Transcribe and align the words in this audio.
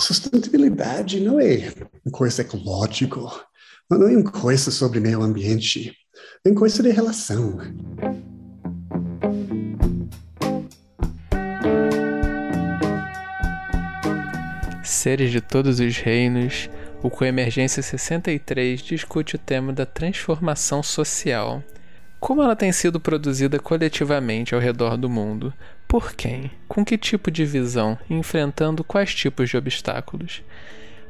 sustentabilidade 0.00 1.20
não 1.20 1.38
é 1.38 1.72
uma 2.04 2.12
coisa 2.12 2.42
ecológica, 2.42 3.20
não 3.90 4.08
é 4.08 4.16
uma 4.16 4.30
coisa 4.30 4.70
sobre 4.70 5.00
meio 5.00 5.22
ambiente, 5.22 5.94
é 6.44 6.48
uma 6.48 6.58
coisa 6.58 6.82
de 6.82 6.90
relação. 6.90 7.58
Seres 14.82 15.30
de 15.30 15.40
todos 15.40 15.80
os 15.80 15.96
reinos, 15.98 16.68
o 17.02 17.08
Coemergência 17.08 17.82
63 17.82 18.82
discute 18.82 19.36
o 19.36 19.38
tema 19.38 19.72
da 19.72 19.86
transformação 19.86 20.82
social. 20.82 21.62
Como 22.20 22.42
ela 22.42 22.54
tem 22.54 22.70
sido 22.70 23.00
produzida 23.00 23.58
coletivamente 23.58 24.54
ao 24.54 24.60
redor 24.60 24.98
do 24.98 25.08
mundo? 25.08 25.54
Por 25.88 26.12
quem? 26.12 26.50
Com 26.68 26.84
que 26.84 26.98
tipo 26.98 27.30
de 27.30 27.46
visão? 27.46 27.98
Enfrentando 28.10 28.84
quais 28.84 29.14
tipos 29.14 29.48
de 29.48 29.56
obstáculos? 29.56 30.42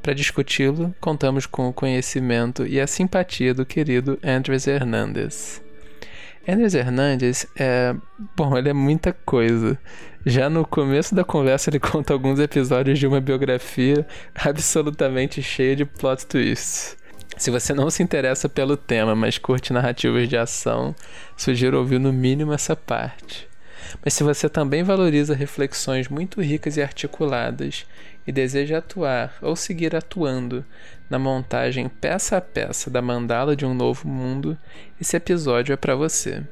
Para 0.00 0.14
discuti-lo, 0.14 0.94
contamos 1.00 1.46
com 1.46 1.68
o 1.68 1.72
conhecimento 1.72 2.64
e 2.64 2.80
a 2.80 2.86
simpatia 2.86 3.52
do 3.52 3.66
querido 3.66 4.18
Andres 4.24 4.68
Hernandes. 4.68 5.60
Andres 6.48 6.74
Hernandes 6.74 7.46
é. 7.58 7.94
Bom, 8.36 8.56
ele 8.56 8.70
é 8.70 8.72
muita 8.72 9.12
coisa. 9.12 9.76
Já 10.24 10.48
no 10.48 10.64
começo 10.64 11.14
da 11.14 11.24
conversa, 11.24 11.70
ele 11.70 11.80
conta 11.80 12.12
alguns 12.12 12.38
episódios 12.38 12.98
de 12.98 13.06
uma 13.06 13.20
biografia 13.20 14.06
absolutamente 14.34 15.42
cheia 15.42 15.74
de 15.74 15.84
plot 15.84 16.24
twists. 16.26 16.96
Se 17.40 17.50
você 17.50 17.72
não 17.72 17.88
se 17.88 18.02
interessa 18.02 18.50
pelo 18.50 18.76
tema, 18.76 19.16
mas 19.16 19.38
curte 19.38 19.72
narrativas 19.72 20.28
de 20.28 20.36
ação, 20.36 20.94
sugiro 21.34 21.78
ouvir 21.78 21.98
no 21.98 22.12
mínimo 22.12 22.52
essa 22.52 22.76
parte. 22.76 23.48
Mas 24.04 24.12
se 24.12 24.22
você 24.22 24.46
também 24.46 24.82
valoriza 24.82 25.34
reflexões 25.34 26.06
muito 26.06 26.42
ricas 26.42 26.76
e 26.76 26.82
articuladas 26.82 27.86
e 28.26 28.30
deseja 28.30 28.76
atuar 28.76 29.38
ou 29.40 29.56
seguir 29.56 29.96
atuando 29.96 30.62
na 31.08 31.18
montagem 31.18 31.88
peça 31.88 32.36
a 32.36 32.42
peça 32.42 32.90
da 32.90 33.00
mandala 33.00 33.56
de 33.56 33.64
um 33.64 33.72
novo 33.72 34.06
mundo, 34.06 34.54
esse 35.00 35.16
episódio 35.16 35.72
é 35.72 35.76
para 35.76 35.96
você. 35.96 36.42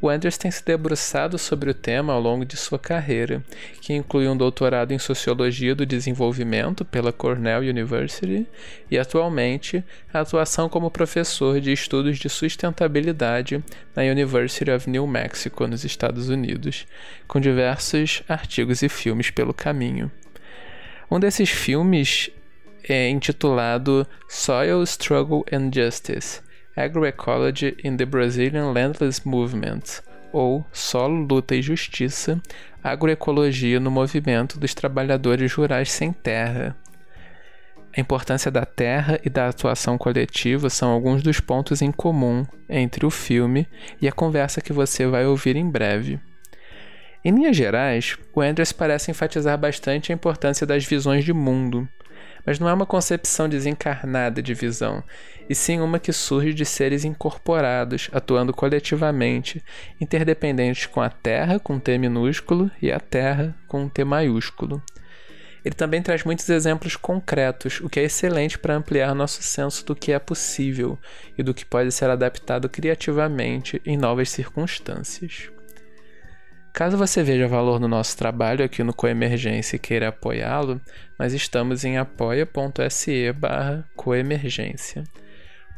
O 0.00 0.08
Anders 0.08 0.38
tem 0.38 0.48
se 0.48 0.64
debruçado 0.64 1.36
sobre 1.38 1.70
o 1.70 1.74
tema 1.74 2.12
ao 2.12 2.20
longo 2.20 2.44
de 2.44 2.56
sua 2.56 2.78
carreira, 2.78 3.42
que 3.80 3.92
inclui 3.92 4.28
um 4.28 4.36
doutorado 4.36 4.92
em 4.92 4.98
Sociologia 4.98 5.74
do 5.74 5.84
Desenvolvimento 5.84 6.84
pela 6.84 7.12
Cornell 7.12 7.62
University 7.62 8.46
e, 8.88 8.96
atualmente, 8.96 9.82
a 10.12 10.20
atuação 10.20 10.68
como 10.68 10.88
professor 10.88 11.60
de 11.60 11.72
estudos 11.72 12.16
de 12.16 12.28
sustentabilidade 12.28 13.62
na 13.96 14.02
University 14.04 14.70
of 14.70 14.88
New 14.88 15.04
Mexico, 15.04 15.66
nos 15.66 15.84
Estados 15.84 16.28
Unidos, 16.28 16.86
com 17.26 17.40
diversos 17.40 18.22
artigos 18.28 18.82
e 18.82 18.88
filmes 18.88 19.30
pelo 19.30 19.52
caminho. 19.52 20.12
Um 21.10 21.18
desses 21.18 21.50
filmes 21.50 22.30
é 22.88 23.08
intitulado 23.08 24.06
Soil 24.28 24.80
Struggle 24.84 25.44
and 25.52 25.70
Justice 25.74 26.40
Agroecology 26.78 27.76
in 27.82 27.96
the 27.96 28.04
Brazilian 28.04 28.72
Landless 28.72 29.26
Movement, 29.26 30.00
ou 30.32 30.64
Solo, 30.72 31.26
Luta 31.26 31.56
e 31.56 31.60
Justiça, 31.60 32.40
Agroecologia 32.84 33.80
no 33.80 33.90
Movimento 33.90 34.60
dos 34.60 34.74
Trabalhadores 34.74 35.52
Rurais 35.52 35.90
Sem 35.90 36.12
Terra. 36.12 36.76
A 37.96 38.00
importância 38.00 38.48
da 38.48 38.64
terra 38.64 39.18
e 39.24 39.28
da 39.28 39.48
atuação 39.48 39.98
coletiva 39.98 40.70
são 40.70 40.92
alguns 40.92 41.20
dos 41.20 41.40
pontos 41.40 41.82
em 41.82 41.90
comum 41.90 42.46
entre 42.68 43.04
o 43.04 43.10
filme 43.10 43.66
e 44.00 44.06
a 44.06 44.12
conversa 44.12 44.60
que 44.60 44.72
você 44.72 45.04
vai 45.04 45.26
ouvir 45.26 45.56
em 45.56 45.68
breve. 45.68 46.20
Em 47.24 47.32
linhas 47.32 47.56
gerais, 47.56 48.16
o 48.32 48.40
Andrews 48.40 48.70
parece 48.70 49.10
enfatizar 49.10 49.58
bastante 49.58 50.12
a 50.12 50.14
importância 50.14 50.64
das 50.64 50.84
visões 50.84 51.24
de 51.24 51.32
mundo, 51.32 51.88
mas 52.46 52.60
não 52.60 52.68
é 52.68 52.72
uma 52.72 52.86
concepção 52.86 53.48
desencarnada 53.48 54.40
de 54.40 54.54
visão, 54.54 55.02
e 55.48 55.54
sim 55.54 55.80
uma 55.80 55.98
que 55.98 56.12
surge 56.12 56.52
de 56.52 56.64
seres 56.64 57.04
incorporados, 57.04 58.10
atuando 58.12 58.52
coletivamente, 58.52 59.64
interdependentes 60.00 60.86
com 60.86 61.00
a 61.00 61.08
Terra, 61.08 61.58
com 61.58 61.78
T 61.78 61.96
minúsculo, 61.96 62.70
e 62.82 62.92
a 62.92 63.00
Terra, 63.00 63.54
com 63.66 63.88
T 63.88 64.04
maiúsculo. 64.04 64.82
Ele 65.64 65.74
também 65.74 66.02
traz 66.02 66.22
muitos 66.24 66.48
exemplos 66.48 66.96
concretos, 66.96 67.80
o 67.80 67.88
que 67.88 68.00
é 68.00 68.04
excelente 68.04 68.58
para 68.58 68.74
ampliar 68.74 69.14
nosso 69.14 69.42
senso 69.42 69.84
do 69.84 69.94
que 69.94 70.12
é 70.12 70.18
possível 70.18 70.98
e 71.36 71.42
do 71.42 71.52
que 71.52 71.64
pode 71.64 71.90
ser 71.92 72.08
adaptado 72.10 72.68
criativamente 72.68 73.80
em 73.84 73.96
novas 73.96 74.30
circunstâncias. 74.30 75.50
Caso 76.72 76.96
você 76.96 77.24
veja 77.24 77.48
valor 77.48 77.80
no 77.80 77.88
nosso 77.88 78.16
trabalho 78.16 78.64
aqui 78.64 78.84
no 78.84 78.94
Coemergência 78.94 79.76
e 79.76 79.80
queira 79.80 80.08
apoiá-lo, 80.08 80.80
nós 81.18 81.32
estamos 81.32 81.84
em 81.84 81.98
apoia.se 81.98 83.32
barra 83.32 83.84
coemergência. 83.96 85.02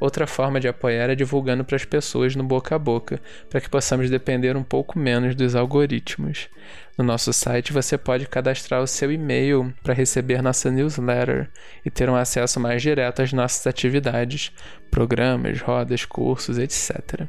Outra 0.00 0.27
forma 0.27 0.59
de 0.59 0.66
apoiar 0.66 1.11
é 1.11 1.15
divulgando 1.15 1.62
para 1.62 1.77
as 1.77 1.84
pessoas 1.84 2.34
no 2.34 2.43
boca 2.43 2.75
a 2.75 2.78
boca, 2.78 3.21
para 3.50 3.61
que 3.61 3.69
possamos 3.69 4.09
depender 4.09 4.56
um 4.56 4.62
pouco 4.62 4.99
menos 4.99 5.34
dos 5.34 5.55
algoritmos. 5.55 6.49
No 6.97 7.05
nosso 7.05 7.34
site 7.34 7.71
você 7.71 7.99
pode 7.99 8.27
cadastrar 8.27 8.83
o 8.83 8.87
seu 8.87 9.12
e-mail 9.12 9.75
para 9.83 9.93
receber 9.93 10.43
nossa 10.43 10.71
newsletter 10.71 11.50
e 11.84 11.91
ter 11.91 12.09
um 12.09 12.16
acesso 12.16 12.59
mais 12.59 12.81
direto 12.81 13.21
às 13.21 13.31
nossas 13.33 13.66
atividades, 13.66 14.50
programas, 14.91 15.60
rodas, 15.60 16.06
cursos, 16.06 16.59
etc. 16.59 17.28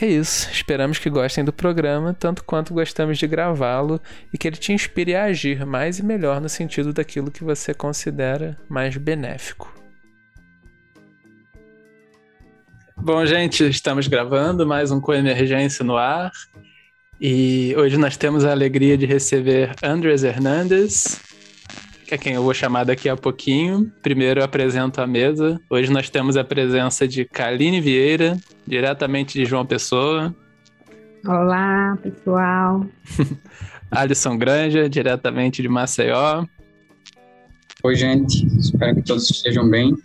É 0.00 0.06
isso. 0.06 0.50
Esperamos 0.50 0.98
que 0.98 1.10
gostem 1.10 1.44
do 1.44 1.52
programa, 1.52 2.14
tanto 2.14 2.42
quanto 2.42 2.74
gostamos 2.74 3.18
de 3.18 3.26
gravá-lo 3.28 4.00
e 4.32 4.38
que 4.38 4.48
ele 4.48 4.56
te 4.56 4.72
inspire 4.72 5.14
a 5.14 5.24
agir 5.24 5.64
mais 5.64 5.98
e 5.98 6.02
melhor 6.02 6.40
no 6.40 6.48
sentido 6.48 6.92
daquilo 6.92 7.30
que 7.30 7.44
você 7.44 7.72
considera 7.74 8.56
mais 8.68 8.96
benéfico. 8.96 9.79
Bom, 13.02 13.24
gente, 13.24 13.66
estamos 13.66 14.06
gravando 14.08 14.66
mais 14.66 14.90
um 14.90 15.00
Coemergência 15.00 15.82
no 15.82 15.96
ar. 15.96 16.30
E 17.18 17.74
hoje 17.78 17.96
nós 17.96 18.14
temos 18.14 18.44
a 18.44 18.50
alegria 18.50 18.96
de 18.96 19.06
receber 19.06 19.74
Andres 19.82 20.22
Hernandes, 20.22 21.18
que 22.06 22.14
é 22.14 22.18
quem 22.18 22.34
eu 22.34 22.42
vou 22.42 22.52
chamar 22.52 22.84
daqui 22.84 23.08
a 23.08 23.16
pouquinho. 23.16 23.90
Primeiro 24.02 24.40
eu 24.40 24.44
apresento 24.44 25.00
a 25.00 25.06
mesa. 25.06 25.58
Hoje 25.70 25.90
nós 25.90 26.10
temos 26.10 26.36
a 26.36 26.44
presença 26.44 27.08
de 27.08 27.24
Kaline 27.24 27.80
Vieira, 27.80 28.36
diretamente 28.66 29.38
de 29.38 29.46
João 29.46 29.64
Pessoa. 29.64 30.34
Olá, 31.26 31.98
pessoal. 32.02 32.84
Alisson 33.90 34.36
Granja, 34.36 34.90
diretamente 34.90 35.62
de 35.62 35.68
Maceió. 35.70 36.44
Oi, 37.82 37.94
gente. 37.94 38.46
Espero 38.58 38.94
que 38.96 39.02
todos 39.02 39.30
estejam 39.30 39.66
bem. 39.68 39.96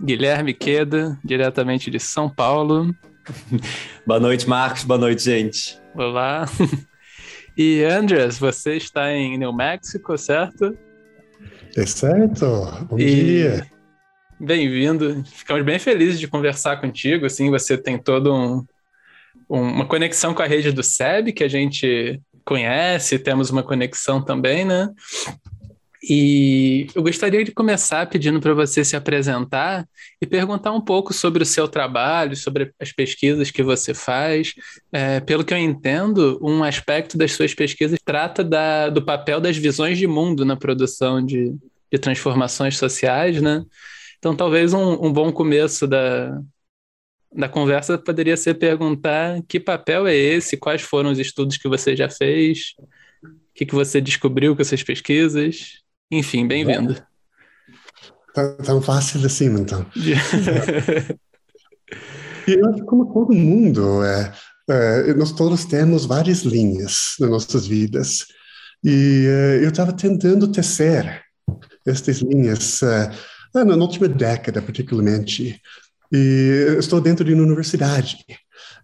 Guilherme 0.00 0.52
Queda, 0.52 1.18
diretamente 1.24 1.90
de 1.90 1.98
São 1.98 2.28
Paulo. 2.28 2.94
Boa 4.06 4.20
noite, 4.20 4.48
Marcos. 4.48 4.84
Boa 4.84 4.98
noite, 4.98 5.22
gente. 5.22 5.78
Olá. 5.94 6.46
E 7.58 7.82
Andreas, 7.84 8.38
você 8.38 8.76
está 8.76 9.10
em 9.10 9.38
New 9.38 9.50
Mexico, 9.50 10.18
certo? 10.18 10.76
É 11.74 11.86
certo. 11.86 12.44
Bom 12.82 12.98
e... 12.98 13.04
dia. 13.06 13.66
Bem-vindo. 14.38 15.24
Ficamos 15.24 15.64
bem 15.64 15.78
felizes 15.78 16.20
de 16.20 16.28
conversar 16.28 16.78
contigo. 16.82 17.24
Assim, 17.24 17.50
você 17.50 17.78
tem 17.78 17.96
todo 17.96 18.30
um, 18.30 18.62
uma 19.48 19.86
conexão 19.86 20.34
com 20.34 20.42
a 20.42 20.46
rede 20.46 20.70
do 20.70 20.82
SEB 20.82 21.32
que 21.32 21.42
a 21.42 21.48
gente 21.48 22.20
conhece, 22.44 23.18
temos 23.18 23.50
uma 23.50 23.62
conexão 23.62 24.22
também, 24.22 24.64
né? 24.64 24.88
E 26.08 26.86
eu 26.94 27.02
gostaria 27.02 27.42
de 27.42 27.50
começar 27.50 28.08
pedindo 28.08 28.40
para 28.40 28.54
você 28.54 28.84
se 28.84 28.94
apresentar 28.94 29.88
e 30.22 30.26
perguntar 30.26 30.70
um 30.70 30.80
pouco 30.80 31.12
sobre 31.12 31.42
o 31.42 31.46
seu 31.46 31.66
trabalho, 31.66 32.36
sobre 32.36 32.72
as 32.78 32.92
pesquisas 32.92 33.50
que 33.50 33.60
você 33.60 33.92
faz. 33.92 34.54
É, 34.92 35.18
pelo 35.18 35.44
que 35.44 35.52
eu 35.52 35.58
entendo, 35.58 36.38
um 36.40 36.62
aspecto 36.62 37.18
das 37.18 37.32
suas 37.32 37.54
pesquisas 37.54 37.98
trata 38.04 38.44
da, 38.44 38.88
do 38.88 39.04
papel 39.04 39.40
das 39.40 39.56
visões 39.56 39.98
de 39.98 40.06
mundo 40.06 40.44
na 40.44 40.54
produção 40.54 41.20
de, 41.20 41.52
de 41.90 41.98
transformações 41.98 42.78
sociais, 42.78 43.42
né? 43.42 43.64
Então, 44.18 44.36
talvez 44.36 44.72
um, 44.72 45.06
um 45.06 45.12
bom 45.12 45.32
começo 45.32 45.88
da, 45.88 46.40
da 47.32 47.48
conversa 47.48 47.98
poderia 47.98 48.36
ser 48.36 48.54
perguntar 48.54 49.42
que 49.48 49.58
papel 49.58 50.06
é 50.06 50.14
esse, 50.14 50.56
quais 50.56 50.82
foram 50.82 51.10
os 51.10 51.18
estudos 51.18 51.56
que 51.56 51.68
você 51.68 51.96
já 51.96 52.08
fez, 52.08 52.74
o 53.24 53.28
que, 53.54 53.66
que 53.66 53.74
você 53.74 54.00
descobriu 54.00 54.54
com 54.54 54.62
essas 54.62 54.84
pesquisas. 54.84 55.84
Enfim, 56.10 56.46
bem-vindo. 56.46 56.94
Tão, 58.32 58.56
tá, 58.56 58.62
tão 58.62 58.80
fácil 58.80 59.24
assim, 59.26 59.46
então. 59.46 59.84
e 62.46 62.52
eu 62.52 62.68
acho 62.68 62.78
que 62.78 62.84
como 62.84 63.12
todo 63.12 63.34
mundo, 63.34 64.04
é, 64.04 64.32
é, 64.70 65.14
nós 65.14 65.32
todos 65.32 65.64
temos 65.64 66.06
várias 66.06 66.42
linhas 66.42 67.16
nas 67.18 67.30
nossas 67.30 67.66
vidas. 67.66 68.24
E 68.84 69.26
é, 69.26 69.64
eu 69.64 69.68
estava 69.70 69.92
tentando 69.92 70.46
tecer 70.52 71.22
estas 71.84 72.18
linhas 72.18 72.82
é, 72.84 73.10
na 73.52 73.74
última 73.74 74.06
década, 74.06 74.62
particularmente. 74.62 75.60
E 76.12 76.76
estou 76.78 77.00
dentro 77.00 77.24
de 77.24 77.34
uma 77.34 77.42
universidade. 77.42 78.18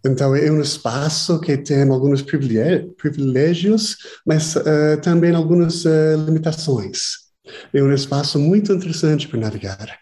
Então, 0.05 0.35
é 0.35 0.51
um 0.51 0.61
espaço 0.61 1.41
que 1.41 1.57
tem 1.57 1.89
alguns 1.89 2.23
privilégios, 2.23 3.97
mas 4.27 4.57
uh, 4.57 5.01
também 5.01 5.35
algumas 5.35 5.85
uh, 5.85 6.17
limitações. 6.27 7.23
É 7.73 7.83
um 7.83 7.93
espaço 7.93 8.39
muito 8.39 8.73
interessante 8.73 9.29
para 9.29 9.41
navegar. 9.41 9.99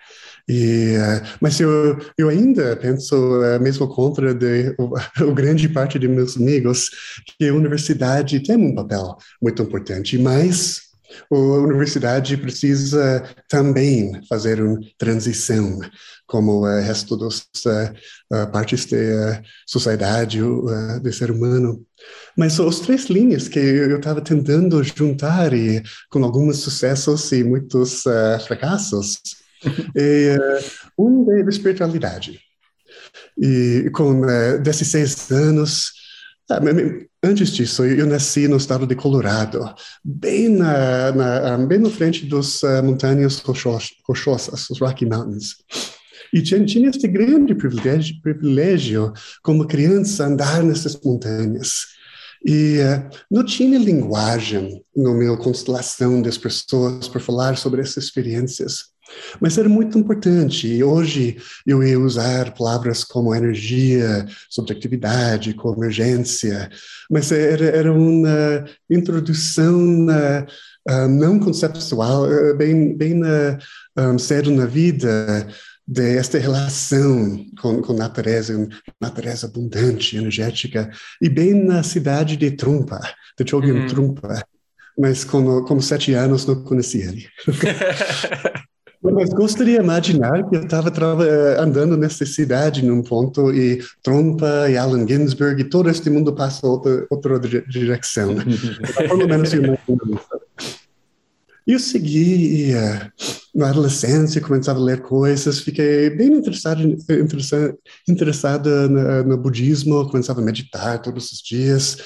E, 0.48 0.96
uh, 0.96 1.36
mas 1.40 1.60
eu, 1.60 1.98
eu 2.18 2.28
ainda 2.28 2.76
penso, 2.76 3.14
uh, 3.14 3.60
mesmo 3.60 3.86
contra 3.88 4.34
de, 4.34 4.74
o, 5.22 5.34
grande 5.34 5.68
parte 5.68 5.98
de 5.98 6.08
meus 6.08 6.36
amigos, 6.36 6.90
que 7.38 7.48
a 7.48 7.54
universidade 7.54 8.40
tem 8.40 8.56
um 8.56 8.74
papel 8.74 9.16
muito 9.40 9.62
importante, 9.62 10.18
mas 10.18 10.90
a 11.30 11.36
universidade 11.36 12.36
precisa 12.36 13.22
também 13.48 14.12
fazer 14.28 14.62
uma 14.62 14.80
transição, 14.98 15.78
como 16.30 16.60
o 16.60 16.80
resto 16.80 17.16
das 17.16 17.40
uh, 17.66 18.50
partes 18.52 18.86
da 18.86 19.42
sociedade, 19.66 20.40
uh, 20.40 21.00
do 21.02 21.12
ser 21.12 21.32
humano. 21.32 21.84
Mas 22.38 22.58
as 22.60 22.78
três 22.78 23.06
linhas 23.06 23.48
que 23.48 23.58
eu 23.58 23.98
estava 23.98 24.20
tentando 24.20 24.80
juntar, 24.84 25.52
e 25.52 25.82
com 26.08 26.22
alguns 26.22 26.58
sucessos 26.58 27.32
e 27.32 27.42
muitos 27.42 28.04
fracassos, 28.46 29.20
é 29.96 30.38
um 30.96 31.26
da 31.26 31.50
espiritualidade. 31.50 32.40
E 33.36 33.90
com 33.92 34.22
16 34.62 35.32
anos, 35.32 35.92
antes 37.22 37.50
disso, 37.50 37.84
eu 37.84 38.06
nasci 38.06 38.46
no 38.46 38.56
estado 38.56 38.86
de 38.86 38.94
Colorado, 38.94 39.74
bem 40.04 40.48
na, 40.48 41.12
na 41.12 41.58
bem 41.58 41.78
na 41.78 41.90
frente 41.90 42.24
das 42.26 42.62
uh, 42.62 42.82
montanhas 42.84 43.40
rochosas, 43.40 44.70
os 44.70 44.78
Rocky 44.78 45.06
Mountains. 45.06 45.56
E 46.32 46.42
tinha, 46.42 46.88
este 46.88 47.08
grande 47.08 47.54
privilégio, 47.54 48.20
privilégio, 48.22 49.12
como 49.42 49.66
criança, 49.66 50.26
andar 50.26 50.62
nessas 50.62 50.98
montanhas. 51.04 51.86
E 52.44 52.78
uh, 52.78 53.16
não 53.30 53.44
tinha 53.44 53.78
linguagem 53.78 54.82
na 54.96 55.12
minha 55.12 55.36
constelação 55.36 56.22
das 56.22 56.38
pessoas 56.38 57.06
para 57.08 57.20
falar 57.20 57.56
sobre 57.56 57.82
essas 57.82 58.04
experiências. 58.04 58.90
Mas 59.40 59.58
era 59.58 59.68
muito 59.68 59.98
importante. 59.98 60.68
E 60.68 60.82
hoje 60.84 61.36
eu 61.66 61.82
ia 61.82 61.98
usar 61.98 62.54
palavras 62.54 63.02
como 63.04 63.34
energia, 63.34 64.24
subjetividade, 64.48 65.52
convergência, 65.54 66.70
mas 67.10 67.32
era, 67.32 67.66
era 67.66 67.92
uma 67.92 68.64
introdução 68.88 70.06
uh, 70.06 71.08
não 71.08 71.38
conceptual, 71.40 72.26
bem, 72.56 72.96
bem 72.96 73.20
uh, 73.20 73.58
um, 73.98 74.18
sério 74.18 74.52
na 74.52 74.64
vida 74.64 75.46
desta 75.90 76.38
relação 76.38 77.44
com, 77.60 77.82
com 77.82 77.92
natureza, 77.92 78.68
natureza 79.00 79.48
abundante, 79.48 80.16
energética, 80.16 80.88
e 81.20 81.28
bem 81.28 81.52
na 81.52 81.82
cidade 81.82 82.36
de 82.36 82.52
Trumpa, 82.52 83.00
de 83.36 83.50
Chogyam 83.50 83.76
uhum. 83.76 83.86
Trumpa, 83.88 84.46
mas 84.96 85.24
com, 85.24 85.80
sete 85.80 86.14
anos 86.14 86.46
não 86.46 86.62
conhecia 86.62 87.06
ele. 87.06 87.26
Mas 89.02 89.30
gostaria 89.30 89.78
de 89.78 89.82
imaginar 89.82 90.46
que 90.46 90.56
eu 90.56 90.62
estava 90.62 90.92
andando 91.58 91.96
nessa 91.96 92.26
cidade 92.26 92.84
num 92.84 93.02
ponto 93.02 93.50
e 93.50 93.82
Trompa 94.02 94.68
e 94.68 94.76
Allen 94.76 95.08
Ginsberg 95.08 95.62
e 95.62 95.64
todo 95.64 95.88
este 95.88 96.10
mundo 96.10 96.34
passa 96.34 96.66
outra, 96.66 97.06
outra 97.08 97.40
direção. 97.40 98.36
Pelo 99.08 99.26
menos 99.26 99.54
eu 99.54 99.64
imagino 99.64 100.20
E 101.66 101.72
eu 101.72 101.78
segui 101.78 102.72
uh, 102.74 103.12
na 103.54 103.70
adolescência, 103.70 104.40
começava 104.40 104.78
a 104.78 104.82
ler 104.82 105.02
coisas, 105.02 105.60
fiquei 105.60 106.10
bem 106.10 106.32
interessado, 106.32 106.82
interessado 106.82 107.78
interessada 108.08 108.88
no 109.24 109.36
budismo, 109.36 110.08
começava 110.08 110.40
a 110.40 110.44
meditar 110.44 111.00
todos 111.02 111.30
os 111.32 111.38
dias. 111.38 111.98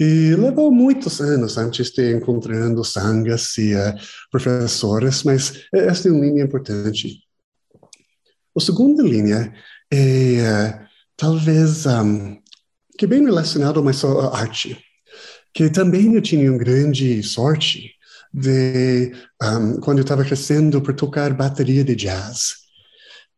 E 0.00 0.34
levou 0.36 0.70
muitos 0.70 1.20
anos 1.20 1.58
antes 1.58 1.90
de 1.90 2.14
encontrando 2.14 2.84
sangas 2.84 3.58
e 3.58 3.74
uh, 3.74 3.94
professores, 4.30 5.24
mas 5.24 5.64
esta 5.72 6.08
é 6.08 6.12
uma 6.12 6.24
linha 6.24 6.44
importante. 6.44 7.24
A 8.56 8.60
segunda 8.60 9.02
linha 9.02 9.52
é 9.92 10.78
uh, 10.80 10.86
talvez 11.16 11.86
um, 11.86 12.36
que 12.96 13.04
é 13.06 13.08
bem 13.08 13.24
relacionado 13.24 13.82
mais 13.82 14.04
à 14.04 14.36
arte, 14.36 14.78
que 15.52 15.68
também 15.68 16.14
eu 16.14 16.22
tinha 16.22 16.50
uma 16.50 16.58
grande 16.58 17.20
sorte 17.22 17.97
de 18.32 19.12
um, 19.42 19.80
quando 19.80 19.98
eu 19.98 20.02
estava 20.02 20.24
crescendo 20.24 20.80
para 20.80 20.94
tocar 20.94 21.32
bateria 21.34 21.84
de 21.84 21.94
jazz. 21.94 22.54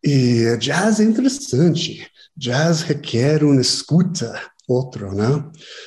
E 0.05 0.57
jazz 0.59 1.01
é 1.01 1.05
interessante. 1.05 2.07
Jazz 2.37 2.83
requer 2.83 3.45
uma 3.45 3.61
escuta 3.61 4.41
outro, 4.67 5.15
né? 5.15 5.45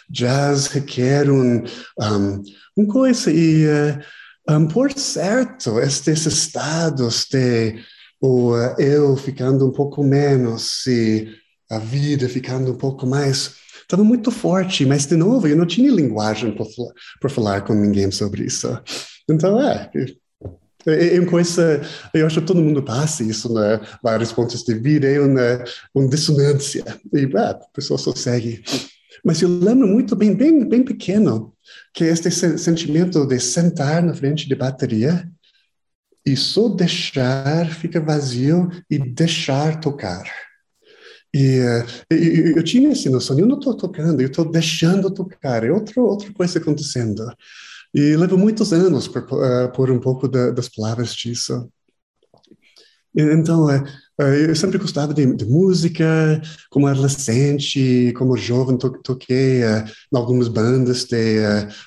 Jazz 0.10 0.68
requer 0.68 1.30
um, 1.32 1.64
um, 2.00 2.44
um 2.78 2.86
coisa 2.86 3.32
e 3.32 3.66
uh, 3.66 4.54
um, 4.54 4.68
por 4.68 4.92
certo 4.92 5.80
estes 5.80 6.26
estados 6.26 7.26
de 7.32 7.82
o 8.22 8.52
uh, 8.52 8.76
eu 8.80 9.16
ficando 9.16 9.68
um 9.68 9.72
pouco 9.72 10.04
menos 10.04 10.86
e 10.86 11.30
a 11.72 11.80
vida 11.80 12.28
ficando 12.28 12.74
um 12.74 12.78
pouco 12.78 13.08
mais 13.08 13.56
estava 13.94 14.04
muito 14.04 14.32
forte, 14.32 14.86
mas 14.86 15.06
de 15.06 15.16
novo 15.16 15.48
eu 15.48 15.56
não 15.56 15.68
tinha 15.68 15.92
linguagem 15.92 16.56
para 17.20 17.30
falar 17.30 17.62
com 17.62 17.74
ninguém 17.74 18.10
sobre 18.10 18.44
isso. 18.44 18.68
Então 19.30 19.62
é, 19.62 19.90
é, 20.88 21.16
é 21.16 21.20
uma 21.20 21.30
coisa, 21.30 21.82
eu 22.12 22.26
acho 22.26 22.42
que 22.42 22.48
todo 22.48 22.62
mundo 22.62 22.82
passa 22.82 23.24
isso, 23.24 23.54
né? 23.54 23.80
Vários 24.02 24.32
pontos 24.32 24.64
de 24.64 24.74
vida, 24.74 25.08
é 25.08 25.20
uma, 25.20 25.64
uma 25.94 26.10
dissonância. 26.10 26.84
E 27.14 27.30
ah, 27.38 27.52
a 27.52 27.54
pessoa 27.74 28.00
só 28.00 28.16
segue. 28.16 28.64
Mas 29.24 29.42
eu 29.42 29.48
lembro 29.48 29.88
muito 29.88 30.16
bem, 30.16 30.34
bem, 30.36 30.68
bem 30.68 30.84
pequeno, 30.84 31.54
que 31.94 32.04
este 32.04 32.32
sentimento 32.32 33.26
de 33.28 33.40
sentar 33.40 34.02
na 34.02 34.14
frente 34.14 34.48
de 34.48 34.56
bateria 34.56 35.30
e 36.26 36.36
só 36.36 36.68
deixar, 36.68 37.70
fica 37.70 38.02
vazio 38.02 38.70
e 38.90 38.98
deixar 38.98 39.80
tocar. 39.80 40.24
E 41.34 41.60
uh, 41.60 42.56
eu 42.56 42.64
tinha 42.64 42.92
essa 42.92 43.10
noção, 43.10 43.40
eu 43.40 43.48
não 43.48 43.58
estou 43.58 43.76
tocando, 43.76 44.22
eu 44.22 44.28
estou 44.28 44.46
deixando 44.46 45.10
tocar, 45.10 45.64
é 45.64 45.72
outra, 45.72 46.00
outra 46.00 46.32
coisa 46.32 46.60
acontecendo. 46.60 47.26
E 47.94 48.16
leva 48.16 48.38
muitos 48.38 48.72
anos 48.72 49.08
por, 49.08 49.24
uh, 49.24 49.72
por 49.74 49.90
um 49.90 50.00
pouco 50.00 50.28
da, 50.28 50.52
das 50.52 50.70
palavras 50.70 51.16
disso. 51.16 51.68
Então, 53.16 53.66
uh, 53.66 54.24
eu 54.24 54.56
sempre 54.56 54.78
gostava 54.78 55.12
de, 55.12 55.26
de, 55.36 55.46
música, 55.46 56.40
como 56.70 56.86
adolescente, 56.86 58.14
como 58.16 58.38
jovem, 58.38 58.78
to, 58.78 58.92
toquei 59.04 59.62
em 59.64 60.18
algumas 60.18 60.48
bandas 60.48 61.06
de 61.06 61.38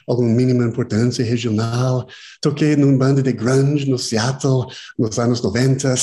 alguma 0.08 0.28
mínima 0.30 0.64
importância 0.64 1.24
regional. 1.24 2.08
Toquei 2.40 2.74
numa 2.74 2.98
banda 2.98 3.22
de 3.22 3.32
grunge 3.32 3.88
no 3.88 3.98
Seattle, 3.98 4.66
nos 4.98 5.18
anos 5.20 5.40
90, 5.40 5.94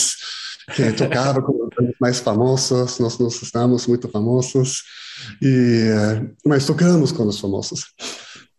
que 0.76 0.92
tocava 0.94 1.42
com 1.44 1.63
mais 2.00 2.20
famosos, 2.20 3.00
nós, 3.00 3.18
nós 3.18 3.42
estamos 3.42 3.88
muito 3.88 4.08
famosos, 4.10 4.84
e, 5.42 5.90
uh, 5.92 6.36
mas 6.46 6.66
tocamos 6.66 7.12
com 7.12 7.26
os 7.26 7.40
famosos. 7.40 7.86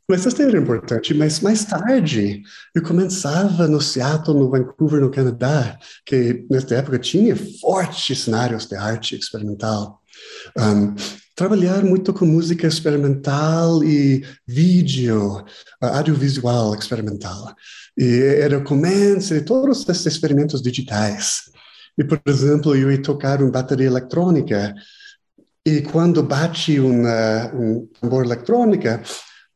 Mas 0.09 0.27
isso 0.27 0.41
era 0.43 0.59
importante. 0.59 1.15
Mas 1.15 1.41
mais 1.41 1.65
tarde, 1.65 2.43
eu 2.75 2.83
começava 2.83 3.67
no 3.67 3.81
Seattle, 3.81 4.39
no 4.39 4.51
Vancouver, 4.51 5.01
no 5.01 5.11
Canadá, 5.11 5.79
que 6.05 6.45
nessa 6.51 6.75
época 6.75 6.99
tinha 6.99 7.35
fortes 7.61 8.23
cenários 8.23 8.67
de 8.67 8.77
arte 8.77 9.17
experimental. 9.17 10.01
Um, 10.59 10.95
trabalhar 11.35 11.83
muito 11.83 12.13
com 12.13 12.27
música 12.27 12.67
experimental 12.67 13.83
e 13.83 14.25
vídeo, 14.47 15.39
uh, 15.83 15.87
audiovisual 15.87 16.75
experimental. 16.75 17.55
E 17.97 18.21
era 18.41 18.59
o 18.59 18.65
começo 18.65 19.33
de 19.33 19.41
todos 19.41 19.89
esses 19.89 20.07
experimentos 20.07 20.61
digitais. 20.61 21.54
E, 21.99 22.05
por 22.05 22.21
exemplo, 22.27 22.75
eu 22.75 22.91
ia 22.91 23.03
tocar 23.03 23.41
uma 23.43 23.51
bateria 23.51 23.87
eletrônica, 23.87 24.75
e 25.67 25.81
quando 25.81 26.23
bate 26.23 26.79
uma, 26.79 27.51
um 27.55 27.89
tambor 28.01 28.25
eletrônica, 28.25 29.03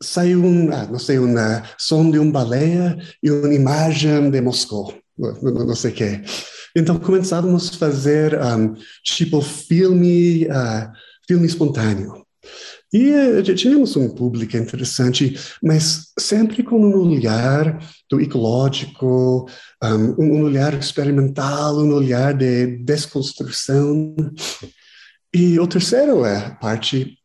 saiu 0.03 0.45
um, 0.45 0.73
ah, 0.73 0.87
não 0.87 0.99
sei, 0.99 1.19
um 1.19 1.35
som 1.77 2.11
de 2.11 2.19
uma 2.19 2.33
baleia 2.33 2.97
e 3.23 3.31
uma 3.31 3.53
imagem 3.53 4.31
de 4.31 4.41
Moscou, 4.41 4.95
não, 5.19 5.53
não 5.67 5.75
sei 5.75 5.91
o 5.91 5.95
quê. 5.95 6.23
Então 6.75 6.99
começávamos 6.99 7.71
a 7.71 7.79
fazer 7.79 8.39
um, 8.41 8.75
tipo 9.03 9.43
filme, 9.43 10.47
uh, 10.47 10.91
filme 11.27 11.47
espontâneo. 11.47 12.25
E 12.93 13.11
uh, 13.11 13.43
tínhamos 13.55 13.97
um 13.97 14.09
público 14.09 14.57
interessante, 14.57 15.39
mas 15.63 16.13
sempre 16.19 16.63
com 16.63 16.81
um 16.81 17.11
olhar 17.11 17.79
do 18.11 18.21
ecológico, 18.21 19.47
um, 19.83 20.43
olhar 20.43 20.73
experimental, 20.75 21.79
um 21.79 21.93
olhar 21.93 22.33
de 22.35 22.79
desconstrução. 22.79 24.17
E 25.35 25.59
o 25.61 25.67
terceiro 25.67 26.25
é 26.25 26.39
a 26.39 26.51
parte 26.55 27.19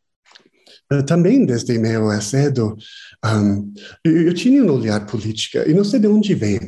eh, 0.92 1.02
também 1.02 1.46
desde 1.46 1.78
meio 1.78 2.20
cedo, 2.20 2.76
um, 3.24 3.72
eu, 4.04 4.28
eu, 4.28 4.34
tinha 4.34 4.62
um 4.62 4.70
olhar 4.70 5.06
política, 5.06 5.68
e 5.68 5.72
não 5.72 5.84
sei 5.84 5.98
de 6.00 6.06
onde 6.06 6.34
vem, 6.34 6.60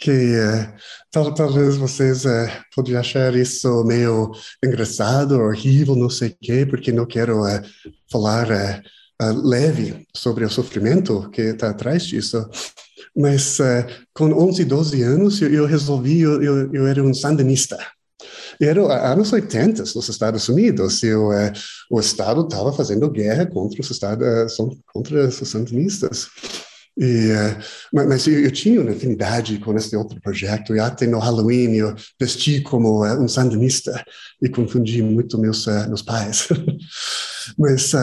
que 0.00 0.10
uh, 0.10 0.74
tal, 1.10 1.34
talvez 1.34 1.76
vocês 1.76 2.24
uh, 2.24 2.48
podem 2.74 2.96
achar 2.96 3.34
isso 3.36 3.84
meio 3.84 4.32
engraçado, 4.64 5.38
horrível, 5.38 5.94
não 5.94 6.08
sei 6.08 6.30
o 6.30 6.36
quê, 6.40 6.66
porque 6.66 6.90
não 6.90 7.04
quero 7.06 7.42
uh, 7.42 7.60
falar 8.10 8.48
leve 9.44 10.06
sobre 10.16 10.46
o 10.46 10.50
sofrimento 10.50 11.28
que 11.28 11.42
está 11.42 11.68
atrás 11.68 12.04
disso. 12.06 12.48
mas 13.14 13.58
com 14.14 14.32
11, 14.32 14.64
12 14.64 15.02
anos 15.02 15.42
eu, 15.42 15.52
eu 15.52 15.66
resolvi, 15.66 16.22
eu, 16.22 16.42
eu, 16.42 16.74
eu, 16.74 16.86
era 16.86 17.02
um 17.04 17.12
sandinista. 17.12 17.76
Era 18.58 19.12
anos 19.12 19.30
80 19.30 19.82
nos 19.94 20.08
Estados 20.08 20.48
Unidos, 20.48 21.02
e 21.02 21.14
o, 21.14 21.28
o 21.90 22.00
Estado 22.00 22.42
estava 22.42 22.72
fazendo 22.72 23.10
guerra 23.10 23.44
contra 23.44 23.82
os, 23.82 23.90
estados, 23.90 24.56
contra 24.90 25.28
os 25.28 25.34
sandinistas. 25.34 26.28
E, 27.00 27.30
mas, 27.92 28.06
mas 28.06 28.26
eu, 28.26 28.40
eu, 28.40 28.50
tinha 28.50 28.80
uma 28.80 28.90
afinidade 28.90 29.58
com 29.58 29.74
esse 29.74 29.96
outro 29.96 30.20
projeto, 30.20 30.76
e 30.76 30.80
até 30.80 31.06
no 31.06 31.18
Halloween 31.18 31.74
eu 31.74 31.94
vesti 32.20 32.60
como 32.60 33.04
um 33.04 33.26
sandinista 33.26 34.04
e 34.42 34.50
confundi 34.50 35.02
muito 35.02 35.38
meus, 35.38 35.66
meus 35.88 36.02
pais. 36.02 36.48
mas 37.58 37.94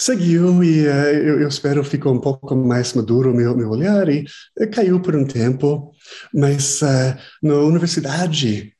seguiu 0.00 0.64
e 0.64 0.86
uh, 0.86 0.90
eu, 0.90 1.40
eu, 1.42 1.48
espero 1.48 1.84
ficou 1.84 2.14
um 2.14 2.20
pouco 2.20 2.56
mais 2.56 2.94
maduro 2.94 3.34
meu 3.34 3.54
meu 3.54 3.68
olhar 3.68 4.08
e 4.08 4.24
uh, 4.58 4.70
caiu 4.70 4.98
por 5.00 5.14
um 5.14 5.26
tempo, 5.26 5.92
mas 6.32 6.80
uh, 6.80 7.16
na 7.42 7.56
universidade 7.56 8.72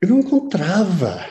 eu 0.00 0.08
não 0.08 0.20
encontrava 0.20 1.22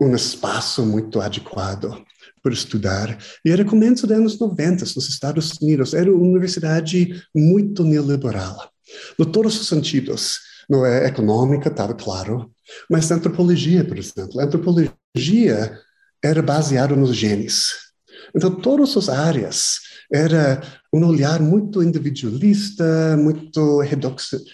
um 0.00 0.14
espaço 0.14 0.86
muito 0.86 1.20
adequado 1.20 2.04
para 2.42 2.52
estudar. 2.52 3.18
E 3.44 3.50
era 3.50 3.64
começo 3.64 4.06
dos 4.06 4.16
anos 4.16 4.38
90 4.38 4.84
nos 4.84 5.08
Estados 5.08 5.52
Unidos. 5.60 5.94
Era 5.94 6.12
uma 6.12 6.26
universidade 6.26 7.22
muito 7.34 7.84
neoliberal, 7.84 8.70
em 9.18 9.24
todos 9.24 9.60
os 9.60 9.68
sentidos. 9.68 10.38
Não 10.68 10.86
é 10.86 11.06
econômica, 11.08 11.68
estava 11.68 11.94
claro, 11.94 12.50
mas 12.88 13.10
antropologia, 13.10 13.84
por 13.84 13.98
exemplo. 13.98 14.40
A 14.40 14.44
antropologia 14.44 15.78
era 16.22 16.42
baseada 16.42 16.94
nos 16.94 17.16
genes 17.16 17.90
então, 18.34 18.54
todas 18.54 18.96
as 18.96 19.08
áreas 19.08 19.78
era 20.12 20.60
um 20.92 21.04
olhar 21.06 21.40
muito 21.40 21.82
individualista, 21.82 23.16
muito 23.16 23.80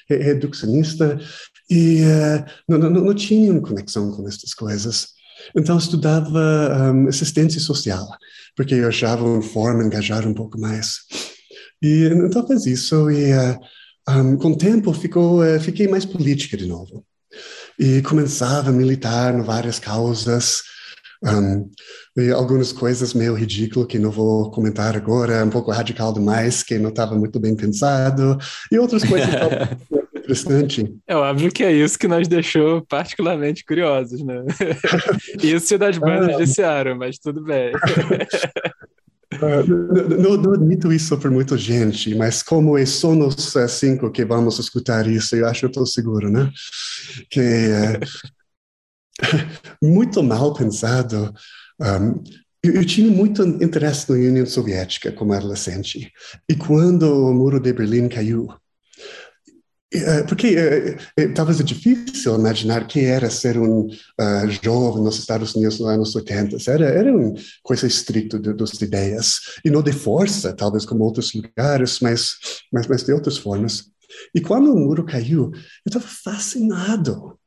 reducionista, 0.08 1.18
e 1.68 2.02
uh, 2.02 2.44
não, 2.68 2.78
não, 2.78 2.90
não 2.90 3.14
tinham 3.14 3.60
conexão 3.60 4.10
com 4.12 4.26
essas 4.28 4.54
coisas. 4.54 5.08
Então, 5.56 5.78
estudava 5.78 6.92
um, 6.92 7.08
assistência 7.08 7.60
social, 7.60 8.06
porque 8.54 8.74
eu 8.74 8.88
achava 8.88 9.24
uma 9.24 9.42
forma 9.42 9.80
de 9.80 9.86
engajar 9.86 10.26
um 10.26 10.34
pouco 10.34 10.58
mais. 10.58 10.98
E 11.82 12.04
então 12.06 12.46
fiz 12.46 12.66
isso, 12.66 13.10
e 13.10 13.32
uh, 13.32 13.58
um, 14.08 14.36
com 14.36 14.52
o 14.52 14.56
tempo 14.56 14.92
ficou, 14.92 15.42
uh, 15.42 15.60
fiquei 15.60 15.86
mais 15.86 16.04
política 16.04 16.56
de 16.56 16.66
novo. 16.66 17.04
E 17.78 18.00
começava 18.02 18.70
a 18.70 18.72
militar 18.72 19.34
em 19.34 19.42
várias 19.42 19.78
causas, 19.78 20.62
um, 21.22 21.70
e 22.16 22.30
algumas 22.30 22.72
coisas 22.72 23.12
meio 23.14 23.34
ridículas 23.34 23.88
que 23.88 23.98
não 23.98 24.10
vou 24.10 24.50
comentar 24.50 24.96
agora, 24.96 25.44
um 25.44 25.50
pouco 25.50 25.70
radical 25.70 26.12
demais, 26.12 26.62
que 26.62 26.78
não 26.78 26.90
estava 26.90 27.14
muito 27.14 27.38
bem 27.38 27.54
pensado, 27.54 28.38
e 28.70 28.78
outras 28.78 29.04
coisas 29.04 29.28
interessante. 30.26 30.94
É 31.06 31.16
óbvio 31.16 31.50
que 31.50 31.62
é 31.62 31.72
isso 31.72 31.98
que 31.98 32.08
nos 32.08 32.28
deixou 32.28 32.82
particularmente 32.82 33.64
curiosos, 33.64 34.22
né? 34.22 34.44
isso 35.42 35.78
das 35.78 35.96
bandas 35.98 36.34
ah, 36.34 36.38
disseram, 36.38 36.96
mas 36.96 37.18
tudo 37.18 37.42
bem. 37.42 37.72
Uh, 39.34 40.16
não, 40.22 40.36
não, 40.36 40.52
admito 40.54 40.92
isso 40.92 41.18
por 41.18 41.30
muita 41.30 41.58
gente, 41.58 42.14
mas 42.14 42.44
como 42.44 42.78
é 42.78 42.86
só 42.86 43.12
nos 43.12 43.52
cinco 43.68 44.10
que 44.10 44.24
vamos 44.24 44.58
escutar 44.58 45.06
isso, 45.06 45.34
eu 45.34 45.46
acho 45.46 45.60
que 45.60 45.66
estou 45.66 45.84
seguro, 45.84 46.30
né? 46.30 46.50
Que 47.28 47.40
uh, 47.40 48.00
muito 49.82 50.22
mal 50.22 50.54
pensado. 50.54 51.34
Um, 51.80 52.22
eu, 52.62 52.74
eu, 52.76 52.86
tinha 52.86 53.10
muito 53.10 53.42
interesse 53.42 54.10
na 54.10 54.16
União 54.16 54.46
Soviética 54.46 55.12
como 55.12 55.32
adolescente. 55.32 56.10
E 56.48 56.54
quando 56.54 57.02
o 57.02 57.34
muro 57.34 57.60
de 57.60 57.72
Berlim 57.72 58.08
caiu, 58.08 58.48
porque 60.26 60.56
uh, 60.56 61.22
uh, 61.22 61.34
talvez 61.34 61.60
é 61.60 61.62
difícil 61.62 62.34
imaginar 62.34 62.86
que 62.86 63.00
era 63.04 63.30
ser 63.30 63.56
um 63.56 63.86
uh, 63.86 64.50
jovem 64.62 65.02
nos 65.02 65.18
Estados 65.18 65.54
Unidos 65.54 65.78
nos 65.78 65.88
anos 65.88 66.16
80. 66.16 66.56
Era, 66.70 66.86
era 66.86 67.16
uma 67.16 67.34
coisa 67.62 67.86
estrita 67.86 68.38
das 68.38 68.80
ideias. 68.80 69.40
E 69.64 69.70
não 69.70 69.82
de 69.82 69.92
força, 69.92 70.52
talvez 70.52 70.84
como 70.84 71.04
outros 71.04 71.32
lugares, 71.34 72.00
mas, 72.00 72.36
mas, 72.72 72.86
mas 72.88 73.04
de 73.04 73.12
outras 73.12 73.38
formas. 73.38 73.84
E 74.34 74.40
quando 74.40 74.72
o 74.72 74.78
muro 74.78 75.04
caiu, 75.04 75.52
eu 75.54 75.88
estava 75.88 76.06
fascinado 76.06 77.38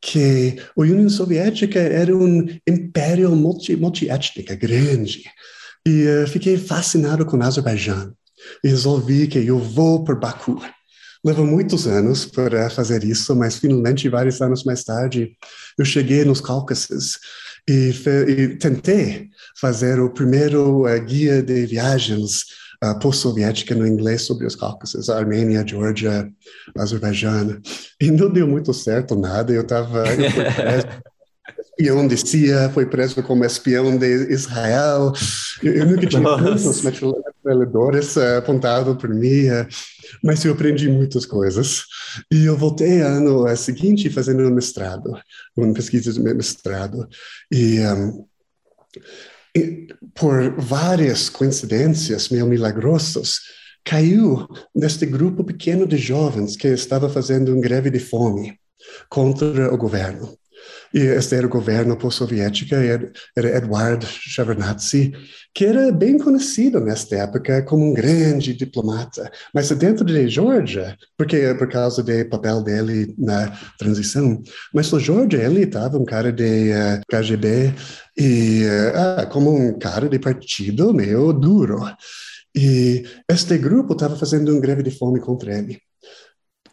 que 0.00 0.56
a 0.76 0.80
União 0.80 1.08
Soviética 1.08 1.78
era 1.78 2.16
um 2.16 2.46
império 2.66 3.34
multi, 3.34 3.76
grande. 4.58 5.24
E 5.86 6.06
uh, 6.06 6.26
fiquei 6.28 6.56
fascinado 6.56 7.26
com 7.26 7.36
o 7.36 7.42
Azerbaijão. 7.42 8.12
E 8.64 8.68
resolvi 8.68 9.26
que 9.26 9.38
eu 9.38 9.58
vou 9.58 10.04
para 10.04 10.14
Baku. 10.14 10.60
Levou 11.24 11.44
muitos 11.44 11.86
anos 11.86 12.24
para 12.24 12.70
fazer 12.70 13.04
isso, 13.04 13.36
mas 13.36 13.56
finalmente, 13.56 14.08
vários 14.08 14.40
anos 14.40 14.64
mais 14.64 14.82
tarde, 14.82 15.36
eu 15.78 15.84
cheguei 15.84 16.24
nos 16.24 16.40
Cáucasos 16.40 17.18
e, 17.68 17.92
e 18.28 18.56
tentei 18.56 19.28
fazer 19.60 20.00
o 20.00 20.10
primeiro 20.10 20.86
uh, 20.86 21.04
guia 21.04 21.42
de 21.42 21.66
viagens 21.66 22.44
uh, 22.82 22.98
post-soviética 22.98 23.74
no 23.74 23.86
inglês 23.86 24.22
sobre 24.22 24.46
os 24.46 24.56
Cáucasos, 24.56 25.10
Armênia, 25.10 25.66
Geórgia, 25.66 26.30
Azerbaijão. 26.78 27.60
E 28.00 28.10
não 28.10 28.30
deu 28.30 28.46
muito 28.46 28.72
certo 28.72 29.14
nada. 29.14 29.52
Eu 29.52 29.62
estava 29.62 30.04
espião 31.80 32.06
de 32.06 32.16
CIA, 32.16 32.70
foi 32.70 32.84
preso 32.84 33.22
como 33.22 33.44
espião 33.44 33.96
de 33.96 34.32
Israel. 34.32 35.12
Eu, 35.62 35.74
eu 35.74 35.86
nunca 35.86 36.06
tinha 36.06 36.22
tantos 36.36 36.82
metralhadores 36.82 38.16
uh, 38.16 38.38
apontados 38.38 38.96
por 38.98 39.08
mim, 39.08 39.48
uh, 39.48 39.66
mas 40.22 40.44
eu 40.44 40.52
aprendi 40.52 40.88
muitas 40.88 41.24
coisas. 41.24 41.84
E 42.30 42.44
eu 42.44 42.56
voltei 42.56 43.00
ano 43.00 43.50
uh, 43.50 43.56
seguinte 43.56 44.10
fazendo 44.10 44.42
um 44.42 44.50
mestrado, 44.50 45.10
uma 45.56 45.72
pesquisa 45.72 46.12
de 46.12 46.20
mestrado. 46.20 47.08
E 47.50 47.80
um, 47.80 48.26
por 50.14 50.54
várias 50.60 51.28
coincidências 51.28 52.28
meio 52.28 52.46
milagrosas, 52.46 53.38
caiu 53.82 54.46
neste 54.74 55.06
grupo 55.06 55.42
pequeno 55.42 55.86
de 55.86 55.96
jovens 55.96 56.56
que 56.56 56.68
estava 56.68 57.08
fazendo 57.08 57.56
um 57.56 57.60
greve 57.60 57.90
de 57.90 57.98
fome 57.98 58.58
contra 59.08 59.72
o 59.72 59.78
governo. 59.78 60.39
E 60.92 61.00
este 61.00 61.36
era 61.36 61.46
o 61.46 61.50
governo 61.50 61.96
pós-soviético, 61.96 62.74
era 62.74 63.56
Eduard 63.56 64.04
Shevardnadze, 64.06 65.12
que 65.54 65.64
era 65.64 65.92
bem 65.92 66.18
conhecido 66.18 66.80
nesta 66.80 67.16
época 67.16 67.62
como 67.62 67.90
um 67.90 67.94
grande 67.94 68.54
diplomata. 68.54 69.30
Mas 69.54 69.70
dentro 69.70 70.04
de 70.04 70.28
Geórgia, 70.28 70.96
porque 71.16 71.54
por 71.54 71.68
causa 71.68 72.02
do 72.02 72.28
papel 72.28 72.62
dele 72.62 73.14
na 73.16 73.56
transição, 73.78 74.42
mas 74.74 74.90
no 74.90 74.98
Geórgia 74.98 75.38
ele 75.38 75.62
estava 75.62 75.96
um 75.96 76.04
cara 76.04 76.32
de 76.32 76.70
uh, 76.70 76.74
eh, 76.74 77.00
KGB 77.08 77.74
e 78.18 78.64
uh, 78.64 79.28
como 79.28 79.54
um 79.54 79.78
cara 79.78 80.08
de 80.08 80.18
partido 80.18 80.92
meio 80.92 81.32
duro. 81.32 81.80
E 82.54 83.04
este 83.28 83.58
grupo 83.58 83.92
estava 83.92 84.16
fazendo 84.16 84.54
um 84.54 84.60
greve 84.60 84.82
de 84.82 84.90
fome 84.90 85.20
contra 85.20 85.56
ele. 85.56 85.80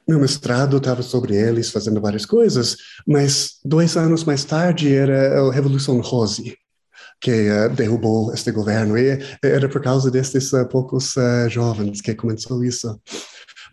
Meu 0.07 0.19
mestrado 0.19 0.77
estava 0.77 1.01
sobre 1.01 1.35
eles, 1.35 1.69
fazendo 1.69 1.99
várias 1.99 2.25
coisas, 2.25 2.77
mas 3.05 3.59
dois 3.65 3.97
anos 3.97 4.23
mais 4.23 4.45
tarde 4.45 4.93
era 4.93 5.41
a 5.41 5.51
Revolução 5.51 5.99
Rose, 5.99 6.55
que 7.19 7.49
uh, 7.49 7.69
derrubou 7.75 8.33
este 8.33 8.49
governo, 8.51 8.97
e 8.97 9.19
era 9.43 9.67
por 9.67 9.81
causa 9.81 10.09
desses 10.09 10.53
uh, 10.53 10.65
poucos 10.65 11.17
uh, 11.17 11.49
jovens 11.49 11.99
que 11.99 12.15
começou 12.15 12.63
isso. 12.63 12.97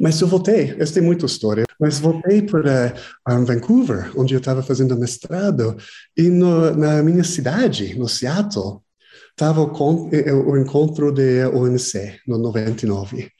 Mas 0.00 0.20
eu 0.20 0.26
voltei, 0.26 0.74
essa 0.76 0.94
tem 0.94 1.04
muita 1.04 1.24
história, 1.24 1.64
mas 1.80 2.00
voltei 2.00 2.42
para 2.42 2.94
Vancouver, 3.46 4.10
onde 4.18 4.34
eu 4.34 4.38
estava 4.38 4.60
fazendo 4.60 4.98
mestrado, 4.98 5.76
e 6.16 6.22
no, 6.22 6.74
na 6.74 7.00
minha 7.00 7.22
cidade, 7.22 7.96
no 7.96 8.08
Seattle, 8.08 8.80
estava 9.30 9.60
o, 9.60 10.10
o 10.50 10.58
encontro 10.58 11.12
da 11.12 11.48
OMC, 11.52 12.18
no 12.26 12.38
99. 12.38 13.30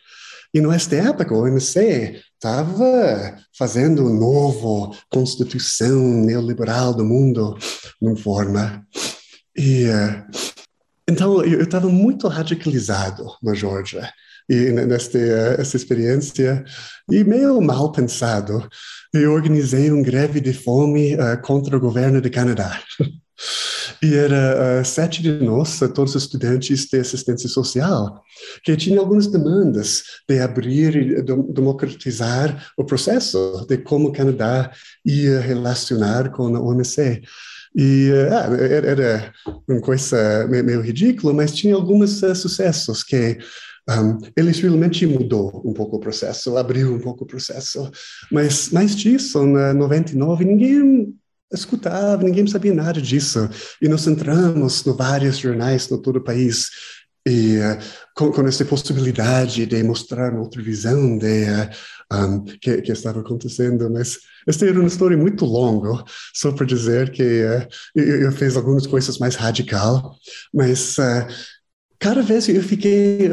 E 0.55 0.61
nessa 0.61 0.95
época, 0.95 1.35
o 1.35 1.43
OMC 1.43 2.23
estava 2.33 3.37
fazendo 3.59 4.07
uma 4.07 4.15
nova 4.15 4.97
constituição 5.11 6.01
neoliberal 6.01 6.95
do 6.95 7.05
mundo, 7.05 7.59
numa 8.01 8.17
forma. 8.17 8.87
E 9.57 9.87
uh, 9.87 10.25
então 11.09 11.45
eu 11.45 11.63
estava 11.63 11.89
muito 11.89 12.29
radicalizado 12.29 13.27
na 13.43 13.53
Geórgia 13.53 14.11
e 14.49 14.71
nesta 14.73 15.19
essa 15.59 15.77
experiência 15.77 16.65
e 17.11 17.25
meio 17.25 17.61
mal 17.61 17.93
pensado 17.93 18.69
eu 19.13 19.33
organizei 19.33 19.91
um 19.91 20.03
greve 20.03 20.41
de 20.41 20.53
fome 20.53 21.15
uh, 21.15 21.41
contra 21.43 21.77
o 21.77 21.81
governo 21.81 22.21
do 22.21 22.31
Canadá 22.31 22.81
E 24.03 24.15
era 24.15 24.81
uh, 24.81 24.85
sete 24.85 25.23
de 25.23 25.33
nós, 25.33 25.79
todos 25.95 26.15
os 26.15 26.23
estudantes 26.23 26.87
de 26.87 26.99
assistência 26.99 27.49
social, 27.49 28.23
que 28.63 28.77
tinham 28.77 29.01
algumas 29.01 29.27
demandas 29.27 30.03
de 30.29 30.41
abrir 30.41 30.97
e 30.97 31.23
democratizar 31.23 32.71
o 32.77 32.85
processo 32.85 33.67
de 33.69 33.79
como 33.79 34.09
o 34.09 34.13
Canadá 34.13 34.71
ia 35.05 35.41
relacionar 35.41 36.31
com 36.31 36.55
a 36.55 36.61
OMC. 36.61 37.23
E 37.77 38.11
uh, 38.11 38.55
era 38.55 39.33
uma 39.69 39.81
coisa 39.81 40.47
meio, 40.49 40.81
ridícula, 40.81 41.33
mas 41.33 41.53
tinha 41.55 41.75
alguns 41.75 42.23
uh, 42.23 42.35
sucessos 42.35 43.03
que 43.03 43.39
um, 43.91 44.19
eles 44.37 44.61
realmente 44.61 45.07
mudou 45.07 45.63
um 45.65 45.73
pouco 45.73 45.97
o 45.97 46.01
processo, 46.01 46.57
abriu 46.57 46.95
um 46.95 47.01
pouco 47.01 47.25
o 47.25 47.27
processo. 47.27 47.91
Mas 48.31 48.71
mais 48.71 48.97
disso, 48.97 49.45
na 49.45 49.75
99, 49.75 50.45
ninguém 50.45 51.15
escutava, 51.55 52.23
ninguém 52.23 52.47
sabia 52.47 52.75
nada 52.75 53.01
disso. 53.01 53.49
E 53.81 53.89
nós 53.89 54.07
entramos 54.07 54.87
em 54.87 54.93
vários 54.97 55.39
jornais 55.39 55.89
no 55.89 56.01
todo 56.01 56.17
o 56.17 56.25
país 56.25 56.69
e 57.27 57.57
uh, 57.59 57.79
com, 58.15 58.31
com, 58.31 58.47
essa 58.47 58.65
possibilidade 58.65 59.65
de 59.65 59.83
mostrar 59.83 60.33
uma 60.33 60.43
outra 60.43 60.63
visão 60.63 61.17
de 61.17 61.45
uh, 61.45 62.15
um, 62.15 62.45
que, 62.45 62.83
que, 62.83 62.93
estava 62.93 63.21
acontecendo, 63.21 63.91
mas 63.91 64.19
esta 64.47 64.67
era 64.67 64.79
uma 64.79 64.89
história 64.89 65.17
muito 65.17 65.47
longa, 65.47 66.05
só 66.35 66.53
para 66.53 66.67
dizer 66.67 67.11
que 67.11 67.23
uh, 67.23 67.67
eu, 67.95 68.23
eu, 68.23 68.33
fiz 68.33 68.57
algumas 68.57 68.87
coisas 68.87 69.19
mais 69.19 69.37
radical, 69.37 70.15
mas 70.53 70.97
cada 71.99 72.21
vez 72.21 72.47
eu 72.49 72.63
fiquei 72.63 73.31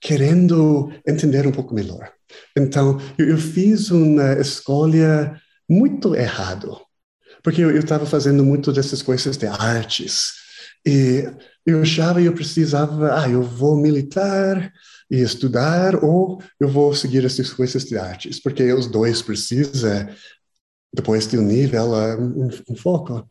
querendo 0.00 0.90
entender 1.06 1.46
um 1.46 1.52
pouco 1.52 1.74
melhor. 1.74 2.10
Então, 2.56 2.98
eu, 3.18 3.28
eu 3.28 3.38
fiz 3.38 3.90
uma 3.90 4.32
escolha 4.40 5.38
muito 5.68 6.14
errado, 6.14 6.80
porque 7.42 7.62
eu 7.62 7.78
estava 7.78 8.06
fazendo 8.06 8.44
muito 8.44 8.72
dessas 8.72 9.02
coisas 9.02 9.36
de 9.36 9.46
artes, 9.46 10.32
e 10.86 11.24
eu 11.66 11.80
achava 11.80 12.20
que 12.20 12.26
eu 12.26 12.32
precisava, 12.32 13.20
ah, 13.20 13.28
eu 13.28 13.42
vou 13.42 13.76
militar 13.76 14.72
e 15.10 15.20
estudar, 15.20 16.02
ou 16.04 16.42
eu 16.58 16.68
vou 16.68 16.94
seguir 16.94 17.24
essas 17.24 17.50
coisas 17.50 17.84
de 17.84 17.96
artes, 17.96 18.40
porque 18.40 18.72
os 18.72 18.86
dois 18.86 19.22
precisam, 19.22 20.08
depois 20.92 21.26
de 21.26 21.38
um 21.38 21.42
nível, 21.42 21.92
um, 22.18 22.48
um 22.68 22.76
foco. 22.76 23.28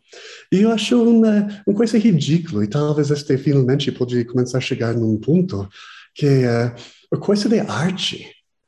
E 0.51 0.61
eu 0.61 0.71
acho 0.71 1.01
uma, 1.01 1.63
uma 1.67 1.75
coisa 1.75 1.97
ridícula, 1.97 2.63
e 2.63 2.67
talvez 2.67 3.11
este 3.11 3.37
finalmente 3.37 3.91
pode 3.91 4.23
começar 4.25 4.57
a 4.57 4.61
chegar 4.61 4.93
num 4.93 5.17
ponto 5.17 5.67
que 6.15 6.45
uh, 6.45 6.73
a 7.13 7.17
coisa 7.17 7.49
de 7.49 7.59
arte, 7.59 8.27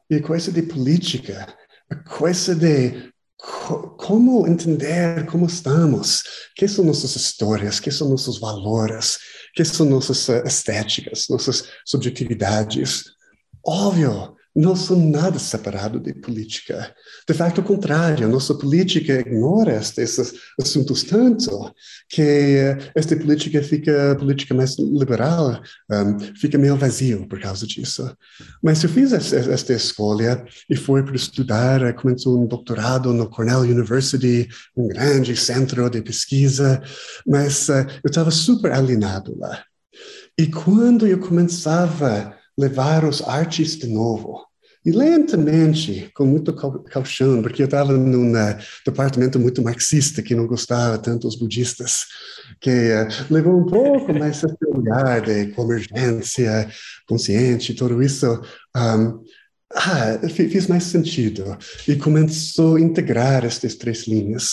e 0.10 0.16
a 0.16 0.22
coisa 0.22 0.52
de 0.52 0.62
política, 0.62 1.48
a 1.90 1.96
coisa 1.96 2.54
de 2.54 3.13
como 3.98 4.48
entender 4.48 5.26
como 5.26 5.46
estamos, 5.46 6.24
que 6.56 6.66
são 6.68 6.86
nossas 6.86 7.16
histórias, 7.16 7.80
que 7.80 7.92
são 7.92 8.08
nossos 8.08 8.40
valores, 8.40 9.20
que 9.54 9.66
são 9.66 9.86
nossas 9.86 10.30
eh, 10.30 10.44
estéticas, 10.46 11.26
nossas 11.30 11.66
subjetividades. 11.86 13.04
Óbvio, 13.66 14.36
não 14.56 14.76
são 14.76 15.10
nada 15.10 15.40
separado 15.40 16.00
de 16.00 16.14
política. 16.14 16.94
De 17.28 17.34
facto, 17.34 17.60
o 17.60 17.64
contrário, 17.64 18.28
nossa 18.28 18.54
política 18.54 19.20
ignora 19.20 19.76
esses 19.78 20.34
assuntos 20.62 21.04
tanto 21.04 21.74
que 22.08 22.58
esta 22.96 23.16
política 23.16 23.64
fica, 23.64 24.16
política 24.20 24.54
mais 24.54 24.78
liberal, 24.78 25.60
um, 25.90 26.20
fica 26.36 26.58
meio 26.58 26.78
vazio 26.78 27.28
por 27.28 27.40
causa 27.40 27.66
disso. 27.66 28.16
Mas 28.62 28.84
eu 28.84 28.90
fiz 28.90 29.12
esta 29.12 29.74
escolha 29.74 30.46
e 30.70 30.76
foi 30.76 31.04
para 31.04 31.16
estudar, 31.16 31.94
começou 31.96 32.42
um 32.42 32.46
doutorado 32.46 33.12
no 33.12 33.30
Cornell 33.30 33.62
University, 33.62 34.48
um 34.78 34.88
grande 34.88 35.36
centro 35.36 35.90
de 35.90 36.02
pesquisa, 36.02 36.82
mas 37.26 37.70
uh, 37.70 37.86
eu 38.04 38.10
estava 38.10 38.30
super 38.30 38.72
alinhado 38.72 39.36
lá. 39.40 39.64
E 40.38 40.48
quando 40.48 41.06
eu 41.08 41.20
começava 41.20 42.36
levar 42.58 43.06
os 43.06 43.22
artes 43.22 43.76
de 43.76 43.88
novo. 43.88 44.46
E 44.86 44.92
lentamente, 44.92 46.12
com 46.14 46.26
muito 46.26 46.54
calchão, 46.54 47.42
porque 47.42 47.62
eu 47.62 47.66
estava 47.66 47.94
num 47.94 48.34
uh, 48.34 48.58
departamento 48.86 49.40
muito 49.40 49.62
marxista, 49.62 50.22
que 50.22 50.36
não 50.36 50.46
gostava 50.46 50.98
tanto 50.98 51.26
dos 51.26 51.38
budistas, 51.38 52.06
que 52.60 52.70
uh, 52.70 53.08
levou 53.30 53.62
um 53.62 53.66
pouco 53.66 54.14
mais 54.14 54.44
esse 54.44 54.56
lugar 54.66 55.22
de 55.22 55.48
convergência 55.54 56.70
consciente, 57.08 57.74
tudo 57.74 58.04
isso. 58.04 58.42
Um, 58.76 59.24
ah, 59.74 60.20
fez 60.30 60.68
mais 60.68 60.84
sentido. 60.84 61.58
E 61.88 61.96
começou 61.96 62.76
a 62.76 62.82
integrar 62.82 63.46
estas 63.46 63.76
três 63.76 64.06
linhas. 64.06 64.52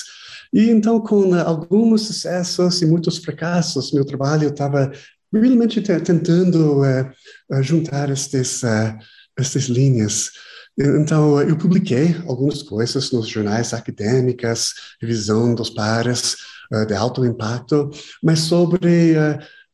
E 0.52 0.70
então, 0.70 1.00
com 1.00 1.34
alguns 1.34 2.06
sucessos 2.06 2.80
e 2.82 2.86
muitos 2.86 3.18
fracassos, 3.18 3.92
meu 3.92 4.04
trabalho 4.04 4.48
estava 4.48 4.90
realmente 5.32 5.80
tentando 5.80 6.80
uh, 6.80 7.62
juntar 7.62 8.10
estas, 8.10 8.62
uh, 8.62 8.98
estas 9.38 9.64
linhas. 9.64 10.30
Então, 10.78 11.40
eu 11.42 11.58
publiquei 11.58 12.16
algumas 12.26 12.62
coisas 12.62 13.10
nos 13.12 13.28
jornais 13.28 13.74
acadêmicas, 13.74 14.72
revisão 15.00 15.54
dos 15.54 15.68
pares 15.68 16.36
de 16.86 16.94
alto 16.94 17.26
impacto, 17.26 17.90
mas 18.22 18.38
sobre 18.38 19.16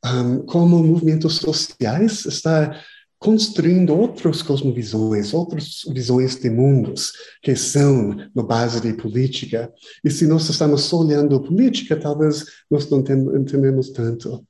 um, 0.04 0.38
como 0.46 0.82
movimentos 0.82 1.36
sociais 1.36 2.24
está 2.24 2.80
construindo 3.18 3.94
outras 3.94 4.42
cosmovisões, 4.42 5.32
outras 5.32 5.82
visões 5.92 6.36
de 6.36 6.50
mundos 6.50 7.12
que 7.42 7.56
são 7.56 8.16
na 8.34 8.42
base 8.42 8.80
de 8.80 8.92
política. 8.92 9.72
E 10.04 10.10
se 10.10 10.26
nós 10.26 10.48
estamos 10.48 10.82
só 10.82 10.98
olhando 10.98 11.40
política, 11.40 11.96
talvez 11.96 12.44
nós 12.70 12.88
não 12.90 13.00
entendemos 13.00 13.90
tanto. 13.90 14.44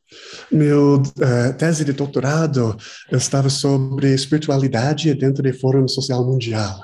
Meu 0.50 0.96
uh, 0.96 1.56
tese 1.56 1.84
de 1.84 1.92
doutorado 1.92 2.76
estava 3.12 3.48
sobre 3.48 4.12
espiritualidade 4.12 5.14
dentro 5.14 5.42
do 5.42 5.58
Fórum 5.58 5.86
Social 5.86 6.24
Mundial. 6.24 6.80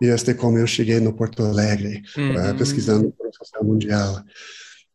E 0.00 0.06
este 0.06 0.30
é 0.30 0.34
como 0.34 0.58
eu 0.58 0.66
cheguei 0.66 1.00
no 1.00 1.14
Porto 1.14 1.42
Alegre, 1.42 2.02
uhum. 2.16 2.50
uh, 2.50 2.56
pesquisando 2.56 3.08
o 3.08 3.14
Fórum 3.16 3.32
Social 3.32 3.64
Mundial. 3.64 4.24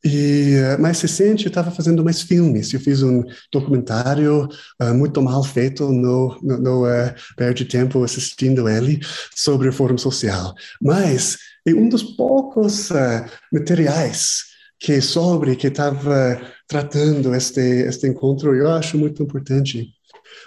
E 0.03 0.55
eh, 0.55 0.77
mais 0.77 0.99
recente, 0.99 1.45
eu 1.45 1.49
estava 1.49 1.69
fazendo 1.69 2.03
mais 2.03 2.21
filmes. 2.21 2.73
Eu 2.73 2.79
fiz 2.79 3.03
um 3.03 3.23
documentário 3.51 4.47
uh, 4.81 4.93
muito 4.95 5.21
mal 5.21 5.43
feito, 5.43 5.91
no, 5.91 6.39
no, 6.41 6.57
no 6.57 6.85
uh, 6.85 7.13
perde 7.37 7.65
tempo 7.65 8.03
assistindo 8.03 8.67
ele, 8.67 8.99
sobre 9.35 9.69
o 9.69 9.73
Fórum 9.73 9.97
Social. 9.97 10.55
Mas 10.81 11.37
é 11.67 11.73
um 11.73 11.87
dos 11.87 12.03
poucos 12.03 12.89
uh, 12.89 13.25
materiais 13.53 14.45
que 14.79 14.99
sobre 14.99 15.55
que 15.55 15.67
estava 15.67 16.41
tratando 16.67 17.35
este 17.35 17.61
este 17.61 18.07
encontro. 18.07 18.55
Eu 18.55 18.71
acho 18.71 18.97
muito 18.97 19.21
importante. 19.21 19.93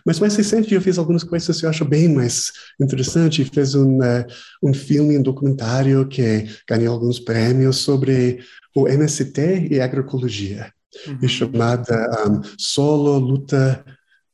Mas 0.05 0.21
mais 0.21 0.37
recente 0.37 0.75
eu 0.75 0.81
fiz 0.81 0.99
algumas 0.99 1.25
coisas 1.25 1.59
que 1.59 1.67
eu 1.67 1.71
acho 1.71 1.85
bem 1.85 2.09
mais 2.09 2.53
interessante. 2.81 3.45
Fiz 3.45 3.75
um, 3.75 3.99
uh, 3.99 4.25
um 4.63 4.75
filme, 4.75 5.19
um 5.19 5.23
documentário 5.23 6.07
que 6.07 6.47
ganhou 6.69 6.95
alguns 6.95 7.19
prêmios 7.19 7.77
sobre 7.79 8.41
o 8.75 8.89
MST 8.89 9.69
e 9.71 9.81
agroecologia, 9.81 10.73
uhum. 11.07 11.29
chamada 11.29 12.29
um, 12.29 12.41
Solo, 12.59 13.19
Luta... 13.19 13.85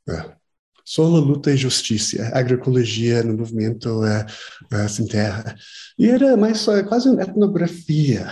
Uh, 0.08 0.40
Solo, 0.82 1.20
Luta 1.20 1.52
e 1.52 1.56
Justiça, 1.56 2.32
Agroecologia 2.34 3.22
no 3.22 3.38
Movimento 3.38 4.00
uh, 4.00 4.88
Sem 4.88 5.06
Terra. 5.06 5.54
E 5.96 6.08
era 6.08 6.36
mais 6.36 6.66
quase 6.88 7.08
uma 7.08 7.22
etnografia 7.22 8.28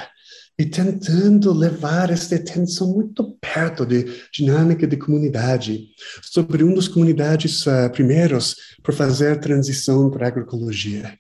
e 0.59 0.67
tentando 0.67 1.53
levar 1.53 2.11
essa 2.11 2.35
atenção 2.35 2.93
muito 2.93 3.37
perto 3.41 3.87
de 3.87 4.05
dinâmica 4.33 4.89
de 4.89 4.97
comunidade, 4.97 5.87
sobre 6.21 6.65
uma 6.65 6.75
das 6.75 6.89
comunidades 6.89 7.65
uh, 7.65 7.89
primeiros 7.93 8.57
para 8.83 8.93
fazer 8.93 9.33
a 9.33 9.39
transição 9.39 10.11
para 10.11 10.27
a 10.27 10.29
agroecologia. 10.29 11.17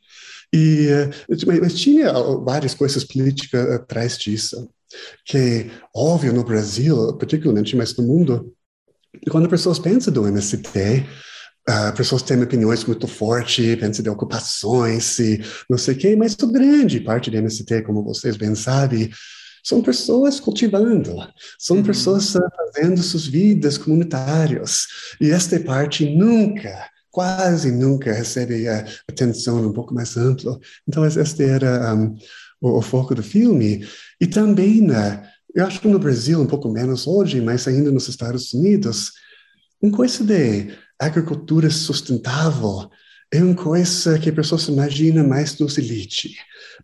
E, 0.53 0.88
uh, 1.29 1.61
mas 1.61 1.74
tinha 1.74 2.12
várias 2.44 2.74
coisas 2.74 3.05
políticas 3.05 3.70
atrás 3.70 4.18
disso, 4.18 4.68
que, 5.24 5.70
óbvio, 5.94 6.33
no 6.33 6.42
Brasil, 6.42 7.16
particularmente, 7.16 7.77
mas 7.77 7.96
no 7.96 8.05
mundo, 8.05 8.53
quando 9.31 9.48
pessoas 9.48 9.79
pensam 9.79 10.12
do 10.12 10.27
MST, 10.27 11.07
Uh, 11.68 11.94
pessoas 11.94 12.22
têm 12.22 12.42
opiniões 12.42 12.83
muito 12.85 13.07
fortes, 13.07 13.76
pensam 13.76 14.02
de 14.02 14.09
ocupações 14.09 15.18
e 15.18 15.38
não 15.68 15.76
sei 15.76 15.94
o 15.94 15.98
quê, 15.98 16.16
mas 16.16 16.35
grande 16.35 16.98
parte 16.98 17.31
do 17.31 17.37
MST, 17.37 17.83
como 17.83 18.02
vocês 18.02 18.38
bem 18.38 18.54
sabem, 18.54 19.11
são 19.62 19.83
pessoas 19.83 20.40
cultivando, 20.40 21.14
são 21.59 21.76
uhum. 21.76 21.83
pessoas 21.83 22.33
fazendo 22.33 23.02
suas 23.02 23.26
vidas 23.26 23.76
comunitárias. 23.76 24.87
E 25.20 25.31
esta 25.31 25.61
parte 25.61 26.09
nunca, 26.09 26.88
quase 27.11 27.70
nunca 27.70 28.14
recebe 28.14 28.66
a 28.66 28.87
atenção 29.07 29.62
um 29.66 29.72
pouco 29.72 29.92
mais 29.92 30.16
ampla. 30.16 30.59
Então, 30.88 31.04
este 31.04 31.42
era 31.42 31.94
um, 31.94 32.16
o, 32.62 32.78
o, 32.78 32.83
foco 32.83 33.14
do 33.14 33.22
filme. 33.22 33.87
E 34.18 34.26
também, 34.26 34.81
né, 34.81 35.28
eu 35.54 35.66
acho 35.66 35.81
que 35.83 35.88
no 35.88 35.98
Brasil, 35.98 36.40
um 36.40 36.46
pouco 36.46 36.70
menos 36.70 37.07
hoje, 37.07 37.40
mas 37.42 37.68
ainda 37.68 37.90
nos 37.90 38.09
Estados 38.09 38.54
Unidos, 38.54 39.12
uma 39.83 39.92
coisa 39.92 40.24
de 40.24 40.72
agricultura 40.99 41.71
sustentável 41.71 42.91
é 43.31 43.43
uma 43.43 43.55
coisa 43.55 44.19
que 44.19 44.31
a 44.31 44.33
pessoa 44.33 44.59
se 44.59 44.71
imagina 44.73 45.23
mais 45.23 45.55
dos 45.55 45.77
elite, 45.77 46.35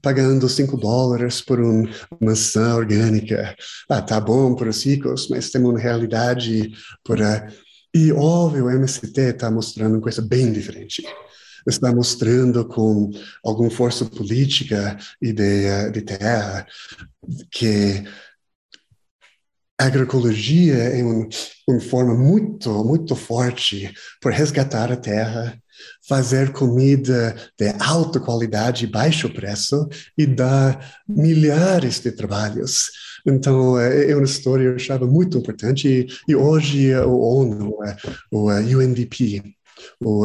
pagando 0.02 0.48
5 0.48 0.76
dólares 0.76 1.40
por 1.40 1.58
uma 1.58 1.88
maçã 2.20 2.74
orgânica. 2.74 3.56
Ah, 3.88 4.02
tá 4.02 4.20
bom 4.20 4.54
para 4.54 4.68
os 4.68 4.84
ricos, 4.84 5.28
mas 5.28 5.50
tem 5.50 5.62
uma 5.62 5.78
realidade 5.78 6.72
para... 7.02 7.50
E, 7.94 8.12
óbvio, 8.12 8.66
o 8.66 8.70
MST 8.70 9.20
está 9.20 9.50
mostrando 9.50 9.94
uma 9.94 10.02
coisa 10.02 10.20
bem 10.20 10.52
diferente. 10.52 11.02
Está 11.66 11.94
mostrando 11.94 12.66
com 12.66 13.10
alguma 13.42 13.70
força 13.70 14.04
política 14.04 14.98
e 15.22 15.32
de, 15.32 15.90
de 15.92 16.02
terra 16.02 16.66
que 17.50 18.04
a 19.78 19.86
agroecologia 19.86 20.94
um, 21.04 21.28
uma 21.66 21.80
forma 21.80 22.14
muito, 22.14 22.84
muito 22.84 23.16
forte 23.16 23.92
por 24.20 24.32
resgatar 24.32 24.92
a 24.92 24.96
terra, 24.96 25.58
fazer 26.08 26.52
comida 26.52 27.34
de 27.58 27.74
alta 27.80 28.20
qualidade 28.20 28.84
e 28.84 28.90
baixo 28.90 29.28
preço 29.32 29.88
e 30.16 30.26
dar 30.26 31.02
milhares 31.08 32.00
de 32.00 32.12
trabalhos. 32.12 32.90
Então, 33.26 33.78
é, 33.78 34.10
é 34.10 34.14
uma 34.14 34.24
história 34.24 34.64
que 34.64 34.70
eu 34.70 34.76
achava 34.76 35.06
muito 35.06 35.38
importante 35.38 36.06
e, 36.28 36.34
hoje 36.36 36.94
o 36.96 37.18
ONU, 37.18 37.74
o 38.30 38.50
UNDP, 38.50 39.42
o, 40.00 40.24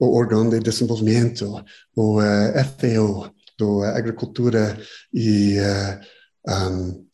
o 0.00 0.16
órgão 0.16 0.48
de 0.48 0.58
desenvolvimento, 0.58 1.64
o 1.94 2.18
FAO, 2.20 3.32
do 3.56 3.82
agricultura 3.82 4.76
e 5.12 5.58
um, 6.48 7.06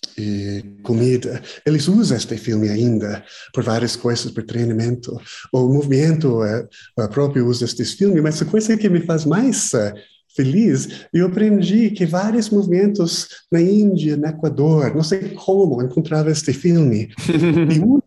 comida. 0.83 1.42
Eles 1.64 1.88
usam 1.88 2.16
este 2.16 2.37
filme 2.37 2.69
ainda 2.69 3.25
por 3.53 3.64
várias 3.64 3.97
coisas, 3.97 4.31
por 4.31 4.45
treinamento. 4.45 5.21
O 5.53 5.69
movimento 5.69 6.42
uh, 6.42 7.09
próprio 7.11 7.47
usa 7.47 7.64
este 7.64 7.85
filme, 7.85 8.21
mas 8.21 8.40
a 8.40 8.45
coisa 8.45 8.77
que 8.77 8.88
me 8.88 9.01
faz 9.01 9.25
mais 9.25 9.73
uh, 9.73 9.92
feliz, 10.37 11.07
eu 11.12 11.27
aprendi 11.27 11.90
que 11.90 12.05
vários 12.05 12.51
movimentos 12.51 13.29
na 13.51 13.61
Índia, 13.61 14.16
no 14.16 14.27
Equador, 14.27 14.95
não 14.95 15.03
sei 15.03 15.31
como 15.31 15.83
encontrava 15.83 16.31
este 16.31 16.53
filme, 16.53 17.09
e, 17.75 17.81
usa, 17.81 18.03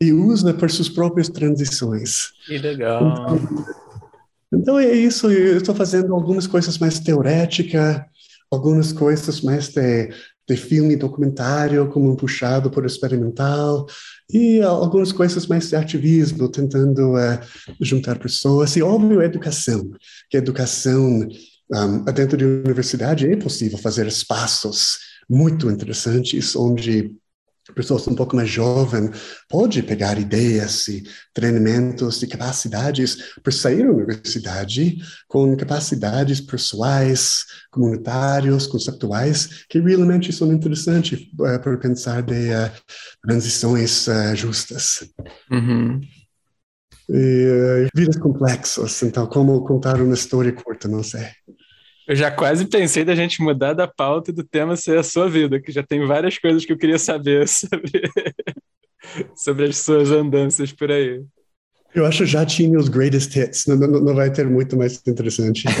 e 0.00 0.12
usa 0.12 0.54
por 0.54 0.70
suas 0.70 0.90
próprias 0.90 1.28
transições. 1.28 2.32
Que 2.46 2.58
legal. 2.58 3.02
Então, 3.02 3.64
então 4.52 4.78
é 4.78 4.92
isso, 4.92 5.30
eu 5.30 5.56
estou 5.56 5.74
fazendo 5.74 6.14
algumas 6.14 6.46
coisas 6.46 6.78
mais 6.78 7.00
teoréticas, 7.00 8.02
algumas 8.50 8.92
coisas 8.92 9.40
mais 9.40 9.68
de, 9.68 10.10
de 10.48 10.56
filme 10.56 10.96
documentário, 10.96 11.88
como 11.88 12.16
puxado 12.16 12.70
por 12.70 12.86
experimental, 12.86 13.86
e 14.32 14.60
algumas 14.62 15.12
coisas 15.12 15.46
mais 15.46 15.68
de 15.68 15.76
ativismo, 15.76 16.48
tentando 16.48 17.12
uh, 17.14 17.38
juntar 17.80 18.18
pessoas, 18.18 18.74
e 18.76 18.82
óbvio, 18.82 19.20
educação, 19.20 19.90
que 20.30 20.36
educação 20.36 21.28
um, 21.70 22.04
dentro 22.04 22.38
da 22.38 22.44
universidade 22.44 23.30
é 23.30 23.36
possível 23.36 23.76
fazer 23.78 24.06
espaços 24.06 24.98
muito 25.28 25.70
interessantes, 25.70 26.56
onde 26.56 27.14
pessoas 27.74 28.06
um 28.06 28.14
pouco 28.14 28.36
mais 28.36 28.48
jovens 28.48 29.10
pode 29.48 29.82
pegar 29.82 30.18
ideias 30.18 30.88
e 30.88 31.02
treinamentos 31.32 32.22
e 32.22 32.26
capacidades 32.26 33.34
para 33.42 33.52
sair 33.52 33.86
da 33.86 33.92
universidade 33.92 34.98
com 35.26 35.56
capacidades 35.56 36.40
pessoais, 36.40 37.44
comunitários, 37.70 38.66
conceptuais 38.66 39.64
que 39.68 39.78
realmente 39.80 40.32
são 40.32 40.52
interessantes 40.52 41.20
uh, 41.20 41.60
para 41.60 41.76
pensar 41.78 42.22
de 42.22 42.50
uh, 42.50 42.70
transições 43.22 44.06
uh, 44.06 44.34
justas. 44.34 45.08
Uhum. 45.50 46.00
E, 47.10 47.88
vidas 47.94 48.18
complexas, 48.18 49.02
então 49.02 49.26
como 49.26 49.64
contar 49.64 50.00
uma 50.00 50.12
história 50.12 50.52
curta, 50.52 50.86
não 50.86 51.02
sei. 51.02 51.26
Eu 52.08 52.16
já 52.16 52.30
quase 52.30 52.64
pensei 52.64 53.04
da 53.04 53.14
gente 53.14 53.42
mudar 53.42 53.74
da 53.74 53.86
pauta 53.86 54.30
e 54.30 54.34
do 54.34 54.42
tema 54.42 54.74
ser 54.76 54.96
a 54.96 55.02
sua 55.02 55.28
vida, 55.28 55.60
que 55.60 55.70
já 55.70 55.82
tem 55.82 56.06
várias 56.06 56.38
coisas 56.38 56.64
que 56.64 56.72
eu 56.72 56.78
queria 56.78 56.98
saber 56.98 57.46
sobre, 57.46 58.02
sobre 59.36 59.66
as 59.66 59.76
suas 59.76 60.10
andanças 60.10 60.72
por 60.72 60.90
aí. 60.90 61.22
Eu 61.94 62.06
acho 62.06 62.24
que 62.24 62.26
já 62.26 62.46
tinha 62.46 62.78
os 62.78 62.88
greatest 62.88 63.36
hits, 63.36 63.66
não, 63.66 63.76
não, 63.76 64.00
não 64.00 64.14
vai 64.14 64.32
ter 64.32 64.46
muito 64.46 64.74
mais 64.74 65.06
interessante. 65.06 65.64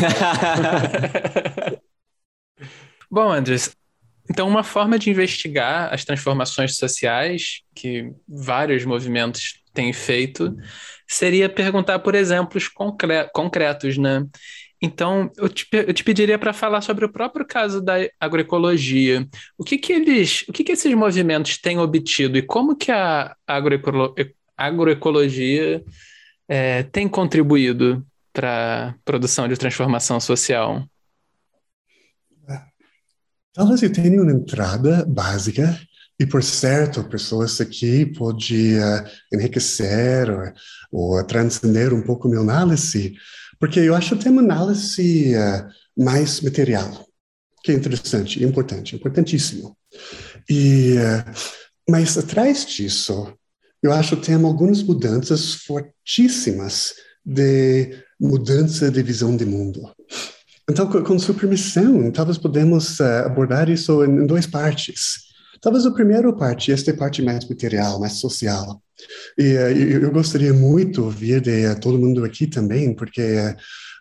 Bom, 3.10 3.32
Andres, 3.32 3.74
então 4.30 4.46
uma 4.46 4.62
forma 4.62 4.98
de 4.98 5.08
investigar 5.08 5.94
as 5.94 6.04
transformações 6.04 6.76
sociais 6.76 7.62
que 7.74 8.12
vários 8.28 8.84
movimentos 8.84 9.62
têm 9.72 9.94
feito 9.94 10.54
seria 11.06 11.48
perguntar 11.48 12.00
por 12.00 12.14
exemplos 12.14 12.68
concre 12.68 13.26
concretos, 13.32 13.96
né? 13.96 14.26
Então, 14.80 15.30
eu 15.36 15.48
te, 15.48 15.66
eu 15.72 15.92
te 15.92 16.04
pediria 16.04 16.38
para 16.38 16.52
falar 16.52 16.80
sobre 16.80 17.04
o 17.04 17.12
próprio 17.12 17.44
caso 17.44 17.80
da 17.80 17.94
agroecologia. 18.20 19.26
O 19.56 19.64
que 19.64 19.76
que 19.76 19.92
eles, 19.92 20.44
o 20.48 20.52
que 20.52 20.62
que 20.62 20.72
esses 20.72 20.94
movimentos 20.94 21.58
têm 21.58 21.78
obtido 21.78 22.38
e 22.38 22.42
como 22.42 22.76
que 22.76 22.92
a 22.92 23.36
agroecolo, 23.46 24.14
agroecologia 24.56 25.84
é, 26.48 26.84
tem 26.84 27.08
contribuído 27.08 28.06
para 28.32 28.90
a 28.90 28.94
produção 29.04 29.48
de 29.48 29.56
transformação 29.56 30.20
social? 30.20 30.88
Talvez 33.52 33.82
eu 33.82 33.92
tenha 33.92 34.22
uma 34.22 34.30
entrada 34.30 35.04
básica 35.04 35.76
e, 36.20 36.24
por 36.24 36.44
certo, 36.44 37.02
pessoas 37.02 37.60
aqui 37.60 38.06
podem 38.06 38.76
enriquecer 39.32 40.30
ou, 40.30 41.16
ou 41.16 41.24
transcender 41.26 41.92
um 41.92 42.02
pouco 42.02 42.28
minha 42.28 42.40
análise 42.40 43.16
porque 43.58 43.80
eu 43.80 43.94
acho 43.94 44.16
que 44.16 44.24
tem 44.24 44.32
uma 44.32 44.42
análise 44.42 45.34
uh, 45.34 45.68
mais 45.96 46.40
material, 46.40 47.06
que 47.62 47.72
é 47.72 47.74
interessante, 47.74 48.42
importante, 48.42 48.94
importantíssimo. 48.94 49.76
E, 50.48 50.94
uh, 50.94 51.32
mas 51.88 52.16
atrás 52.16 52.64
disso, 52.66 53.32
eu 53.82 53.92
acho 53.92 54.16
que 54.16 54.26
tem 54.26 54.34
algumas 54.36 54.82
mudanças 54.82 55.54
fortíssimas 55.54 56.94
de 57.24 58.02
mudança 58.20 58.90
de 58.90 59.02
visão 59.02 59.36
de 59.36 59.44
mundo. 59.44 59.92
Então, 60.70 60.86
com, 60.90 61.02
com 61.02 61.18
sua 61.18 61.34
permissão, 61.34 62.10
talvez 62.10 62.38
podemos 62.38 63.00
uh, 63.00 63.24
abordar 63.26 63.68
isso 63.68 64.04
em, 64.04 64.22
em 64.22 64.26
duas 64.26 64.46
partes. 64.46 65.27
Talvez 65.60 65.86
a 65.86 65.90
primeira 65.90 66.32
parte, 66.32 66.72
esta 66.72 66.92
parte 66.94 67.22
mais 67.22 67.48
material, 67.48 68.00
mais 68.00 68.14
social. 68.14 68.82
E 69.36 69.54
uh, 69.54 70.02
eu, 70.02 70.10
gostaria 70.10 70.52
muito 70.52 71.04
ouvir 71.04 71.40
de 71.40 71.66
uh, 71.66 71.80
todo 71.80 71.98
mundo 71.98 72.24
aqui 72.24 72.46
também, 72.46 72.94
porque, 72.94 73.22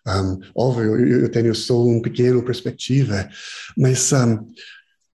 um, 0.08 0.39
óbvio, 0.56 0.96
eu, 0.96 1.22
eu, 1.22 1.30
tenho 1.30 1.54
só 1.54 1.84
uma 1.84 2.02
pequena 2.02 2.41
perspectiva, 2.41 3.28
mas 3.78 4.12
um, 4.12 4.46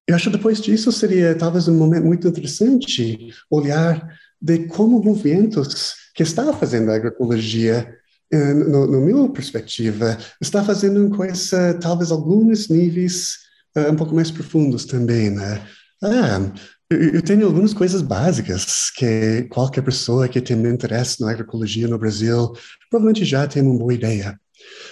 eu 0.07 0.15
acho 0.15 0.29
que 0.29 0.37
depois 0.37 0.61
disso 0.61 0.91
seria 0.91 1.35
talvez 1.35 1.67
um 1.67 1.77
momento 1.77 2.05
muito 2.05 2.27
interessante 2.27 3.33
olhar 3.49 4.07
de 4.41 4.67
como 4.67 5.01
movimentos 5.01 5.95
que 6.13 6.23
está 6.23 6.51
fazendo 6.53 6.91
a 6.91 6.95
agroecologia 6.95 7.97
no, 8.31 8.87
no 8.87 9.01
meu 9.01 9.29
perspectiva, 9.29 10.17
está 10.41 10.63
fazendo 10.63 11.05
uma 11.05 11.15
coisa, 11.15 11.75
talvez 11.75 12.11
alguns 12.11 12.67
níveis 12.67 13.37
uh, 13.77 13.91
um 13.91 13.95
pouco 13.95 14.15
mais 14.15 14.31
profundos 14.31 14.85
também, 14.85 15.29
né? 15.29 15.61
Ah, 16.03 16.51
eu 16.89 17.21
tenho 17.21 17.45
algumas 17.45 17.73
coisas 17.73 18.01
básicas 18.01 18.91
que 18.91 19.43
qualquer 19.43 19.81
pessoa 19.83 20.27
que 20.27 20.41
tem 20.41 20.57
interesse 20.67 21.21
na 21.21 21.31
agroecologia 21.31 21.87
no 21.87 21.97
Brasil 21.97 22.51
provavelmente 22.89 23.23
já 23.23 23.47
tem 23.47 23.63
uma 23.63 23.77
boa 23.77 23.93
ideia. 23.93 24.37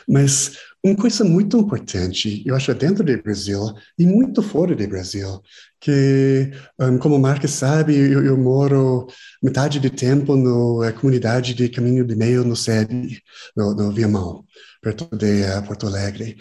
Mas 0.07 0.57
uma 0.81 0.95
coisa 0.95 1.25
muito 1.25 1.57
importante, 1.57 2.41
eu 2.45 2.55
acho, 2.55 2.73
dentro 2.73 3.03
do 3.03 3.21
Brasil 3.21 3.59
e 3.99 4.05
muito 4.05 4.41
fora 4.41 4.73
do 4.73 4.87
Brasil, 4.87 5.41
que, 5.81 6.51
um, 6.79 6.97
como 6.97 7.15
o 7.15 7.19
Marcos 7.19 7.51
sabe, 7.51 7.93
eu, 7.93 8.25
eu, 8.25 8.37
moro 8.37 9.07
metade 9.43 9.79
do 9.79 9.89
tempo 9.89 10.35
na 10.37 10.93
comunidade 10.93 11.53
de 11.53 11.67
Caminho 11.67 12.05
de 12.05 12.15
Meio, 12.15 12.45
no 12.45 12.55
SEB, 12.55 13.19
no, 13.55 13.75
no 13.75 13.91
Viamão, 13.91 14.45
perto 14.81 15.09
de 15.15 15.43
uh, 15.43 15.61
Porto 15.67 15.87
Alegre. 15.87 16.37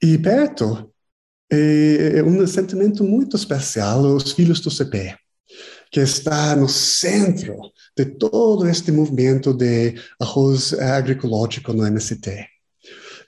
E 0.00 0.16
perto 0.16 0.91
é, 1.52 2.18
é 2.18 2.24
um 2.24 2.46
sentimento 2.46 3.04
muito 3.04 3.36
especial 3.36 4.00
os 4.00 4.32
filhos 4.32 4.58
do 4.60 4.70
CP, 4.70 5.14
que 5.90 6.00
está 6.00 6.56
no 6.56 6.66
centro 6.66 7.54
de 7.94 8.06
todo 8.06 8.66
este 8.66 8.90
movimento 8.90 9.52
de 9.52 9.94
arroz 10.18 10.72
agroecológico 10.72 11.74
no 11.74 11.86
MST. 11.86 12.46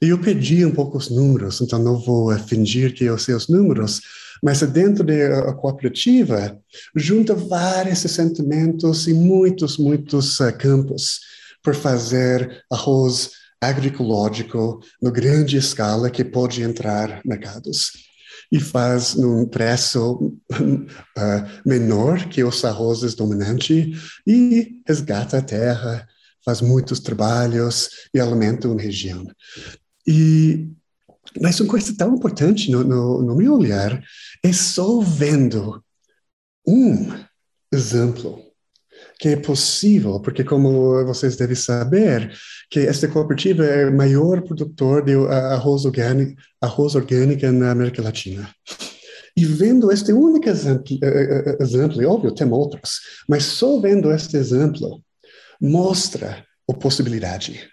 E 0.01 0.09
eu 0.09 0.19
pedi 0.19 0.65
um 0.65 0.71
pouco 0.71 0.97
os 0.97 1.11
números, 1.11 1.61
então 1.61 1.79
não 1.79 1.99
vou 1.99 2.37
fingir 2.39 2.95
que 2.95 3.05
eu 3.05 3.19
sei 3.19 3.35
os 3.35 3.49
números, 3.49 4.01
mas 4.43 4.61
dentro 4.63 5.05
da 5.05 5.53
cooperativa 5.53 6.59
junta 6.97 7.35
vários 7.35 7.99
sentimentos 7.99 9.07
e 9.07 9.13
muitos, 9.13 9.77
muitos 9.77 10.39
campos 10.59 11.21
por 11.63 11.75
fazer 11.75 12.65
arroz 12.71 13.31
agroecológico 13.61 14.81
no 15.01 15.11
grande 15.11 15.57
escala 15.57 16.11
que 16.11 16.25
pode 16.25 16.63
entrar 16.63 17.21
mercados 17.25 18.14
e 18.55 18.61
faz 18.61 19.17
num 19.17 19.45
preço 19.45 20.39
uh, 20.53 20.87
menor 21.67 22.29
que 22.29 22.45
os 22.45 22.65
arrozes 22.65 23.17
dominantes 23.17 24.21
e 24.25 24.81
resgata 24.87 25.39
a 25.39 25.43
terra, 25.43 26.07
faz 26.45 26.61
muitos 26.61 27.01
trabalhos 27.01 27.89
e 28.15 28.21
alimenta 28.21 28.69
uma 28.69 28.81
região. 28.81 29.27
E 30.07 30.69
mas 31.41 31.59
uma 31.59 31.69
coisa 31.69 31.93
tão 31.97 32.15
importante 32.15 32.71
no, 32.71 32.85
no, 32.85 33.23
no 33.23 33.35
meu 33.35 33.55
olhar 33.55 34.01
é 34.41 34.53
só 34.53 35.01
vendo 35.01 35.83
um 36.65 37.13
exemplo 37.73 38.44
que 39.19 39.29
é 39.29 39.37
possível, 39.37 40.21
porque 40.21 40.45
como 40.45 41.05
vocês 41.05 41.37
devem 41.37 41.57
saber, 41.57 42.33
que 42.71 42.81
esta 42.81 43.09
cooperativa 43.09 43.65
é 43.65 43.87
o 43.89 43.97
maior 43.97 44.43
produtor 44.43 45.05
de 45.05 45.15
arroz 45.29 45.85
orgânico, 45.85 46.41
arroz 46.61 46.95
orgânico 46.95 47.47
na 47.47 47.71
América 47.71 48.03
Latina. 48.03 48.49
E 49.37 49.45
vendo 49.45 49.91
este 49.91 50.13
único 50.13 50.49
exemplo, 50.49 50.97
exemplo, 51.61 52.01
e 52.01 52.07
óbvio, 52.07 52.35
tem 52.35 52.51
outros, 52.51 53.01
mas 53.29 53.45
só 53.45 53.81
vendo 53.81 54.13
este 54.13 54.37
exemplo, 54.37 55.03
mostra 55.61 56.45
a 56.71 56.75
possibilidade. 56.75 57.69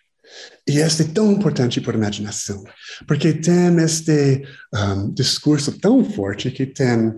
E 0.68 0.80
este 0.80 1.04
é 1.04 1.06
tão 1.06 1.32
importante 1.32 1.82
para 1.82 1.94
a 1.94 1.98
imaginação, 1.98 2.64
porque 3.08 3.34
tem 3.34 3.76
este 3.84 4.44
um, 4.74 5.12
discurso 5.14 5.78
tão 5.80 6.04
forte 6.04 6.50
que 6.52 6.66
tem 6.66 7.14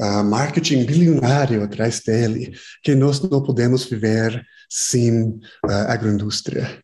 uh, 0.00 0.24
marketing 0.24 0.84
bilionário 0.84 1.62
atrás 1.62 2.00
dele, 2.00 2.52
que 2.82 2.94
nós 2.94 3.20
não 3.20 3.42
podemos 3.42 3.84
viver 3.84 4.44
sem 4.68 5.22
uh, 5.22 5.70
agroindústria. 5.88 6.82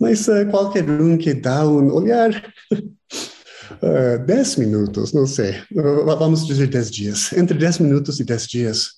Mas 0.00 0.28
uh, 0.28 0.46
qualquer 0.50 0.88
um 0.88 1.16
que 1.16 1.34
dá 1.34 1.66
um 1.66 1.92
olhar, 1.92 2.30
uh, 2.72 4.26
10 4.26 4.56
minutos, 4.56 5.12
não 5.12 5.26
sei, 5.26 5.54
vamos 5.72 6.46
dizer 6.46 6.68
10 6.68 6.90
dias, 6.90 7.32
entre 7.32 7.56
10 7.58 7.80
minutos 7.80 8.20
e 8.20 8.24
10 8.24 8.46
dias, 8.46 8.88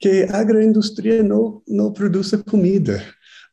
que 0.00 0.24
a 0.30 0.38
agroindústria 0.38 1.22
não, 1.22 1.62
não 1.66 1.92
produz 1.92 2.30
comida 2.48 3.02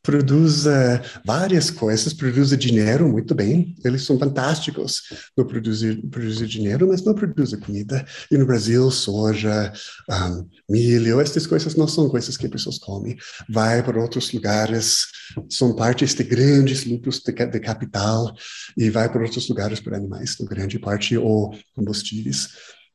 produz 0.06 0.66
uh, 0.66 1.00
várias 1.24 1.68
coisas, 1.68 2.14
produz 2.14 2.56
dinheiro 2.56 3.08
muito 3.08 3.34
bem, 3.34 3.74
eles 3.84 4.02
são 4.02 4.16
fantásticos 4.16 5.02
no 5.36 5.44
produzir, 5.44 6.00
produzir 6.08 6.46
dinheiro, 6.46 6.86
mas 6.86 7.04
não 7.04 7.12
produzem 7.12 7.58
comida. 7.58 8.06
E 8.30 8.38
no 8.38 8.46
Brasil, 8.46 8.88
soja, 8.92 9.72
um, 10.08 10.48
milho, 10.70 11.20
essas 11.20 11.44
coisas 11.44 11.74
não 11.74 11.88
são 11.88 12.08
coisas 12.08 12.36
que 12.36 12.46
as 12.46 12.52
pessoas 12.52 12.78
comem. 12.78 13.16
Vai 13.50 13.82
para 13.82 14.00
outros 14.00 14.32
lugares, 14.32 15.06
são 15.50 15.74
partes 15.74 16.14
de 16.14 16.22
grandes 16.22 16.84
lucros 16.84 17.20
de, 17.20 17.32
de 17.32 17.60
capital, 17.60 18.32
e 18.78 18.88
vai 18.88 19.10
para 19.10 19.22
outros 19.22 19.48
lugares 19.48 19.80
para 19.80 19.96
animais, 19.96 20.36
no 20.38 20.46
grande 20.46 20.78
parte, 20.78 21.16
ou 21.16 21.52
combustíveis. 21.74 22.50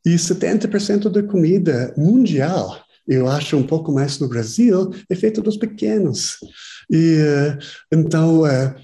E 0.06 0.16
70% 0.16 1.10
da 1.10 1.22
comida 1.22 1.94
mundial 1.98 2.82
eu 3.08 3.28
acho 3.28 3.58
um 3.58 3.64
pouco 3.64 3.92
mais 3.92 4.20
no 4.20 4.28
Brasil, 4.28 4.92
é 5.10 5.16
feito 5.16 5.42
dos 5.42 5.58
pequenos. 5.58 6.38
E 6.90 7.18
eh, 7.18 7.58
então, 7.92 8.46
eh, 8.46 8.76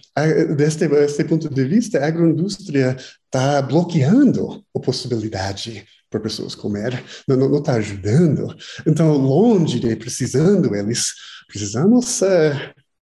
deste, 0.56 0.88
deste 0.88 1.24
ponto 1.24 1.50
de 1.50 1.64
vista, 1.66 2.00
a 2.00 2.08
agroindústria 2.08 2.98
está 3.26 3.62
bloqueando 3.62 4.64
a 4.76 4.80
possibilidade 4.80 5.86
para 6.10 6.20
pessoas 6.20 6.56
comer, 6.56 7.04
não 7.28 7.58
está 7.58 7.74
ajudando. 7.74 8.56
Então, 8.86 9.18
longe 9.18 9.80
de 9.80 9.96
precisando, 9.96 10.74
eles 10.74 11.12
precisamos 11.48 12.22
uh, 12.22 12.26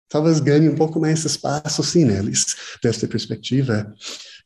talvez 0.09 0.41
ganhe 0.41 0.69
um 0.69 0.77
pouco 0.77 1.01
mais 1.01 1.25
espaço, 1.25 1.83
sim, 1.83 2.05
neles, 2.05 2.55
desta 2.83 3.09
perspectiva, 3.09 3.93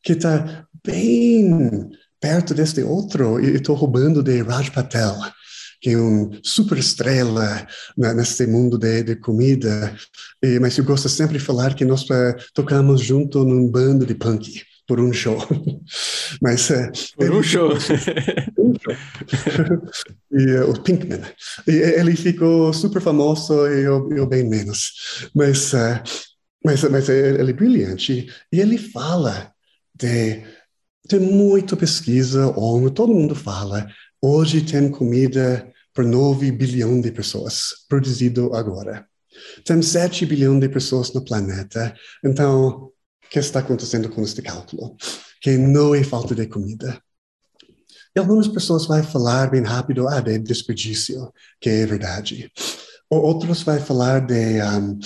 que 0.01 0.13
está 0.13 0.65
bem 0.85 1.89
perto 2.19 2.53
deste 2.53 2.81
outro, 2.81 3.39
e 3.39 3.55
estou 3.55 3.75
roubando 3.75 4.23
de 4.23 4.41
Raj 4.41 4.69
Patel, 4.69 5.15
que 5.81 5.91
é 5.91 5.97
um 5.97 6.31
super 6.43 6.77
estrela 6.77 7.67
nesse 7.97 8.45
mundo 8.47 8.77
de, 8.77 9.03
de 9.03 9.15
comida. 9.15 9.95
E, 10.43 10.59
mas 10.59 10.77
eu 10.77 10.83
gosto 10.83 11.09
sempre 11.09 11.37
de 11.37 11.43
falar 11.43 11.75
que 11.75 11.85
nós 11.85 12.03
uh, 12.03 12.35
tocamos 12.53 13.01
junto 13.01 13.43
num 13.43 13.69
bando 13.69 14.05
de 14.05 14.15
punk 14.15 14.63
por 14.87 14.99
um 14.99 15.11
show. 15.11 15.37
Mas 16.41 16.69
uh, 16.69 16.89
por 17.17 17.31
um 17.31 17.43
show. 17.43 17.73
um 18.57 18.73
show. 18.73 18.95
e, 20.31 20.45
uh, 20.55 20.71
o 20.71 20.81
Pinkman. 20.81 21.21
E 21.67 21.71
ele 21.71 22.15
ficou 22.15 22.73
super 22.73 23.01
famoso 23.01 23.67
e 23.67 23.83
eu, 23.83 24.09
eu 24.13 24.25
bem 24.25 24.47
menos. 24.47 25.29
Mas 25.35 25.73
uh, 25.73 26.01
mas 26.63 26.83
mas 26.83 27.07
ele 27.09 27.51
é 27.51 27.53
brilhante 27.53 28.27
e 28.51 28.59
ele 28.59 28.77
fala 28.77 29.51
de 29.93 30.43
tem 31.07 31.19
muita 31.19 31.77
pesquisa, 31.77 32.53
onde 32.57 32.91
todo 32.91 33.13
mundo 33.13 33.33
fala 33.33 33.87
Hoje 34.21 34.61
tem 34.61 34.89
comida 34.89 35.71
para 35.93 36.03
9 36.03 36.51
bilhões 36.51 37.03
de 37.03 37.11
pessoas, 37.11 37.85
produzido 37.87 38.53
agora. 38.55 39.07
Tem 39.63 39.79
7 39.81 40.25
bilhões 40.25 40.59
de 40.59 40.69
pessoas 40.69 41.13
no 41.13 41.23
planeta. 41.23 41.93
Então, 42.25 42.67
o 42.67 42.93
que 43.29 43.37
está 43.37 43.59
acontecendo 43.59 44.09
com 44.09 44.23
este 44.23 44.41
cálculo? 44.41 44.95
Que 45.39 45.57
não 45.57 45.93
é 45.93 46.03
falta 46.03 46.33
de 46.33 46.47
comida. 46.47 46.99
E 48.15 48.19
algumas 48.19 48.47
pessoas 48.47 48.87
vão 48.87 49.03
falar 49.03 49.51
bem 49.51 49.61
rápido, 49.61 50.07
ah, 50.07 50.19
de 50.19 50.39
desperdício, 50.39 51.31
que 51.61 51.69
é 51.69 51.85
verdade. 51.85 52.51
Ou 53.11 53.21
outros 53.21 53.61
vão 53.61 53.79
falar 53.79 54.21
de 54.25 54.59
um, 54.63 54.97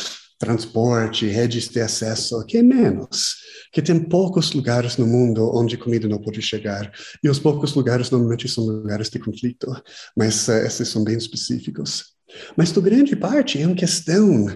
transporte, 0.42 1.28
redes 1.28 1.70
de 1.70 1.80
acesso, 1.80 2.44
que 2.46 2.58
é 2.58 2.64
menos 2.64 3.36
que 3.72 3.82
tem 3.82 4.00
poucos 4.04 4.52
lugares 4.52 4.98
no 4.98 5.08
mundo 5.08 5.50
onde 5.56 5.78
comida 5.78 6.08
não 6.08 6.20
pode 6.20 6.42
chegar. 6.42 6.92
E 7.24 7.30
os 7.30 7.40
poucos 7.40 7.74
lugares 7.74 8.10
normalmente 8.10 8.48
são 8.50 8.66
lugares 8.66 9.10
de 9.10 9.18
conflito, 9.18 9.68
mas 10.16 10.48
uh, 10.48 10.54
esses 10.66 10.90
são 10.90 11.04
bem 11.04 11.18
específicos. 11.18 12.12
Mas, 12.58 12.72
do 12.72 12.82
grande 12.82 13.16
parte, 13.16 13.62
é 13.62 13.66
uma 13.66 13.76
questão 13.76 14.48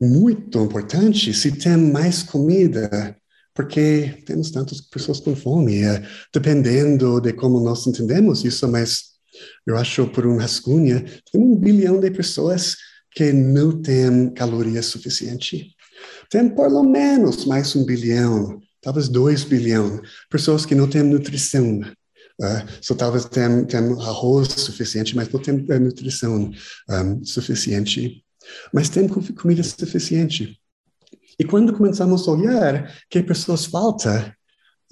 muito 0.00 0.58
importante 0.58 1.32
se 1.34 1.52
tem 1.52 1.76
mais 1.76 2.22
comida, 2.22 3.16
porque 3.54 4.22
temos 4.26 4.50
tantas 4.50 4.80
pessoas 4.80 5.20
com 5.20 5.36
fome, 5.36 5.84
uh, 5.84 6.02
dependendo 6.32 7.20
de 7.20 7.34
como 7.34 7.60
nós 7.60 7.86
entendemos 7.86 8.44
isso, 8.44 8.66
mas 8.66 9.12
eu 9.66 9.76
acho, 9.76 10.06
por 10.08 10.26
um 10.26 10.38
rascunho, 10.38 11.04
tem 11.30 11.40
um 11.40 11.56
bilhão 11.56 12.00
de 12.00 12.10
pessoas 12.10 12.76
que 13.14 13.32
não 13.32 13.80
têm 13.80 14.30
calorias 14.30 14.86
suficiente. 14.86 15.74
Tem 16.30 16.48
pelo 16.48 16.82
menos 16.82 17.44
mais 17.44 17.74
um 17.76 17.84
bilhão, 17.84 18.60
talvez 18.80 19.08
dois 19.08 19.44
bilhões, 19.44 20.00
pessoas 20.30 20.66
que 20.66 20.74
não 20.74 20.88
têm 20.88 21.02
nutrição. 21.02 21.80
Uh, 22.40 22.66
só 22.80 22.94
talvez 22.94 23.26
tenham, 23.26 23.64
tenham 23.64 24.00
arroz 24.00 24.48
suficiente, 24.48 25.14
mas 25.14 25.28
não 25.28 25.40
tem 25.40 25.54
uh, 25.54 25.80
nutrição 25.80 26.50
um, 26.90 27.24
suficiente. 27.24 28.24
Mas 28.72 28.88
tem 28.88 29.06
comida 29.06 29.62
suficiente. 29.62 30.58
E 31.38 31.44
quando 31.44 31.72
começamos 31.72 32.26
a 32.26 32.32
olhar 32.32 32.92
que 33.08 33.22
pessoas 33.22 33.66
falta, 33.66 34.36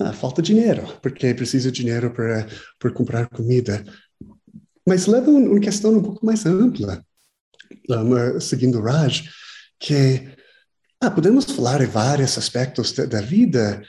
ah, 0.00 0.12
falta 0.12 0.40
dinheiro, 0.40 0.86
porque 1.02 1.34
precisa 1.34 1.70
de 1.70 1.82
dinheiro 1.82 2.12
para, 2.12 2.92
comprar 2.92 3.28
comida. 3.28 3.84
Mas 4.86 5.06
leva 5.06 5.30
uma 5.30 5.60
questão 5.60 5.94
um 5.94 6.02
pouco 6.02 6.24
mais 6.24 6.46
ampla, 6.46 7.04
seguindo 8.40 8.80
Raj, 8.80 9.28
que 9.78 10.28
ah, 11.00 11.10
podemos 11.10 11.46
falar 11.46 11.78
de 11.78 11.86
vários 11.86 12.36
aspectos 12.36 12.92
da, 12.92 13.06
da 13.06 13.20
vida, 13.20 13.82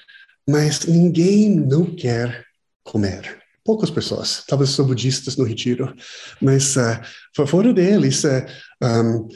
mas 0.47 0.85
ninguém 0.85 1.55
não 1.55 1.85
quer 1.95 2.45
comer. 2.83 3.39
Poucas 3.63 3.91
pessoas, 3.91 4.43
talvez 4.47 4.71
são 4.71 4.87
budistas 4.87 5.37
no 5.37 5.43
retiro, 5.43 5.93
mas 6.41 6.75
uh, 6.77 7.45
fora 7.45 7.73
deles, 7.73 8.23
uh, 8.23 8.45
um, 8.81 9.27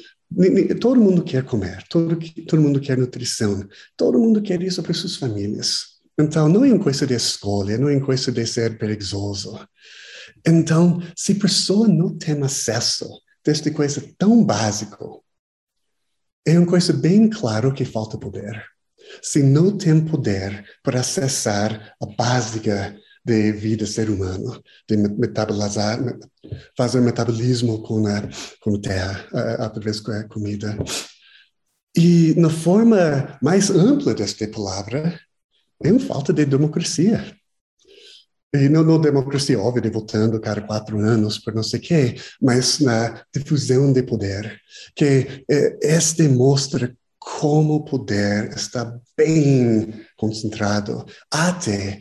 todo 0.79 1.01
mundo 1.01 1.23
quer 1.23 1.43
comer, 1.43 1.83
todo, 1.89 2.17
todo 2.47 2.61
mundo 2.61 2.79
quer 2.79 2.97
nutrição, 2.97 3.67
todo 3.95 4.17
mundo 4.17 4.41
quer 4.41 4.61
isso 4.63 4.81
para 4.81 4.93
suas 4.93 5.17
famílias. 5.17 5.95
Então, 6.17 6.47
não 6.47 6.63
é 6.63 6.69
uma 6.69 6.81
coisa 6.81 7.05
de 7.05 7.13
escolha, 7.13 7.77
não 7.77 7.89
é 7.89 7.97
uma 7.97 8.05
coisa 8.05 8.31
de 8.31 8.45
ser 8.47 8.77
preguiçoso. 8.77 9.59
Então, 10.47 11.01
se 11.15 11.33
a 11.33 11.35
pessoa 11.35 11.87
não 11.87 12.17
tem 12.17 12.41
acesso 12.41 13.07
a 13.47 13.51
esta 13.51 13.71
coisa 13.71 14.03
tão 14.17 14.43
básica, 14.43 14.97
é 16.45 16.57
uma 16.57 16.67
coisa 16.67 16.93
bem 16.93 17.29
clara 17.29 17.73
que 17.73 17.85
falta 17.85 18.17
poder. 18.17 18.63
Se 19.21 19.41
não 19.41 19.77
tem 19.77 20.03
poder 20.03 20.65
para 20.83 20.99
acessar 20.99 21.95
a 22.01 22.05
básica 22.05 22.95
de 23.23 23.51
vida 23.51 23.87
ser 23.87 24.09
humano, 24.09 24.61
de 24.87 24.97
metabolizar, 24.97 25.99
fazer 26.77 27.01
metabolismo 27.01 27.81
com 27.81 28.05
a, 28.05 28.21
com 28.61 28.75
a 28.75 28.79
terra, 28.79 29.27
através 29.59 30.01
da 30.01 30.27
comida. 30.27 30.77
E 31.97 32.35
na 32.37 32.49
forma 32.49 33.37
mais 33.41 33.71
ampla 33.71 34.13
desta 34.13 34.47
palavra, 34.47 35.19
é 35.83 35.91
uma 35.91 35.99
falta 35.99 36.31
de 36.31 36.45
democracia. 36.45 37.35
E 38.55 38.69
não 38.69 38.83
na 38.83 38.97
democracia, 38.97 39.59
óbvio, 39.59 39.81
de 39.81 39.89
votando 39.89 40.39
cada 40.39 40.61
quatro 40.61 40.99
anos 40.99 41.37
por 41.39 41.53
não 41.53 41.63
sei 41.63 41.79
o 41.79 41.83
quê, 41.83 42.15
mas 42.41 42.79
na 42.79 43.23
difusão 43.33 43.91
de 43.91 44.03
poder, 44.03 44.59
que 44.95 45.43
é, 45.49 45.77
este 45.81 46.27
mostra 46.27 46.95
como 47.19 47.75
o 47.75 47.83
poder 47.83 48.51
está 48.55 48.99
bem 49.17 50.05
concentrado 50.15 51.05
até 51.31 51.99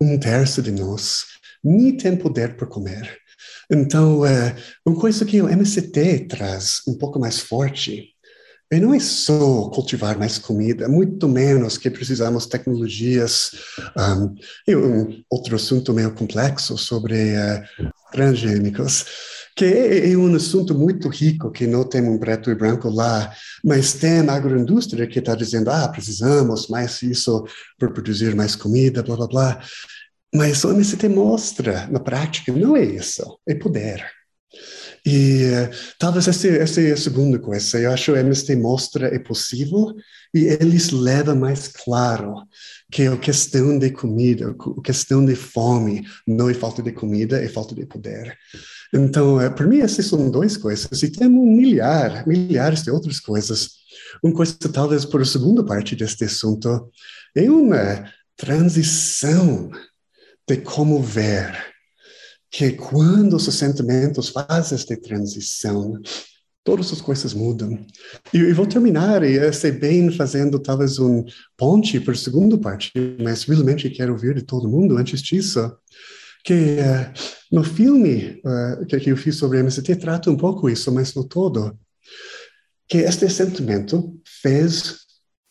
um 0.00 0.18
terço 0.18 0.62
de 0.62 0.70
nós 0.70 1.24
nem 1.62 1.96
tem 1.96 2.16
poder 2.16 2.56
para 2.56 2.66
comer. 2.66 3.18
Então, 3.70 4.26
é, 4.26 4.56
uma 4.84 4.98
coisa 4.98 5.24
que 5.24 5.40
o 5.40 5.48
MCT 5.48 6.26
traz 6.28 6.82
um 6.86 6.94
pouco 6.94 7.18
mais 7.18 7.38
forte 7.38 8.11
e 8.72 8.80
não 8.80 8.94
é 8.94 8.98
só 8.98 9.68
cultivar 9.68 10.18
mais 10.18 10.38
comida, 10.38 10.88
muito 10.88 11.28
menos 11.28 11.76
que 11.76 11.90
precisamos 11.90 12.46
tecnologias. 12.46 13.50
Um, 13.94 14.34
e 14.66 14.74
um 14.74 15.22
outro 15.28 15.56
assunto 15.56 15.92
meio 15.92 16.14
complexo 16.14 16.78
sobre 16.78 17.34
uh, 17.36 17.92
transgênicos, 18.10 19.04
que 19.54 19.66
é, 19.66 20.10
é, 20.10 20.16
um 20.16 20.34
assunto 20.34 20.74
muito 20.74 21.10
rico, 21.10 21.50
que 21.50 21.66
não 21.66 21.84
tem 21.84 22.00
um 22.00 22.18
preto 22.18 22.50
e 22.50 22.54
branco 22.54 22.88
lá, 22.88 23.30
mas 23.62 23.92
tem 23.92 24.20
a 24.20 24.32
agroindústria 24.32 25.06
que 25.06 25.18
está 25.18 25.34
dizendo, 25.34 25.70
ah, 25.70 25.88
precisamos 25.88 26.68
mais 26.68 27.02
isso 27.02 27.44
para 27.78 27.90
produzir 27.90 28.34
mais 28.34 28.56
comida, 28.56 29.02
blá, 29.02 29.16
blá, 29.16 29.26
blá. 29.28 29.60
Mas 30.34 30.64
o 30.64 30.70
MST 30.70 31.10
mostra, 31.10 31.86
na 31.88 32.00
prática, 32.00 32.50
não 32.50 32.74
é 32.74 32.82
isso, 32.82 33.38
é 33.46 33.54
poder. 33.54 34.21
E 35.04 35.42
talvez 35.98 36.28
essa, 36.28 36.46
essa 36.48 36.80
é 36.80 36.92
a 36.92 36.96
segunda 36.96 37.38
coisa. 37.38 37.78
Eu 37.80 37.90
acho 37.90 38.12
que 38.12 38.18
MST 38.18 38.54
mostra 38.56 39.08
é 39.08 39.18
possível 39.18 39.94
e 40.32 40.44
eles 40.44 40.90
levam 40.90 41.34
mais 41.34 41.68
claro 41.68 42.34
que 42.90 43.06
a 43.06 43.16
questão 43.16 43.78
de 43.78 43.90
comida, 43.90 44.50
a 44.50 44.82
questão 44.82 45.24
de 45.24 45.34
fome, 45.34 46.06
não 46.26 46.48
é 46.48 46.54
falta 46.54 46.82
de 46.82 46.92
comida, 46.92 47.42
é 47.42 47.48
falta 47.48 47.74
de 47.74 47.84
poder. 47.84 48.36
Então, 48.94 49.40
eh, 49.40 49.50
para 49.50 49.66
mim, 49.66 49.80
essas 49.80 50.06
são 50.06 50.30
duas 50.30 50.56
coisas. 50.56 51.02
E 51.02 51.10
temos 51.10 51.42
um 51.42 51.56
milhar, 51.56 52.26
milhares 52.26 52.82
de 52.82 52.90
outras 52.90 53.18
coisas. 53.18 53.70
Uma 54.22 54.32
coisa, 54.32 54.54
talvez, 54.72 55.04
por 55.04 55.20
a 55.20 55.24
segunda 55.24 55.64
parte 55.64 55.96
deste 55.96 56.24
assunto, 56.24 56.90
é 57.34 57.50
uma 57.50 58.04
transição 58.36 59.70
de 60.46 60.58
como 60.58 61.02
ver 61.02 61.71
que 62.52 62.72
quando 62.72 63.34
os 63.34 63.44
sentimentos 63.44 64.28
fazem 64.28 64.76
esta 64.76 64.94
transição, 64.94 65.98
todas 66.62 66.92
as 66.92 67.00
coisas 67.00 67.32
mudam. 67.32 67.84
E, 68.32 68.36
e 68.36 68.52
vou 68.52 68.66
terminar, 68.66 69.22
e 69.22 69.50
sei 69.54 69.72
bem 69.72 70.12
fazendo 70.12 70.58
talvez 70.58 70.98
um 70.98 71.24
ponte 71.56 71.98
para 71.98 72.12
a 72.12 72.16
segunda 72.16 72.58
parte, 72.58 72.92
mas 73.18 73.44
realmente 73.44 73.88
quero 73.88 74.12
ouvir 74.12 74.34
de 74.34 74.42
todo 74.42 74.68
mundo 74.68 74.98
antes 74.98 75.22
disso, 75.22 75.74
que 76.44 76.52
uh, 76.52 77.12
no 77.50 77.64
filme 77.64 78.42
uh, 78.44 78.84
que, 78.84 79.00
que 79.00 79.10
eu 79.10 79.16
fiz 79.16 79.36
sobre 79.36 79.58
MST 79.60 79.96
trata 79.96 80.30
um 80.30 80.36
pouco 80.36 80.68
isso, 80.68 80.92
mas 80.92 81.14
no 81.14 81.24
todo, 81.24 81.78
que 82.86 82.98
este 82.98 83.30
sentimento 83.30 84.14
fez 84.42 84.98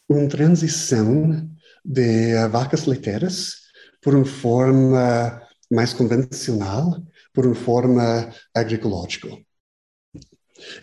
uma 0.08 0.28
transição 0.28 1.50
de 1.84 2.36
uh, 2.36 2.48
vacas 2.48 2.86
leiteiras 2.86 3.56
por 4.04 4.14
uma 4.14 4.26
forma 4.26 5.42
mais 5.72 5.94
convencional, 5.94 7.02
por 7.34 7.46
uma 7.46 7.56
forma 7.56 8.30
agroecológica. 8.54 9.30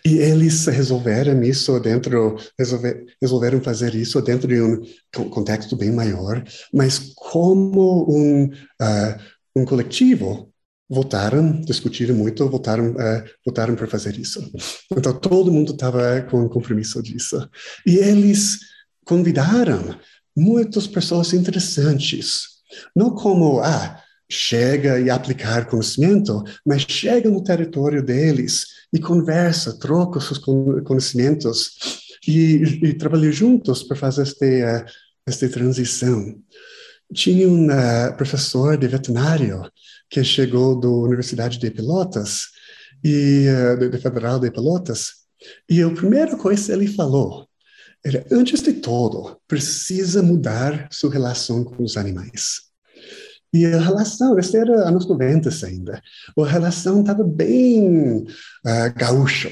E 0.04 0.18
eles 0.18 0.66
resolveram 0.66 1.42
isso 1.42 1.78
dentro, 1.78 2.36
resolver, 2.58 3.04
resolveram 3.20 3.60
fazer 3.60 3.94
isso 3.94 4.20
dentro 4.20 4.48
de 4.48 4.60
um 4.60 5.30
contexto 5.30 5.76
bem 5.76 5.92
maior, 5.92 6.42
mas 6.72 7.12
como 7.14 8.06
um, 8.10 8.46
uh, 8.46 9.20
um 9.54 9.64
coletivo, 9.64 10.52
votaram, 10.90 11.60
discutiram 11.60 12.14
muito, 12.14 12.48
votaram, 12.48 12.92
uh, 12.92 13.24
votaram 13.44 13.76
para 13.76 13.86
fazer 13.86 14.18
isso. 14.18 14.50
Então 14.90 15.12
todo 15.18 15.52
mundo 15.52 15.72
estava 15.72 16.22
com 16.22 16.42
um 16.42 16.48
compromisso 16.48 17.02
disso. 17.02 17.48
E 17.86 17.96
eles 17.98 18.58
convidaram 19.04 19.96
muitas 20.36 20.86
pessoas 20.86 21.32
interessantes, 21.32 22.58
não 22.94 23.10
como, 23.14 23.60
ah, 23.60 24.02
chega 24.30 25.00
e 25.00 25.08
aplicar 25.08 25.66
conhecimento, 25.66 26.44
mas 26.64 26.82
chega 26.82 27.30
no 27.30 27.42
território 27.42 28.02
deles 28.02 28.66
e 28.92 28.98
conversa, 28.98 29.78
troca 29.78 30.20
seus 30.20 30.38
conhecimentos 30.38 32.06
e, 32.26 32.62
e 32.82 32.94
trabalha 32.94 33.32
juntos 33.32 33.82
para 33.82 33.96
fazer 33.96 34.22
esta, 34.22 34.44
uh, 34.46 34.84
esta 35.26 35.48
transição. 35.48 36.36
Tinha 37.12 37.48
um 37.48 37.66
uh, 37.66 38.14
professor 38.16 38.76
de 38.76 38.86
veterinário 38.86 39.70
que 40.10 40.22
chegou 40.22 40.78
da 40.78 40.88
Universidade 40.88 41.58
de 41.58 41.70
Pelotas, 41.70 42.48
e, 43.02 43.46
uh, 43.48 43.90
de 43.90 43.98
Federal 43.98 44.38
de 44.38 44.50
Pelotas, 44.50 45.12
e 45.68 45.82
a 45.82 45.90
primeira 45.90 46.36
coisa 46.36 46.66
que 46.66 46.72
ele 46.72 46.88
falou 46.88 47.46
era, 48.04 48.26
antes 48.30 48.62
de 48.62 48.74
tudo, 48.74 49.40
precisa 49.46 50.22
mudar 50.22 50.88
sua 50.90 51.10
relação 51.10 51.64
com 51.64 51.82
os 51.82 51.96
animais. 51.96 52.67
E 53.52 53.64
a 53.64 53.80
relação, 53.80 54.38
esse 54.38 54.56
era 54.56 54.86
anos 54.86 55.06
90 55.08 55.48
ainda, 55.66 56.02
a 56.38 56.46
relação 56.46 57.00
estava 57.00 57.24
bem 57.24 58.18
uh, 58.18 58.94
gaúcho, 58.94 59.50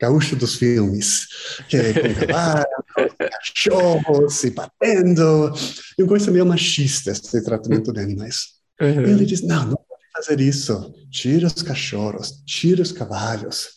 gaúcho 0.00 0.34
dos 0.34 0.56
filmes, 0.56 1.28
que 1.68 1.76
é 1.76 1.92
com 1.92 2.26
cavalos, 2.26 3.14
cachorros, 3.18 4.34
se 4.34 4.50
batendo, 4.50 5.54
e 5.96 6.02
uma 6.02 6.08
coisa 6.08 6.30
meio 6.32 6.44
machista, 6.44 7.12
esse 7.12 7.44
tratamento 7.44 7.92
de 7.92 8.00
animais. 8.00 8.56
Uhum. 8.80 9.02
Ele 9.02 9.24
diz, 9.24 9.42
não, 9.42 9.64
não 9.64 9.76
pode 9.76 10.02
fazer 10.12 10.40
isso, 10.40 10.92
tira 11.10 11.46
os 11.46 11.62
cachorros, 11.62 12.42
tira 12.44 12.82
os 12.82 12.90
cavalos, 12.90 13.68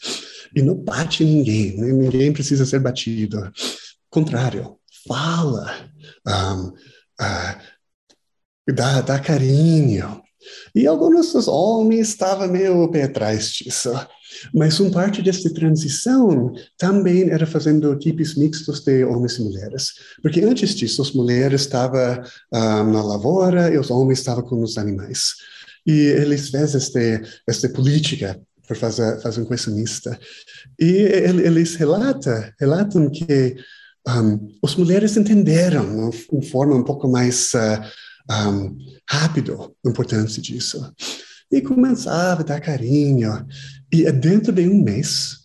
e 0.55 0.63
não 0.63 0.73
bate 0.73 1.23
ninguém, 1.23 1.79
ninguém 1.79 2.33
precisa 2.33 2.65
ser 2.65 2.79
batido. 2.79 3.51
Contrário, 4.09 4.77
fala, 5.07 5.91
um, 6.27 6.69
uh, 6.69 7.68
dá, 8.73 9.19
carinho. 9.19 10.21
E 10.73 10.87
alguns 10.87 11.33
dos 11.33 11.47
homens 11.47 12.09
estavam 12.09 12.47
meio 12.47 12.89
pé 12.89 13.03
atrás 13.03 13.51
disso. 13.51 13.91
Mas 14.53 14.79
uma 14.79 14.91
parte 14.91 15.21
dessa 15.21 15.51
transição 15.53 16.53
também 16.77 17.29
era 17.29 17.45
fazendo 17.45 17.91
equipes 17.91 18.35
mixtos 18.35 18.81
de 18.81 19.03
homens 19.03 19.37
e 19.37 19.43
mulheres. 19.43 19.93
Porque 20.21 20.41
antes 20.41 20.75
disso, 20.75 21.01
as 21.01 21.11
mulheres 21.11 21.61
estavam 21.61 22.21
ah, 22.53 22.83
na 22.83 23.03
lavoura 23.03 23.73
e 23.73 23.77
os 23.77 23.89
homens 23.89 24.19
estavam 24.19 24.43
com 24.43 24.61
os 24.61 24.77
animais. 24.77 25.33
E 25.85 25.91
eles 25.91 26.49
fez 26.49 26.75
esta, 26.75 26.99
esta 27.47 27.69
política 27.69 28.39
para 28.67 28.75
fazer, 28.75 29.19
fazer 29.21 29.45
coisa 29.45 29.71
mista. 29.71 30.17
E 30.79 30.85
eles 30.85 31.75
relatam, 31.75 32.43
relatam 32.59 33.09
que 33.09 33.55
um, 34.07 34.11
ah, 34.11 34.39
as 34.63 34.75
mulheres 34.75 35.17
entenderam 35.17 36.11
de 36.11 36.27
uma 36.31 36.43
forma 36.43 36.75
um 36.75 36.83
pouco 36.83 37.07
mais... 37.09 37.51
Uh, 37.53 38.08
um, 38.29 38.77
rápido 39.09 39.75
a 39.85 39.89
importância 39.89 40.41
disso. 40.41 40.93
E 41.51 41.61
começava 41.61 42.41
a 42.41 42.45
dar 42.45 42.61
carinho. 42.61 43.45
E 43.91 44.11
dentro 44.11 44.51
de 44.51 44.67
um 44.67 44.83
mês, 44.83 45.39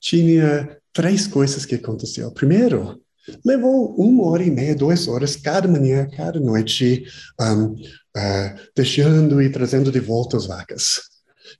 tinha 0.00 0.76
três 0.92 1.26
coisas 1.26 1.64
que 1.64 1.76
aconteceu. 1.76 2.30
Primeiro, 2.32 3.00
levou 3.44 3.94
uma 3.96 4.26
hora 4.26 4.42
e 4.42 4.50
meia, 4.50 4.74
duas 4.74 5.06
horas, 5.06 5.36
cada 5.36 5.68
manhã, 5.68 6.08
cada 6.10 6.40
noite, 6.40 7.04
um, 7.40 7.66
uh, 7.66 8.60
deixando 8.76 9.40
e 9.40 9.48
trazendo 9.48 9.92
de 9.92 10.00
volta 10.00 10.36
as 10.36 10.46
vacas. 10.46 11.00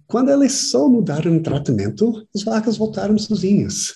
Quando 0.07 0.31
eles 0.31 0.71
só 0.71 0.89
mudaram 0.89 1.37
o 1.37 1.43
tratamento, 1.43 2.27
as 2.35 2.43
vacas 2.43 2.77
voltaram 2.77 3.17
sozinhas. 3.17 3.95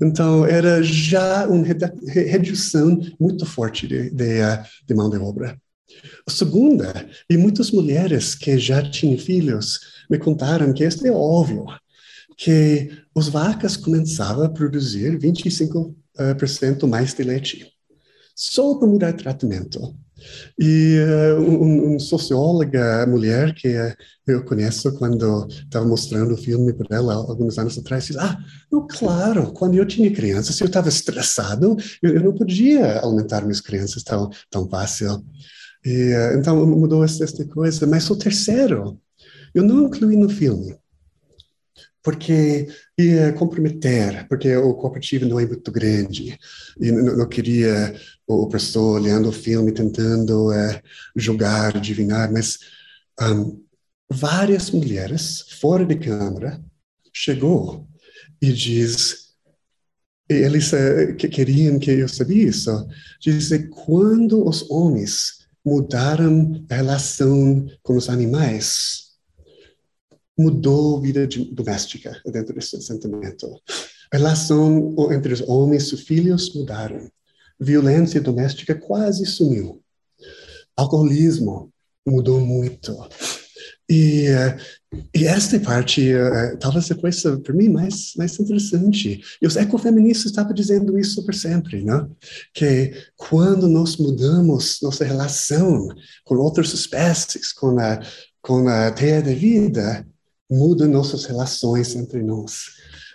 Então, 0.00 0.46
era 0.46 0.82
já 0.82 1.46
uma 1.48 1.64
redução 2.06 3.00
muito 3.18 3.44
forte 3.44 3.86
de, 3.86 4.10
de, 4.10 4.40
uh, 4.40 4.64
de 4.86 4.94
mão 4.94 5.10
de 5.10 5.18
obra. 5.18 5.58
A 6.26 6.30
segunda, 6.30 7.08
e 7.28 7.36
muitas 7.36 7.70
mulheres 7.70 8.34
que 8.34 8.58
já 8.58 8.82
tinham 8.82 9.18
filhos 9.18 9.80
me 10.10 10.18
contaram 10.18 10.72
que 10.72 10.84
este 10.84 11.08
é 11.08 11.12
óbvio, 11.12 11.66
que 12.36 12.90
as 13.16 13.28
vacas 13.28 13.76
começavam 13.76 14.44
a 14.44 14.50
produzir 14.50 15.18
25% 15.18 15.94
eh, 16.18 16.86
mais 16.86 17.14
de 17.14 17.22
leite, 17.22 17.72
só 18.34 18.74
para 18.74 18.88
mudar 18.88 19.12
tratamento. 19.14 19.94
E 20.58 20.98
uh, 20.98 21.40
um, 21.40 21.94
um 21.94 21.98
socióloga 21.98 23.06
mulher 23.06 23.54
que 23.54 23.68
uh, 23.68 23.94
eu 24.26 24.44
conheço 24.44 24.92
quando 24.96 25.46
estava 25.48 25.86
mostrando 25.86 26.34
o 26.34 26.36
filme 26.36 26.72
para 26.72 26.96
ela 26.96 27.14
alguns 27.14 27.58
anos 27.58 27.76
atrás, 27.78 28.06
disse, 28.06 28.18
ah, 28.18 28.38
não, 28.70 28.86
claro, 28.86 29.52
quando 29.52 29.74
eu 29.74 29.86
tinha 29.86 30.12
crianças, 30.12 30.60
eu 30.60 30.66
estava 30.66 30.88
estressado, 30.88 31.76
eu, 32.02 32.14
eu, 32.14 32.22
não 32.22 32.32
podia 32.32 33.00
alimentar 33.00 33.42
minhas 33.42 33.60
crianças 33.60 34.02
tão, 34.02 34.30
tão 34.50 34.68
fácil. 34.68 35.24
E, 35.84 36.12
eh, 36.12 36.34
então 36.36 36.64
mudou 36.66 37.04
essa, 37.04 37.26
coisa. 37.46 37.86
Mas 37.86 38.08
o 38.10 38.16
terceiro, 38.16 39.00
eu 39.54 39.62
não 39.62 39.86
incluí 39.86 40.16
no 40.16 40.28
filme, 40.28 40.76
porque 42.02 42.68
ia 42.98 43.32
comprometer, 43.32 44.26
porque 44.28 44.54
o 44.56 44.74
cooperativo 44.74 45.26
não 45.26 45.38
é 45.38 45.46
muito 45.46 45.70
grande, 45.70 46.38
e 46.80 46.90
não, 46.90 47.28
queria 47.28 47.94
o 48.26 48.48
professor 48.48 49.00
olhando 49.00 49.28
o 49.28 49.32
filme, 49.32 49.72
tentando 49.72 50.52
é, 50.52 50.82
julgar, 51.14 51.76
adivinhar, 51.76 52.32
mas 52.32 52.58
um, 53.20 53.62
várias 54.10 54.70
mulheres 54.70 55.44
fora 55.60 55.84
de 55.84 55.96
câmara 55.96 56.60
chegou 57.12 57.86
e 58.40 58.52
diz 58.52 59.22
eles 60.28 60.72
uh, 60.72 61.14
que 61.16 61.28
queriam 61.28 61.78
que 61.78 61.90
eu 61.90 62.08
sabia 62.08 62.48
isso, 62.48 62.70
dizer 63.20 63.68
quando 63.68 64.46
os 64.46 64.68
homens 64.70 65.41
mudaram 65.64 66.64
a 66.68 66.74
relação 66.74 67.66
com 67.82 67.96
os 67.96 68.08
animais, 68.08 69.12
mudou 70.38 70.98
a 70.98 71.00
vida 71.00 71.26
doméstica 71.52 72.20
dentro 72.26 72.54
desse 72.54 72.80
sentimento. 72.82 73.46
A 74.12 74.16
relação 74.16 74.94
entre 75.12 75.32
os 75.32 75.40
homens 75.42 75.84
e 75.84 75.94
os 75.94 76.02
filhos 76.02 76.54
mudaram. 76.54 77.10
Violência 77.58 78.20
doméstica 78.20 78.74
quase 78.74 79.24
sumiu. 79.24 79.82
Alcoolismo 80.76 81.72
mudou 82.06 82.40
muito. 82.40 82.96
E, 83.88 84.26
e 85.14 85.26
esta 85.26 85.58
parte, 85.58 86.12
uh, 86.12 86.56
talvez 86.58 86.90
a 86.90 86.94
coisa, 86.94 87.38
para 87.40 87.54
mim, 87.54 87.68
mais, 87.68 88.12
mais 88.16 88.38
interessante. 88.38 89.22
E 89.40 89.46
os 89.46 89.56
ecofeministas 89.56 90.26
estavam 90.26 90.52
dizendo 90.52 90.98
isso 90.98 91.24
por 91.24 91.34
sempre, 91.34 91.82
né? 91.82 92.06
Que 92.52 92.92
quando 93.16 93.68
nós 93.68 93.96
mudamos 93.96 94.78
nossa 94.82 95.04
relação 95.04 95.88
com 96.24 96.36
outras 96.36 96.74
espécies, 96.74 97.52
com 97.52 97.78
a, 97.78 98.00
com 98.42 98.68
a 98.68 98.90
terra 98.90 99.22
da 99.22 99.34
vida, 99.34 100.06
mudam 100.50 100.88
nossas 100.88 101.24
relações 101.24 101.96
entre 101.96 102.22
nós. 102.22 102.64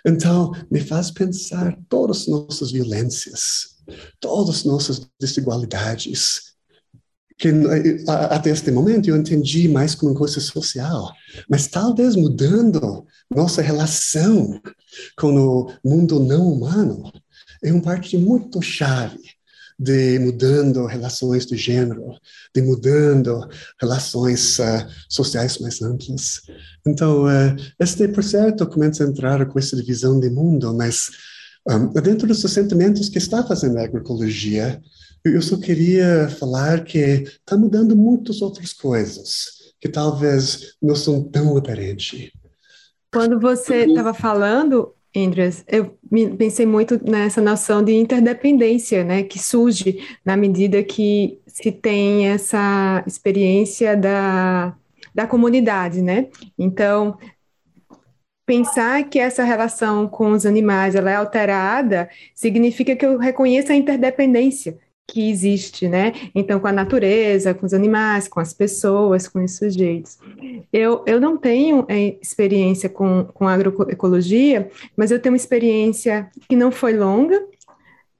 Então, 0.04 0.52
me 0.70 0.80
faz 0.80 1.10
pensar 1.10 1.78
todas 1.88 2.22
as 2.22 2.26
nossas 2.26 2.72
violências, 2.72 3.76
todas 4.20 4.56
as 4.56 4.64
nossas 4.64 5.08
desigualdades, 5.20 6.47
que 7.38 7.48
eh, 7.48 8.04
até 8.06 8.50
este 8.50 8.70
momento 8.70 9.08
eu 9.08 9.16
entendi 9.16 9.68
mais 9.68 9.94
como 9.94 10.14
coisa 10.14 10.40
social, 10.40 11.10
mas 11.48 11.68
talvez 11.68 12.16
mudando 12.16 13.06
nossa 13.30 13.62
relação 13.62 14.60
com 15.16 15.34
o 15.36 15.72
mundo 15.84 16.18
não 16.18 16.52
humano 16.52 17.12
é 17.62 17.72
uma 17.72 17.82
parte 17.82 18.16
muito 18.16 18.60
chave 18.60 19.38
de 19.78 20.18
mudando 20.18 20.86
relações 20.86 21.46
de 21.46 21.56
gênero, 21.56 22.18
de 22.52 22.60
mudando 22.60 23.48
relações 23.80 24.58
uh, 24.58 24.84
sociais 25.08 25.58
mais 25.58 25.80
amplas. 25.80 26.40
Então, 26.84 27.26
uh, 27.26 27.56
este 27.78 28.08
processo 28.08 28.66
começa 28.66 29.04
a 29.04 29.06
entrar 29.06 29.46
com 29.46 29.56
essa 29.56 29.76
divisão 29.76 30.18
de 30.18 30.30
mundo, 30.30 30.74
mas 30.74 31.10
um, 31.68 31.92
dentro 31.92 32.26
dos 32.26 32.40
sentimentos 32.40 33.08
que 33.08 33.18
está 33.18 33.44
fazendo 33.44 33.78
a 33.78 33.84
agroecologia, 33.84 34.82
eu 35.24 35.42
só 35.42 35.58
queria 35.58 36.28
falar 36.28 36.84
que 36.84 36.98
está 36.98 37.56
mudando 37.56 37.96
muitas 37.96 38.40
outras 38.40 38.72
coisas 38.72 39.58
que 39.80 39.88
talvez 39.88 40.74
não 40.82 40.94
são 40.94 41.22
tão 41.22 41.56
aparentes. 41.56 42.30
Quando 43.12 43.38
você 43.40 43.86
estava 43.86 44.12
falando, 44.12 44.92
Andreas, 45.16 45.64
eu 45.66 45.96
pensei 46.36 46.66
muito 46.66 47.00
nessa 47.08 47.40
noção 47.40 47.82
de 47.82 47.94
interdependência, 47.94 49.04
né, 49.04 49.22
que 49.22 49.38
surge 49.38 50.02
na 50.24 50.36
medida 50.36 50.82
que 50.82 51.40
se 51.46 51.72
tem 51.72 52.28
essa 52.28 53.02
experiência 53.06 53.96
da, 53.96 54.76
da 55.14 55.26
comunidade, 55.26 56.02
né? 56.02 56.28
Então, 56.58 57.16
pensar 58.44 59.04
que 59.04 59.18
essa 59.18 59.44
relação 59.44 60.06
com 60.08 60.32
os 60.32 60.44
animais 60.44 60.94
ela 60.94 61.10
é 61.10 61.14
alterada 61.14 62.08
significa 62.34 62.94
que 62.94 63.04
eu 63.04 63.18
reconheço 63.18 63.72
a 63.72 63.74
interdependência 63.74 64.78
que 65.08 65.30
existe, 65.30 65.88
né? 65.88 66.12
Então, 66.34 66.60
com 66.60 66.66
a 66.66 66.72
natureza, 66.72 67.54
com 67.54 67.64
os 67.64 67.72
animais, 67.72 68.28
com 68.28 68.40
as 68.40 68.52
pessoas, 68.52 69.26
com 69.26 69.42
os 69.42 69.56
sujeitos. 69.56 70.18
Eu, 70.70 71.02
eu 71.06 71.18
não 71.18 71.38
tenho 71.38 71.86
é, 71.88 72.18
experiência 72.20 72.90
com, 72.90 73.24
com 73.24 73.48
agroecologia, 73.48 74.70
mas 74.94 75.10
eu 75.10 75.18
tenho 75.18 75.32
uma 75.32 75.38
experiência 75.38 76.30
que 76.46 76.54
não 76.54 76.70
foi 76.70 76.92
longa, 76.92 77.42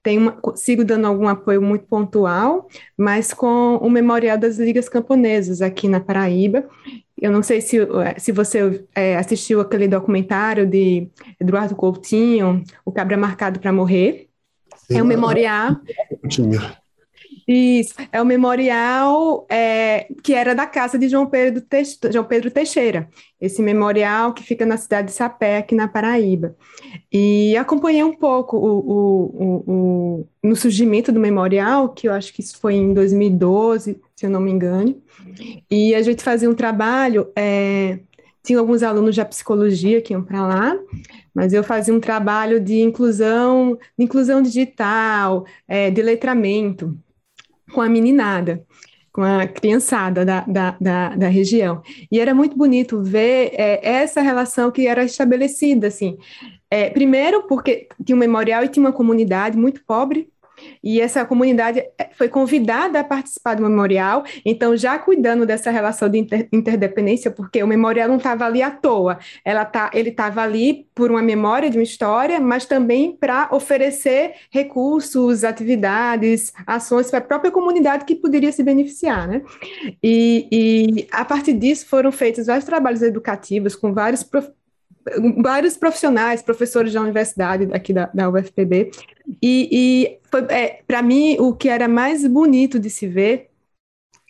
tenho 0.02 0.32
sigo 0.54 0.82
dando 0.82 1.06
algum 1.06 1.28
apoio 1.28 1.60
muito 1.60 1.84
pontual, 1.84 2.66
mas 2.96 3.34
com 3.34 3.76
o 3.76 3.90
Memorial 3.90 4.38
das 4.38 4.58
Ligas 4.58 4.88
Camponesas 4.88 5.60
aqui 5.60 5.88
na 5.88 6.00
Paraíba. 6.00 6.66
Eu 7.20 7.30
não 7.30 7.42
sei 7.42 7.60
se, 7.60 7.76
se 8.16 8.32
você 8.32 8.84
é, 8.94 9.16
assistiu 9.16 9.60
aquele 9.60 9.88
documentário 9.88 10.66
de 10.66 11.08
Eduardo 11.38 11.74
Coutinho, 11.74 12.62
O 12.84 12.92
Cabra 12.92 13.16
Marcado 13.16 13.60
para 13.60 13.72
Morrer, 13.72 14.27
é 14.90 15.02
um 15.02 15.06
memorial. 15.06 15.76
Isso, 17.50 17.94
é 18.12 18.20
o 18.20 18.26
memorial 18.26 19.46
é, 19.50 20.06
que 20.22 20.34
era 20.34 20.54
da 20.54 20.66
casa 20.66 20.98
de 20.98 21.08
João 21.08 21.24
Pedro, 21.24 21.64
João 22.12 22.24
Pedro 22.24 22.50
Teixeira, 22.50 23.08
esse 23.40 23.62
memorial 23.62 24.34
que 24.34 24.42
fica 24.42 24.66
na 24.66 24.76
cidade 24.76 25.08
de 25.08 25.14
Sapé, 25.14 25.56
aqui 25.56 25.74
na 25.74 25.88
Paraíba. 25.88 26.54
E 27.10 27.56
acompanhei 27.56 28.04
um 28.04 28.14
pouco 28.14 28.58
o, 28.58 28.78
o, 28.78 29.24
o, 29.24 29.72
o, 29.72 30.28
no 30.42 30.54
surgimento 30.54 31.10
do 31.10 31.18
memorial, 31.18 31.88
que 31.88 32.06
eu 32.06 32.12
acho 32.12 32.34
que 32.34 32.42
isso 32.42 32.58
foi 32.58 32.74
em 32.74 32.92
2012, 32.92 33.98
se 34.14 34.26
eu 34.26 34.30
não 34.30 34.42
me 34.42 34.50
engano, 34.50 35.00
e 35.70 35.94
a 35.94 36.02
gente 36.02 36.22
fazia 36.22 36.50
um 36.50 36.54
trabalho, 36.54 37.32
é, 37.34 37.98
tinha 38.42 38.58
alguns 38.58 38.82
alunos 38.82 39.14
de 39.14 39.24
psicologia 39.24 40.02
que 40.02 40.12
iam 40.12 40.22
para 40.22 40.46
lá, 40.46 40.78
mas 41.38 41.52
eu 41.52 41.62
fazia 41.62 41.94
um 41.94 42.00
trabalho 42.00 42.58
de 42.58 42.80
inclusão, 42.80 43.78
de 43.96 44.04
inclusão 44.04 44.42
digital, 44.42 45.46
é, 45.68 45.88
de 45.88 46.02
letramento, 46.02 46.98
com 47.72 47.80
a 47.80 47.88
meninada, 47.88 48.66
com 49.12 49.22
a 49.22 49.46
criançada 49.46 50.24
da, 50.24 50.40
da, 50.40 50.76
da, 50.80 51.08
da 51.14 51.28
região. 51.28 51.80
E 52.10 52.18
era 52.18 52.34
muito 52.34 52.56
bonito 52.56 53.00
ver 53.00 53.52
é, 53.54 53.78
essa 53.88 54.20
relação 54.20 54.72
que 54.72 54.88
era 54.88 55.04
estabelecida, 55.04 55.86
assim. 55.86 56.18
É, 56.68 56.90
primeiro, 56.90 57.44
porque 57.44 57.86
tinha 58.04 58.16
um 58.16 58.18
memorial 58.18 58.64
e 58.64 58.68
tinha 58.68 58.84
uma 58.84 58.92
comunidade 58.92 59.56
muito 59.56 59.80
pobre, 59.86 60.28
e 60.82 61.00
essa 61.00 61.24
comunidade 61.24 61.80
eh, 61.98 62.10
foi 62.12 62.28
convidada 62.28 63.00
a 63.00 63.04
participar 63.04 63.54
do 63.54 63.62
memorial, 63.62 64.24
então 64.44 64.76
já 64.76 64.98
cuidando 64.98 65.46
dessa 65.46 65.70
relação 65.70 66.08
de 66.08 66.18
inter 66.18 66.48
interdependência, 66.52 67.30
porque 67.30 67.62
o 67.62 67.66
memorial 67.66 68.08
não 68.08 68.16
estava 68.16 68.44
ali 68.44 68.62
à 68.62 68.70
toa, 68.70 69.18
ela 69.44 69.64
tá, 69.64 69.90
ele 69.92 70.10
estava 70.10 70.42
ali 70.42 70.86
por 70.94 71.10
uma 71.10 71.22
memória 71.22 71.70
de 71.70 71.78
uma 71.78 71.82
história, 71.82 72.40
mas 72.40 72.66
também 72.66 73.16
para 73.16 73.48
oferecer 73.52 74.32
recursos, 74.50 75.44
atividades, 75.44 76.52
ações 76.66 77.10
para 77.10 77.18
a 77.18 77.22
própria 77.22 77.50
comunidade 77.50 78.04
que 78.04 78.14
poderia 78.14 78.52
se 78.52 78.62
beneficiar, 78.62 79.28
né? 79.28 79.42
E, 80.02 80.48
e 80.50 81.06
a 81.10 81.24
partir 81.24 81.54
disso 81.54 81.86
foram 81.86 82.10
feitos 82.10 82.46
vários 82.46 82.64
trabalhos 82.64 83.02
educativos 83.02 83.74
com 83.76 83.92
vários 83.92 84.22
vários 85.42 85.76
profissionais, 85.76 86.42
professores 86.42 86.92
da 86.92 87.00
universidade 87.00 87.68
aqui 87.72 87.92
da, 87.92 88.06
da 88.06 88.30
UFPB, 88.30 88.90
e, 89.42 89.68
e 89.70 90.18
é, 90.50 90.82
para 90.86 91.02
mim 91.02 91.36
o 91.38 91.54
que 91.54 91.68
era 91.68 91.88
mais 91.88 92.26
bonito 92.26 92.78
de 92.78 92.90
se 92.90 93.06
ver 93.06 93.48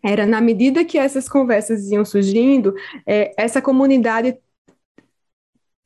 era 0.03 0.27
na 0.27 0.41
medida 0.41 0.85
que 0.85 0.99
essas 0.99 1.29
conversas 1.29 1.91
iam 1.91 2.05
surgindo, 2.05 2.75
é, 3.07 3.35
essa 3.37 3.61
comunidade 3.61 4.39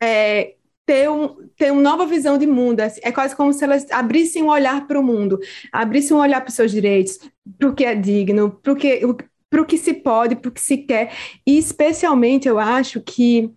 é, 0.03 0.55
ter, 0.85 1.09
um, 1.09 1.49
ter 1.57 1.73
uma 1.73 1.81
nova 1.81 2.07
visão 2.07 2.37
de 2.37 2.47
mundo. 2.47 2.81
Assim, 2.81 3.01
é 3.03 3.13
quase 3.13 3.35
como 3.35 3.53
se 3.53 3.65
elas 3.65 3.91
abrissem 3.91 4.43
um 4.43 4.49
olhar 4.49 4.87
para 4.87 4.99
o 4.99 5.03
mundo, 5.03 5.39
abrissem 5.73 6.17
um 6.17 6.21
olhar 6.21 6.41
para 6.41 6.51
os 6.51 6.55
seus 6.55 6.71
direitos, 6.71 7.19
para 7.59 7.69
o 7.69 7.75
que 7.75 7.85
é 7.85 7.95
digno, 7.95 8.51
para 8.51 8.73
o 8.73 8.77
que, 8.77 9.01
para 9.49 9.63
o 9.63 9.65
que 9.65 9.79
se 9.79 9.95
pode, 9.95 10.37
para 10.37 10.49
o 10.49 10.53
que 10.53 10.61
se 10.61 10.79
quer. 10.79 11.13
E 11.47 11.57
especialmente 11.57 12.49
eu 12.49 12.59
acho 12.59 13.01
que 13.01 13.51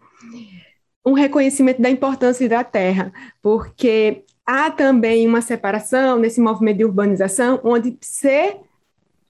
um 1.06 1.14
reconhecimento 1.14 1.82
da 1.82 1.90
importância 1.90 2.48
da 2.50 2.64
terra, 2.64 3.14
porque 3.42 4.24
há 4.46 4.72
também 4.72 5.28
uma 5.28 5.42
separação 5.42 6.18
nesse 6.18 6.42
movimento 6.42 6.78
de 6.78 6.86
urbanização, 6.86 7.60
onde 7.64 7.98
ser 8.02 8.58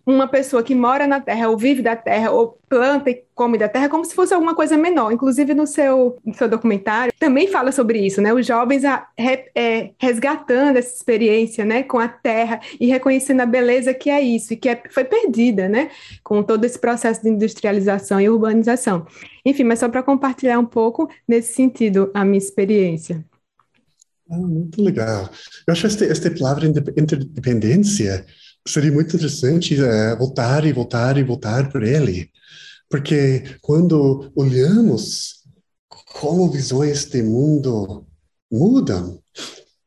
uma 0.05 0.27
pessoa 0.27 0.61
que 0.61 0.75
mora 0.75 1.07
na 1.07 1.19
terra, 1.19 1.49
ou 1.49 1.57
vive 1.57 1.81
da 1.81 1.95
terra, 1.95 2.29
ou 2.29 2.59
planta 2.69 3.09
e 3.09 3.23
come 3.33 3.57
da 3.57 3.67
terra, 3.67 3.89
como 3.89 4.05
se 4.05 4.13
fosse 4.13 4.33
alguma 4.33 4.53
coisa 4.53 4.77
menor. 4.77 5.11
Inclusive, 5.11 5.53
no 5.53 5.65
seu, 5.65 6.19
no 6.23 6.33
seu 6.33 6.47
documentário, 6.47 7.11
também 7.19 7.47
fala 7.47 7.71
sobre 7.71 7.99
isso, 7.99 8.21
né? 8.21 8.31
Os 8.33 8.45
jovens 8.45 8.85
a, 8.85 9.07
re, 9.17 9.45
é, 9.55 9.91
resgatando 9.99 10.77
essa 10.77 10.95
experiência, 10.95 11.65
né, 11.65 11.81
com 11.81 11.97
a 11.97 12.07
terra 12.07 12.59
e 12.79 12.85
reconhecendo 12.85 13.41
a 13.41 13.45
beleza 13.45 13.93
que 13.93 14.09
é 14.09 14.21
isso, 14.21 14.53
e 14.53 14.57
que 14.57 14.69
é, 14.69 14.81
foi 14.91 15.03
perdida, 15.03 15.67
né, 15.67 15.89
com 16.23 16.43
todo 16.43 16.65
esse 16.65 16.77
processo 16.77 17.23
de 17.23 17.29
industrialização 17.29 18.21
e 18.21 18.29
urbanização. 18.29 19.07
Enfim, 19.43 19.63
mas 19.63 19.79
só 19.79 19.89
para 19.89 20.03
compartilhar 20.03 20.59
um 20.59 20.65
pouco 20.65 21.09
nesse 21.27 21.53
sentido 21.53 22.11
a 22.13 22.23
minha 22.23 22.37
experiência. 22.37 23.25
Ah, 24.29 24.37
muito 24.37 24.81
legal. 24.83 25.29
Eu 25.67 25.71
acho 25.71 25.87
esta, 25.87 26.05
esta 26.05 26.31
palavra 26.31 26.67
interdependência 26.67 28.25
seria 28.67 28.91
muito 28.91 29.15
interessante 29.15 29.75
uh, 29.79 30.17
voltar 30.17 30.65
e 30.65 30.73
voltar 30.73 31.17
e 31.17 31.23
voltar 31.23 31.71
por 31.71 31.83
ele, 31.83 32.29
porque 32.89 33.57
quando 33.61 34.31
olhamos 34.35 35.43
como 36.19 36.49
visões 36.49 37.05
de 37.05 37.21
mundo 37.21 38.05
mudam, 38.51 39.19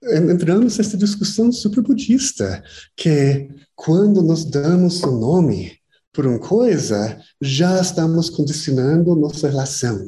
entramos 0.02 0.78
nessa 0.78 0.96
discussão 0.96 1.50
super 1.50 1.82
budista, 1.82 2.62
que 2.96 3.48
quando 3.74 4.22
nós 4.22 4.44
damos 4.44 5.02
um 5.02 5.18
nome 5.18 5.78
por 6.12 6.26
uma 6.26 6.38
coisa, 6.38 7.20
já 7.40 7.80
estamos 7.80 8.30
condicionando 8.30 9.14
nossa 9.14 9.48
relação. 9.48 10.04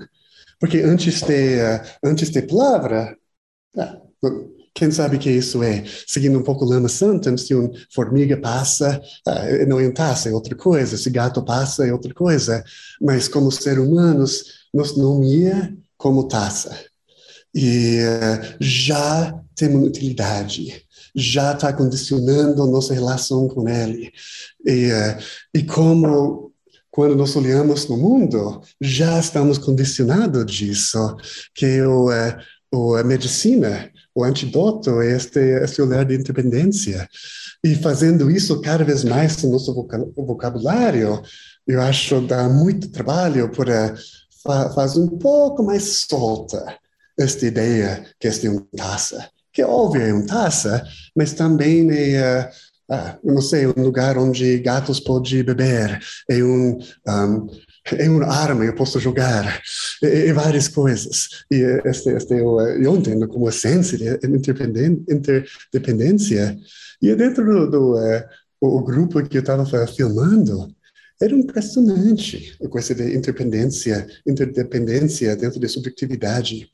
Porque 0.59 0.79
antes 0.79 1.23
de, 1.23 1.57
uh, 1.57 1.81
antes 2.05 2.31
de 2.31 2.43
palavra, 2.43 3.17
ah, 3.77 4.01
quem 4.75 4.91
sabe 4.91 5.19
que 5.19 5.31
isso 5.31 5.63
é? 5.63 5.85
Seguindo 6.07 6.39
um 6.39 6.43
pouco 6.43 6.65
Lama 6.65 6.89
Santa, 6.89 7.37
se 7.37 7.55
uma 7.55 7.71
formiga 7.93 8.37
passa, 8.37 9.01
uh, 9.27 9.67
não 9.69 9.81
é 9.81 9.91
taça, 9.91 10.29
é 10.29 10.33
outra 10.33 10.55
coisa. 10.55 10.97
Se 10.97 11.11
gato 11.11 11.43
passa, 11.43 11.87
é 11.87 11.93
outra 11.93 12.15
coisa. 12.15 12.65
Mas 13.01 13.29
como 13.29 13.51
seres 13.51 13.85
humanos, 13.85 14.45
nos 14.73 14.97
nomia 14.97 15.77
como 15.97 16.29
taça. 16.29 16.77
E 17.55 17.99
uh, 17.99 18.57
já 18.61 19.35
tem 19.57 19.69
uma 19.69 19.87
utilidade, 19.87 20.87
já 21.15 21.53
está 21.53 21.73
condicionando 21.73 22.67
nossa 22.67 22.95
relação 22.95 23.49
com 23.49 23.69
ele. 23.69 24.13
E, 24.65 24.93
uh, 24.93 25.19
e 25.53 25.65
como 25.65 26.53
quando 26.93 27.17
nós 27.17 27.35
olhamos 27.37 27.89
no 27.89 27.97
mundo, 27.97 28.63
já 28.81 29.19
estamos 29.19 29.59
condicionados 29.59 30.45
disso, 30.53 31.17
que 31.55 31.81
o, 31.83 32.09
o, 32.73 32.95
a 32.97 33.05
medicina, 33.05 33.91
o 34.15 34.25
antídoto 34.25 35.01
é 35.01 35.17
este, 35.17 35.39
este 35.39 35.83
olhar 35.83 36.05
de 36.05 36.15
independência. 36.15 37.09
E 37.65 37.75
fazendo 37.77 38.31
isso 38.31 38.61
cada 38.61 38.85
vez 38.85 39.05
mais 39.05 39.43
no 39.43 39.51
nosso 39.51 39.75
vocabulário, 40.17 41.23
eu 41.67 41.81
acho 41.81 42.21
dá 42.23 42.49
muito 42.49 42.91
trabalho 42.91 43.51
para 43.51 43.95
faz 44.75 44.97
um 44.97 45.07
pouco 45.07 45.63
mais 45.63 46.07
solta 46.09 46.79
esta 47.19 47.45
ideia 47.45 48.07
que 48.19 48.27
é 48.27 48.51
uma 48.51 48.67
taça, 48.75 49.29
que 49.53 49.63
óbvio 49.63 50.01
é 50.01 50.13
uma 50.13 50.27
taça, 50.27 50.83
mas 51.15 51.35
também 51.35 51.91
é 51.91 52.51
ah, 52.91 53.17
não 53.23 53.41
sei, 53.41 53.69
um 53.69 53.83
lugar 53.85 54.19
onde 54.19 54.59
gatos 54.59 54.99
podem 54.99 55.45
beber, 55.45 56.01
é 56.29 56.43
um, 56.43 56.77
um 56.77 57.47
é 57.97 58.09
uma 58.09 58.27
arma, 58.27 58.65
eu 58.65 58.75
posso 58.75 59.01
jogar, 59.01 59.61
é, 60.03 60.29
é 60.29 60.33
várias 60.33 60.69
coisas. 60.69 61.45
E 61.51 61.57
este, 61.85 62.11
este 62.11 62.35
eu, 62.35 62.61
eu 62.61 62.97
entendo 62.97 63.27
como 63.29 63.49
essência 63.49 63.99
de 63.99 64.27
interdependência. 64.27 66.57
E 67.03 67.15
dentro 67.15 67.45
do, 67.45 67.71
do 67.71 67.95
uh, 67.95 68.23
o 68.61 68.83
grupo 68.83 69.23
que 69.23 69.39
eu 69.39 69.41
estava 69.41 69.65
filmando, 69.87 70.69
era 71.21 71.35
impressionante 71.35 72.57
a 72.65 72.69
coisa 72.69 72.95
de 72.95 73.15
interdependência, 73.15 74.07
interdependência 74.27 75.37
dentro 75.37 75.61
da 75.61 75.69
subjetividade 75.69 76.71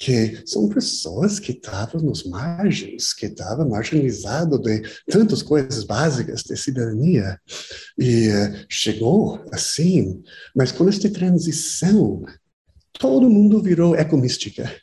que 0.00 0.42
são 0.46 0.66
pessoas 0.66 1.38
que 1.38 1.52
estavam 1.52 2.00
nos 2.00 2.24
margens, 2.24 3.12
que 3.12 3.26
estavam 3.26 3.68
marginalizados 3.68 4.58
de 4.58 4.80
tantas 5.06 5.42
coisas 5.42 5.84
básicas 5.84 6.42
de 6.42 6.56
cidadania. 6.56 7.38
E 7.98 8.28
uh, 8.28 8.64
chegou 8.66 9.44
assim, 9.52 10.22
mas 10.56 10.72
com 10.72 10.88
esta 10.88 11.10
transição, 11.10 12.24
todo 12.98 13.28
mundo 13.28 13.62
virou 13.62 13.94
ecomística. 13.94 14.74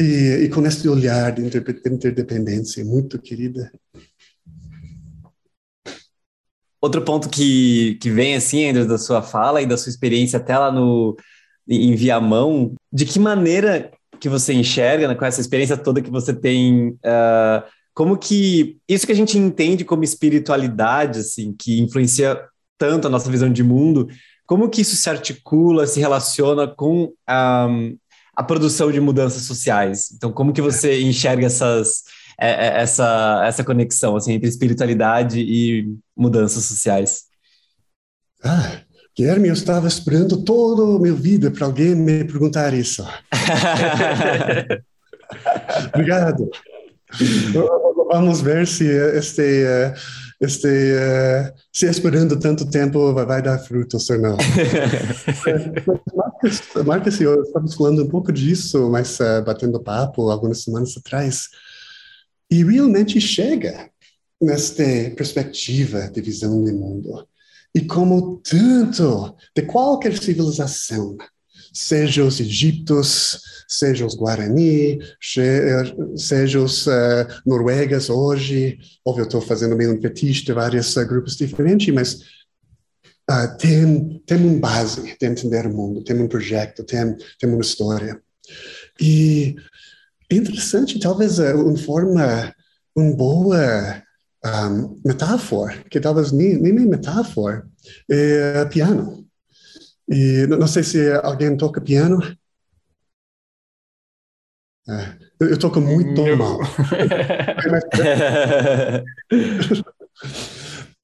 E, 0.00 0.44
e 0.44 0.48
com 0.50 0.64
este 0.64 0.88
olhar 0.88 1.32
de 1.32 1.42
interdependência 1.42 2.84
muito 2.84 3.20
querida. 3.20 3.72
Outro 6.80 7.04
ponto 7.04 7.28
que, 7.28 7.96
que 8.00 8.08
vem 8.08 8.36
assim, 8.36 8.66
ainda 8.66 8.86
da 8.86 8.98
sua 8.98 9.20
fala 9.20 9.60
e 9.60 9.66
da 9.66 9.76
sua 9.76 9.90
experiência 9.90 10.36
até 10.36 10.56
lá 10.56 10.70
no, 10.70 11.16
em 11.68 11.94
Viamão, 11.94 12.74
de 12.92 13.04
que 13.04 13.18
maneira 13.18 13.90
que 14.18 14.28
você 14.28 14.52
enxerga, 14.52 15.06
né, 15.06 15.14
com 15.14 15.24
essa 15.24 15.40
experiência 15.40 15.76
toda 15.76 16.02
que 16.02 16.10
você 16.10 16.32
tem, 16.32 16.88
uh, 16.88 17.62
como 17.94 18.16
que 18.16 18.78
isso 18.88 19.06
que 19.06 19.12
a 19.12 19.16
gente 19.16 19.36
entende 19.36 19.84
como 19.84 20.04
espiritualidade, 20.04 21.20
assim, 21.20 21.54
que 21.56 21.80
influencia 21.80 22.40
tanto 22.78 23.06
a 23.06 23.10
nossa 23.10 23.30
visão 23.30 23.52
de 23.52 23.62
mundo, 23.62 24.08
como 24.46 24.68
que 24.70 24.80
isso 24.80 24.96
se 24.96 25.10
articula, 25.10 25.86
se 25.86 26.00
relaciona 26.00 26.66
com 26.66 27.12
a, 27.26 27.68
a 28.34 28.42
produção 28.42 28.90
de 28.90 29.00
mudanças 29.00 29.42
sociais? 29.42 30.10
Então, 30.12 30.32
como 30.32 30.52
que 30.52 30.62
você 30.62 31.02
enxerga 31.02 31.44
essas, 31.44 32.04
é, 32.40 32.50
é, 32.50 32.80
essa, 32.80 33.42
essa 33.44 33.64
conexão 33.64 34.16
assim, 34.16 34.32
entre 34.32 34.48
espiritualidade 34.48 35.40
e 35.40 35.92
mudanças 36.16 36.64
sociais? 36.64 37.24
Ah, 38.42 38.80
Guilherme, 39.18 39.48
eu 39.48 39.54
estava 39.54 39.88
esperando 39.88 40.44
toda 40.44 40.96
a 40.96 41.00
minha 41.00 41.12
vida 41.12 41.50
para 41.50 41.66
alguém 41.66 41.92
me 41.92 42.22
perguntar 42.22 42.72
isso. 42.72 43.04
Obrigado. 45.92 46.48
Vamos 48.12 48.40
ver 48.40 48.68
se 48.68 48.86
este, 48.86 49.64
este, 50.40 50.68
se 51.72 51.86
esperando 51.86 52.38
tanto 52.38 52.70
tempo 52.70 53.12
vai, 53.12 53.42
dar 53.42 53.58
frutos 53.58 54.08
ou 54.08 54.20
não. 54.20 54.36
Marcos, 56.14 56.62
Marcos 56.86 57.20
e 57.20 57.24
eu 57.24 57.42
estávamos 57.42 57.74
falando 57.74 58.04
um 58.04 58.08
pouco 58.08 58.30
disso, 58.30 58.88
mas 58.88 59.18
uh, 59.18 59.42
batendo 59.44 59.82
papo 59.82 60.30
algumas 60.30 60.62
semanas 60.62 60.96
atrás. 60.96 61.48
E 62.48 62.62
realmente 62.62 63.20
chega 63.20 63.90
nesta 64.40 64.84
perspectiva 65.16 66.08
de 66.08 66.20
visão 66.20 66.62
do 66.62 66.72
mundo. 66.72 67.26
E 67.74 67.82
como 67.82 68.38
tanto 68.38 69.36
de 69.54 69.62
qualquer 69.62 70.16
civilização, 70.16 71.16
seja 71.72 72.24
os 72.24 72.40
egípcios, 72.40 73.40
seja 73.68 74.06
os 74.06 74.14
guarani, 74.14 74.98
seja 76.16 76.60
os 76.60 76.86
uh, 76.86 77.26
noruegas 77.44 78.08
hoje, 78.08 78.78
óbvio, 79.04 79.24
estou 79.24 79.40
fazendo 79.40 79.76
meio 79.76 79.94
um 79.94 80.00
fetiche 80.00 80.44
de 80.44 80.52
vários 80.52 80.96
uh, 80.96 81.06
grupos 81.06 81.36
diferentes, 81.36 81.92
mas 81.94 82.14
uh, 83.30 83.56
tem, 83.58 84.22
tem 84.26 84.38
uma 84.38 84.58
base 84.58 85.16
de 85.18 85.26
entender 85.26 85.66
o 85.66 85.74
mundo, 85.74 86.02
tem 86.02 86.18
um 86.18 86.28
projeto, 86.28 86.82
tem, 86.84 87.14
tem 87.38 87.50
uma 87.50 87.60
história. 87.60 88.20
E 89.00 89.54
é 90.30 90.34
interessante, 90.34 90.98
talvez, 90.98 91.38
uh, 91.38 91.54
uma 91.56 91.76
forma, 91.76 92.54
uma 92.96 93.14
boa 93.14 94.02
um, 94.44 95.00
metáfora, 95.04 95.84
que 95.90 96.00
talvez 96.00 96.32
nem, 96.32 96.56
nem 96.56 96.72
metáfora, 96.72 97.66
é 98.08 98.64
piano. 98.66 99.26
E 100.08 100.46
não 100.46 100.66
sei 100.66 100.82
se 100.82 101.10
alguém 101.22 101.56
toca 101.56 101.80
piano. 101.80 102.18
É, 104.88 105.18
eu 105.40 105.58
toco 105.58 105.80
muito 105.80 106.24
não. 106.24 106.36
mal. 106.36 106.58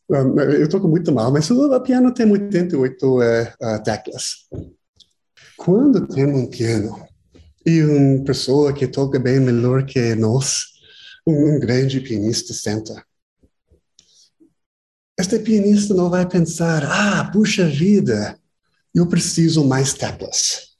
eu 0.08 0.68
toco 0.70 0.88
muito 0.88 1.12
mal, 1.12 1.30
mas 1.32 1.50
o 1.50 1.80
piano 1.80 2.14
tem 2.14 2.30
88 2.30 3.22
é, 3.22 3.54
uh, 3.60 3.82
teclas. 3.82 4.46
Quando 5.58 6.06
tem 6.06 6.24
um 6.24 6.46
piano 6.46 7.06
e 7.66 7.82
uma 7.82 8.24
pessoa 8.24 8.72
que 8.72 8.86
toca 8.86 9.18
bem 9.18 9.38
melhor 9.38 9.84
que 9.84 10.14
nós, 10.14 10.64
um, 11.26 11.56
um 11.56 11.60
grande 11.60 12.00
pianista 12.00 12.54
senta 12.54 13.04
este 15.18 15.38
pianista 15.38 15.94
não 15.94 16.10
vai 16.10 16.28
pensar, 16.28 16.84
ah, 16.84 17.30
puxa 17.32 17.66
vida, 17.66 18.38
eu 18.94 19.06
preciso 19.06 19.64
mais 19.64 19.94
teclas. 19.94 20.74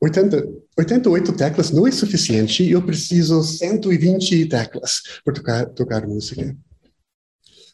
80, 0.00 0.46
88 0.76 1.32
teclas 1.32 1.70
não 1.70 1.86
é 1.86 1.90
suficiente, 1.90 2.68
eu 2.68 2.84
preciso 2.84 3.42
120 3.42 4.46
teclas 4.46 5.02
para 5.24 5.34
tocar, 5.34 5.66
tocar 5.66 6.06
música. 6.06 6.56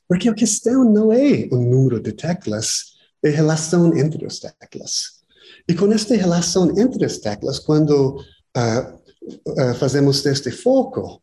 Porque 0.09 0.29
a 0.29 0.35
questão 0.35 0.85
não 0.85 1.13
é 1.13 1.49
o 1.51 1.57
número 1.57 2.01
de 2.01 2.13
teclas, 2.13 2.97
é 3.25 3.29
a 3.29 3.33
relação 3.33 3.97
entre 3.97 4.27
as 4.27 4.39
teclas. 4.39 5.21
E 5.69 5.75
com 5.75 5.93
esta 5.93 6.17
relação 6.17 6.77
entre 6.79 7.05
as 7.05 7.19
teclas, 7.19 7.59
quando 7.59 8.17
uh, 8.57 9.01
uh, 9.49 9.75
fazemos 9.79 10.25
este 10.27 10.51
foco, 10.51 11.23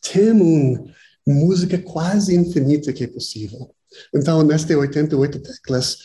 temos 0.00 0.78
uma 1.26 1.36
música 1.36 1.78
quase 1.78 2.34
infinita 2.34 2.92
que 2.92 3.04
é 3.04 3.08
possível. 3.08 3.74
Então, 4.14 4.42
nestas 4.42 4.76
88 4.76 5.38
teclas, 5.40 5.98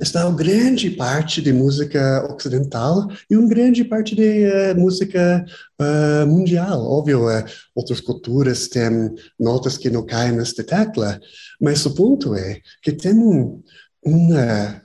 está 0.00 0.26
uma 0.26 0.36
grande 0.36 0.90
parte 0.90 1.42
de 1.42 1.52
música 1.52 2.24
ocidental 2.32 3.08
e 3.28 3.36
uma 3.36 3.48
grande 3.48 3.84
parte 3.84 4.14
de 4.14 4.46
uh, 4.46 4.78
música 4.78 5.44
uh, 5.80 6.26
mundial. 6.26 6.80
Óbvio, 6.84 7.26
uh, 7.26 7.44
outras 7.74 8.00
culturas 8.00 8.68
têm 8.68 9.14
notas 9.38 9.76
que 9.76 9.90
não 9.90 10.06
caem 10.06 10.32
nesta 10.32 10.62
tecla, 10.62 11.20
mas 11.60 11.84
o 11.86 11.94
ponto 11.94 12.34
é 12.34 12.60
que 12.82 12.92
tem 12.92 13.14
um, 13.14 13.62
uma, 14.04 14.82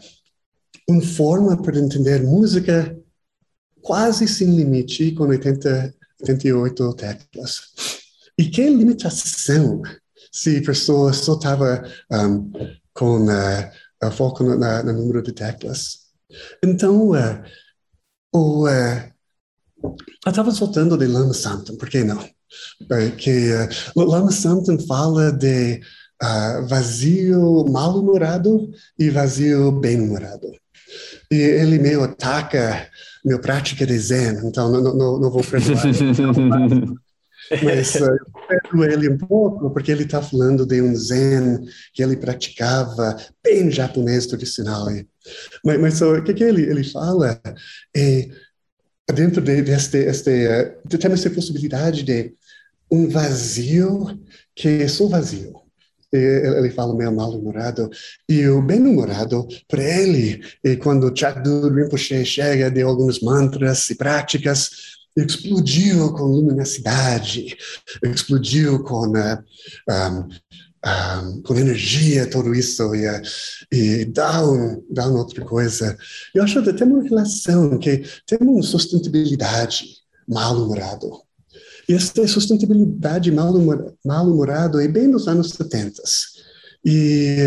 uma 0.90 1.02
forma 1.02 1.62
para 1.62 1.78
entender 1.78 2.24
música 2.24 2.98
quase 3.82 4.28
sem 4.28 4.56
limite 4.56 5.12
com 5.12 5.26
80, 5.26 5.94
88 6.22 6.94
teclas. 6.96 7.62
E 8.38 8.46
que 8.46 8.68
limitação 8.68 9.82
se 10.36 10.58
a 10.58 10.62
pessoa 10.62 11.14
só 11.14 11.36
estava 11.36 11.82
um, 12.12 12.52
com 12.94 13.26
uh, 13.26 14.12
foco 14.12 14.44
no, 14.44 14.58
na, 14.58 14.84
no, 14.84 14.92
número 14.92 15.24
de 15.24 15.32
teclas. 15.32 16.10
Então, 16.62 17.12
uh, 17.12 17.42
o, 18.34 18.68
uh, 18.68 19.14
eu 19.82 20.30
estava 20.30 20.52
soltando 20.52 20.98
de 20.98 21.08
Lama 21.08 21.34
Santam, 21.34 21.78
por 21.78 21.90
que 21.90 22.04
não? 22.04 22.20
Que 23.18 23.54
uh, 23.54 24.04
Lama 24.04 24.30
Santam 24.30 24.78
fala 24.78 25.32
de 25.32 25.80
uh, 26.22 26.68
vazio 26.68 27.64
mal-humorado 27.70 28.70
e 29.00 29.10
vazio 29.10 29.72
bem-humorado. 29.72 30.52
E 31.32 31.36
ele 31.36 31.80
meio 31.80 32.04
ataca 32.04 32.90
minha 33.24 33.40
prática 33.40 33.86
de 33.86 33.98
Zen, 33.98 34.46
então 34.46 34.70
não, 34.70 34.82
não, 34.82 35.20
não 35.20 35.32
vou 35.32 35.42
perdoar. 35.42 35.82
Mas 37.64 37.96
uh, 37.96 38.18
eu 38.74 38.84
ele 38.84 39.10
um 39.10 39.18
pouco, 39.18 39.70
porque 39.70 39.92
ele 39.92 40.04
está 40.04 40.22
falando 40.22 40.66
de 40.66 40.82
um 40.82 40.96
zen 40.96 41.66
que 41.94 42.02
ele 42.02 42.18
praticava 42.18 43.18
bem 43.44 43.70
japonês 43.70 44.26
tradicional. 44.26 44.88
Mas, 45.64 45.80
mas 45.80 46.02
o 46.02 46.22
que, 46.24 46.34
que 46.34 46.44
ele, 46.44 46.64
ele 46.64 46.84
fala 46.84 47.40
é, 47.96 48.28
dentro 49.14 49.42
de, 49.42 49.62
deste, 49.62 49.98
este, 49.98 50.48
uh, 50.48 50.98
temos 50.98 51.20
essa 51.20 51.30
possibilidade 51.30 52.04
de 52.04 52.34
um 52.92 53.10
vazio 53.10 54.20
que 54.56 54.68
é 54.68 54.88
só 54.88 55.08
vazio. 55.08 55.54
ele 56.12 56.70
fala 56.72 56.96
meio 56.96 57.14
mal-humorado, 57.14 57.90
e 58.30 58.48
o 58.48 58.62
bem-humorado, 58.62 59.48
para 59.68 59.84
ele, 59.84 60.42
e 60.64 60.78
quando 60.78 61.14
Chakdu 61.16 61.70
Rinpoche 61.70 62.24
chega 62.26 62.72
de 62.72 62.82
alguns 62.82 63.20
mantras 63.20 63.90
e 63.90 63.96
práticas, 63.96 64.95
explodiu 65.16 66.12
com 66.14 66.24
luminosidade, 66.24 67.56
explodiu 68.04 68.84
com 68.84 69.08
uh, 69.08 69.44
um, 69.90 70.28
um, 70.86 71.42
com 71.42 71.56
energia, 71.56 72.30
tudo 72.30 72.54
isso, 72.54 72.94
e, 72.94 73.06
e 73.72 74.06
dá, 74.06 74.46
um, 74.46 74.84
dá 74.90 75.08
uma 75.08 75.20
outra 75.20 75.44
coisa. 75.46 75.98
Eu 76.34 76.44
acho 76.44 76.62
que 76.62 76.74
tem 76.74 76.88
uma 76.88 77.04
relação, 77.04 77.78
que 77.80 78.04
tem 78.28 78.38
uma 78.42 78.62
sustentabilidade 78.62 79.86
mal-humorado. 80.28 81.22
E 81.88 81.94
essa 81.94 82.28
sustentabilidade 82.28 83.32
mal-humorado 83.32 84.82
é 84.82 84.88
bem 84.88 85.08
nos 85.08 85.28
anos 85.28 85.52
70. 85.52 86.02
E, 86.84 87.38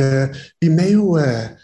e 0.62 0.68
meio 0.68 1.16
uh, 1.16 1.56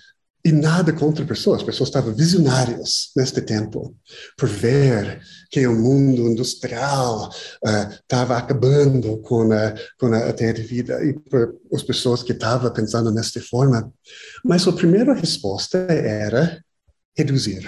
e 0.45 0.53
nada 0.53 0.93
contra 0.93 1.25
pessoas, 1.25 1.61
as 1.61 1.67
pessoas 1.67 1.89
estavam 1.89 2.15
visionárias 2.15 3.11
neste 3.17 3.41
tempo, 3.41 3.97
por 4.37 4.47
ver 4.47 5.23
que 5.51 5.67
o 5.67 5.75
mundo 5.75 6.29
industrial 6.29 7.31
estava 7.65 8.35
uh, 8.35 8.37
acabando 8.37 9.17
com 9.23 9.51
a, 9.51 9.75
com 9.99 10.13
a 10.13 10.33
terra 10.35 10.53
de 10.53 10.63
vida, 10.63 11.03
e 11.03 11.15
por 11.15 11.57
as 11.73 11.83
pessoas 11.83 12.23
que 12.23 12.33
estavam 12.33 12.71
pensando 12.71 13.11
nesta 13.11 13.41
forma. 13.41 13.91
Mas 14.45 14.69
a 14.69 14.73
primeira 14.73 15.15
resposta 15.15 15.79
era 15.89 16.63
reduzir, 17.17 17.67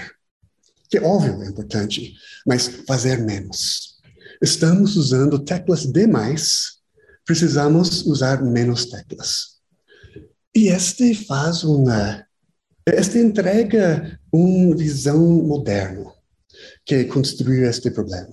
que 0.90 0.98
óbvio 0.98 1.42
é 1.42 1.46
importante, 1.46 2.12
mas 2.46 2.66
fazer 2.86 3.24
menos. 3.24 3.96
Estamos 4.42 4.96
usando 4.96 5.38
teclas 5.38 5.86
demais, 5.86 6.76
precisamos 7.24 8.04
usar 8.04 8.44
menos 8.44 8.84
teclas. 8.84 9.56
E 10.54 10.68
este 10.68 11.14
faz 11.14 11.64
uma 11.64 12.25
esta 12.86 13.18
entrega 13.18 14.18
uma 14.32 14.76
visão 14.76 15.18
moderna 15.18 16.06
que 16.84 17.04
construiu 17.04 17.68
este 17.68 17.90
problema. 17.90 18.30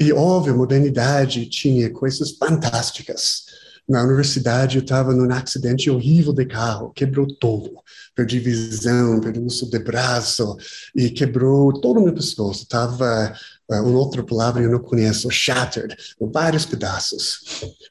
E, 0.00 0.12
óbvio, 0.12 0.54
a 0.54 0.56
modernidade 0.56 1.46
tinha 1.46 1.90
coisas 1.90 2.32
fantásticas. 2.32 3.44
Na 3.86 4.02
universidade, 4.02 4.78
eu 4.78 4.82
estava 4.82 5.12
num 5.12 5.30
acidente 5.30 5.90
horrível 5.90 6.32
de 6.32 6.46
carro, 6.46 6.92
quebrou 6.94 7.26
todo. 7.38 7.74
Perdi 8.14 8.38
visão, 8.38 9.20
perdi 9.20 9.40
uso 9.40 9.68
de 9.68 9.78
braço 9.78 10.56
e 10.96 11.10
quebrou 11.10 11.70
todo 11.80 12.00
o 12.00 12.04
meu 12.04 12.14
pescoço. 12.14 12.62
Estava, 12.62 13.34
uh, 13.70 13.82
uma 13.82 13.98
outra 13.98 14.24
palavra 14.24 14.62
eu 14.62 14.70
não 14.70 14.78
conheço, 14.78 15.30
shattered, 15.30 15.94
vários 16.18 16.64
pedaços. 16.64 17.40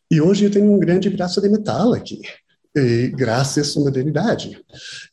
E 0.09 0.19
hoje 0.19 0.45
eu 0.45 0.51
tenho 0.51 0.73
um 0.73 0.79
grande 0.79 1.07
braço 1.11 1.39
de 1.39 1.47
metal 1.47 1.93
aqui 1.93 2.19
e, 2.76 3.07
graças 3.15 3.76
à 3.76 3.80
modernidade. 3.80 4.61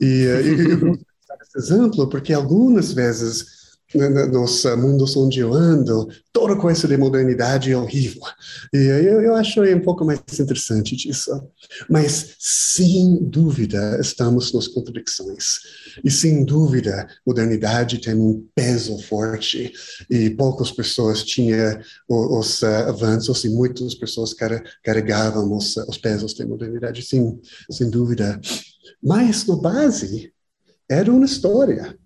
E, 0.01 0.05
e 0.05 0.25
eu 0.25 0.99
esse 1.43 1.59
exemplo 1.59 2.09
porque 2.09 2.33
algumas 2.33 2.93
vezes 2.93 3.60
nos 3.95 4.65
mundos 4.77 5.17
onde 5.17 5.41
eu 5.41 5.53
ando, 5.53 6.09
toda 6.33 6.57
coisa 6.57 6.87
de 6.87 6.97
modernidade 6.97 7.73
é 7.73 7.77
horrível. 7.77 8.23
E 8.73 8.79
eu, 8.79 9.21
eu 9.21 9.35
acho 9.35 9.63
um 9.63 9.81
pouco 9.81 10.05
mais 10.05 10.21
interessante 10.39 10.95
disso. 10.95 11.31
Mas, 11.89 12.37
sem 12.39 13.17
dúvida, 13.25 13.99
estamos 14.01 14.53
nas 14.53 14.69
contradições. 14.69 15.61
E, 16.05 16.11
sem 16.11 16.45
dúvida, 16.45 17.09
modernidade 17.27 17.99
tem 17.99 18.15
um 18.15 18.47
peso 18.55 18.99
forte. 19.03 19.73
E 20.09 20.31
poucas 20.31 20.71
pessoas 20.71 21.25
tinham 21.25 21.81
os, 22.09 22.63
avanços 22.63 23.45
e 23.45 23.49
muitas 23.49 23.95
pessoas 23.95 24.35
carregavam 24.85 25.57
os, 25.57 25.77
os 25.77 25.99
pesos 25.99 26.35
da 26.35 26.47
modernidade, 26.47 27.03
sim, 27.03 27.41
sem 27.71 27.91
dúvida. 27.91 28.41
Mas, 29.03 29.47
no 29.47 29.57
base, 29.61 30.33
era 30.89 31.11
uma 31.13 31.25
história 31.25 31.99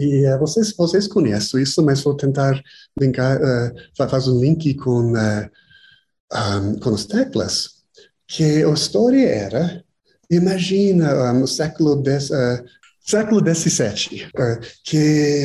e 0.00 0.26
uh, 0.26 0.38
vocês, 0.38 0.74
vocês 0.74 1.06
conhecem 1.06 1.62
isso, 1.62 1.82
mas 1.84 2.02
vou 2.02 2.16
tentar 2.16 2.58
linkar, 2.98 3.38
uh, 3.38 4.08
fazer 4.08 4.30
um 4.30 4.40
link 4.40 4.74
com, 4.76 5.12
uh, 5.12 5.50
um, 6.32 6.78
com 6.78 6.94
as 6.94 7.04
teclas, 7.04 7.82
que 8.26 8.64
a 8.64 8.70
história 8.70 9.28
era, 9.28 9.84
imagina 10.30 11.32
um, 11.34 11.42
o 11.42 11.46
século, 11.46 12.02
século 13.04 13.40
XVII, 13.54 14.30
que 14.84 15.44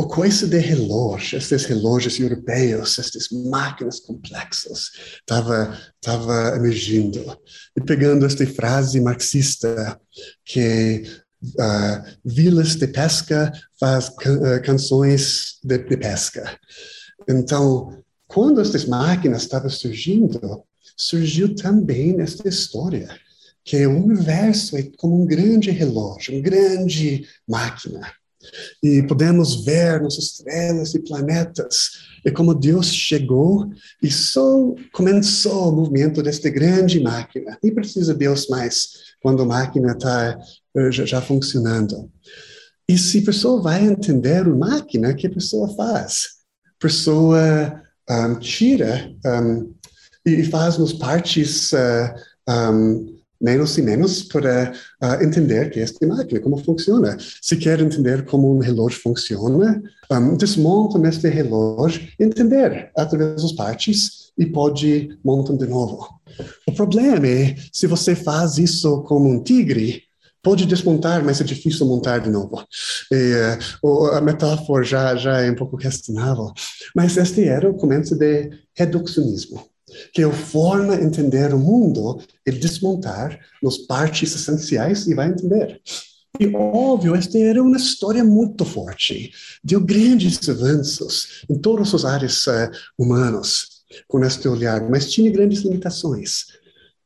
o 0.00 0.06
coisa 0.06 0.46
de 0.46 0.58
relógio, 0.58 1.36
esses 1.38 1.64
relógios 1.64 2.20
europeus, 2.20 2.98
essas 2.98 3.28
máquinas 3.30 3.98
complexas, 3.98 4.90
estava 5.20 5.76
tava 6.00 6.56
emergindo. 6.56 7.36
E 7.76 7.80
pegando 7.80 8.24
esta 8.24 8.46
frase 8.46 9.00
marxista 9.00 10.00
que 10.44 11.02
uh, 11.42 12.04
vilas 12.24 12.74
de 12.76 12.86
pesca 12.88 13.52
faz 13.78 14.08
uh, 14.08 14.62
canções 14.64 15.58
de, 15.62 15.78
de, 15.78 15.96
pesca. 15.96 16.58
Então, 17.28 18.02
quando 18.26 18.60
essas 18.60 18.84
máquinas 18.84 19.42
estavam 19.42 19.70
surgindo, 19.70 20.62
surgiu 20.96 21.54
também 21.54 22.20
esta 22.20 22.48
história, 22.48 23.08
que 23.64 23.86
o 23.86 24.04
universo 24.04 24.76
é 24.76 24.82
como 24.96 25.22
um 25.22 25.26
grande 25.26 25.70
relógio, 25.70 26.34
uma 26.34 26.42
grande 26.42 27.26
máquina. 27.46 28.12
E 28.82 29.02
podemos 29.02 29.64
ver 29.64 30.00
nossas 30.00 30.24
estrelas 30.24 30.94
e 30.94 31.00
planetas, 31.00 31.90
e 32.24 32.30
como 32.30 32.54
Deus 32.54 32.92
chegou 32.92 33.70
e 34.02 34.10
só 34.10 34.74
começou 34.92 35.68
o 35.68 35.76
movimento 35.76 36.22
desta 36.22 36.48
grande 36.48 37.00
máquina. 37.00 37.58
Nem 37.62 37.74
precisa 37.74 38.14
Deus 38.14 38.48
mais 38.48 39.08
quando 39.20 39.42
a 39.42 39.46
máquina 39.46 39.92
está 39.92 40.38
já, 40.90 41.04
já 41.04 41.20
funcionando. 41.20 42.10
E 42.88 42.96
se 42.96 43.18
a 43.18 43.26
pessoa 43.26 43.60
vai 43.60 43.84
entender 43.84 44.46
a 44.46 44.54
máquina, 44.54 45.14
que 45.14 45.26
a 45.26 45.30
pessoa 45.30 45.68
faz? 45.74 46.38
A 46.66 46.80
pessoa 46.80 47.82
um, 48.08 48.38
tira 48.38 49.12
um, 49.26 49.74
e 50.24 50.42
faz 50.44 50.78
nos 50.78 50.92
partes 50.92 51.72
uh, 51.72 52.14
um, 52.48 53.18
menos 53.40 53.76
e 53.78 53.82
menos 53.82 54.22
para 54.22 54.72
uh, 55.02 55.22
entender 55.22 55.70
que 55.70 55.80
esta 55.80 56.06
máquina, 56.06 56.40
como 56.40 56.56
funciona. 56.64 57.16
Se 57.42 57.56
quer 57.56 57.80
entender 57.80 58.24
como 58.24 58.54
um 58.54 58.58
relógio 58.58 59.00
funciona, 59.00 59.82
um, 60.10 60.36
desmonta 60.36 60.98
este 61.08 61.28
relógio, 61.28 62.08
entender 62.18 62.90
através 62.96 63.42
das 63.42 63.52
partes 63.52 64.32
e 64.36 64.46
pode 64.46 65.18
montar 65.24 65.56
de 65.56 65.66
novo. 65.66 66.08
O 66.66 66.72
problema 66.72 67.26
é 67.26 67.54
se 67.72 67.86
você 67.86 68.14
faz 68.14 68.58
isso 68.58 69.02
como 69.02 69.28
um 69.28 69.42
tigre, 69.42 70.07
pode 70.48 70.64
desmontar, 70.64 71.22
mas 71.22 71.42
é 71.42 71.44
difícil 71.44 71.84
montar 71.84 72.20
de 72.20 72.30
novo. 72.30 72.64
E, 73.12 73.34
uh, 73.84 74.06
a 74.14 74.20
metáfora 74.22 74.82
já, 74.82 75.14
já 75.14 75.42
é 75.42 75.50
um 75.50 75.54
pouco 75.54 75.76
questionável. 75.76 76.54
Mas 76.96 77.18
este 77.18 77.44
era 77.44 77.68
o 77.68 77.74
começo 77.74 78.16
de 78.16 78.50
reducionismo, 78.74 79.62
que 80.14 80.22
é 80.22 80.24
a 80.24 80.32
forma 80.32 80.96
de 80.96 81.04
entender 81.04 81.52
o 81.52 81.58
mundo 81.58 82.22
é 82.46 82.50
desmontar 82.50 83.38
as 83.62 83.76
partes 83.76 84.34
essenciais 84.34 85.06
e 85.06 85.14
vai 85.14 85.28
entender. 85.28 85.82
E 86.40 86.46
óbvio, 86.56 87.14
esta 87.14 87.36
era 87.36 87.62
uma 87.62 87.76
história 87.76 88.24
muito 88.24 88.64
forte, 88.64 89.30
deu 89.62 89.82
grandes 89.82 90.48
avanços 90.48 91.44
em 91.50 91.58
todas 91.58 91.92
as 91.94 92.06
áreas 92.06 92.46
uh, 92.46 92.70
humanas 92.98 93.78
com 94.06 94.24
este 94.24 94.48
olhar, 94.48 94.88
mas 94.88 95.10
tinha 95.10 95.30
grandes 95.30 95.62
limitações. 95.62 96.46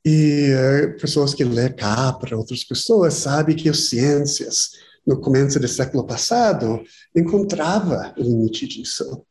E 0.04 0.50
uh, 0.52 0.98
pessoas 0.98 1.32
que 1.32 1.44
lê 1.44 1.70
Capra, 1.70 2.36
outras 2.36 2.64
pessoas, 2.64 3.14
sabem 3.14 3.54
que 3.54 3.68
as 3.68 3.88
ciências, 3.88 4.70
no 5.06 5.20
começo 5.20 5.60
do 5.60 5.68
século 5.68 6.04
passado, 6.04 6.82
encontrava 7.14 8.12
o 8.18 8.22
limite 8.22 8.66
disso. 8.66 9.24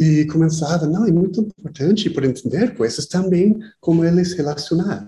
E 0.00 0.24
começava, 0.26 0.86
não, 0.86 1.06
é 1.06 1.12
muito 1.12 1.40
importante 1.40 2.10
para 2.10 2.26
entender 2.26 2.74
coisas 2.74 3.06
também 3.06 3.58
como 3.80 4.04
eles 4.04 4.32
relacionar. 4.32 5.06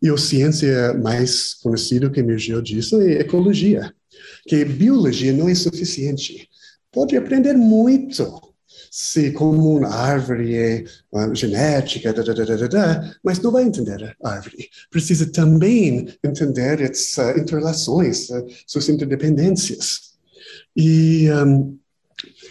E 0.00 0.08
a 0.08 0.16
ciência 0.16 0.94
mais 0.94 1.54
conhecida 1.54 2.08
que 2.08 2.20
emergiu 2.20 2.62
disso 2.62 3.00
é 3.00 3.20
ecologia, 3.20 3.92
que 4.46 4.64
biologia 4.64 5.32
não 5.32 5.48
é 5.48 5.54
suficiente. 5.54 6.48
Pode 6.92 7.16
aprender 7.16 7.54
muito 7.54 8.47
se 9.00 9.30
como 9.30 9.76
uma 9.76 9.88
árvore 9.88 10.56
é 10.56 10.84
genética, 11.32 12.12
da, 12.12 12.20
da, 12.20 12.66
da, 12.66 13.14
mas 13.22 13.38
não 13.38 13.52
vai 13.52 13.62
entender 13.62 14.16
a 14.20 14.28
árvore. 14.28 14.68
Precisa 14.90 15.30
também 15.30 16.12
entender 16.24 16.82
as 16.82 17.16
uh, 17.16 17.38
interrelações, 17.38 18.28
uh, 18.28 18.44
suas 18.66 18.88
interdependências. 18.88 20.14
E 20.76 21.30
um, 21.30 21.78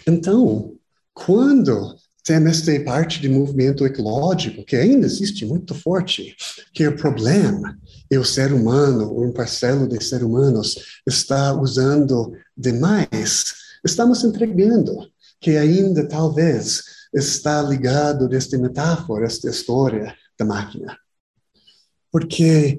então, 0.06 0.74
quando 1.12 1.94
tem 2.24 2.36
esta 2.46 2.80
parte 2.80 3.20
de 3.20 3.28
movimento 3.28 3.84
ecológico 3.84 4.64
que 4.64 4.76
ainda 4.76 5.04
existe 5.04 5.44
muito 5.44 5.74
forte, 5.74 6.34
que 6.72 6.82
é 6.82 6.88
o 6.88 6.96
problema 6.96 7.78
é 8.10 8.18
o 8.18 8.24
ser 8.24 8.54
humano, 8.54 9.22
um 9.22 9.30
parcelo 9.32 9.86
de 9.86 10.02
seres 10.02 10.24
humanos 10.24 10.76
está 11.06 11.52
usando 11.52 12.32
demais, 12.56 13.52
estamos 13.84 14.24
entregando 14.24 15.10
que 15.40 15.56
ainda 15.56 16.06
talvez 16.08 16.82
está 17.14 17.62
ligado 17.62 18.28
desta 18.28 18.58
metáfora, 18.58 19.26
esta 19.26 19.48
história 19.48 20.14
da 20.38 20.44
máquina. 20.44 20.96
porque 22.10 22.78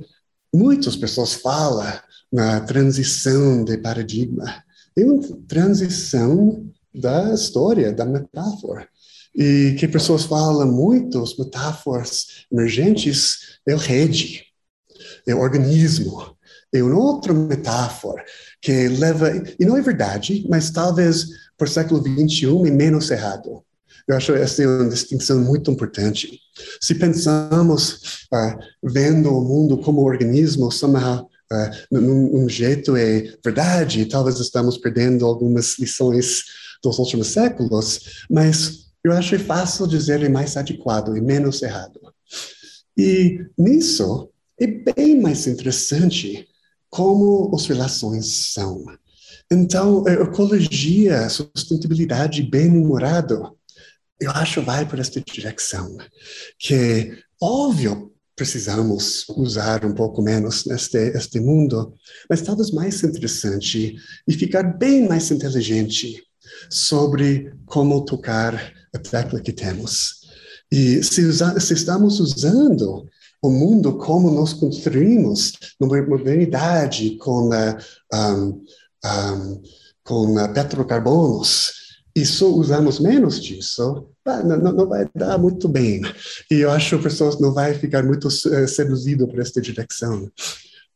muitas 0.53 0.95
pessoas 0.95 1.34
falam 1.34 1.99
na 2.32 2.60
transição 2.62 3.64
de 3.64 3.78
paradigma. 3.78 4.64
É 4.97 5.03
uma 5.03 5.22
transição 5.47 6.68
da 6.93 7.34
história, 7.34 7.93
da 7.93 8.05
metáfora. 8.05 8.88
E 9.36 9.76
que 9.80 9.88
pessoas 9.88 10.24
falam 10.24 10.72
muitas 10.72 11.38
metáforas 11.38 12.45
emergentes 12.51 13.60
é 13.68 13.76
o 13.76 13.78
rede, 13.78 14.43
é 15.28 15.36
o 15.36 15.39
organismo, 15.39 16.36
é 16.74 16.84
uma 16.84 16.97
outra 16.97 17.34
metáfora 17.34 18.24
que 18.62 18.88
leva, 18.88 19.32
e 19.60 19.66
não 19.66 19.78
é 19.78 19.82
verdade, 19.82 20.45
mas 20.49 20.72
talvez 20.72 21.28
por 21.60 21.68
século 21.68 22.01
XXI 22.01 22.68
é 22.68 22.72
menos 22.72 23.12
errado. 23.12 23.62
Eu 24.07 24.16
acho 24.16 24.34
essa 24.34 24.64
é 24.64 24.68
uma 24.68 24.89
distinção 24.89 25.39
muito 25.39 25.70
importante. 25.70 26.39
Se 26.82 26.95
pensamos 26.95 28.26
uh, 28.34 28.57
vendo 28.82 29.30
o 29.30 29.41
mundo 29.41 29.78
como 29.78 30.01
organismo, 30.01 30.72
somehow, 30.72 31.30
uh, 31.51 31.70
num, 31.91 32.32
num 32.32 32.49
jeito 32.49 32.95
é 32.95 33.36
verdade, 33.43 34.05
talvez 34.05 34.39
estamos 34.39 34.78
perdendo 34.78 35.26
algumas 35.26 35.78
lições 35.78 36.43
dos 36.82 36.97
últimos 36.97 37.28
séculos, 37.28 38.26
mas 38.30 38.89
eu 39.03 39.12
acho 39.12 39.38
fácil 39.39 39.86
dizer 39.86 40.24
é 40.24 40.30
mais 40.30 40.57
adequado 40.57 41.16
e 41.16 41.22
menos 41.22 41.62
errado. 41.62 41.99
E 42.97 43.45
nisso 43.57 44.30
é 44.60 44.66
bem 44.66 45.22
mais 45.22 45.45
interessante 45.45 46.47
como 46.89 47.53
as 47.53 47.66
relações 47.68 48.53
são. 48.53 48.86
Então, 49.52 50.08
ecologia, 50.08 51.28
sustentabilidade 51.28 52.43
bem 52.43 52.70
humorado, 52.70 53.58
eu 54.20 54.30
acho 54.32 54.62
vai 54.62 54.88
por 54.88 55.00
esta 55.00 55.20
direção, 55.22 55.97
que 56.60 57.18
óbvio 57.41 58.12
precisamos 58.36 59.26
usar 59.30 59.84
um 59.84 59.93
pouco 59.93 60.22
menos 60.22 60.66
neste 60.66 60.97
este 60.97 61.39
mundo, 61.39 61.93
mas 62.30 62.41
talvez 62.41 62.72
mais 62.72 63.04
interessante 63.04 63.95
e 64.28 64.34
ficar 64.34 64.78
bem 64.78 65.08
mais 65.08 65.32
inteligente 65.32 66.24
sobre 66.70 67.52
como 67.66 68.06
tocar 68.06 68.74
a 68.93 69.00
tecla 69.00 69.41
que 69.41 69.52
temos. 69.52 70.20
E 70.72 71.04
se, 71.04 71.22
usa, 71.24 71.60
se 71.60 71.74
estamos 71.74 72.20
usando 72.20 73.10
o 73.41 73.50
mundo 73.50 73.97
como 73.97 74.32
nós 74.32 74.54
construímos 74.54 75.54
numa 75.80 76.02
modernidade 76.02 77.18
com, 77.18 77.50
uh, 77.50 77.78
um, 78.14 78.64
um, 79.06 79.62
com 80.04 80.36
uh, 80.36 80.54
petrocarbonos, 80.54 81.80
e 82.16 82.26
só 82.26 82.47
usamos 82.47 83.00
menos 83.00 83.41
disso, 83.41 84.10
não, 84.26 84.74
não, 84.74 84.88
vai 84.88 85.08
dar 85.16 85.38
muito 85.38 85.68
bem. 85.68 86.02
E 86.52 86.56
eu 86.56 86.72
acho 86.72 86.89
que 86.89 86.95
as 86.95 87.14
pessoas 87.14 87.39
não 87.39 87.54
vai 87.54 87.74
ficar 87.74 88.04
muito 88.04 88.28
uh, 88.28 88.68
seduzido 88.68 89.28
por 89.28 89.39
esta 89.39 89.62
direção. 89.62 90.30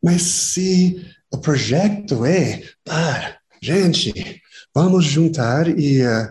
Mas 0.03 0.21
se 0.21 1.05
o 1.31 1.37
projeto 1.37 2.25
é, 2.25 2.63
ah, 2.89 3.35
gente, 3.61 4.41
vamos 4.75 5.05
juntar 5.05 5.67
e, 5.67 6.01
uh, 6.01 6.29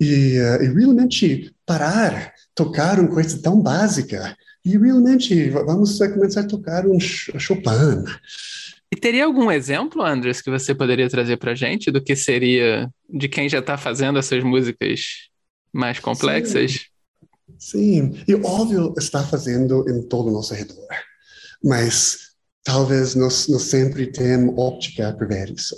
e, 0.00 0.40
uh, 0.40 0.62
e 0.62 0.74
realmente 0.74 1.54
parar, 1.64 2.32
tocar 2.54 2.98
uma 2.98 3.08
coisa 3.08 3.40
tão 3.40 3.60
básica 3.60 4.36
e 4.64 4.76
realmente 4.76 5.50
vamos 5.50 5.98
começar 5.98 6.40
a 6.40 6.46
tocar 6.46 6.86
um 6.86 6.98
Chopin. 7.00 8.04
E 8.92 8.96
teria 8.96 9.24
algum 9.24 9.50
exemplo, 9.50 10.02
Andres, 10.02 10.42
que 10.42 10.50
você 10.50 10.74
poderia 10.74 11.08
trazer 11.08 11.38
para 11.38 11.54
gente 11.54 11.90
do 11.90 12.02
que 12.02 12.14
seria 12.14 12.90
de 13.08 13.26
quem 13.26 13.48
já 13.48 13.60
está 13.60 13.78
fazendo 13.78 14.18
essas 14.18 14.44
músicas 14.44 15.30
mais 15.72 15.98
complexas? 15.98 16.72
Sim. 16.72 16.78
Sim, 17.58 18.22
e 18.28 18.34
óbvio 18.34 18.92
está 18.98 19.22
fazendo 19.22 19.88
em 19.88 20.02
todo 20.02 20.28
o 20.28 20.32
nosso 20.32 20.52
redor, 20.52 20.88
mas 21.62 22.32
talvez 22.64 23.14
nós, 23.14 23.48
nós 23.48 23.62
sempre 23.62 24.08
temos 24.08 24.54
óptica 24.58 25.12
para 25.12 25.26
ver 25.26 25.50
isso. 25.50 25.76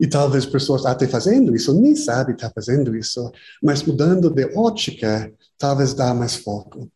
E 0.00 0.06
talvez 0.06 0.46
pessoas 0.46 0.84
até 0.86 1.06
fazendo 1.06 1.54
isso, 1.54 1.78
nem 1.78 1.94
sabem 1.94 2.34
estar 2.34 2.48
tá 2.48 2.54
fazendo 2.54 2.96
isso, 2.96 3.30
mas 3.62 3.82
mudando 3.82 4.30
de 4.30 4.46
ótica, 4.56 5.32
talvez 5.58 5.94
dá 5.94 6.14
mais 6.14 6.36
foco. 6.36 6.90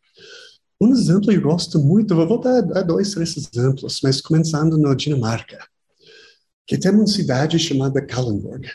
Um 0.80 0.92
exemplo 0.92 1.30
eu 1.30 1.42
gosto 1.42 1.78
muito, 1.78 2.14
vou 2.14 2.40
dar 2.40 2.78
a 2.78 2.82
dois, 2.82 3.12
três 3.12 3.36
exemplos, 3.36 4.00
mas 4.02 4.20
começando 4.20 4.78
na 4.78 4.94
Dinamarca, 4.94 5.58
que 6.66 6.78
tem 6.78 6.90
uma 6.90 7.06
cidade 7.06 7.58
chamada 7.58 8.00
Kalundborg. 8.00 8.66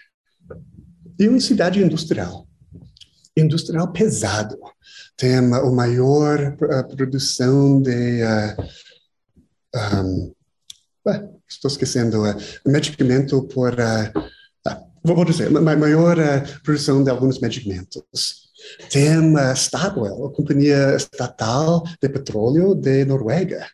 E 1.18 1.28
uma 1.28 1.40
cidade 1.40 1.82
industrial, 1.82 2.48
industrial 3.36 3.92
pesado. 3.92 4.56
Tem 5.18 5.38
a 5.38 5.42
maior 5.42 6.56
produção 6.90 7.82
de 7.82 8.22
uh, 8.22 8.64
um, 9.98 10.34
estou 11.48 11.72
esquecendo, 11.72 12.22
uh, 12.24 12.36
medicamento 12.68 13.42
por, 13.48 13.76
vou 15.04 15.26
dizer, 15.26 15.50
maior 15.50 16.20
uh, 16.20 16.62
produção 16.64 17.04
de 17.04 17.10
alguns 17.10 17.40
medicamentos. 17.40 18.45
Tem 18.90 19.10
a 19.38 19.56
Statoil, 19.56 20.26
a 20.26 20.34
companhia 20.34 20.96
estatal 20.96 21.84
de 22.02 22.10
petróleo 22.10 22.76
de 22.76 23.06
Noruega. 23.06 23.66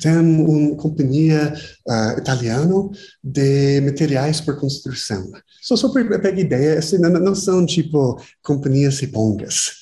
Tem 0.00 0.16
uma 0.16 0.76
companhia 0.76 1.52
uh, 1.88 2.18
italiana 2.18 2.88
de 3.22 3.80
materiais 3.80 4.40
por 4.40 4.58
construção. 4.60 5.28
Só, 5.60 5.74
só 5.74 5.88
para 5.88 6.20
pegar 6.20 6.38
ideia, 6.38 6.78
assim, 6.78 6.98
não, 6.98 7.10
não 7.10 7.34
são 7.34 7.66
tipo 7.66 8.20
companhias 8.42 9.00
ripongas. 9.00 9.72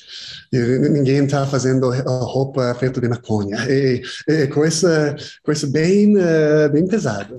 Ninguém 0.51 1.25
está 1.25 1.47
fazendo 1.47 1.91
roupa 1.91 2.75
feita 2.77 3.01
de 3.01 3.09
maconha. 3.09 3.59
É, 3.69 4.01
é 4.29 4.47
coisa, 4.47 5.15
coisa 5.43 5.67
bem, 5.67 6.17
uh, 6.17 6.71
bem 6.73 6.87
pesada. 6.87 7.37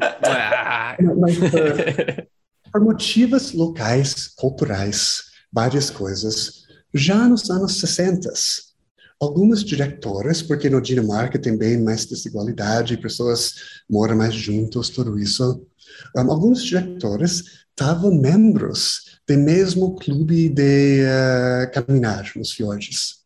Mas, 1.18 1.38
uh, 1.38 2.28
por 2.72 2.82
motivos 2.82 3.54
locais, 3.54 4.28
culturais, 4.36 5.24
várias 5.52 5.90
coisas, 5.90 6.65
já 6.96 7.28
nos 7.28 7.50
anos 7.50 7.78
60, 7.80 8.32
algumas 9.20 9.64
diretoras, 9.64 10.42
porque 10.42 10.70
no 10.70 10.82
Dinamarca 10.82 11.38
tem 11.38 11.58
bem 11.58 11.82
mais 11.82 12.06
desigualdade, 12.06 12.98
pessoas 12.98 13.54
moram 13.90 14.16
mais 14.16 14.34
juntos, 14.34 14.90
tudo 14.90 15.20
isso, 15.20 15.62
um, 16.16 16.32
alguns 16.32 16.64
diretores 16.64 17.66
estavam 17.70 18.16
membros 18.16 19.20
do 19.28 19.38
mesmo 19.38 19.96
clube 19.96 20.48
de 20.48 21.02
uh, 21.04 21.72
caminhar 21.74 22.32
nos 22.38 22.52
fiordes. 22.52 23.26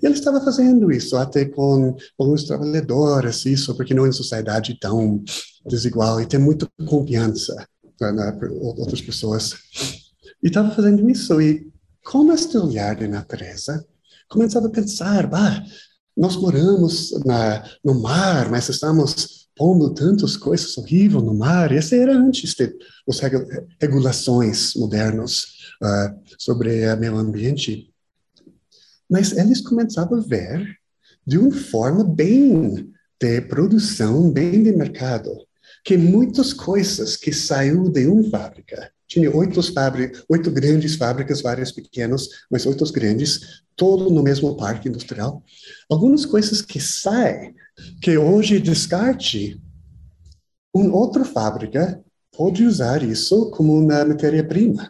E 0.00 0.06
ele 0.06 0.14
estava 0.14 0.40
fazendo 0.40 0.90
isso 0.92 1.16
até 1.16 1.44
com 1.44 1.96
alguns 2.16 2.44
trabalhadores, 2.44 3.44
isso, 3.44 3.74
porque 3.74 3.92
não 3.92 4.04
é 4.04 4.06
uma 4.06 4.12
sociedade 4.12 4.78
tão 4.78 5.22
desigual 5.66 6.20
e 6.20 6.26
tem 6.26 6.38
muita 6.38 6.68
confiança 6.86 7.54
né, 8.00 8.12
na, 8.12 8.38
outras 8.78 9.00
pessoas. 9.00 9.54
E 10.42 10.46
estava 10.46 10.74
fazendo 10.74 11.08
isso 11.10 11.40
e 11.40 11.70
com 12.10 12.32
este 12.32 12.58
olhar 12.58 12.96
de 12.96 13.06
natureza, 13.06 13.86
começava 14.28 14.66
a 14.66 14.70
pensar, 14.70 15.28
bah, 15.28 15.64
nós 16.16 16.34
moramos 16.34 17.12
na, 17.24 17.64
no 17.84 18.00
mar, 18.00 18.50
mas 18.50 18.68
estamos 18.68 19.48
pondo 19.54 19.94
tantas 19.94 20.36
coisas 20.36 20.76
horríveis 20.76 21.22
no 21.22 21.32
mar. 21.32 21.70
Esse 21.70 21.96
era 21.96 22.16
antes 22.16 22.54
de 22.54 22.76
as 23.08 23.20
regulações 23.80 24.74
modernas 24.74 25.44
uh, 25.80 26.20
sobre 26.36 26.92
o 26.92 26.96
meio 26.96 27.16
ambiente. 27.16 27.94
Mas 29.08 29.30
eles 29.30 29.60
começavam 29.60 30.18
a 30.18 30.22
ver 30.22 30.66
de 31.24 31.38
uma 31.38 31.52
forma 31.52 32.02
bem 32.02 32.92
de 33.20 33.40
produção, 33.42 34.32
bem 34.32 34.64
de 34.64 34.72
mercado, 34.72 35.30
que 35.84 35.96
muitas 35.96 36.52
coisas 36.52 37.16
que 37.16 37.32
saiu 37.32 37.88
de 37.88 38.08
uma 38.08 38.28
fábrica, 38.30 38.90
tinha 39.10 39.28
oito, 39.36 39.60
fábricas, 39.60 40.24
oito 40.28 40.50
grandes 40.52 40.94
fábricas, 40.94 41.42
várias 41.42 41.72
pequenas, 41.72 42.28
mas 42.48 42.64
oito 42.64 42.84
grandes, 42.92 43.60
todo 43.74 44.08
no 44.08 44.22
mesmo 44.22 44.56
parque 44.56 44.88
industrial. 44.88 45.42
Algumas 45.90 46.24
coisas 46.24 46.62
que 46.62 46.78
saem, 46.78 47.52
que 48.00 48.16
hoje 48.16 48.60
descarte, 48.60 49.60
uma 50.72 50.94
outra 50.94 51.24
fábrica 51.24 52.00
pode 52.36 52.64
usar 52.64 53.02
isso 53.02 53.50
como 53.50 53.76
uma 53.76 54.04
matéria-prima. 54.04 54.88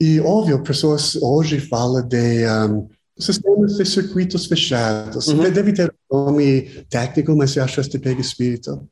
E, 0.00 0.18
óbvio, 0.18 0.64
pessoas 0.64 1.14
hoje 1.14 1.60
falam 1.60 2.02
de 2.06 2.44
um, 2.48 2.88
sistemas 3.16 3.76
de 3.76 3.86
circuitos 3.86 4.46
fechados. 4.46 5.28
Uhum. 5.28 5.52
Deve 5.52 5.72
ter 5.72 5.94
um 6.10 6.24
nome 6.24 6.62
técnico, 6.90 7.36
mas 7.36 7.54
eu 7.54 7.62
acho 7.62 7.80
que 7.84 7.96
pega 7.96 8.20
espírito 8.20 8.88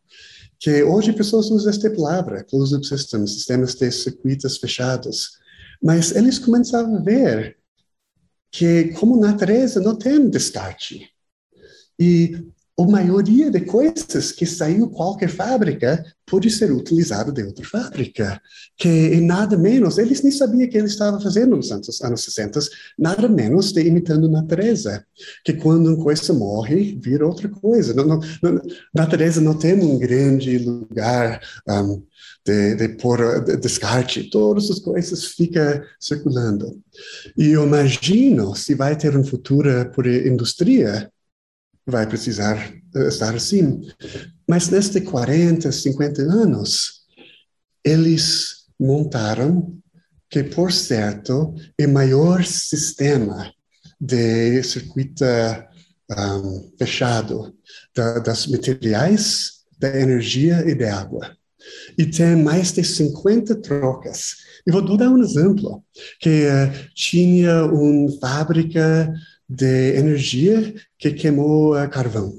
que 0.62 0.80
hoje 0.84 1.12
pessoas 1.12 1.50
usam 1.50 1.70
esta 1.70 1.90
palavra, 1.90 2.44
closed 2.44 2.84
systems, 2.86 3.34
sistemas 3.34 3.74
de 3.74 3.90
circuitos 3.90 4.58
fechados, 4.58 5.40
mas 5.82 6.14
eles 6.14 6.38
começaram 6.38 6.98
a 6.98 7.00
ver 7.00 7.58
que 8.48 8.92
como 8.92 9.18
natureza 9.18 9.80
não 9.80 9.96
tem 9.96 10.30
descarte. 10.30 11.10
E 11.98 12.46
a 12.82 12.86
maioria 12.86 13.50
de 13.50 13.60
coisas 13.60 14.32
que 14.32 14.46
saiu 14.46 14.88
qualquer 14.88 15.28
fábrica 15.28 16.04
pode 16.26 16.50
ser 16.50 16.72
utilizado 16.72 17.32
de 17.32 17.42
outra 17.42 17.64
fábrica, 17.64 18.40
que 18.76 18.88
e 18.88 19.20
nada 19.20 19.56
menos, 19.56 19.98
eles 19.98 20.22
nem 20.22 20.32
sabiam 20.32 20.68
que 20.68 20.78
ele 20.78 20.86
estava 20.86 21.20
fazendo 21.20 21.56
nos 21.56 21.70
anos, 21.70 22.00
anos 22.00 22.24
60, 22.24 22.60
nada 22.98 23.28
menos 23.28 23.72
de 23.72 23.82
imitando 23.82 24.30
natureza, 24.30 25.04
que 25.44 25.52
quando 25.52 25.88
uma 25.88 26.02
coisa 26.02 26.32
morre, 26.32 26.98
vira 27.02 27.26
outra 27.26 27.48
coisa. 27.48 27.92
Não, 27.92 28.06
não, 28.06 28.20
não, 28.42 28.62
natureza 28.94 29.40
não 29.40 29.54
tem 29.54 29.74
um 29.74 29.98
grande 29.98 30.56
lugar 30.58 31.40
um, 31.68 32.02
de, 32.46 32.74
de 32.76 32.88
pôr 32.88 33.44
de 33.44 33.56
descarte, 33.56 34.30
todas 34.30 34.70
as 34.70 34.78
coisas 34.78 35.26
ficam 35.26 35.82
circulando. 36.00 36.80
E 37.36 37.48
eu 37.48 37.66
imagino 37.66 38.54
se 38.56 38.74
vai 38.74 38.96
ter 38.96 39.16
um 39.16 39.24
futuro 39.24 39.90
por 39.94 40.06
indústria, 40.06 41.10
vai 41.86 42.06
precisar 42.06 42.56
eh, 42.94 43.08
estar 43.08 43.34
assim. 43.34 43.80
Mas 44.48 44.68
nestes 44.68 45.02
40, 45.08 45.70
50 45.70 46.22
anos, 46.22 47.02
eles 47.84 48.66
montaram 48.78 49.76
que, 50.30 50.42
por 50.42 50.72
certo, 50.72 51.54
é 51.78 51.86
maior 51.86 52.44
sistema 52.44 53.52
de 54.00 54.62
circuito 54.62 55.24
um, 56.10 56.70
fechado 56.78 57.54
da, 57.94 58.18
das 58.18 58.46
materiais, 58.46 59.62
da 59.78 59.88
energia 60.00 60.64
e 60.68 60.74
da 60.74 60.98
água. 60.98 61.36
E 61.96 62.06
tem 62.06 62.36
mais 62.36 62.72
de 62.72 62.82
50 62.82 63.56
trocas. 63.56 64.36
E 64.66 64.70
vou 64.70 64.96
dar 64.96 65.08
um 65.08 65.22
exemplo, 65.22 65.82
que 66.20 66.46
uh, 66.46 66.88
tinha 66.94 67.64
uma 67.64 68.10
fábrica 68.20 69.12
de 69.54 69.96
energia 69.96 70.74
que 70.98 71.12
queimou 71.12 71.76
uh, 71.76 71.88
carvão. 71.88 72.38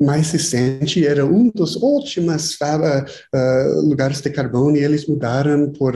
Mais 0.00 0.30
recente 0.30 1.04
era 1.04 1.26
um 1.26 1.50
dos 1.50 1.74
últimos 1.74 2.54
uh, 2.60 3.04
uh, 3.34 3.80
lugares 3.80 4.20
de 4.20 4.30
carvão 4.30 4.74
e 4.76 4.78
eles 4.78 5.06
mudaram 5.06 5.72
por 5.72 5.94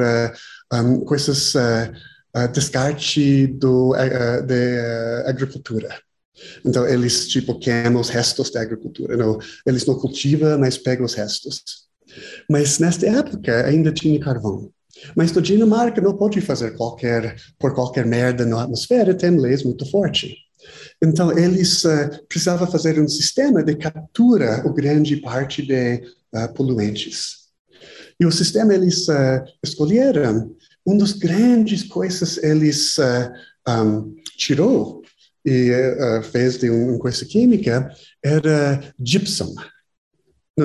um, 0.73 1.01
coisas 1.05 1.55
descarte 2.53 3.47
do, 3.47 3.95
de 4.45 4.81
agricultura. 5.27 6.01
Então 6.65 6.89
eles 6.89 7.29
tipo 7.29 7.59
queimam 7.61 8.01
os 8.01 8.09
restos 8.09 8.51
da 8.51 8.63
agricultura. 8.63 9.17
Não, 9.17 9.39
eles 9.65 9.87
não 9.87 9.95
cultivam, 9.95 10.59
mas 10.59 10.77
pegam 10.77 11.05
os 11.05 11.15
restos. 11.15 11.63
Mas 12.51 12.81
nesta 12.81 13.07
época 13.07 13.67
ainda 13.67 13.93
tinha 13.93 14.19
carvão. 14.19 14.73
Mas 15.17 15.33
na 15.33 15.41
Dinamarca 15.41 16.01
não 16.01 16.17
pode 16.17 16.41
fazer 16.41 16.77
qualquer, 16.77 17.37
por 17.59 17.75
qualquer 17.75 18.07
merda 18.07 18.45
na 18.45 18.63
atmosfera, 18.63 19.15
tem 19.15 19.31
leis 19.31 19.63
muito 19.63 19.85
fortes. 19.91 20.33
Então, 21.03 21.37
eles 21.37 21.85
uh, 21.85 22.09
precisavam 22.29 22.71
fazer 22.71 23.01
um 23.01 23.09
sistema 23.09 23.63
de 23.63 23.75
captura 23.75 24.63
o 24.65 24.73
grande 24.73 25.17
parte 25.17 25.63
de 25.63 26.03
uh, 26.33 26.53
poluentes. 26.55 27.43
E 28.21 28.25
o 28.25 28.31
sistema 28.31 28.75
eles 28.75 29.09
uh, 29.09 29.43
escolheram, 29.63 30.55
uma 30.87 30.99
das 30.99 31.13
grandes 31.13 31.83
coisas 31.85 32.39
eles 32.39 32.97
um, 33.69 34.15
tirou 34.37 35.03
e 35.45 35.71
fez 36.33 36.59
de 36.59 36.71
uma 36.71 36.99
coisa 36.99 37.25
química 37.25 37.89
era 38.23 38.81
gypsum. 38.99 39.55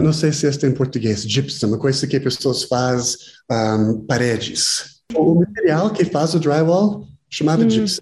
Não, 0.01 0.13
sei 0.13 0.31
se 0.31 0.47
este 0.47 0.65
é 0.65 0.69
em 0.69 0.73
português, 0.73 1.23
gypsum, 1.23 1.67
uma 1.67 1.77
coisa 1.77 2.05
que 2.07 2.17
as 2.17 2.35
pessoas 2.35 2.63
fazem 2.63 3.17
um, 3.51 4.05
paredes. 4.05 5.01
O 5.13 5.35
material 5.35 5.91
que 5.91 6.05
faz 6.05 6.33
o 6.33 6.39
drywall, 6.39 7.07
chamado 7.29 7.63
hum. 7.63 7.69
gypsum, 7.69 8.01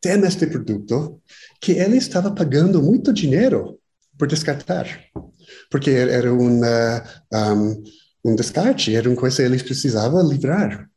tem 0.00 0.20
este 0.24 0.46
produto 0.46 1.20
que 1.60 1.72
ele 1.72 1.96
estava 1.96 2.30
pagando 2.30 2.82
muito 2.82 3.12
dinheiro 3.12 3.78
por 4.18 4.28
descartar, 4.28 4.86
porque 5.70 5.90
era 5.90 6.32
uma, 6.32 7.02
um, 7.32 7.82
um 8.24 8.34
descarte, 8.36 8.94
era 8.94 9.08
uma 9.08 9.16
coisa 9.16 9.38
que 9.38 9.42
eles 9.42 9.62
precisavam 9.62 10.28
livrar. 10.28 10.88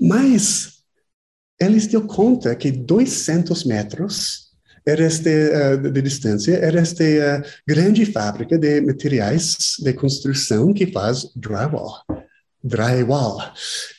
Mas 0.00 0.74
eles 1.60 1.86
deu 1.86 2.06
conta 2.06 2.54
que 2.54 2.70
200 2.70 3.64
metros 3.64 4.43
era 4.86 5.04
esta, 5.04 5.30
uh, 5.30 5.90
de 5.90 6.02
distância, 6.02 6.56
era 6.56 6.80
esta 6.80 7.02
uh, 7.04 7.42
grande 7.66 8.04
fábrica 8.04 8.58
de 8.58 8.80
materiais 8.80 9.76
de 9.78 9.92
construção 9.92 10.72
que 10.72 10.86
faz 10.86 11.26
drywall. 11.34 12.02
Drywall. 12.62 13.38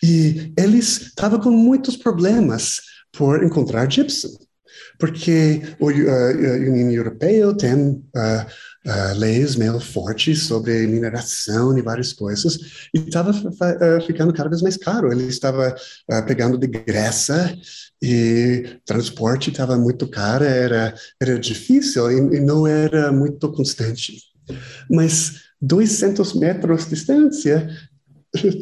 E 0.01 0.53
eles 0.57 1.01
estavam 1.01 1.39
com 1.39 1.51
muitos 1.51 1.95
problemas 1.95 2.81
por 3.11 3.43
encontrar 3.43 3.89
gypsum, 3.89 4.35
porque 4.99 5.61
a 5.79 5.83
uh, 5.83 5.89
União 5.89 6.91
Europeia 6.91 7.53
tem 7.55 7.75
uh, 7.91 9.17
leis 9.17 9.55
meio 9.55 9.79
fortes 9.79 10.43
sobre 10.43 10.85
mineração 10.87 11.77
e 11.77 11.81
várias 11.81 12.13
coisas, 12.13 12.57
e 12.93 12.99
estava 12.99 13.31
uh, 13.31 14.05
ficando 14.05 14.33
cada 14.33 14.49
vez 14.49 14.61
mais 14.61 14.77
caro. 14.77 15.11
Ele 15.11 15.25
estava 15.25 15.75
uh, 16.11 16.25
pegando 16.25 16.57
de 16.57 16.67
Grécia 16.67 17.57
e 18.01 18.79
transporte 18.85 19.49
estava 19.49 19.77
muito 19.77 20.07
caro, 20.07 20.43
era, 20.43 20.93
era 21.19 21.39
difícil 21.39 22.11
e, 22.11 22.37
e, 22.37 22.39
não 22.39 22.67
era 22.67 23.11
muito 23.11 23.51
constante. 23.51 24.17
Mas 24.89 25.41
200 25.61 26.33
metros 26.33 26.83
de 26.83 26.89
distância 26.91 27.67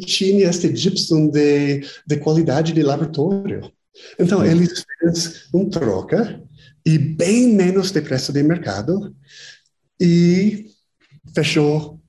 tinha 0.06 0.48
este 0.48 0.74
gypsum 0.74 1.28
de, 1.28 1.84
de 2.06 2.16
qualidade 2.18 2.72
de 2.72 2.82
laboratório. 2.82 3.70
Então, 4.18 4.44
eles 4.44 4.84
fez 5.00 5.48
um 5.52 5.68
troca 5.68 6.42
e 6.86 6.98
bem 6.98 7.52
menos 7.52 7.90
de 7.90 8.00
preço 8.00 8.32
de 8.32 8.42
mercado 8.42 9.14
e 10.00 10.66
fechou, 11.34 12.00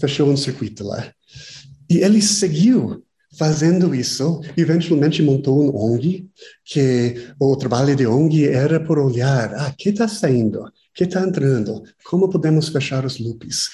fechou 0.00 0.28
um 0.28 0.36
circuito 0.36 0.84
lá. 0.84 1.12
E 1.88 1.98
ele 1.98 2.20
seguiu 2.22 3.03
fazendo 3.38 3.94
isso, 3.94 4.40
eventualmente 4.56 5.22
montou 5.22 5.62
um 5.62 5.76
ONG, 5.76 6.28
que 6.64 7.32
o 7.40 7.56
trabalho 7.56 7.94
de 7.96 8.06
ONG 8.06 8.48
era 8.48 8.80
por 8.80 8.98
olhar, 8.98 9.54
ah, 9.54 9.74
que 9.76 9.90
está 9.90 10.08
saindo, 10.08 10.70
que 10.94 11.04
está 11.04 11.22
entrando, 11.22 11.82
como 12.04 12.28
podemos 12.28 12.68
fechar 12.68 13.04
os 13.04 13.18
loops. 13.18 13.68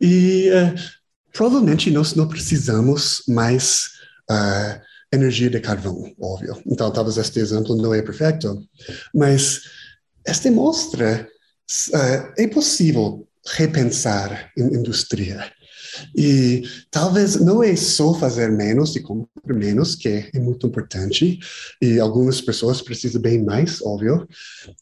E 0.00 0.50
uh, 0.50 0.74
provavelmente 1.32 1.90
nós 1.90 2.14
não 2.14 2.28
precisamos 2.28 3.22
mais 3.28 3.86
uh, 4.30 4.80
energia 5.12 5.48
de 5.48 5.60
carvão, 5.60 6.12
óbvio. 6.20 6.60
Então, 6.66 6.90
talvez 6.90 7.16
este 7.16 7.38
exemplo 7.38 7.76
não 7.76 7.94
é 7.94 8.02
perfeito, 8.02 8.62
mas 9.14 9.62
este 10.26 10.50
mostra 10.50 11.28
uh, 11.90 12.32
é 12.36 12.46
possível 12.48 13.26
repensar 13.46 14.50
em 14.56 14.74
indústria. 14.74 15.52
E 16.16 16.62
talvez 16.90 17.36
não 17.36 17.62
é 17.62 17.74
só 17.76 18.14
fazer 18.14 18.50
menos 18.50 18.94
e 18.96 19.00
comprar 19.00 19.54
menos, 19.54 19.94
que 19.94 20.08
é 20.32 20.38
muito 20.38 20.66
importante, 20.66 21.38
e 21.80 21.98
algumas 21.98 22.40
pessoas 22.40 22.80
precisam 22.80 23.20
bem 23.20 23.42
mais, 23.42 23.80
óbvio, 23.82 24.26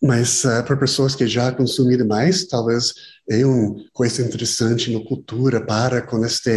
mas 0.02 0.44
uh, 0.44 0.62
para 0.64 0.76
pessoas 0.76 1.14
que 1.14 1.26
já 1.26 1.52
consumiram 1.52 2.06
mais, 2.06 2.46
talvez 2.46 2.92
é 3.28 3.44
uma 3.44 3.76
coisa 3.92 4.22
interessante 4.22 4.92
na 4.92 5.04
cultura 5.04 5.64
para 5.64 6.02
com 6.02 6.24
esta 6.24 6.50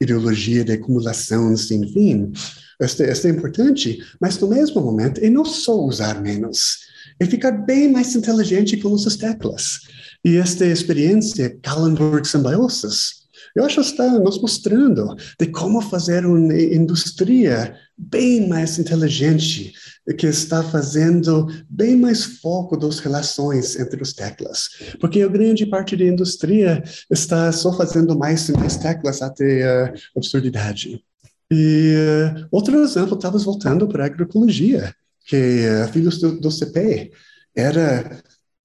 ideologia 0.00 0.64
de 0.64 0.72
acumulação 0.72 1.56
sem 1.56 1.86
fim. 1.92 2.32
Este 2.80 3.26
é 3.26 3.30
importante, 3.30 3.98
mas 4.20 4.38
no 4.38 4.48
mesmo 4.48 4.80
momento 4.80 5.20
é 5.22 5.28
não 5.28 5.44
só 5.44 5.74
usar 5.74 6.22
menos, 6.22 6.78
é 7.20 7.26
ficar 7.26 7.52
bem 7.52 7.92
mais 7.92 8.14
inteligente 8.14 8.78
com 8.78 8.94
essas 8.94 9.16
teclas. 9.16 9.80
E 10.24 10.36
esta 10.36 10.66
experiência, 10.66 11.58
Kallenberg 11.62 12.26
Symbiosis, 12.26 13.19
eu 13.54 13.64
acho 13.64 13.76
que 13.76 13.80
está 13.80 14.08
nos 14.18 14.40
mostrando 14.40 15.14
de 15.38 15.46
como 15.46 15.80
fazer 15.80 16.24
uma 16.24 16.54
indústria 16.54 17.76
bem 17.96 18.48
mais 18.48 18.78
inteligente, 18.78 19.72
que 20.16 20.26
está 20.26 20.62
fazendo 20.62 21.46
bem 21.68 21.96
mais 21.96 22.24
foco 22.24 22.76
das 22.76 22.98
relações 22.98 23.78
entre 23.78 24.00
as 24.02 24.12
teclas. 24.12 24.68
Porque 25.00 25.22
a 25.22 25.28
grande 25.28 25.66
parte 25.66 25.96
da 25.96 26.04
indústria 26.04 26.82
está 27.10 27.52
só 27.52 27.72
fazendo 27.72 28.18
mais 28.18 28.48
e 28.48 28.52
mais 28.52 28.76
teclas 28.76 29.22
até 29.22 29.64
a 29.64 29.94
absurdidade. 30.16 31.02
E 31.50 31.94
uh, 31.96 32.48
outro 32.50 32.80
exemplo, 32.82 33.16
estava 33.16 33.36
voltando 33.38 33.88
para 33.88 34.04
a 34.04 34.06
agroecologia 34.06 34.94
que 35.26 35.66
uh, 35.68 35.92
Filhos 35.92 36.18
do, 36.18 36.40
do, 36.40 36.50
CP 36.50 37.10
era 37.56 38.22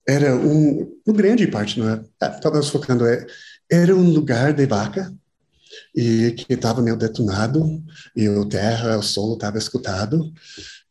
era 0.07 0.35
um, 0.35 0.95
uma 1.05 1.17
grande 1.17 1.47
parte, 1.47 1.79
não 1.79 1.89
é? 1.89 2.03
Estava 2.21 2.61
focando, 2.61 3.07
é, 3.07 3.25
era 3.71 3.95
um 3.95 4.09
lugar 4.09 4.53
de 4.53 4.65
vaca 4.65 5.13
e 5.95 6.31
que 6.31 6.53
estava 6.53 6.81
meio 6.81 6.95
detonado 6.95 7.83
e 8.15 8.27
o 8.29 8.45
terra, 8.45 8.97
o 8.97 9.01
solo 9.01 9.33
estava 9.33 9.57
escutado 9.57 10.31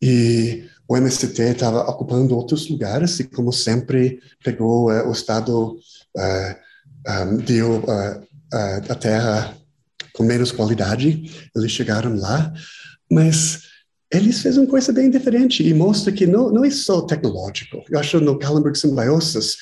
e 0.01 0.65
o 0.89 0.97
MST 0.97 1.43
estava 1.43 1.81
ocupando 1.89 2.37
outros 2.37 2.69
lugares 2.69 3.19
e 3.21 3.25
como 3.25 3.53
sempre 3.53 4.21
pegou 4.43 4.91
uh, 4.91 5.09
o 5.09 5.13
estado 5.13 5.79
uh, 6.17 7.33
um, 7.33 7.37
deu 7.39 7.79
uh, 7.79 8.27
a 8.53 8.95
terra 8.95 9.57
com 10.13 10.23
menos 10.23 10.53
qualidade 10.53 11.25
eles 11.57 11.73
chegaram 11.73 12.17
lá 12.17 12.53
mas 13.11 13.65
eles 14.15 14.41
fez 14.41 14.57
uma 14.57 14.67
coisa 14.67 14.93
bem 14.93 15.11
diferente 15.11 15.67
e 15.67 15.75
mostra 15.75 16.13
que 16.13 16.27
não, 16.27 16.51
não 16.51 16.65
é 16.65 16.71
só 16.71 17.01
tecnológico. 17.03 17.83
Eu 17.91 17.99
acho 17.99 18.21
no 18.21 18.39
Kallenberg 18.39 18.79
Symbiosis, 18.79 19.57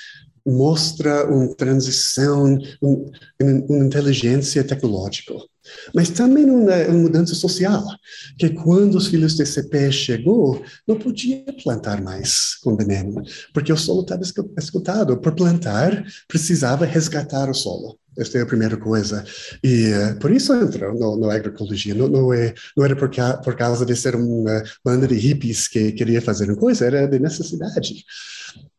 mostra 0.46 1.26
uma 1.26 1.54
transição, 1.54 2.58
um, 2.82 3.10
uma 3.40 3.84
inteligência 3.84 4.64
tecnológica, 4.64 5.34
mas 5.94 6.10
também 6.10 6.44
uma, 6.44 6.74
uma, 6.88 6.98
mudança 6.98 7.34
social, 7.34 7.84
que 8.38 8.50
quando 8.50 8.96
os 8.96 9.06
filhos 9.06 9.36
de 9.36 9.46
CP 9.46 9.92
chegou, 9.92 10.62
não 10.86 10.98
podia 10.98 11.44
plantar 11.62 12.02
mais 12.02 12.56
com 12.62 12.76
veneno, 12.76 13.22
porque 13.54 13.72
o 13.72 13.76
solo 13.76 14.02
estava 14.02 14.22
escutado. 14.58 15.16
Por 15.18 15.34
plantar, 15.34 16.04
precisava 16.26 16.84
resgatar 16.84 17.48
o 17.48 17.54
solo. 17.54 17.98
Esta 18.18 18.38
é 18.38 18.42
a 18.42 18.46
primeira 18.46 18.76
coisa. 18.76 19.24
E 19.62 19.90
uh, 19.92 20.18
por 20.18 20.30
isso 20.30 20.54
entrou 20.54 20.94
no, 20.94 21.16
no 21.16 21.30
agroecologia. 21.30 21.94
Não, 21.94 22.08
não, 22.08 22.32
é, 22.32 22.54
não 22.76 22.84
era 22.84 22.94
por, 22.94 23.10
ca, 23.10 23.38
por 23.38 23.56
causa 23.56 23.86
de 23.86 23.96
ser 23.96 24.14
uma 24.14 24.62
banda 24.84 25.06
de 25.06 25.14
hippies 25.14 25.66
que 25.68 25.92
queria 25.92 26.20
fazer 26.20 26.50
uma 26.50 26.56
coisa, 26.56 26.84
era 26.84 27.06
de 27.06 27.18
necessidade. 27.18 28.04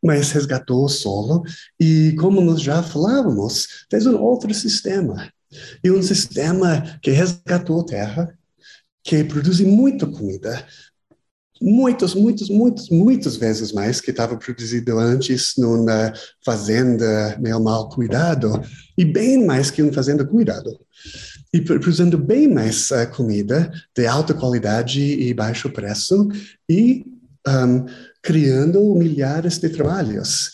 Mas 0.02 0.30
resgatou 0.30 0.84
o 0.84 0.88
solo 0.88 1.42
e, 1.80 2.14
como 2.18 2.40
nós 2.40 2.60
já 2.60 2.82
falávamos, 2.82 3.86
fez 3.90 4.06
um 4.06 4.16
outro 4.20 4.52
sistema. 4.54 5.28
E 5.82 5.90
um 5.90 6.02
sistema 6.02 6.98
que 7.02 7.10
resgatou 7.10 7.84
terra, 7.84 8.36
que 9.02 9.22
produz 9.24 9.60
muita 9.60 10.06
comida, 10.06 10.64
muitas, 11.64 12.14
muitas, 12.14 12.50
muitas, 12.50 12.90
muitas 12.90 13.36
vezes 13.36 13.72
mais 13.72 13.98
que 13.98 14.10
estava 14.10 14.36
produzido 14.36 14.98
antes 14.98 15.54
numa 15.56 16.12
fazenda 16.44 17.38
meio 17.40 17.58
mal 17.58 17.88
cuidado 17.88 18.60
e 18.98 19.04
bem 19.04 19.46
mais 19.46 19.70
que 19.70 19.82
uma 19.82 19.92
fazenda 19.92 20.26
cuidado 20.26 20.78
e 21.54 21.62
produzindo 21.62 22.18
bem 22.18 22.48
mais 22.48 22.90
uh, 22.90 23.08
comida 23.16 23.72
de 23.96 24.06
alta 24.06 24.34
qualidade 24.34 25.00
e 25.00 25.32
baixo 25.32 25.70
preço 25.70 26.28
e 26.68 27.06
um, 27.48 27.86
criando 28.22 28.94
milhares 28.94 29.58
de 29.58 29.70
trabalhos. 29.70 30.50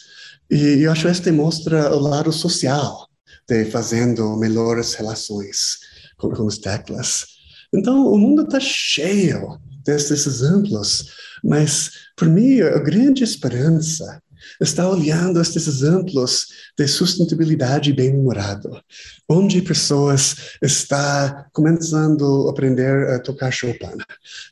E 0.48 0.82
eu 0.82 0.92
acho 0.92 1.02
que 1.02 1.08
este 1.08 1.32
mostra 1.32 1.92
o 1.92 1.98
lado 1.98 2.32
social 2.32 3.08
de 3.48 3.64
fazendo 3.64 4.36
melhores 4.36 4.94
relações 4.94 5.78
com, 6.16 6.30
com 6.30 6.46
as 6.46 6.58
teclas. 6.58 7.26
Então, 7.74 8.06
o 8.06 8.18
mundo 8.18 8.42
está 8.42 8.60
cheio 8.60 9.58
desses 9.84 10.26
exemplos, 10.26 11.06
mas 11.42 11.90
para 12.16 12.28
mim 12.28 12.60
a 12.60 12.78
grande 12.78 13.24
esperança 13.24 14.20
está 14.60 14.88
olhando 14.88 15.40
estes 15.40 15.66
exemplos 15.66 16.46
de 16.76 16.86
sustentabilidade 16.86 17.92
bem-humorado, 17.92 18.80
onde 19.28 19.62
pessoas 19.62 20.56
estão 20.62 21.44
começando 21.52 22.48
a 22.48 22.50
aprender 22.50 23.08
a 23.10 23.18
tocar 23.18 23.50
Chopin 23.50 23.96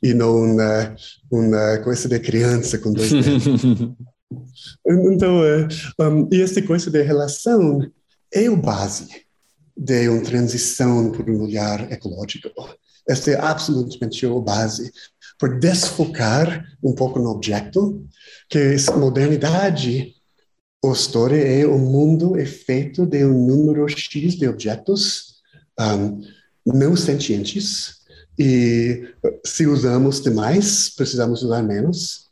e 0.02 0.14
não 0.14 0.36
uma, 0.36 0.96
uma 1.30 1.78
coisa 1.78 2.08
de 2.08 2.18
criança 2.20 2.78
com 2.78 2.92
dois 2.92 3.10
dedos. 3.10 3.44
então, 4.86 5.44
eh, 5.44 5.68
um, 6.00 6.28
e 6.32 6.42
esta 6.42 6.62
coisa 6.62 6.90
de 6.90 7.02
relação 7.02 7.80
é 8.32 8.48
o 8.50 8.56
base 8.56 9.08
de 9.76 10.08
uma 10.08 10.22
transição 10.22 11.12
para 11.12 11.30
um 11.30 11.42
olhar 11.42 11.90
ecológico. 11.90 12.50
Esta 13.08 13.30
é 13.30 13.40
absolutamente 13.40 14.26
a 14.26 14.40
base 14.40 14.92
por 15.38 15.58
desfocar 15.58 16.64
um 16.82 16.94
pouco 16.94 17.18
no 17.18 17.30
objeto, 17.30 18.04
que 18.48 18.76
modernidade, 18.96 20.14
a 20.84 20.88
história 20.92 21.36
é 21.36 21.66
o 21.66 21.78
mundo 21.78 22.38
é 22.38 22.44
feito 22.44 23.06
de 23.06 23.24
um 23.24 23.46
número 23.46 23.88
X 23.88 24.34
de 24.36 24.48
objetos 24.48 25.38
um, 25.78 26.20
não 26.66 26.96
sentientes, 26.96 27.98
e 28.38 29.08
se 29.44 29.66
usamos 29.66 30.20
demais, 30.20 30.90
precisamos 30.90 31.42
usar 31.42 31.62
menos. 31.62 32.28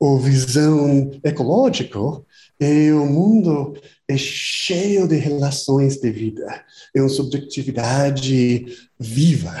A 0.00 0.18
visão 0.18 1.10
ecológica 1.24 1.98
é 2.60 2.92
o 2.92 3.06
mundo 3.06 3.74
é 4.08 4.16
cheio 4.16 5.08
de 5.08 5.16
relações 5.16 5.96
de 5.96 6.10
vida, 6.10 6.64
é 6.94 7.00
uma 7.00 7.08
subjetividade 7.08 8.66
viva, 8.98 9.54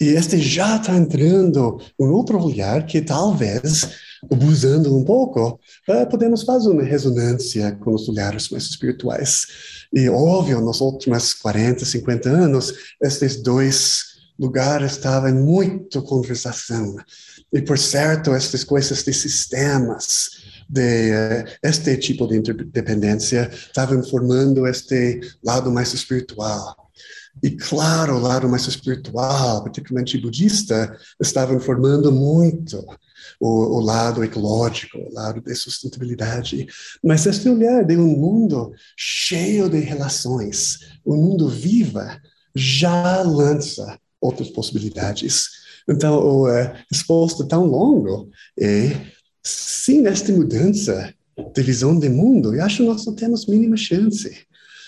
e 0.00 0.08
este 0.08 0.38
já 0.38 0.76
está 0.76 0.94
entrando 0.94 1.80
um 1.98 2.10
outro 2.10 2.42
olhar 2.42 2.84
que 2.84 3.00
talvez, 3.00 3.88
abusando 4.30 4.94
um 4.94 5.02
pouco, 5.02 5.58
uh, 5.88 6.06
podemos 6.10 6.42
fazer 6.42 6.68
uma 6.68 6.82
ressonância 6.82 7.72
com 7.76 7.94
os 7.94 8.06
olhares 8.08 8.50
mais 8.50 8.64
espirituais. 8.64 9.46
E, 9.94 10.08
óbvio, 10.08 10.60
nos 10.60 10.82
últimos 10.82 11.32
40, 11.32 11.84
50 11.84 12.28
anos, 12.28 12.74
estes 13.02 13.42
dois 13.42 14.16
lugares 14.38 14.92
estavam 14.92 15.30
em 15.30 15.34
muita 15.34 16.02
conversação. 16.02 16.96
E, 17.50 17.62
por 17.62 17.78
certo, 17.78 18.34
estas 18.34 18.64
coisas 18.64 19.02
de 19.02 19.14
sistemas, 19.14 20.28
de 20.68 21.12
uh, 21.12 21.50
este 21.62 21.96
tipo 21.96 22.26
de 22.26 22.36
interdependência, 22.36 23.50
estavam 23.50 24.02
formando 24.02 24.66
este 24.66 25.20
lado 25.42 25.70
mais 25.70 25.94
espiritual. 25.94 26.85
E 27.42 27.50
claro, 27.50 28.16
o 28.16 28.20
lado 28.20 28.48
mais 28.48 28.66
espiritual, 28.66 29.62
particularmente 29.62 30.18
budista, 30.18 30.98
estava 31.20 31.54
informando 31.54 32.10
muito 32.10 32.84
o, 33.38 33.76
o, 33.76 33.80
lado 33.80 34.24
ecológico, 34.24 34.98
o 34.98 35.12
lado 35.12 35.40
de 35.40 35.54
sustentabilidade. 35.54 36.66
Mas 37.04 37.26
este 37.26 37.48
olhar 37.48 37.84
de 37.84 37.96
um 37.96 38.06
mundo 38.06 38.72
cheio 38.96 39.68
de 39.68 39.80
relações, 39.80 40.78
um 41.04 41.16
mundo 41.16 41.48
viva, 41.48 42.20
já 42.54 43.20
lança 43.22 43.98
outras 44.20 44.48
possibilidades. 44.48 45.48
Então, 45.88 46.18
o 46.18 46.48
uh, 46.48 46.72
exposto 46.90 47.46
tão 47.46 47.66
longo 47.66 48.30
é, 48.58 48.96
sim, 49.42 50.06
esta 50.06 50.32
mudança 50.32 51.14
de 51.54 51.62
visão 51.62 51.98
de 51.98 52.08
mundo, 52.08 52.54
eu 52.54 52.64
acho 52.64 52.78
que 52.78 52.88
nós 52.88 53.04
não 53.04 53.14
temos 53.14 53.46
mínima 53.46 53.76
chance. 53.76 54.46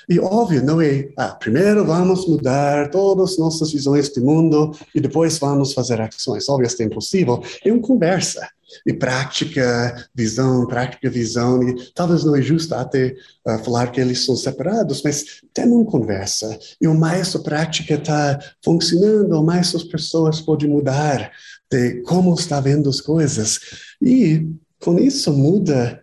E 0.09 0.19
óbvio, 0.19 0.65
não 0.65 0.81
é, 0.81 1.11
ah, 1.17 1.35
primeiro 1.35 1.85
vamos 1.85 2.27
mudar 2.27 2.91
todas 2.91 3.33
as 3.33 3.39
nossas 3.39 3.73
visões 3.73 4.09
de 4.09 4.21
mundo 4.21 4.75
e 4.95 5.01
depois 5.01 5.39
vamos 5.39 5.75
fazer 5.75 6.01
ações. 6.01 6.49
Óbvio, 6.49 6.67
isso 6.67 6.83
é 6.83 6.87
impossível. 6.87 7.43
É 7.63 7.71
uma 7.71 7.83
conversa. 7.83 8.49
E 8.87 8.93
prática, 8.93 10.09
visão, 10.15 10.67
prática, 10.67 11.11
visão. 11.11 11.63
E 11.63 11.91
talvez 11.93 12.25
não 12.25 12.37
é 12.37 12.41
justo 12.41 12.75
até 12.75 13.15
uh, 13.47 13.59
falar 13.65 13.91
que 13.91 14.01
eles 14.01 14.25
são 14.25 14.37
separados, 14.37 15.03
mas 15.03 15.43
tem 15.53 15.67
uma 15.67 15.85
conversa. 15.85 16.59
E 16.81 16.87
o 16.87 16.95
mais 16.95 17.35
a 17.37 17.39
prática 17.41 17.95
está 17.95 18.39
funcionando, 18.65 19.33
o 19.33 19.45
mais 19.45 19.75
as 19.75 19.85
pessoas 19.85 20.41
podem 20.41 20.71
mudar 20.71 21.31
de 21.71 22.03
como 22.03 22.35
está 22.35 22.61
vendo 22.61 22.89
as 22.89 23.01
coisas. 23.01 23.61
E 24.01 24.47
com 24.81 24.99
isso 24.99 25.33
muda 25.33 26.03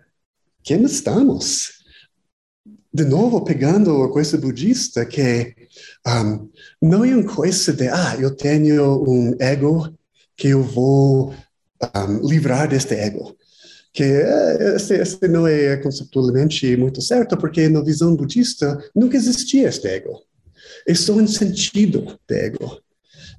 quem 0.63 0.83
estamos 0.83 1.84
de 2.95 3.03
novo, 3.03 3.43
pegando 3.43 4.03
a 4.03 4.09
coisa 4.09 4.37
budista, 4.37 5.05
que 5.05 5.53
um, 6.07 6.49
não 6.81 7.03
é 7.03 7.13
uma 7.13 7.25
coisa 7.25 7.73
de, 7.73 7.89
ah, 7.89 8.15
eu 8.17 8.33
tenho 8.33 9.03
um 9.05 9.35
ego 9.37 9.93
que 10.37 10.47
eu 10.47 10.63
vou 10.63 11.35
um, 11.93 12.25
livrar 12.25 12.69
deste 12.69 12.93
ego. 12.93 13.35
Que 13.91 14.03
eh, 14.03 14.75
esse, 14.77 14.93
esse 14.93 15.27
não 15.27 15.45
é 15.45 15.75
conceptualmente 15.75 16.77
muito 16.77 17.01
certo, 17.01 17.35
porque 17.35 17.67
na 17.67 17.81
visão 17.81 18.15
budista 18.15 18.81
nunca 18.95 19.17
existia 19.17 19.67
este 19.67 19.89
ego. 19.89 20.21
É 20.87 20.93
só 20.93 21.13
um 21.13 21.27
sentido 21.27 22.17
de 22.25 22.35
ego. 22.35 22.79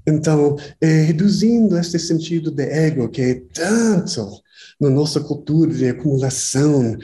Então, 0.06 0.58
é, 0.82 1.00
reduzindo 1.00 1.78
este 1.78 1.98
sentido 1.98 2.50
de 2.50 2.62
ego, 2.62 3.08
que 3.08 3.22
é 3.22 3.34
tanto 3.54 4.42
na 4.80 4.90
nossa 4.90 5.20
cultura 5.20 5.72
de 5.72 5.88
acumulação, 5.88 6.96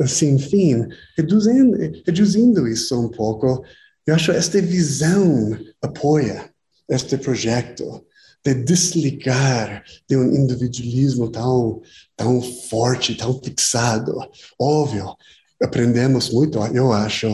assim, 0.00 0.34
enfim, 0.34 0.86
reduzindo, 1.16 1.76
reduzindo 2.04 2.68
isso 2.68 3.00
um 3.00 3.08
pouco, 3.08 3.64
eu 4.06 4.14
acho 4.14 4.30
que 4.30 4.38
esta 4.38 4.60
visão 4.60 5.58
apoia 5.82 6.50
este 6.88 7.16
projeto 7.16 8.04
de 8.44 8.54
desligar 8.54 9.84
de 10.08 10.16
um 10.16 10.34
individualismo 10.34 11.30
tão, 11.30 11.82
tão 12.16 12.40
forte, 12.40 13.14
tão 13.14 13.38
fixado. 13.42 14.18
Óbvio, 14.58 15.14
aprendemos 15.60 16.30
muito, 16.30 16.58
eu 16.74 16.92
acho, 16.92 17.28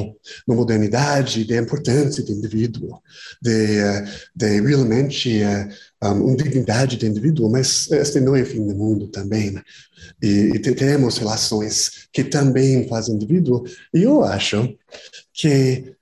na 0.48 0.54
modernidade, 0.54 1.44
da 1.44 1.56
importância 1.56 2.22
do 2.22 2.32
indivíduo, 2.32 2.98
de, 3.42 3.78
de 4.34 4.60
realmente 4.60 5.42
eh, 5.42 5.68
um, 6.02 6.28
uma 6.28 6.36
dignidade 6.36 6.96
do 6.96 7.06
indivíduo, 7.06 7.50
mas 7.50 7.90
este 7.90 8.20
não 8.20 8.34
é 8.34 8.42
o 8.42 8.46
fim 8.46 8.66
do 8.66 8.74
mundo 8.74 9.08
também. 9.08 9.50
Né? 9.50 9.62
E, 10.22 10.52
e 10.54 10.58
temos 10.58 11.18
relações 11.18 12.08
que 12.12 12.24
também 12.24 12.88
fazem 12.88 13.14
indivíduo, 13.14 13.64
e 13.92 14.02
eu 14.02 14.24
acho 14.24 14.74
que 15.32 15.94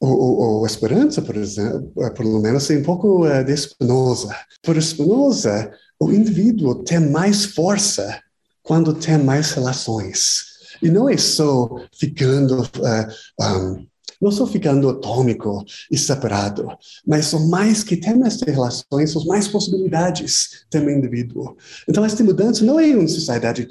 o, 0.00 0.08
o, 0.08 0.60
o 0.62 0.66
Esperança, 0.66 1.22
por 1.22 1.36
exemplo, 1.36 1.92
eh, 2.02 2.10
pelo 2.10 2.40
menos, 2.40 2.70
é 2.70 2.78
um 2.78 2.82
pouco 2.82 3.26
uh, 3.26 3.44
de 3.44 3.56
Spinoza. 3.56 4.34
Por 4.62 4.80
Spinoza, 4.80 5.70
o 5.98 6.12
indivíduo 6.12 6.82
tem 6.84 7.00
mais 7.00 7.44
força 7.46 8.20
quando 8.62 8.94
tem 8.94 9.18
mais 9.18 9.52
relações. 9.52 10.55
E 10.82 10.90
não 10.90 11.08
é 11.08 11.16
só 11.16 11.68
ficando, 11.92 12.62
uh, 12.62 13.42
um, 13.42 13.86
não 14.20 14.30
só 14.30 14.46
ficando 14.46 14.88
atômico 14.88 15.64
e 15.90 15.98
separado, 15.98 16.68
mas 17.06 17.26
são 17.26 17.48
mais 17.48 17.82
que 17.82 17.96
tem 17.96 18.22
essas 18.24 18.42
relações, 18.42 19.12
são 19.12 19.24
mais 19.26 19.48
possibilidades 19.48 20.64
o 20.74 20.90
indivíduo. 20.90 21.56
Então, 21.88 22.04
esta 22.04 22.22
mudança 22.22 22.64
não 22.64 22.78
é 22.78 22.94
uma 22.94 23.08
sociedade 23.08 23.66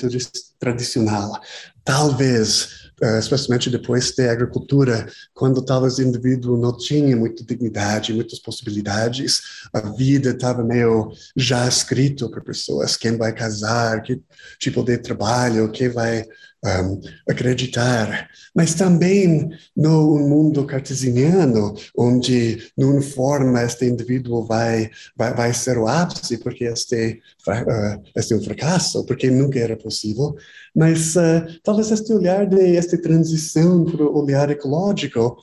tradicional. 0.59 1.39
talvez 1.83 2.85
uh, 3.01 3.19
especialmente 3.19 3.69
depois 3.69 4.13
da 4.15 4.31
agricultura, 4.31 5.07
quando 5.33 5.61
talvez 5.61 5.97
o 5.97 6.01
indivíduo 6.03 6.57
não 6.57 6.75
tinha 6.77 7.15
muita 7.15 7.43
dignidade, 7.43 8.13
muitas 8.13 8.39
possibilidades, 8.39 9.41
a 9.73 9.81
vida 9.81 10.31
estava 10.31 10.63
meio 10.63 11.11
já 11.35 11.67
escrito 11.67 12.29
para 12.29 12.41
pessoas, 12.41 12.97
quem 12.97 13.17
vai 13.17 13.33
casar, 13.33 14.01
que 14.01 14.21
tipo 14.59 14.83
de 14.83 14.97
trabalho, 14.97 15.71
quem 15.71 15.89
vai 15.89 16.25
um, 16.65 17.01
acreditar, 17.29 18.29
mas 18.55 18.73
também 18.73 19.49
no 19.75 20.17
mundo 20.17 20.65
cartesiano, 20.65 21.75
onde 21.95 22.71
numa 22.75 23.01
forma 23.01 23.63
este 23.63 23.85
indivíduo 23.85 24.45
vai, 24.45 24.89
vai, 25.15 25.33
vai 25.33 25.53
ser 25.53 25.77
o 25.77 25.87
ápice, 25.87 26.37
porque 26.39 26.65
este, 26.65 27.21
uh, 27.47 28.01
este 28.15 28.33
é 28.33 28.37
um 28.37 28.43
fracasso, 28.43 29.05
porque 29.05 29.29
nunca 29.29 29.59
era 29.59 29.77
possível, 29.77 30.35
mas 30.75 31.15
uh, 31.15 31.45
talvez 31.63 31.91
este 31.91 32.11
olhar 32.13 32.47
de 32.47 32.75
esta 32.75 32.97
transição 32.97 33.85
para 33.85 34.03
o 34.03 34.23
olhar 34.23 34.49
ecológico 34.49 35.37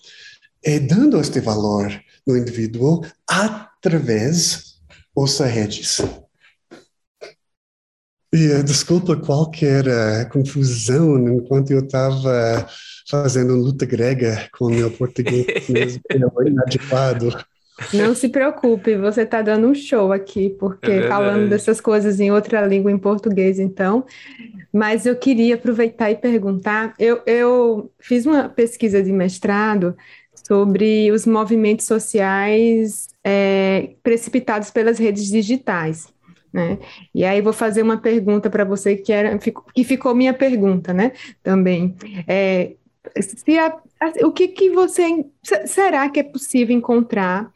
é 0.64 0.78
dando 0.78 1.20
este 1.20 1.40
valor 1.40 1.92
no 2.26 2.36
indivíduo 2.36 3.02
através 3.28 4.76
das 5.16 5.38
redes. 5.40 6.00
E 8.32 8.48
uh, 8.48 8.62
desculpa 8.62 9.14
qualquer 9.16 9.84
uh, 9.86 10.28
confusão 10.30 11.18
enquanto 11.28 11.70
eu 11.70 11.80
estava 11.80 12.66
fazendo 13.08 13.54
luta 13.54 13.84
grega 13.84 14.48
com 14.56 14.70
meu 14.70 14.90
português 14.90 15.46
mesmo, 15.68 16.02
é 16.08 16.48
inadequado. 16.48 17.44
Não 17.92 18.14
se 18.14 18.28
preocupe, 18.28 18.96
você 18.96 19.22
está 19.22 19.42
dando 19.42 19.66
um 19.66 19.74
show 19.74 20.12
aqui, 20.12 20.50
porque 20.50 20.90
é 20.90 21.08
falando 21.08 21.48
dessas 21.48 21.80
coisas 21.80 22.20
em 22.20 22.30
outra 22.30 22.64
língua, 22.66 22.90
em 22.90 22.98
português, 22.98 23.58
então. 23.58 24.04
Mas 24.72 25.04
eu 25.04 25.16
queria 25.16 25.54
aproveitar 25.56 26.10
e 26.10 26.16
perguntar: 26.16 26.94
eu, 26.98 27.20
eu 27.26 27.90
fiz 27.98 28.24
uma 28.24 28.48
pesquisa 28.48 29.02
de 29.02 29.12
mestrado 29.12 29.96
sobre 30.46 31.10
os 31.10 31.26
movimentos 31.26 31.86
sociais 31.86 33.08
é, 33.24 33.90
precipitados 34.02 34.70
pelas 34.70 34.98
redes 34.98 35.28
digitais. 35.28 36.08
Né? 36.53 36.78
E 37.14 37.24
aí 37.24 37.40
vou 37.40 37.53
fazer 37.53 37.82
uma 37.82 37.96
pergunta 37.96 38.50
para 38.50 38.64
você 38.64 38.96
que 38.96 39.12
era 39.12 39.38
que 39.38 39.84
ficou 39.84 40.14
minha 40.14 40.34
pergunta, 40.34 40.92
né? 40.92 41.12
Também 41.42 41.96
é, 42.28 42.72
se 43.18 43.59
a, 43.59 43.74
o 44.22 44.30
que 44.30 44.48
que 44.48 44.70
você 44.70 45.24
será 45.64 46.09
que 46.11 46.20
é 46.20 46.22
possível 46.22 46.76
encontrar 46.76 47.50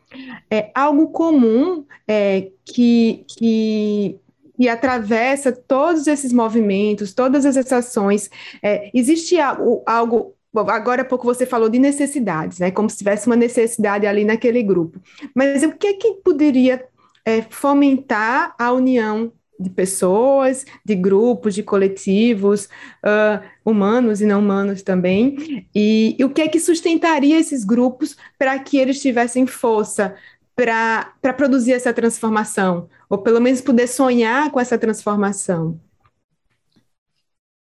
é, 0.50 0.70
algo 0.74 1.08
comum 1.08 1.84
é, 2.08 2.48
que, 2.64 3.24
que 3.28 4.18
que 4.58 4.68
atravessa 4.68 5.52
todos 5.52 6.06
esses 6.06 6.32
movimentos, 6.32 7.12
todas 7.12 7.44
essas 7.44 7.70
ações. 7.70 8.30
É, 8.62 8.90
existe 8.94 9.38
algo, 9.38 9.82
algo 9.86 10.34
agora 10.54 11.02
há 11.02 11.04
pouco 11.04 11.26
você 11.26 11.44
falou 11.44 11.68
de 11.68 11.78
necessidades, 11.78 12.58
né? 12.58 12.70
Como 12.70 12.88
se 12.88 12.96
tivesse 12.96 13.26
uma 13.26 13.36
necessidade 13.36 14.06
ali 14.06 14.24
naquele 14.24 14.62
grupo. 14.62 14.98
Mas 15.34 15.62
o 15.62 15.72
que 15.72 15.88
é 15.88 15.92
que 15.92 16.14
poderia 16.24 16.82
é, 17.26 17.42
fomentar 17.42 18.54
a 18.56 18.72
união 18.72 19.32
de 19.58 19.70
pessoas, 19.70 20.64
de 20.84 20.94
grupos, 20.94 21.54
de 21.54 21.62
coletivos, 21.62 22.68
uh, 23.04 23.42
humanos 23.64 24.20
e 24.20 24.26
não 24.26 24.40
humanos 24.40 24.82
também, 24.82 25.66
e, 25.74 26.14
e, 26.18 26.24
o 26.24 26.30
que 26.30 26.42
é 26.42 26.48
que 26.48 26.60
sustentaria 26.60 27.38
esses 27.38 27.64
grupos 27.64 28.16
para 28.38 28.58
que 28.58 28.76
eles 28.76 29.00
tivessem 29.00 29.46
força 29.46 30.14
para 30.54 31.32
produzir 31.36 31.72
essa 31.72 31.92
transformação, 31.92 32.88
ou 33.08 33.18
pelo 33.18 33.40
menos 33.40 33.60
poder 33.60 33.88
sonhar 33.88 34.50
com 34.50 34.60
essa 34.60 34.78
transformação? 34.78 35.80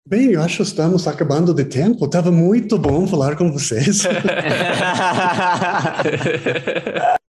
Bem, 0.08 0.34
eu 0.34 0.42
acho 0.42 0.58
que 0.58 0.64
estamos 0.64 1.08
acabando 1.08 1.52
de 1.52 1.66
tempo. 1.66 2.06
Estava 2.06 2.32
muito 2.32 2.78
bom 2.78 3.08
falar 3.08 3.36
com 3.36 3.52
vocês. 3.52 4.04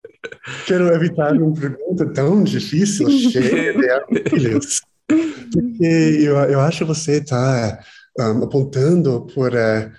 Quero 0.68 0.94
evitar 0.94 1.34
uma 1.34 1.54
pergunta 1.54 2.06
tão 2.14 2.44
difícil, 2.44 3.10
cheia 3.32 3.74
de 3.74 3.90
armadilhas. 3.90 4.82
Porque 5.08 5.86
eu, 6.22 6.36
eu 6.36 6.60
acho 6.60 6.80
que 6.80 6.84
você 6.84 7.18
está 7.18 7.80
um, 8.20 8.44
apontando 8.44 9.26
por. 9.34 9.54
Uh, 9.54 9.92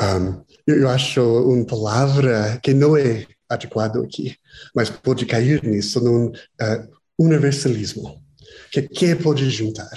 um, 0.00 0.44
eu, 0.66 0.80
eu 0.82 0.88
acho 0.88 1.22
uma 1.22 1.64
palavra 1.64 2.58
que 2.62 2.72
não 2.72 2.96
é 2.96 3.26
adequada 3.48 4.00
aqui, 4.02 4.36
mas 4.74 4.90
pode 4.90 5.26
cair 5.26 5.62
nisso, 5.62 6.02
num 6.02 6.28
uh, 6.28 6.88
universalismo. 7.18 8.22
Que 8.70 8.82
que 8.82 9.14
pode 9.14 9.48
juntar? 9.50 9.90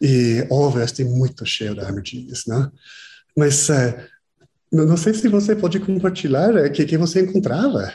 E, 0.00 0.46
óbvio, 0.50 0.92
tem 0.92 1.06
muito 1.06 1.46
cheio 1.46 1.74
de 1.74 1.80
armadilhas, 1.80 2.44
né? 2.46 2.70
Mas 3.36 3.68
uh, 3.70 3.94
não 4.70 4.96
sei 4.96 5.14
se 5.14 5.28
você 5.28 5.56
pode 5.56 5.80
compartilhar 5.80 6.54
o 6.54 6.70
que, 6.70 6.84
que 6.84 6.98
você 6.98 7.22
encontrava 7.22 7.92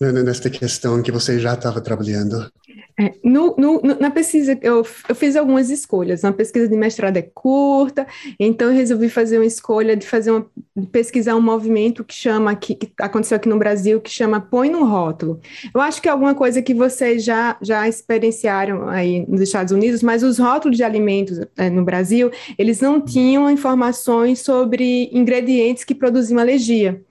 nesta 0.00 0.50
questão 0.50 1.02
que 1.02 1.10
você 1.10 1.38
já 1.38 1.54
estava 1.54 1.80
trabalhando? 1.80 2.50
É, 2.98 3.12
no, 3.22 3.54
no, 3.58 3.82
na 4.00 4.10
pesquisa, 4.10 4.58
eu, 4.62 4.86
eu 5.06 5.14
fiz 5.14 5.36
algumas 5.36 5.68
escolhas. 5.68 6.22
Uma 6.24 6.32
pesquisa 6.32 6.66
de 6.66 6.74
mestrado 6.74 7.18
é 7.18 7.22
curta, 7.22 8.06
então 8.40 8.68
eu 8.68 8.74
resolvi 8.74 9.10
fazer 9.10 9.36
uma 9.36 9.44
escolha 9.44 9.94
de 9.94 10.06
fazer 10.06 10.30
uma, 10.30 10.46
de 10.74 10.86
pesquisar 10.86 11.36
um 11.36 11.40
movimento 11.42 12.02
que 12.02 12.14
chama, 12.14 12.54
que, 12.56 12.74
que, 12.74 12.90
aconteceu 12.98 13.36
aqui 13.36 13.50
no 13.50 13.58
Brasil, 13.58 14.00
que 14.00 14.10
chama 14.10 14.40
Põe 14.40 14.70
no 14.70 14.86
Rótulo. 14.86 15.38
Eu 15.74 15.80
acho 15.82 16.00
que 16.00 16.08
é 16.08 16.10
alguma 16.10 16.34
coisa 16.34 16.62
que 16.62 16.72
vocês 16.72 17.22
já, 17.22 17.58
já 17.60 17.86
experienciaram 17.86 18.88
aí 18.88 19.26
nos 19.28 19.42
Estados 19.42 19.72
Unidos, 19.72 20.02
mas 20.02 20.22
os 20.22 20.38
rótulos 20.38 20.78
de 20.78 20.84
alimentos 20.84 21.38
é, 21.58 21.68
no 21.68 21.84
Brasil, 21.84 22.30
eles 22.56 22.80
não 22.80 22.98
tinham 22.98 23.50
informações 23.50 24.40
sobre 24.40 25.10
ingredientes 25.12 25.84
que 25.84 25.94
produziam 25.94 26.40
alergia. 26.40 27.02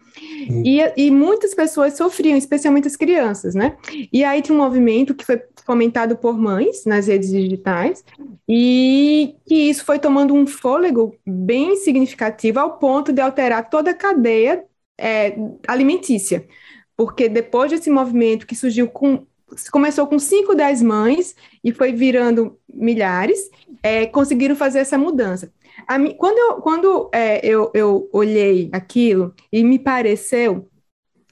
E, 0.49 0.79
e 0.97 1.11
muitas 1.11 1.53
pessoas 1.53 1.95
sofriam, 1.95 2.37
especialmente 2.37 2.87
as 2.87 2.95
crianças, 2.95 3.55
né? 3.55 3.77
E 4.11 4.23
aí 4.23 4.41
tinha 4.41 4.55
um 4.55 4.61
movimento 4.61 5.15
que 5.15 5.25
foi 5.25 5.41
fomentado 5.65 6.15
por 6.15 6.37
mães 6.37 6.85
nas 6.85 7.07
redes 7.07 7.29
digitais 7.29 8.03
e 8.47 9.35
que 9.45 9.55
isso 9.55 9.83
foi 9.83 9.97
tomando 9.97 10.33
um 10.33 10.45
fôlego 10.45 11.15
bem 11.25 11.75
significativo 11.77 12.59
ao 12.59 12.77
ponto 12.77 13.11
de 13.11 13.21
alterar 13.21 13.69
toda 13.69 13.91
a 13.91 13.95
cadeia 13.95 14.63
é, 14.97 15.35
alimentícia. 15.67 16.45
Porque 16.95 17.27
depois 17.27 17.71
desse 17.71 17.89
movimento 17.89 18.45
que 18.45 18.55
surgiu 18.55 18.87
com 18.87 19.25
começou 19.71 20.07
com 20.07 20.17
5, 20.17 20.55
10 20.55 20.81
mães 20.81 21.35
e 21.63 21.71
foi 21.71 21.93
virando 21.93 22.57
milhares, 22.67 23.49
é, 23.81 24.05
conseguiram 24.05 24.55
fazer 24.55 24.79
essa 24.79 24.97
mudança. 24.97 25.51
Quando 26.17 26.37
eu, 26.37 26.61
quando, 26.61 27.09
é, 27.13 27.45
eu, 27.45 27.71
eu 27.73 28.09
olhei 28.13 28.69
aquilo 28.71 29.33
e 29.51 29.63
me 29.63 29.77
pareceu, 29.77 30.69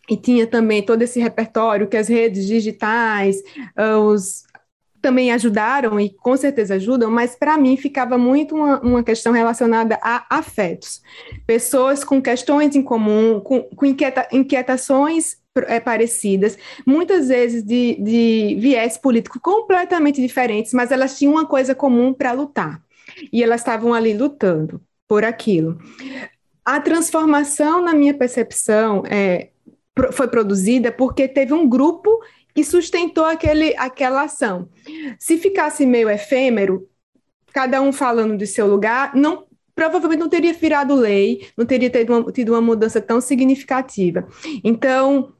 e 0.09 0.17
tinha 0.17 0.45
também 0.45 0.83
todo 0.83 1.01
esse 1.01 1.19
repertório 1.19 1.87
que 1.87 1.97
as 1.97 2.07
redes 2.07 2.45
digitais, 2.45 3.41
ah, 3.75 3.99
os, 3.99 4.43
também 5.01 5.31
ajudaram 5.31 5.99
e 5.99 6.09
com 6.09 6.35
certeza 6.37 6.75
ajudam, 6.75 7.11
mas 7.11 7.35
para 7.35 7.57
mim 7.57 7.75
ficava 7.75 8.17
muito 8.17 8.55
uma, 8.55 8.79
uma, 8.81 9.03
questão 9.03 9.33
relacionada 9.33 9.99
a 10.01 10.25
afetos. 10.29 11.01
Pessoas 11.45 12.03
com 12.03 12.21
questões 12.21 12.75
em 12.75 12.81
comum, 12.81 13.39
com, 13.39 13.63
com 13.63 13.85
inquieta, 13.85 14.27
inquietações 14.31 15.37
é, 15.67 15.79
parecidas, 15.79 16.57
muitas 16.85 17.27
vezes 17.27 17.63
de, 17.63 17.95
de 18.01 18.57
viés 18.59 18.97
político 18.97 19.39
completamente 19.39 20.21
diferentes, 20.21 20.73
mas 20.73 20.91
elas 20.91 21.17
tinham 21.17 21.33
uma 21.33 21.45
coisa 21.45 21.75
comum 21.75 22.13
para 22.13 22.31
lutar 22.31 22.81
e 23.31 23.43
elas 23.43 23.61
estavam 23.61 23.93
ali 23.93 24.13
lutando 24.13 24.81
por 25.07 25.23
aquilo. 25.23 25.77
A 26.65 26.79
transformação, 26.79 27.81
na 27.81 27.93
minha 27.93 28.13
percepção, 28.13 29.03
é, 29.05 29.49
foi 30.11 30.27
produzida 30.27 30.91
porque 30.91 31.27
teve 31.27 31.53
um 31.53 31.67
grupo 31.67 32.19
que 32.53 32.63
sustentou 32.63 33.25
aquele, 33.25 33.75
aquela 33.77 34.23
ação. 34.23 34.69
Se 35.19 35.37
ficasse 35.37 35.85
meio 35.85 36.09
efêmero, 36.09 36.87
cada 37.51 37.81
um 37.81 37.91
falando 37.91 38.37
de 38.37 38.47
seu 38.47 38.67
lugar, 38.67 39.15
não 39.15 39.45
provavelmente 39.75 40.19
não 40.19 40.29
teria 40.29 40.53
virado 40.53 40.93
lei, 40.93 41.47
não 41.57 41.65
teria 41.65 41.89
tido 41.89 42.13
uma, 42.13 42.31
tido 42.31 42.49
uma 42.49 42.61
mudança 42.61 43.01
tão 43.01 43.19
significativa. 43.19 44.27
Então, 44.63 45.33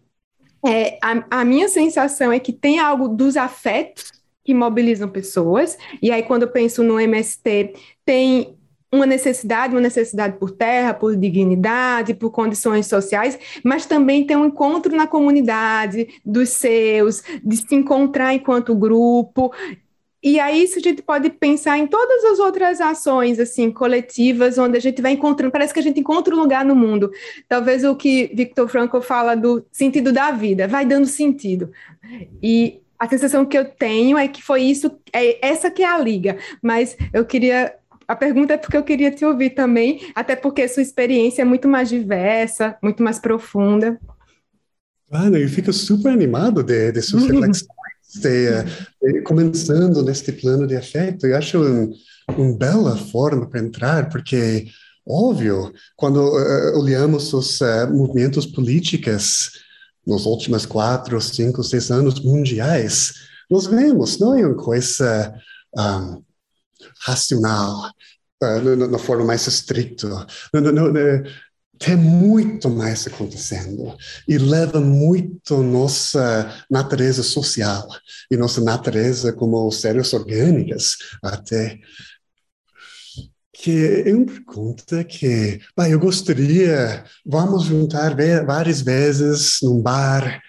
é, 0.65 0.97
a, 1.02 1.41
a 1.41 1.45
minha 1.45 1.68
sensação 1.68 2.31
é 2.31 2.39
que 2.39 2.53
tem 2.53 2.80
algo 2.80 3.07
dos 3.07 3.38
afetos 3.38 4.12
que 4.44 4.53
mobilizam 4.53 5.07
pessoas. 5.07 5.78
E 6.02 6.11
aí, 6.11 6.24
quando 6.24 6.44
eu 6.44 6.49
penso 6.49 6.84
no 6.84 6.99
MST, 6.99 7.74
tem 8.06 8.57
uma 8.94 9.07
necessidade, 9.07 9.74
uma 9.74 9.82
necessidade 9.82 10.38
por 10.38 10.52
terra, 10.52 10.94
por 10.94 11.15
dignidade, 11.15 12.14
por 12.14 12.30
condições 12.30 12.86
sociais, 12.86 13.40
mas 13.64 13.88
também 13.88 14.26
tem 14.26 14.38
um 14.38 14.45
encontro 14.45 14.95
na 14.95 15.07
comunidade 15.07 16.07
dos 16.24 16.49
seus, 16.49 17.24
de 17.44 17.57
se 17.57 17.74
encontrar 17.74 18.36
enquanto 18.36 18.76
grupo. 18.76 19.52
E 20.22 20.40
aí 20.40 20.64
isso 20.64 20.78
a 20.78 20.82
gente 20.82 21.02
pode 21.02 21.30
pensar 21.32 21.78
em 21.80 21.88
todas 21.88 22.24
as 22.24 22.40
outras 22.40 22.80
ações 22.80 23.40
assim 23.40 23.72
coletivas 23.72 24.60
onde 24.60 24.78
a 24.78 24.80
gente 24.80 25.02
vai 25.02 25.14
encontrando, 25.14 25.52
parece 25.52 25.74
que 25.74 25.80
a 25.80 25.84
gente 25.84 25.99
encontra 25.99 26.34
um 26.34 26.40
lugar 26.40 26.64
no 26.64 26.76
mundo. 26.76 27.11
Talvez 27.49 27.84
o 27.84 27.95
que 27.95 28.32
Victor 28.34 28.70
Frankl 28.70 29.02
fala 29.02 29.36
do 29.36 29.65
sentido 29.72 30.14
da 30.14 30.30
vida, 30.32 30.68
vai 30.68 30.86
dando 30.86 31.07
sentido. 31.07 31.72
E 32.41 32.82
a 32.99 33.07
sensação 33.07 33.45
que 33.45 33.57
eu 33.57 33.65
tenho 33.65 34.18
é 34.18 34.28
que 34.28 34.41
foi 34.41 34.64
isso, 34.64 34.91
é 35.11 35.45
essa 35.45 35.70
que 35.70 35.84
é 35.84 35.88
a 35.88 35.98
liga. 35.98 36.38
Mas 36.61 36.95
eu 37.14 37.26
queria 37.26 37.74
a 38.07 38.15
pergunta 38.15 38.53
é 38.53 38.57
porque 38.57 38.78
eu 38.78 38.84
queria 38.84 39.11
te 39.11 39.24
ouvir 39.24 39.52
também, 39.52 40.11
até 40.14 40.36
porque 40.36 40.68
sua 40.68 40.84
experiência 40.84 41.41
é 41.41 41.45
muito 41.45 41.68
mais 41.68 41.90
diversa, 41.90 42.76
muito 42.82 43.02
mais 43.02 43.18
profunda. 43.18 43.99
Claro, 45.10 45.38
eu 45.38 45.48
fico 45.48 45.72
super 45.72 46.11
animado 46.11 46.64
de, 46.64 46.91
de 46.91 47.02
suas 47.02 47.24
reflexões, 47.28 47.68
de, 48.15 48.64
de, 49.02 49.22
começando 49.22 50.03
neste 50.03 50.32
plano 50.32 50.68
de 50.68 50.76
afeto. 50.76 51.26
Eu 51.26 51.38
acho 51.38 51.61
um, 51.61 51.94
uma 52.36 52.57
bela 52.57 52.98
forma 52.98 53.48
para 53.48 53.61
entrar, 53.61 54.10
porque, 54.10 54.68
óbvio, 55.07 55.72
quando 55.95 56.18
uh, 56.18 56.80
olhamos 56.80 57.32
os 57.34 57.61
uh, 57.61 57.91
movimentos 57.91 58.45
políticos 58.45 59.52
nos 60.05 60.25
últimos 60.25 60.65
quatro, 60.65 61.19
cinco, 61.21 61.63
seis 61.63 61.89
anos 61.91 62.19
mundiais, 62.19 63.13
nós 63.49 63.67
vemos, 63.67 64.19
não 64.19 64.35
é 64.35 64.45
uma 64.45 64.55
coisa 64.55 65.34
um, 65.77 66.23
racional, 67.01 67.91
uh, 68.43 68.75
na, 68.75 68.99
forma 68.99 69.25
mais 69.25 69.47
estricta. 69.47 70.25
tem 71.80 71.95
muito 71.95 72.69
mais 72.69 73.05
acontecendo 73.07 73.95
e 74.27 74.38
leva 74.38 74.80
muito 74.80 75.61
nossa 75.61 76.63
natureza 76.69 77.23
social 77.23 77.88
e 78.31 78.38
nossa 78.38 78.61
natureza 78.61 79.34
como 79.34 79.69
seres 79.71 80.13
orgânicos 80.13 80.97
até 81.21 81.80
que 83.64 84.03
é 84.06 84.14
uma 84.14 84.26
pergunta 84.26 85.06
que 85.06 85.61
bah, 85.73 85.90
eu 85.90 85.98
gostaria, 85.98 87.02
vamos 87.26 87.64
juntar 87.64 88.14
várias 88.45 88.81
vezes 88.81 89.60
num 89.64 89.81
bar 89.81 90.41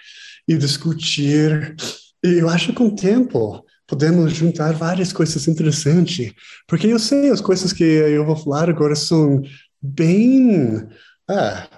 e 0.49 0.57
discutir. 0.57 1.77
E 2.25 2.41
eu 2.41 2.49
acho 2.49 2.71
que 2.71 2.73
com 2.73 2.89
o 2.89 2.97
tempo 2.97 3.65
podemos 3.87 4.33
juntar 4.33 4.73
várias 4.73 5.13
coisas 5.13 5.47
interessantes, 5.47 6.33
porque 6.67 6.89
eu 6.89 6.99
sei 6.99 7.31
as 7.31 7.41
coisas 7.41 7.73
que 7.73 7.85
eu 7.85 8.27
vou 8.27 8.35
falar 8.35 8.69
agora 8.69 8.97
são 8.97 9.41
bem 9.81 10.85
ah, 11.31 11.69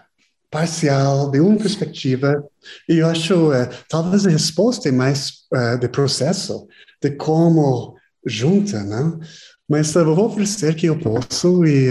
parcial, 0.50 1.30
de 1.30 1.38
uma 1.38 1.58
perspectiva, 1.58 2.42
e 2.88 2.96
eu 2.96 3.06
acho 3.08 3.50
uh, 3.50 3.68
talvez 3.90 4.26
a 4.26 4.30
resposta 4.30 4.88
é 4.88 4.92
mais 4.92 5.42
uh, 5.52 5.78
de 5.78 5.86
processo, 5.86 6.66
de 7.02 7.10
como 7.10 7.94
junta, 8.24 8.82
não? 8.82 9.20
Mas 9.68 9.94
uh, 9.96 10.04
vou 10.04 10.26
oferecer 10.26 10.74
que 10.74 10.86
eu 10.86 10.98
posso 10.98 11.64
e 11.64 11.90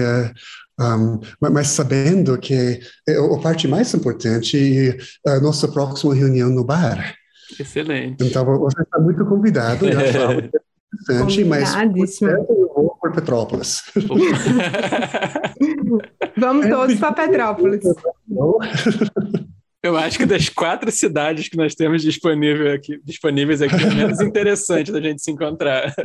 um, 0.79 1.19
mas 1.39 1.67
sabendo 1.69 2.37
que 2.37 2.79
é 3.07 3.15
a 3.15 3.39
parte 3.41 3.67
mais 3.67 3.93
importante 3.93 4.57
é 5.25 5.29
a 5.29 5.39
nossa 5.39 5.67
próxima 5.69 6.13
reunião 6.13 6.49
no 6.49 6.65
bar. 6.65 7.15
Excelente. 7.59 8.23
Então, 8.23 8.43
você 8.59 8.81
está 8.81 8.99
muito 8.99 9.25
convidado. 9.25 9.89
Já 9.89 10.11
falo 10.11 10.41
interessante, 10.93 11.45
mas 11.45 11.73
eu 12.21 12.71
vou 12.73 12.97
para 13.01 13.11
Petrópolis. 13.11 13.83
Vamos 16.37 16.67
todos 16.67 16.95
para 16.95 17.13
Petrópolis. 17.13 17.85
Eu 19.81 19.95
acho 19.95 20.17
que 20.17 20.25
das 20.25 20.49
quatro 20.49 20.91
cidades 20.91 21.47
que 21.47 21.55
nós 21.55 21.75
temos 21.75 22.01
disponível 22.01 22.73
aqui, 22.73 22.99
disponíveis 23.03 23.61
aqui, 23.61 23.75
é 23.75 23.93
menos 23.93 24.19
interessante 24.19 24.91
da 24.91 24.99
gente 24.99 25.21
se 25.21 25.31
encontrar. 25.31 25.93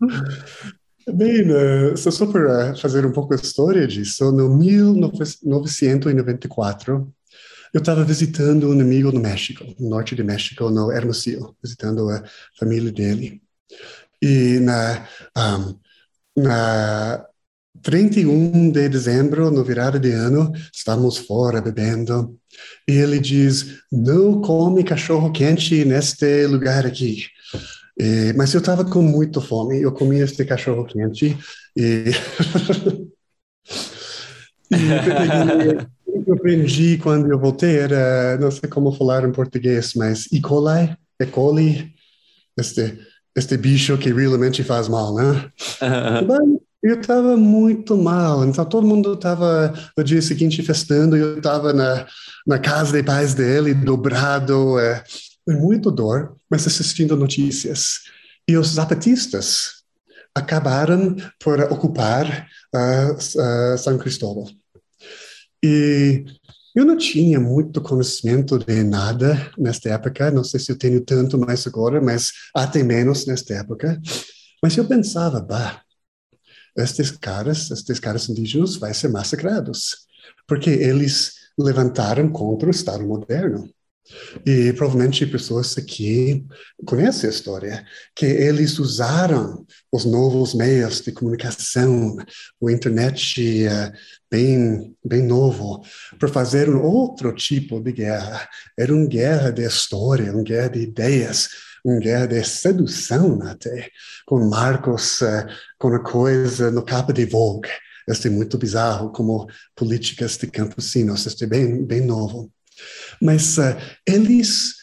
Bem, 1.08 1.44
né, 1.44 1.94
só 1.96 2.26
para 2.26 2.74
fazer 2.74 3.06
um 3.06 3.12
pouco 3.12 3.32
a 3.32 3.36
história 3.36 3.86
disso, 3.86 4.32
no 4.32 4.48
1994, 4.56 7.14
eu 7.72 7.78
estava 7.78 8.04
visitando 8.04 8.68
um 8.68 8.80
amigo 8.80 9.12
no 9.12 9.20
México, 9.20 9.64
no 9.78 9.88
norte 9.88 10.16
de 10.16 10.24
México, 10.24 10.68
no 10.70 10.90
Hermosillo, 10.90 11.56
visitando 11.62 12.10
a 12.10 12.24
família 12.58 12.90
dele. 12.90 13.40
E 14.20 14.58
na, 14.60 15.06
um, 15.36 15.78
na 16.42 17.24
31 17.82 18.70
de 18.70 18.88
dezembro, 18.88 19.50
no 19.50 19.62
virada 19.62 20.00
de 20.00 20.10
ano, 20.10 20.50
estávamos 20.72 21.18
fora 21.18 21.60
bebendo, 21.60 22.34
e 22.88 22.92
ele 22.92 23.20
diz: 23.20 23.82
Não 23.92 24.40
come 24.40 24.82
cachorro 24.82 25.30
quente 25.30 25.84
neste 25.84 26.46
lugar 26.46 26.86
aqui. 26.86 27.26
E, 27.98 28.32
mas 28.34 28.52
eu 28.52 28.60
estava 28.60 28.84
com 28.84 29.00
muita 29.00 29.40
fome, 29.40 29.80
eu 29.80 29.90
comi 29.92 30.20
este 30.20 30.44
cachorro 30.44 30.84
quente 30.84 31.36
e. 31.76 32.10
e 34.70 36.26
eu 36.26 36.34
aprendi 36.34 36.98
quando 36.98 37.30
eu 37.30 37.38
voltei 37.38 37.78
era, 37.78 38.36
não 38.38 38.50
sei 38.50 38.68
como 38.68 38.92
falar 38.92 39.24
em 39.24 39.32
português, 39.32 39.94
mas 39.94 40.26
E. 40.30 40.40
coli, 40.40 40.94
E. 41.20 41.26
coli, 41.26 41.94
este, 42.58 42.98
este 43.34 43.56
bicho 43.56 43.96
que 43.96 44.12
realmente 44.12 44.62
faz 44.62 44.88
mal, 44.88 45.14
né? 45.14 45.50
Uhum. 45.82 46.60
Eu 46.82 47.00
estava 47.00 47.36
muito 47.36 47.96
mal, 47.96 48.44
então 48.44 48.64
todo 48.64 48.86
mundo 48.86 49.14
estava 49.14 49.74
no 49.96 50.04
dia 50.04 50.22
seguinte 50.22 50.62
festando, 50.62 51.16
eu 51.16 51.38
estava 51.38 51.72
na, 51.72 52.06
na 52.46 52.58
casa 52.58 52.92
de 52.96 53.02
paz 53.02 53.34
dele, 53.34 53.74
dobrado, 53.74 54.78
é, 54.78 55.02
muito 55.54 55.90
dor, 55.90 56.36
mas 56.50 56.66
assistindo 56.66 57.16
notícias. 57.16 58.00
E 58.48 58.56
os 58.56 58.68
zapatistas 58.68 59.84
acabaram 60.34 61.16
por 61.40 61.60
ocupar 61.72 62.48
uh, 62.74 63.12
uh, 63.14 63.78
São 63.78 63.96
Cristóvão. 63.98 64.46
E 65.64 66.24
eu 66.74 66.84
não 66.84 66.96
tinha 66.96 67.40
muito 67.40 67.80
conhecimento 67.80 68.58
de 68.58 68.84
nada 68.84 69.50
nesta 69.56 69.88
época, 69.88 70.30
não 70.30 70.44
sei 70.44 70.60
se 70.60 70.70
eu 70.70 70.76
tenho 70.76 71.00
tanto 71.00 71.38
mais 71.38 71.66
agora, 71.66 72.02
mas 72.02 72.32
até 72.54 72.82
menos 72.82 73.26
nesta 73.26 73.54
época. 73.54 73.98
Mas 74.62 74.76
eu 74.76 74.86
pensava, 74.86 75.40
bah, 75.40 75.80
estes 76.76 77.10
caras, 77.12 77.70
estes 77.70 77.98
caras 77.98 78.28
indígenas 78.28 78.76
vão 78.76 78.92
ser 78.92 79.08
massacrados, 79.08 80.06
porque 80.46 80.68
eles 80.68 81.32
levantaram 81.58 82.30
contra 82.30 82.68
o 82.68 82.70
Estado 82.70 83.06
moderno. 83.06 83.68
E 84.44 84.72
provavelmente 84.72 85.26
pessoas 85.26 85.76
aqui 85.76 86.46
conhecem 86.84 87.28
a 87.28 87.32
história, 87.32 87.84
que 88.14 88.26
eles 88.26 88.78
usaram 88.78 89.66
os 89.90 90.04
novos 90.04 90.54
meios 90.54 91.00
de 91.00 91.12
comunicação, 91.12 92.16
o 92.60 92.70
internet 92.70 93.66
uh, 93.66 93.92
bem, 94.30 94.96
bem 95.04 95.22
novo, 95.22 95.82
para 96.18 96.28
fazer 96.28 96.68
um 96.68 96.82
outro 96.82 97.32
tipo 97.34 97.80
de 97.80 97.92
guerra. 97.92 98.48
Era 98.78 98.94
uma 98.94 99.06
guerra 99.06 99.50
de 99.50 99.62
história, 99.62 100.32
uma 100.32 100.44
guerra 100.44 100.68
de 100.68 100.80
ideias, 100.80 101.48
uma 101.84 101.98
guerra 101.98 102.26
de 102.26 102.44
sedução 102.44 103.40
até, 103.42 103.90
com 104.24 104.48
marcos, 104.48 105.20
uh, 105.22 105.46
com 105.78 105.88
a 105.88 106.02
coisa 106.02 106.70
no 106.70 106.84
capa 106.84 107.12
de 107.12 107.24
Vogue. 107.24 107.70
Este 108.08 108.28
é 108.28 108.30
muito 108.30 108.56
bizarro, 108.56 109.10
como 109.10 109.48
políticas 109.74 110.36
de 110.36 110.46
campesinos, 110.46 111.26
este 111.26 111.42
é 111.42 111.46
bem, 111.48 111.84
bem 111.84 112.02
novo. 112.02 112.52
Mas 113.20 113.58
uh, 113.58 113.76
eles, 114.06 114.74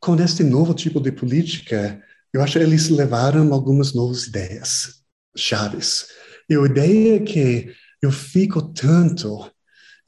com 0.00 0.14
este 0.16 0.42
novo 0.42 0.74
tipo 0.74 1.00
de 1.00 1.12
política, 1.12 2.02
eu 2.32 2.42
acho 2.42 2.58
que 2.58 2.64
eles 2.64 2.88
levaram 2.88 3.52
algumas 3.52 3.92
novas 3.92 4.26
ideias, 4.26 5.02
chaves. 5.36 6.06
E 6.48 6.56
a 6.56 6.64
ideia 6.64 7.20
que 7.20 7.74
eu 8.00 8.10
fico 8.10 8.62
tanto 8.72 9.50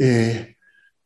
é 0.00 0.54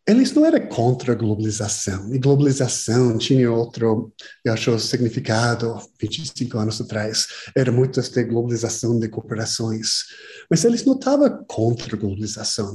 eles 0.08 0.32
não 0.32 0.46
eram 0.46 0.66
contra 0.68 1.12
a 1.12 1.14
globalização, 1.14 2.14
e 2.14 2.18
globalização 2.18 3.18
tinha 3.18 3.52
outro, 3.52 4.10
eu 4.42 4.54
acho, 4.54 4.78
significado 4.78 5.78
25 6.00 6.56
anos 6.56 6.80
atrás. 6.80 7.26
Era 7.54 7.70
muito 7.70 8.00
esta 8.00 8.22
globalização 8.22 8.98
de 8.98 9.06
cooperações. 9.10 10.04
Mas 10.50 10.64
eles 10.64 10.82
não 10.82 10.94
estavam 10.94 11.44
contra 11.46 11.94
a 11.94 11.98
globalização, 11.98 12.74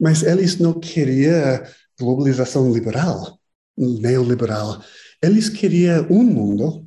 mas 0.00 0.22
eles 0.22 0.58
não 0.58 0.78
queriam 0.78 1.60
globalização 2.00 2.72
liberal, 2.72 3.38
neoliberal, 3.76 4.82
eles 5.22 5.48
queriam 5.48 6.06
um 6.10 6.24
mundo 6.24 6.86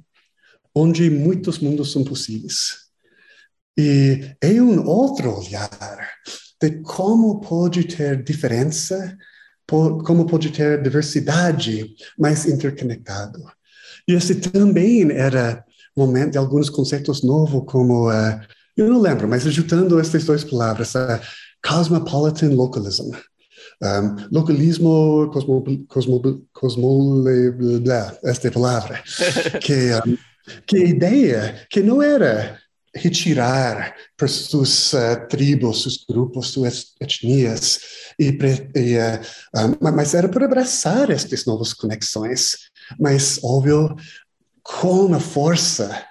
onde 0.76 1.10
muitos 1.10 1.60
mundos 1.60 1.92
são 1.92 2.04
possíveis. 2.04 2.84
E 3.78 4.36
é 4.42 4.62
um 4.62 4.86
outro 4.86 5.40
olhar 5.40 6.10
de 6.62 6.82
como 6.82 7.40
pode 7.40 7.84
ter 7.86 8.24
diferença, 8.24 9.18
como 9.68 10.26
pode 10.26 10.50
ter 10.52 10.82
diversidade, 10.82 11.96
mas 12.18 12.46
interconectado. 12.46 13.40
E 14.08 14.14
esse 14.14 14.36
também 14.36 15.12
era 15.12 15.64
momento 15.96 16.32
de 16.32 16.38
alguns 16.38 16.70
conceitos 16.70 17.24
novos, 17.24 17.64
como, 17.68 18.10
uh, 18.10 18.40
eu 18.76 18.90
não 18.90 19.00
lembro, 19.00 19.28
mas 19.28 19.44
juntando 19.44 20.00
essas 20.00 20.24
duas 20.24 20.44
palavras, 20.44 20.96
uh, 20.96 21.20
cosmopolitan 21.66 22.50
localism, 22.50 23.12
um, 23.82 24.28
localismo, 24.32 25.30
cosmo, 25.32 25.64
cosmo, 25.88 26.48
cosmo, 26.54 27.24
esta 28.24 28.52
palavra, 28.52 29.02
que, 29.62 29.94
um, 29.96 30.18
que 30.66 30.78
a 30.78 30.86
ideia 30.86 31.68
que 31.70 31.82
não 31.82 32.02
era 32.02 32.60
retirar 32.96 33.96
para 34.16 34.28
suas 34.28 34.94
uh, 34.94 35.28
tribos, 35.28 35.82
seus 35.82 36.06
grupos, 36.08 36.52
suas 36.52 36.94
etnias, 37.02 37.80
e, 38.20 38.26
e 38.76 38.98
uh, 38.98 39.80
um, 39.82 39.92
mas 39.92 40.14
era 40.14 40.30
para 40.30 40.46
abraçar 40.46 41.10
estas 41.10 41.46
novas 41.46 41.74
conexões, 41.74 42.70
mas 43.00 43.40
óbvio 43.44 43.96
com 44.62 45.14
a 45.14 45.20
força 45.20 46.06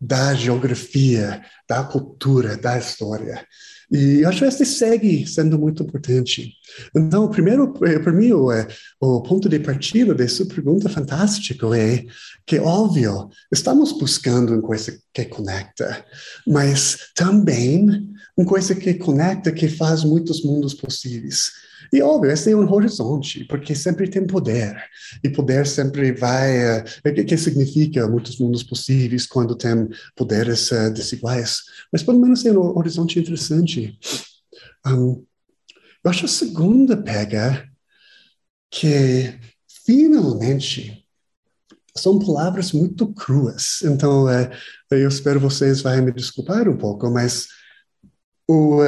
da 0.00 0.34
geografia, 0.34 1.42
da 1.68 1.82
cultura, 1.82 2.56
da 2.56 2.78
história. 2.78 3.46
E 3.90 4.24
acho 4.24 4.40
que 4.40 4.44
este 4.46 4.66
segue 4.66 5.26
sendo 5.26 5.58
muito 5.58 5.82
importante. 5.84 6.52
Então, 6.94 7.28
primeiro, 7.28 7.72
eh, 7.84 7.98
para 8.00 8.12
mim, 8.12 8.32
o, 8.32 8.50
eh, 8.50 8.66
o 9.00 9.22
ponto 9.22 9.48
de 9.48 9.60
partida 9.60 10.12
dessa 10.12 10.44
pergunta 10.44 10.88
fantástica 10.88 11.66
é 11.78 12.04
que, 12.44 12.58
óbvio, 12.58 13.28
estamos 13.52 13.92
buscando 13.92 14.52
uma 14.52 14.62
coisa 14.62 14.98
que 15.14 15.24
conecta, 15.26 16.04
mas 16.46 16.98
também 17.14 18.08
uma 18.36 18.46
coisa 18.46 18.74
que 18.74 18.94
conecta, 18.94 19.52
que 19.52 19.68
faz 19.68 20.02
muitos 20.02 20.42
mundos 20.42 20.74
possíveis. 20.74 21.52
E 21.92 22.02
óbvio, 22.02 22.30
esse 22.30 22.50
é 22.50 22.56
um 22.56 22.70
horizonte, 22.72 23.44
porque 23.44 23.74
sempre 23.74 24.08
tem 24.08 24.26
poder. 24.26 24.76
E 25.22 25.28
poder 25.28 25.66
sempre 25.66 26.12
vai. 26.12 26.78
O 26.78 26.80
uh, 27.08 27.24
que 27.26 27.36
significa 27.36 28.08
muitos 28.08 28.38
mundos 28.38 28.62
possíveis 28.62 29.26
quando 29.26 29.56
tem 29.56 29.88
poderes 30.14 30.70
uh, 30.70 30.90
desiguais? 30.92 31.60
Mas 31.92 32.02
pelo 32.02 32.20
menos 32.20 32.44
é 32.44 32.52
um 32.52 32.76
horizonte 32.76 33.18
interessante. 33.18 33.98
Um, 34.86 35.24
eu 36.04 36.10
acho 36.10 36.24
a 36.24 36.28
segunda 36.28 36.96
pega 36.96 37.68
que 38.70 39.38
finalmente 39.84 41.04
são 41.96 42.18
palavras 42.18 42.72
muito 42.72 43.12
cruas. 43.14 43.82
Então, 43.82 44.24
uh, 44.24 44.50
eu 44.90 45.08
espero 45.08 45.40
vocês 45.40 45.82
vão 45.82 46.02
me 46.02 46.12
desculpar 46.12 46.68
um 46.68 46.76
pouco, 46.76 47.10
mas 47.10 47.48
o 48.48 48.80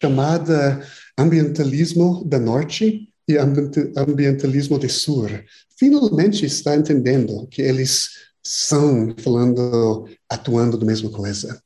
chamada 0.00 0.84
ambientalismo 1.18 2.24
do 2.24 2.38
norte 2.38 3.08
e 3.28 3.36
ambientalismo 3.38 4.78
do 4.78 4.88
sul 4.88 5.28
finalmente 5.78 6.44
está 6.44 6.76
entendendo 6.76 7.46
que 7.50 7.62
eles 7.62 8.10
são 8.42 9.14
falando, 9.18 10.06
atuando 10.28 10.76
da 10.76 10.84
mesma 10.84 11.10
coisa. 11.10 11.58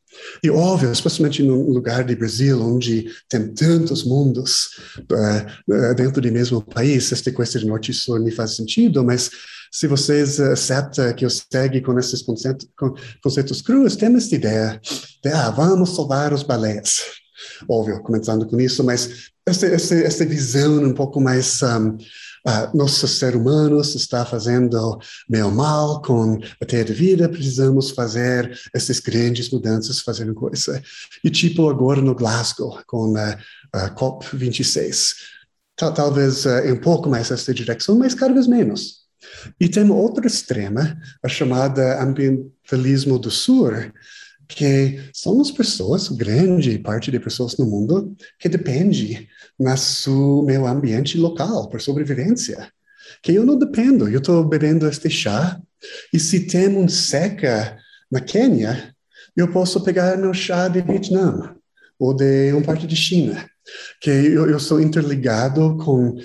E 0.42 0.50
óbvio, 0.50 0.90
especialmente 0.90 1.42
num 1.42 1.70
lugar 1.70 2.04
de 2.04 2.14
Brasil, 2.14 2.60
onde 2.60 3.06
tem 3.28 3.52
tantos 3.52 4.04
mundos 4.04 4.70
uh, 4.98 5.94
dentro 5.94 6.20
do 6.20 6.32
mesmo 6.32 6.62
país, 6.62 7.10
esta 7.12 7.32
coisa 7.32 7.58
de 7.58 7.66
norte 7.66 7.90
e 7.90 7.94
sul 7.94 8.18
me 8.20 8.30
faz 8.30 8.56
sentido, 8.56 9.04
mas 9.04 9.30
se 9.70 9.86
vocês 9.86 10.40
aceitam 10.40 11.12
que 11.14 11.24
eu 11.24 11.30
segue 11.30 11.80
com 11.80 11.98
esses 11.98 12.22
conceitos, 12.22 12.68
com 12.76 12.94
conceitos 13.22 13.60
crus, 13.60 13.96
esta 14.00 14.34
ideia 14.34 14.80
de, 15.22 15.30
ah, 15.30 15.50
vamos 15.50 15.94
salvar 15.94 16.32
os 16.32 16.42
baleias 16.42 17.00
óbvio, 17.68 18.02
começando 18.02 18.46
com 18.46 18.60
isso, 18.60 18.84
mas 18.84 19.30
essa, 19.48 19.66
essa, 19.66 19.94
essa 19.94 20.26
visão 20.26 20.82
um 20.84 20.92
pouco 20.92 21.20
mais 21.20 21.62
um, 21.62 21.90
uh, 21.90 22.76
nossos 22.76 23.18
seres 23.18 23.40
humanos 23.40 23.94
está 23.94 24.24
fazendo 24.24 24.98
meio 25.28 25.50
mal 25.50 26.02
com 26.02 26.38
a 26.60 26.66
terra 26.66 26.84
de 26.84 26.92
vida, 26.92 27.28
precisamos 27.28 27.90
fazer 27.90 28.58
essas 28.74 29.00
grandes 29.00 29.50
mudanças, 29.50 30.00
fazer 30.00 30.32
coisa. 30.34 30.82
E 31.24 31.30
tipo 31.30 31.68
agora 31.68 32.00
no 32.00 32.14
Glasgow, 32.14 32.78
com 32.86 33.16
a, 33.16 33.38
a 33.72 33.90
COP26. 33.94 35.14
Tal, 35.76 35.94
talvez 35.94 36.44
uh, 36.44 36.72
um 36.72 36.80
pouco 36.80 37.08
mais 37.08 37.30
essa 37.30 37.54
direção, 37.54 37.98
mas 37.98 38.14
cada 38.14 38.34
vez 38.34 38.46
menos. 38.46 38.98
E 39.58 39.68
tem 39.68 39.88
outra 39.90 40.26
extrema, 40.26 40.96
a 41.22 41.28
chamada 41.28 42.02
ambientalismo 42.02 43.18
do 43.18 43.30
sul, 43.30 43.70
que 44.48 44.98
são 45.12 45.40
as 45.40 45.50
pessoas, 45.50 46.08
grande 46.08 46.78
parte 46.78 47.10
de 47.10 47.20
pessoas 47.20 47.56
no 47.58 47.66
mundo, 47.66 48.16
que 48.38 48.48
depende 48.48 49.28
na 49.58 49.76
seu 49.76 50.42
meu 50.46 50.66
ambiente 50.66 51.18
local 51.18 51.68
para 51.68 51.80
sobrevivência. 51.80 52.70
Que 53.22 53.32
eu 53.32 53.44
não 53.44 53.58
dependo, 53.58 54.08
eu 54.08 54.18
estou 54.18 54.44
bebendo 54.44 54.86
este 54.86 55.10
chá 55.10 55.60
e 56.12 56.18
se 56.20 56.46
tem 56.46 56.68
um 56.68 56.88
seca 56.88 57.76
na 58.10 58.20
Quênia, 58.20 58.94
eu 59.36 59.50
posso 59.50 59.82
pegar 59.82 60.16
meu 60.16 60.34
chá 60.34 60.68
de 60.68 60.80
Vietnã 60.80 61.54
ou 61.98 62.14
de 62.14 62.52
uma 62.52 62.62
parte 62.62 62.86
de 62.86 62.94
China, 62.94 63.48
que 64.00 64.10
eu, 64.10 64.48
eu 64.48 64.60
sou 64.60 64.80
interligado 64.80 65.76
com 65.78 66.16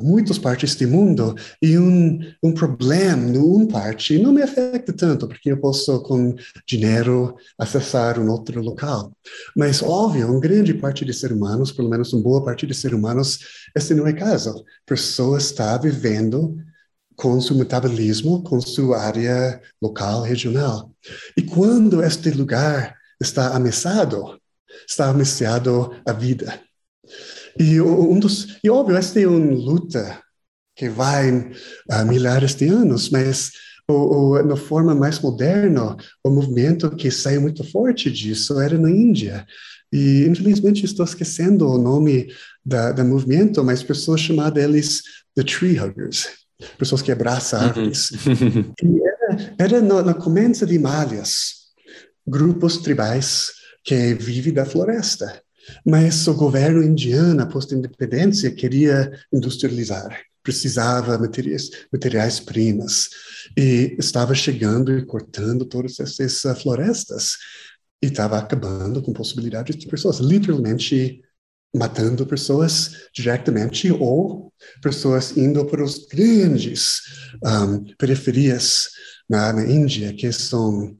muitas 0.00 0.38
partes 0.38 0.74
do 0.74 0.88
mundo 0.88 1.34
e 1.62 1.78
um, 1.78 2.18
um 2.42 2.52
problema 2.52 3.16
numa 3.16 3.66
parte 3.68 4.18
não 4.18 4.32
me 4.32 4.42
afeta 4.42 4.92
tanto, 4.92 5.28
porque 5.28 5.52
eu 5.52 5.60
posso, 5.60 6.00
com 6.02 6.34
dinheiro, 6.66 7.36
acessar 7.58 8.18
um 8.18 8.28
outro 8.28 8.60
local. 8.60 9.12
Mas, 9.56 9.82
óbvio, 9.82 10.30
uma 10.30 10.40
grande 10.40 10.74
parte 10.74 11.04
de 11.04 11.14
seres 11.14 11.36
humanos, 11.36 11.70
pelo 11.70 11.88
menos 11.88 12.12
uma 12.12 12.22
boa 12.22 12.44
parte 12.44 12.66
de 12.66 12.74
seres 12.74 12.98
humanos, 12.98 13.38
esse 13.76 13.94
não 13.94 14.06
é 14.06 14.12
caso. 14.12 14.50
A 14.50 14.62
pessoa 14.86 15.38
está 15.38 15.76
vivendo 15.78 16.56
com 17.14 17.40
seu 17.40 17.56
metabolismo, 17.56 18.42
com 18.42 18.60
sua 18.60 19.00
área 19.00 19.60
local, 19.82 20.22
regional. 20.22 20.90
E 21.36 21.42
quando 21.42 22.02
este 22.02 22.30
lugar 22.30 22.96
está 23.20 23.54
ameaçado, 23.56 24.40
está 24.88 25.08
ameaçado 25.08 25.96
a 26.06 26.12
vida. 26.12 26.67
E 27.58 27.80
um 27.80 28.18
dos, 28.18 28.58
e 28.62 28.70
óbvio, 28.70 28.96
esta 28.96 29.20
é 29.20 29.26
uma 29.26 29.52
luta 29.54 30.22
que 30.76 30.88
vai 30.88 31.30
uh, 31.30 32.06
milhares 32.06 32.54
de 32.54 32.68
anos, 32.68 33.10
mas 33.10 33.50
o, 33.88 34.36
o, 34.36 34.42
na 34.42 34.56
forma 34.56 34.94
mais 34.94 35.18
moderna, 35.18 35.96
o 36.22 36.30
movimento 36.30 36.94
que 36.94 37.10
saiu 37.10 37.40
muito 37.40 37.64
forte 37.64 38.10
disso 38.10 38.60
era 38.60 38.78
na 38.78 38.90
Índia. 38.90 39.44
E, 39.92 40.24
infelizmente, 40.28 40.84
estou 40.84 41.04
esquecendo 41.04 41.66
o 41.66 41.78
nome 41.78 42.28
da, 42.64 42.92
da 42.92 43.02
movimento, 43.02 43.64
mas 43.64 43.82
pessoas 43.82 44.20
chamavam 44.20 44.62
eles 44.62 45.02
the 45.34 45.42
tree 45.42 45.80
huggers, 45.80 46.28
pessoas 46.78 47.02
que 47.02 47.10
abraçam 47.10 47.58
uhum. 47.58 47.66
árvores. 47.66 48.10
e 48.82 49.00
era, 49.02 49.54
era 49.58 49.80
na, 49.80 50.02
na 50.02 50.14
começa 50.14 50.64
de 50.64 50.78
malhas, 50.78 51.54
grupos 52.26 52.76
tribais 52.76 53.50
que 53.82 54.14
vivem 54.14 54.52
da 54.52 54.66
floresta. 54.66 55.42
Mas 55.84 56.26
o 56.26 56.34
governo 56.34 56.82
indiano, 56.82 57.42
após 57.42 57.70
a 57.72 57.76
independência, 57.76 58.50
queria 58.50 59.10
industrializar, 59.32 60.20
precisava 60.42 61.18
materiais, 61.18 61.70
materiais 61.92 62.40
primas. 62.40 63.08
E 63.56 63.96
estava 63.98 64.34
chegando 64.34 64.96
e 64.96 65.04
cortando 65.04 65.64
todas 65.64 65.98
essas 66.00 66.44
uh, 66.44 66.54
florestas. 66.54 67.32
E 68.02 68.06
estava 68.06 68.38
acabando 68.38 69.02
com 69.02 69.12
possibilidades 69.12 69.76
de 69.76 69.86
pessoas, 69.88 70.18
literalmente 70.18 71.20
matando 71.74 72.26
pessoas 72.26 73.08
diretamente 73.14 73.90
ou 73.92 74.52
pessoas 74.82 75.36
indo 75.36 75.64
para 75.66 75.84
os 75.84 76.06
grandes 76.06 77.02
um, 77.44 77.84
periferias 77.96 78.88
na, 79.28 79.52
na 79.52 79.66
Índia, 79.66 80.14
que 80.14 80.32
são 80.32 80.96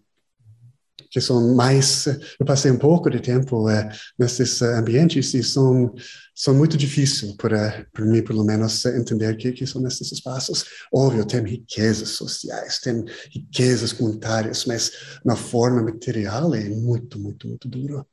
que 1.10 1.20
são 1.20 1.54
mais. 1.54 2.06
Eu 2.38 2.46
passei 2.46 2.70
um 2.70 2.78
pouco 2.78 3.10
de 3.10 3.20
tempo 3.20 3.68
é, 3.68 3.88
nesses 4.18 4.62
ambientes 4.62 5.34
e 5.34 5.42
são 5.42 5.94
são 6.38 6.54
muito 6.54 6.76
difíceis 6.76 7.32
para 7.32 7.84
para 7.92 8.04
mim, 8.04 8.22
pelo 8.22 8.44
menos, 8.44 8.84
entender 8.86 9.36
que 9.36 9.50
que 9.50 9.66
são 9.66 9.84
esses 9.88 10.12
espaços. 10.12 10.64
Óbvio, 10.94 11.24
tem 11.24 11.42
riquezas 11.42 12.10
sociais, 12.10 12.78
tem 12.78 13.04
riquezas 13.32 13.92
comunitárias, 13.92 14.64
mas 14.64 14.92
na 15.24 15.34
forma 15.34 15.82
material 15.82 16.54
é 16.54 16.68
muito, 16.68 17.18
muito, 17.18 17.48
muito 17.48 17.68
duro. 17.68 18.06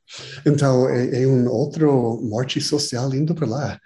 Então, 0.44 0.88
é, 0.88 1.22
é 1.22 1.26
um 1.26 1.48
outro 1.48 2.20
morte 2.20 2.60
social 2.60 3.14
indo 3.14 3.32
para 3.32 3.46
lá. 3.46 3.80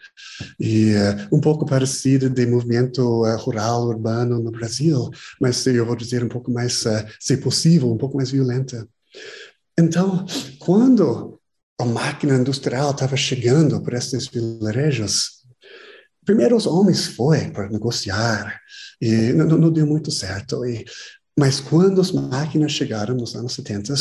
E 0.59 0.95
uh, 0.95 1.37
um 1.37 1.41
pouco 1.41 1.67
parecido 1.67 2.31
de 2.31 2.47
movimento 2.47 3.25
uh, 3.25 3.37
rural, 3.37 3.89
urbano 3.89 4.39
no 4.39 4.51
Brasil, 4.51 5.11
mas 5.39 5.67
eu 5.67 5.85
vou 5.85 5.97
dizer 5.97 6.25
um 6.25 6.29
pouco 6.29 6.51
mais, 6.51 6.87
uh, 6.87 7.05
se 7.19 7.37
possível, 7.37 7.93
um 7.93 7.99
pouco 7.99 8.17
mais 8.17 8.31
violenta. 8.31 8.89
Então, 9.79 10.25
quando 10.59 11.40
a 11.81 11.85
máquina 11.85 12.37
industrial 12.37 12.91
estava 12.91 13.17
chegando 13.17 13.81
para 13.83 13.99
esses 13.99 14.27
vilarejos, 14.27 15.41
primeiro 16.25 16.57
os 16.57 16.67
homens 16.67 17.07
foram 17.07 17.51
para 17.51 17.69
negociar 17.69 18.61
e 19.01 19.33
não, 19.33 19.47
não, 19.47 19.73
deu 19.73 19.87
muito 19.87 20.11
certo. 20.11 20.65
E, 20.65 20.85
mas 21.39 21.61
quando 21.61 22.01
as 22.01 22.13
máquinas 22.13 22.73
chegaram 22.73 23.15
nos 23.15 23.35
anos 23.35 23.55
70, 23.55 23.95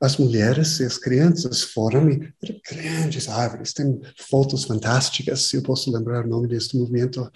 as 0.00 0.16
mulheres 0.16 0.80
e 0.80 0.84
as 0.84 0.96
crianças 0.96 1.62
foram 1.62 2.08
e 2.08 2.32
eram 2.42 2.60
grandes 2.70 3.28
árvores. 3.28 3.72
Tem 3.72 4.00
fotos 4.16 4.64
fantásticas, 4.64 5.42
se 5.42 5.56
eu 5.56 5.62
posso 5.62 5.92
lembrar 5.92 6.24
o 6.24 6.28
nome 6.28 6.48
deste 6.48 6.76
movimento 6.76 7.30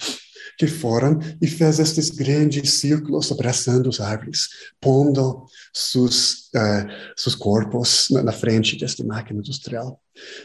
que 0.59 0.67
foram 0.67 1.19
e 1.41 1.47
fez 1.47 1.79
estes 1.79 2.11
grandes 2.11 2.75
círculos 2.75 3.31
abraçando 3.31 3.89
as 3.89 4.01
árvores, 4.01 4.49
pondo 4.81 5.47
seus, 5.73 6.51
uh, 6.55 6.87
seus 7.17 7.35
corpos 7.35 8.09
na, 8.11 8.23
na, 8.23 8.33
frente 8.33 8.79
desta 8.79 9.05
máquina 9.05 9.41
industrial. 9.41 10.01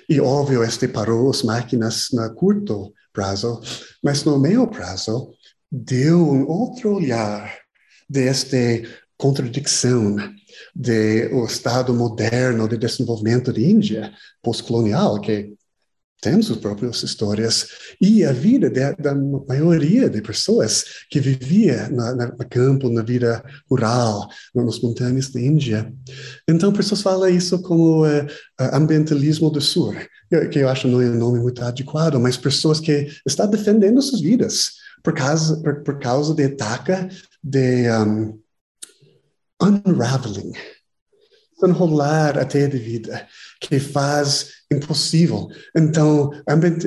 E, 0.09 0.19
óbvio, 0.19 0.63
este 0.63 0.87
parou 0.87 1.29
as 1.29 1.43
máquinas 1.43 2.07
no 2.11 2.33
curto 2.33 2.93
prazo, 3.13 3.61
mas 4.03 4.23
no 4.23 4.39
meio 4.39 4.67
prazo 4.67 5.31
deu 5.71 6.19
um 6.19 6.47
outro 6.47 6.95
olhar 6.95 7.55
desta 8.09 8.57
contradição 9.17 10.15
do 10.73 11.45
Estado 11.45 11.93
moderno 11.93 12.67
de 12.67 12.77
desenvolvimento 12.77 13.51
de 13.51 13.69
Índia, 13.69 14.13
pós-colonial, 14.41 15.19
que 15.19 15.53
têm 16.21 16.41
suas 16.41 16.59
próprias 16.59 17.01
histórias 17.03 17.67
e 18.01 18.23
a 18.23 18.31
vida 18.31 18.69
de, 18.69 18.93
da 18.95 19.15
maioria 19.47 20.09
de 20.09 20.21
pessoas 20.21 20.83
que 21.09 21.19
vivia 21.19 21.89
na, 21.89 22.15
na, 22.15 22.27
no 22.27 22.49
campo, 22.49 22.89
na 22.89 23.01
vida 23.01 23.43
rural, 23.69 24.27
nas 24.53 24.79
montanhas 24.79 25.29
da 25.29 25.39
Índia. 25.39 25.93
Então, 26.47 26.73
pessoas 26.73 27.01
falam 27.01 27.29
isso 27.29 27.61
como 27.61 28.05
uh, 28.05 28.27
ambientalismo 28.73 29.49
do 29.49 29.61
sul, 29.61 29.95
que 30.51 30.59
eu 30.59 30.69
acho 30.69 30.87
não 30.87 31.01
é 31.01 31.09
um 31.09 31.15
nome 31.15 31.39
muito 31.39 31.63
adequado, 31.63 32.19
mas 32.19 32.37
pessoas 32.37 32.79
que 32.79 33.07
estão 33.25 33.49
defendendo 33.49 34.01
suas 34.01 34.21
vidas 34.21 34.71
por 35.03 35.13
causa, 35.13 35.57
por, 35.61 35.83
por 35.83 35.99
causa 35.99 36.33
de 36.33 36.43
ataque 36.45 36.93
de 37.43 37.89
um, 37.91 38.39
unraveling, 39.61 40.53
enrolar 41.63 42.37
a 42.37 42.45
teia 42.45 42.67
de 42.67 42.77
vida, 42.77 43.27
que 43.59 43.79
faz 43.79 44.58
impossível. 44.71 45.49
Então, 45.75 46.31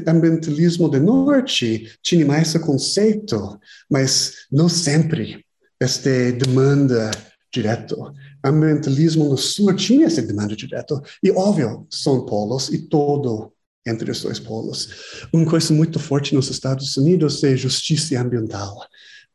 ambientalismo 0.06 0.88
do 0.88 1.00
norte 1.00 1.92
tinha 2.02 2.24
mais 2.24 2.48
esse 2.48 2.58
conceito, 2.58 3.58
mas 3.90 4.46
não 4.50 4.68
sempre 4.68 5.44
esta 5.80 6.10
demanda 6.32 7.10
direto. 7.52 8.12
Ambientalismo 8.44 9.28
no 9.28 9.36
sul 9.36 9.74
tinha 9.74 10.06
essa 10.06 10.22
demanda 10.22 10.54
direto. 10.56 11.02
E, 11.22 11.30
óbvio, 11.30 11.86
são 11.90 12.24
polos 12.24 12.68
e 12.68 12.88
todo 12.88 13.52
entre 13.84 14.10
os 14.10 14.22
dois 14.22 14.38
polos. 14.38 15.26
Uma 15.32 15.44
coisa 15.44 15.74
muito 15.74 15.98
forte 15.98 16.34
nos 16.34 16.48
Estados 16.50 16.96
Unidos 16.96 17.42
é 17.42 17.56
justiça 17.56 18.20
ambiental 18.20 18.86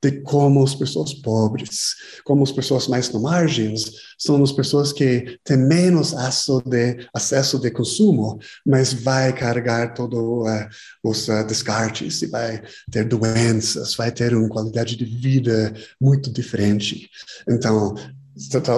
de 0.02 0.22
como 0.22 0.64
as 0.64 0.76
pessoas 0.76 1.14
pobres, 1.14 1.96
como 2.24 2.44
as 2.44 2.52
pessoas 2.52 2.88
mais 2.88 3.10
no 3.12 3.22
margens, 3.22 3.92
são 4.18 4.42
as 4.44 4.52
pessoas 4.52 4.94
que 4.94 5.40
têm 5.44 5.58
menos 5.58 6.14
acesso 6.14 6.62
de, 6.66 7.08
acesso 7.14 7.60
de 7.60 7.72
consumo, 7.72 8.40
mas 8.66 8.94
vai 8.94 9.34
carregar 9.34 9.94
todos 9.94 10.20
uh, 10.20 10.68
os 11.04 11.28
uh, 11.28 11.44
descartes 11.46 12.22
e 12.22 12.28
vai 12.28 12.62
ter 12.92 13.06
doenças, 13.06 13.96
vai 13.96 14.12
ter 14.12 14.36
uma 14.36 14.50
qualidade 14.50 14.96
de 14.96 15.06
vida 15.06 15.74
muito 16.00 16.32
diferente. 16.32 17.10
Então, 17.50 17.96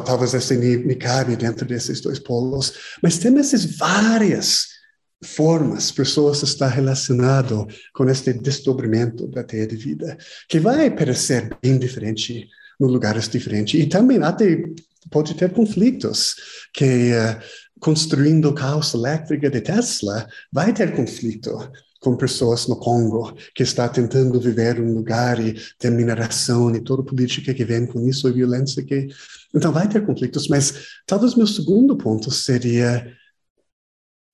talvez 0.06 0.34
esse 0.34 0.56
me 0.58 0.96
cabe 0.96 1.36
dentro 1.36 1.66
desses 1.66 2.00
dois 2.00 2.20
polos, 2.20 2.74
mas 3.04 3.18
tem 3.18 3.38
essas 3.38 3.66
várias 3.66 4.79
formas, 5.24 5.92
pessoas 5.92 6.42
está 6.44 6.68
relacionado 6.68 7.68
com 7.94 8.10
este 8.10 8.34
desdobramento 8.34 9.28
da 9.28 9.44
teia 9.44 9.68
de 9.68 9.76
vida, 9.76 10.18
que 10.48 10.60
vai 10.60 10.90
parecer 10.90 11.50
bem 11.62 11.78
diferente 11.78 12.48
em 12.80 12.86
lugares 12.86 13.28
diferentes. 13.28 13.80
E 13.80 13.86
também 13.86 14.22
até 14.24 14.64
pode 15.12 15.34
ter 15.34 15.52
conflitos, 15.52 16.36
que 16.74 17.12
uh, 17.12 17.40
construindo 17.80 18.54
caos 18.54 18.94
elétrica 18.94 19.50
de 19.50 19.62
Tesla, 19.62 20.28
vai 20.52 20.74
ter 20.74 20.96
conflito 20.96 21.72
com 22.00 22.16
pessoas 22.16 22.68
no 22.68 22.78
Congo 22.78 23.36
que 23.54 23.64
está 23.64 23.88
tentando 23.90 24.40
viver 24.40 24.80
um 24.80 24.94
lugar 24.94 25.40
e 25.40 25.56
ter 25.78 25.90
mineração 25.92 26.74
e 26.74 26.80
toda 26.80 27.04
política 27.04 27.54
que 27.54 27.66
vem 27.66 27.86
com 27.86 28.08
isso 28.08 28.30
e 28.30 28.34
violência 28.34 28.84
que 28.84 29.08
então 29.54 29.72
vai 29.74 29.86
ter 29.90 30.06
conflitos 30.06 30.48
mas 30.48 30.74
talvez 31.06 31.36
meu 31.36 31.46
segundo 31.46 31.98
ponto 31.98 32.32
seria 32.32 33.06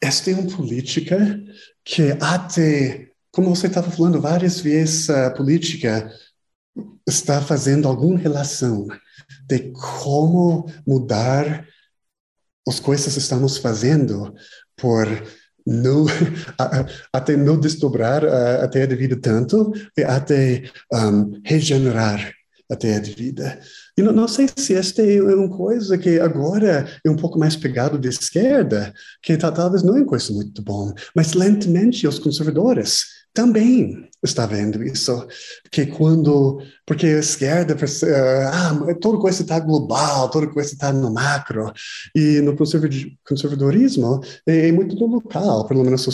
esta 0.02 0.32
é 0.32 0.36
uma 0.36 0.56
política 0.56 1.18
que 1.84 2.16
até, 2.20 3.10
como 3.32 3.56
você 3.56 3.68
estava 3.68 3.90
falando 3.90 4.22
várias 4.22 4.60
vezes, 4.60 5.10
a 5.10 5.32
política 5.32 6.12
está 7.08 7.42
fazendo 7.42 7.88
alguma 7.88 8.18
relação 8.18 8.88
de 9.48 9.72
como 9.72 10.70
mudar 10.86 11.68
as 12.68 12.80
coisas 12.80 13.14
que 13.14 13.20
estamos 13.20 13.58
fazendo 13.58 14.34
por 14.76 15.08
não 15.66 16.06
até 17.12 17.36
não 17.36 17.60
desdobrar 17.60 18.24
até 18.26 18.84
a 18.84 18.88
vida 18.88 19.16
tanto 19.16 19.74
e 19.98 20.04
até 20.04 20.70
um, 20.94 21.42
regenerar 21.44 22.34
a 22.70 23.00
vida. 23.00 23.60
E 23.98 24.02
não, 24.02 24.12
não, 24.12 24.28
sei 24.28 24.48
se 24.56 24.74
esta 24.74 25.02
é 25.02 25.22
uma 25.22 25.50
coisa 25.50 25.98
que 25.98 26.20
agora 26.20 26.88
é 27.04 27.10
um 27.10 27.16
pouco 27.16 27.40
mais 27.40 27.56
pegado 27.56 27.98
de 27.98 28.10
esquerda, 28.10 28.94
que 29.22 29.38
tá, 29.38 29.52
talvez 29.52 29.84
não 29.84 29.96
é 29.96 30.00
uma 30.00 30.08
coisa 30.08 30.34
muito 30.34 30.62
bom, 30.62 30.94
mas 31.16 31.34
lentamente 31.34 32.06
os 32.08 32.20
conservadores 32.20 33.16
também 33.36 34.10
está 34.24 34.46
vendo 34.46 34.82
isso, 34.82 35.28
que 35.70 35.86
quando, 35.86 36.62
porque 36.86 37.06
a 37.06 37.20
esquerda, 37.20 37.76
ah, 38.52 38.96
toda 39.00 39.20
coisa 39.20 39.42
está 39.42 39.60
global, 39.60 40.30
toda 40.30 40.48
coisa 40.48 40.74
está 40.74 40.92
no 40.92 41.14
macro, 41.14 41.72
e 42.16 42.40
no 42.42 42.56
conservadorismo 42.56 44.22
é, 44.48 44.70
é 44.70 44.72
muito 44.72 44.96
no 44.96 45.06
local, 45.08 45.68
pelo 45.68 45.84
menos 45.84 46.08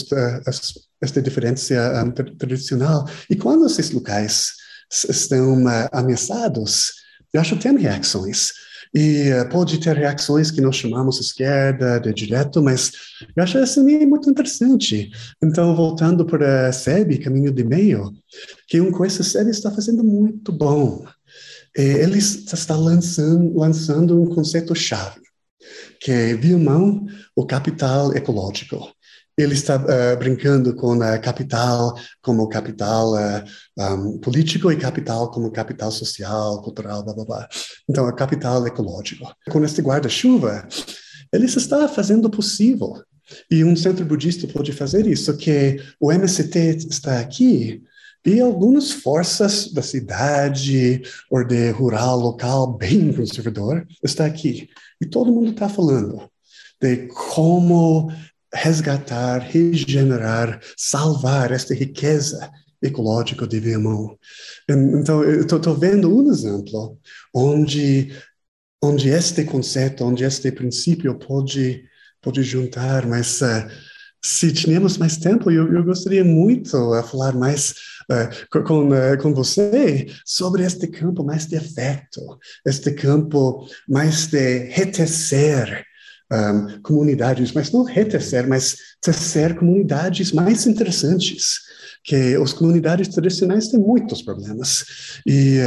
esta 1.02 1.22
diferença 1.22 2.04
um, 2.04 2.12
tradicional. 2.12 3.06
E 3.30 3.36
quando 3.36 3.68
esses 3.68 3.92
locais 3.92 4.54
estão 4.92 5.64
uh, 5.64 5.88
ameaçados, 5.92 7.01
eu 7.34 7.42
acho 7.42 7.56
que 7.56 7.64
tem 7.64 7.78
reações. 7.78 8.50
E 8.94 9.32
uh, 9.32 9.48
pode 9.50 9.80
ter 9.80 9.96
reações 9.96 10.52
que 10.52 10.60
nós 10.60 10.76
chamamos 10.76 11.20
esquerda, 11.20 12.00
de 12.00 12.14
direto, 12.14 12.62
mas 12.62 12.92
eu 13.36 13.44
acho 13.44 13.58
isso 13.60 13.84
muito 13.84 14.30
interessante. 14.30 15.10
Então, 15.42 15.76
voltando 15.76 16.26
para 16.26 16.68
a 16.68 16.74
SEB, 16.74 17.20
Caminho 17.20 17.54
de 17.54 17.64
Meio, 17.64 18.12
que 18.68 18.82
uma 18.82 18.92
coisa 18.92 19.22
a 19.22 19.24
SEB 19.24 19.50
está 19.50 19.72
fazendo 19.72 20.04
muito 20.04 20.52
bom. 20.52 21.06
Ele 21.74 22.18
está 22.18 22.76
lançando, 22.76 23.58
lançando 23.58 24.22
um 24.22 24.26
conceito-chave, 24.26 25.22
que 26.02 26.12
é 26.12 26.36
via 26.36 26.58
mão 26.58 27.06
o 27.34 27.46
capital 27.46 28.14
ecológico 28.14 28.92
ele 29.42 29.54
está 29.54 29.78
uh, 29.78 30.18
brincando 30.18 30.76
com 30.76 31.02
a 31.02 31.18
capital 31.18 31.96
como 32.22 32.48
capital 32.48 33.14
uh, 33.14 33.44
eh, 33.80 33.94
um, 33.94 34.20
político 34.20 34.72
e 34.72 34.78
capital 34.78 35.32
como 35.32 35.52
capital 35.52 35.92
social, 35.92 36.62
cultural, 36.62 37.04
blá 37.04 37.14
blá 37.14 37.26
blá. 37.26 37.50
Então, 37.90 38.08
a 38.08 38.14
capital 38.14 38.66
ecológico. 38.68 39.34
Com 39.50 39.64
este 39.64 39.82
guarda-chuva, 39.82 40.68
ele 41.32 41.46
está 41.46 41.88
fazendo 41.88 42.26
o 42.26 42.30
possível. 42.30 43.02
E 43.50 43.64
um 43.64 43.76
centro 43.76 44.06
budista 44.06 44.48
pode 44.48 44.74
fazer 44.74 45.08
isso, 45.08 45.36
que 45.38 45.82
o 46.00 46.12
MST 46.12 46.88
está 46.90 47.20
aqui 47.20 47.82
e 48.26 48.40
algumas 48.40 48.92
forças 48.92 49.72
da 49.74 49.82
cidade 49.82 51.02
ou 51.30 51.44
de 51.44 51.72
rural 51.72 52.20
local 52.20 52.78
bem 52.78 53.12
conservador 53.14 53.88
está 54.04 54.26
aqui. 54.26 54.70
E 55.02 55.06
todo 55.06 55.32
mundo 55.32 55.52
está 55.52 55.68
falando 55.68 56.30
de 56.80 57.08
como 57.08 58.12
resgatar, 58.54 59.40
regenerar, 59.40 60.60
salvar 60.78 61.52
esta 61.52 61.74
riqueza 61.74 62.52
ecológica 62.82 63.48
de 63.48 63.60
Viamão. 63.60 64.18
Então, 64.68 65.24
eu 65.24 65.42
estou 65.42 65.76
vendo 65.76 66.14
um 66.14 66.32
exemplo 66.32 66.98
onde 67.34 68.12
onde 68.84 69.10
este 69.10 69.44
conceito, 69.44 70.04
onde 70.04 70.24
este 70.24 70.52
princípio 70.52 71.14
pode 71.18 71.84
pode 72.22 72.44
juntar, 72.44 73.06
mas 73.08 73.42
uh, 73.42 73.68
se 74.24 74.52
tivermos 74.54 74.98
mais 74.98 75.18
tempo, 75.18 75.50
eu, 75.50 75.74
eu 75.74 75.84
gostaria 75.84 76.24
muito 76.24 76.76
a 76.94 77.02
falar 77.02 77.34
mais 77.34 77.74
uh, 78.12 78.64
com, 78.64 78.90
uh, 78.90 79.18
com 79.20 79.34
você 79.34 80.08
sobre 80.24 80.64
este 80.64 80.88
campo 80.88 81.24
mais 81.24 81.48
de 81.48 81.58
afeto, 81.58 82.40
este 82.66 82.92
campo 82.92 83.68
mais 83.88 84.28
de 84.28 84.66
retecer 84.70 85.84
um, 86.32 86.82
comunidades, 86.82 87.52
mas 87.52 87.72
não 87.72 87.84
retecer, 87.84 88.48
mas 88.48 88.78
tecer 89.02 89.56
comunidades 89.56 90.32
mais 90.32 90.66
interessantes, 90.66 91.60
que 92.04 92.36
as 92.36 92.54
comunidades 92.54 93.10
tradicionais 93.10 93.68
têm 93.68 93.80
muitos 93.80 94.22
problemas 94.22 94.86
e 95.26 95.60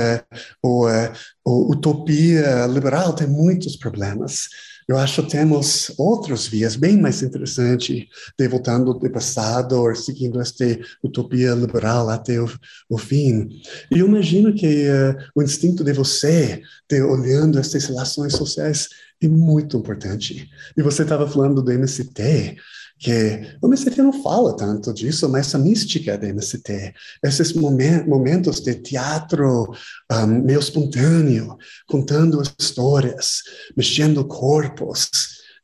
uh, 0.63 0.89
uh, 0.89 1.13
o 1.45 1.73
utopia 1.73 2.67
liberal 2.67 3.13
tem 3.13 3.27
muitos 3.27 3.77
problemas. 3.77 4.49
Eu 4.87 4.99
acho 4.99 5.23
que 5.23 5.31
temos 5.31 5.93
outras 5.97 6.47
vias 6.47 6.77
bem 6.77 7.01
mais 7.01 7.23
interessantes 7.23 8.07
de 8.39 8.49
voltando 8.49 8.93
do 8.93 9.11
passado 9.11 9.73
ou 9.81 9.95
seguindo 9.95 10.41
esta 10.41 10.65
utopia 11.03 11.53
liberal 11.53 12.11
até 12.11 12.41
o, 12.41 12.49
o 12.89 12.99
fim. 12.99 13.49
E 13.91 13.99
eu 13.99 14.07
imagino 14.07 14.55
que 14.55 14.89
uh, 14.89 15.17
o 15.35 15.43
instinto 15.43 15.83
de 15.83 15.93
você, 15.93 16.61
de 16.89 17.03
olhando 17.03 17.59
essas 17.59 17.85
relações 17.85 18.35
sociais, 18.35 18.89
é 19.23 19.29
muito 19.29 19.77
importante. 19.77 20.49
E 20.77 20.83
você 20.83 21.03
estava 21.03 21.29
falando 21.29 21.63
do 21.63 21.73
MST, 21.73 22.57
que 22.99 23.57
o 23.61 23.67
MST 23.67 24.01
não 24.03 24.23
fala 24.23 24.57
tanto 24.57 24.93
disso, 24.95 25.29
mas 25.29 25.55
a 25.55 25.59
mística 25.59 26.17
do 26.17 26.27
MST, 26.27 26.95
esses 27.23 27.53
momentos 27.53 28.61
de 28.61 28.75
teatro 28.77 29.75
um, 30.11 30.27
meio 30.27 30.61
espontâneo, 30.61 31.57
contando 31.89 32.43
histórias, 32.59 33.43
mexendo 33.77 34.25
corpos, 34.25 35.11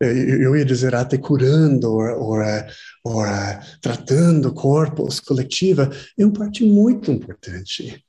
eu 0.01 0.57
ia 0.57 0.65
dizer 0.65 0.95
até 0.95 1.19
curando 1.19 1.93
ou, 1.93 2.01
ou, 2.01 2.39
ou 3.05 3.25
tratando 3.83 4.53
corpos 4.53 5.21
coletiva, 5.21 5.91
é 6.19 6.25
uma 6.25 6.33
parte 6.33 6.65
muito 6.65 7.11
importante. 7.11 8.03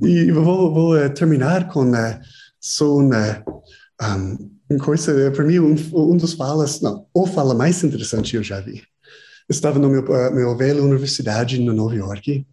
E 0.00 0.30
vou, 0.30 0.72
vou 0.72 0.96
eh, 0.96 1.08
terminar 1.08 1.68
com 1.68 1.90
uh, 1.90 2.20
só 2.60 2.96
uma, 2.96 3.42
um, 4.00 4.50
coisa, 4.78 5.30
para 5.30 5.44
mim, 5.44 5.58
um, 5.58 5.74
um 5.94 6.16
dos 6.16 6.34
falas, 6.34 6.80
não, 6.80 7.06
o 7.14 7.26
fala 7.26 7.54
mais 7.54 7.82
interessante 7.82 8.36
eu 8.36 8.42
já 8.42 8.60
vi. 8.60 8.82
estava 9.48 9.78
no 9.78 9.88
meu, 9.88 10.04
uh, 10.04 10.34
meu 10.34 10.56
velho 10.56 10.84
universidade 10.84 11.58
no 11.58 11.72
Nova 11.72 11.94
York 11.94 12.46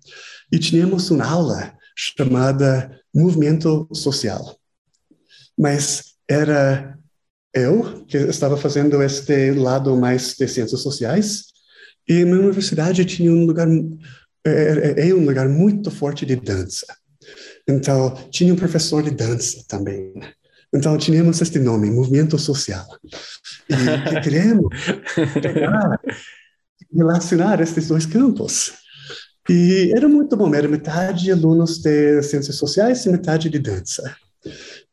e 0.51 0.59
tínhamos 0.59 1.09
uma 1.11 1.25
aula 1.25 1.73
chamada 1.95 2.99
Movimento 3.13 3.87
Social. 3.93 4.57
Mas 5.57 6.15
era 6.27 6.97
eu 7.53 8.05
que 8.05 8.17
estava 8.17 8.55
fazendo 8.55 9.01
este 9.03 9.51
lado 9.51 9.95
mais 9.97 10.35
de 10.35 10.47
ciências 10.47 10.81
sociais 10.81 11.45
e 12.07 12.23
minha 12.23 12.39
universidade 12.39 13.05
tinha 13.05 13.31
um 13.31 13.45
lugar 13.45 13.67
é, 14.45 15.03
é, 15.05 15.09
é 15.09 15.13
um 15.13 15.25
lugar 15.25 15.49
muito 15.49 15.91
forte 15.91 16.25
de 16.25 16.35
dança. 16.35 16.85
Então 17.67 18.15
tinha 18.31 18.53
um 18.53 18.57
professor 18.57 19.03
de 19.03 19.11
dança 19.11 19.63
também. 19.67 20.13
Então 20.73 20.97
tínhamos 20.97 21.41
este 21.41 21.59
nome, 21.59 21.89
movimento 21.89 22.37
social. 22.37 22.85
E 23.69 24.21
queremos 24.21 24.69
pegar, 25.33 25.99
relacionar 26.95 27.59
estes 27.61 27.87
dois 27.87 28.05
campos. 28.05 28.73
E 29.49 29.91
era 29.95 30.07
muito 30.07 30.37
bom, 30.37 30.53
era 30.53 30.67
metade 30.67 31.23
de 31.23 31.31
alunos 31.31 31.79
de 31.79 32.21
ciências 32.21 32.55
sociais 32.55 33.05
e 33.05 33.09
metade 33.09 33.49
de 33.49 33.57
dança. 33.57 34.15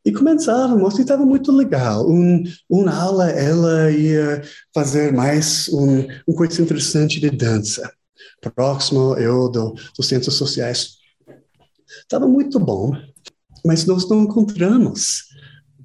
E 0.03 0.13
começávamos, 0.13 0.99
e 0.99 1.03
estava 1.03 1.27
muito 1.27 1.53
legal. 1.53 2.09
Um, 2.09 2.43
uma 2.71 2.95
aula, 2.95 3.29
ela 3.31 3.91
ia 3.91 4.43
fazer 4.73 5.13
mais 5.13 5.69
um, 5.69 6.07
um 6.27 6.33
coisa 6.35 6.63
interessante 6.63 7.21
de 7.21 7.29
dança. 7.29 7.93
Próximo, 8.55 9.15
eu 9.17 9.49
do, 9.51 9.75
dos 9.97 10.07
ciências 10.07 10.37
sociais. 10.37 10.99
Estava 12.01 12.27
muito 12.27 12.59
bom, 12.61 12.93
mas 13.65 13.85
nós 13.85 14.09
não 14.09 14.23
encontramos 14.23 15.25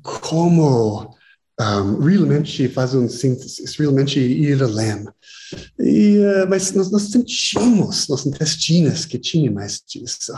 como 0.01 1.15
um, 1.61 1.99
realmente 1.99 2.67
fazer 2.69 2.97
um 2.97 3.09
síntese, 3.09 3.63
realmente 3.77 4.19
ir 4.19 4.61
além. 4.63 5.05
E, 5.79 6.17
uh, 6.17 6.49
mas 6.49 6.71
nós, 6.71 6.89
nós 6.91 7.03
sentimos 7.03 8.07
nos 8.07 8.25
intestinos 8.25 9.05
que 9.05 9.19
tinha 9.19 9.51
mais 9.51 9.81
disso. 9.87 10.33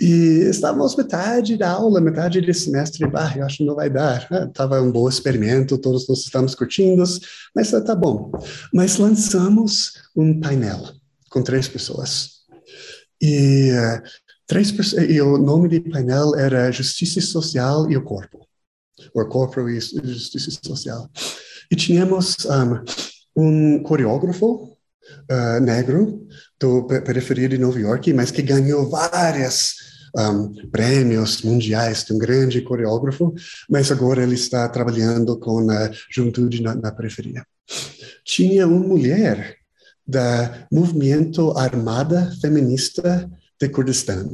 E 0.00 0.46
estávamos 0.48 0.94
metade 0.94 1.56
da 1.56 1.72
aula, 1.72 2.00
metade 2.00 2.40
do 2.40 2.54
semestre, 2.54 3.04
bah, 3.08 3.34
eu 3.36 3.44
acho 3.44 3.58
que 3.58 3.64
não 3.64 3.74
vai 3.74 3.90
dar. 3.90 4.28
Estava 4.48 4.80
um 4.80 4.92
bom 4.92 5.08
experimento, 5.08 5.76
todos 5.76 6.08
nós 6.08 6.20
estamos 6.20 6.54
curtindo, 6.54 7.02
mas 7.54 7.70
tá 7.70 7.94
bom. 7.94 8.30
Mas 8.72 8.96
lançamos 8.96 9.94
um 10.16 10.40
painel 10.40 10.92
com 11.30 11.42
três 11.42 11.66
pessoas. 11.66 12.38
E, 13.20 13.72
uh, 13.72 14.02
três, 14.46 14.70
e 14.92 15.20
o 15.20 15.36
nome 15.36 15.68
do 15.68 15.90
painel 15.90 16.36
era 16.36 16.70
Justiça 16.70 17.20
Social 17.20 17.90
e 17.90 17.96
o 17.96 18.04
Corpo. 18.04 18.47
O 19.14 19.24
Corpo 19.26 19.68
e 19.68 19.80
Justiça 19.80 20.50
Social. 20.62 21.08
E 21.70 21.76
tínhamos 21.76 22.36
um, 23.36 23.76
um 23.76 23.82
coreógrafo 23.82 24.76
uh, 25.30 25.60
negro 25.60 26.26
do 26.58 26.86
periferia 26.86 27.48
de 27.48 27.58
Nova 27.58 27.78
York, 27.78 28.12
mas 28.12 28.30
que 28.30 28.42
ganhou 28.42 28.88
várias 28.88 29.74
um, 30.16 30.52
prêmios 30.70 31.42
mundiais, 31.42 32.04
tem 32.04 32.16
um 32.16 32.18
grande 32.18 32.60
coreógrafo, 32.62 33.34
mas 33.68 33.90
agora 33.92 34.22
ele 34.22 34.34
está 34.34 34.68
trabalhando 34.68 35.38
com 35.38 35.70
a 35.70 35.90
juventude 36.10 36.62
na, 36.62 36.74
na 36.74 36.92
periferia. 36.92 37.44
Tinha 38.24 38.66
uma 38.66 38.80
mulher 38.80 39.56
da 40.06 40.66
movimento 40.72 41.56
armada 41.56 42.32
feminista 42.40 43.30
de 43.60 43.68
Kurdistão. 43.68 44.30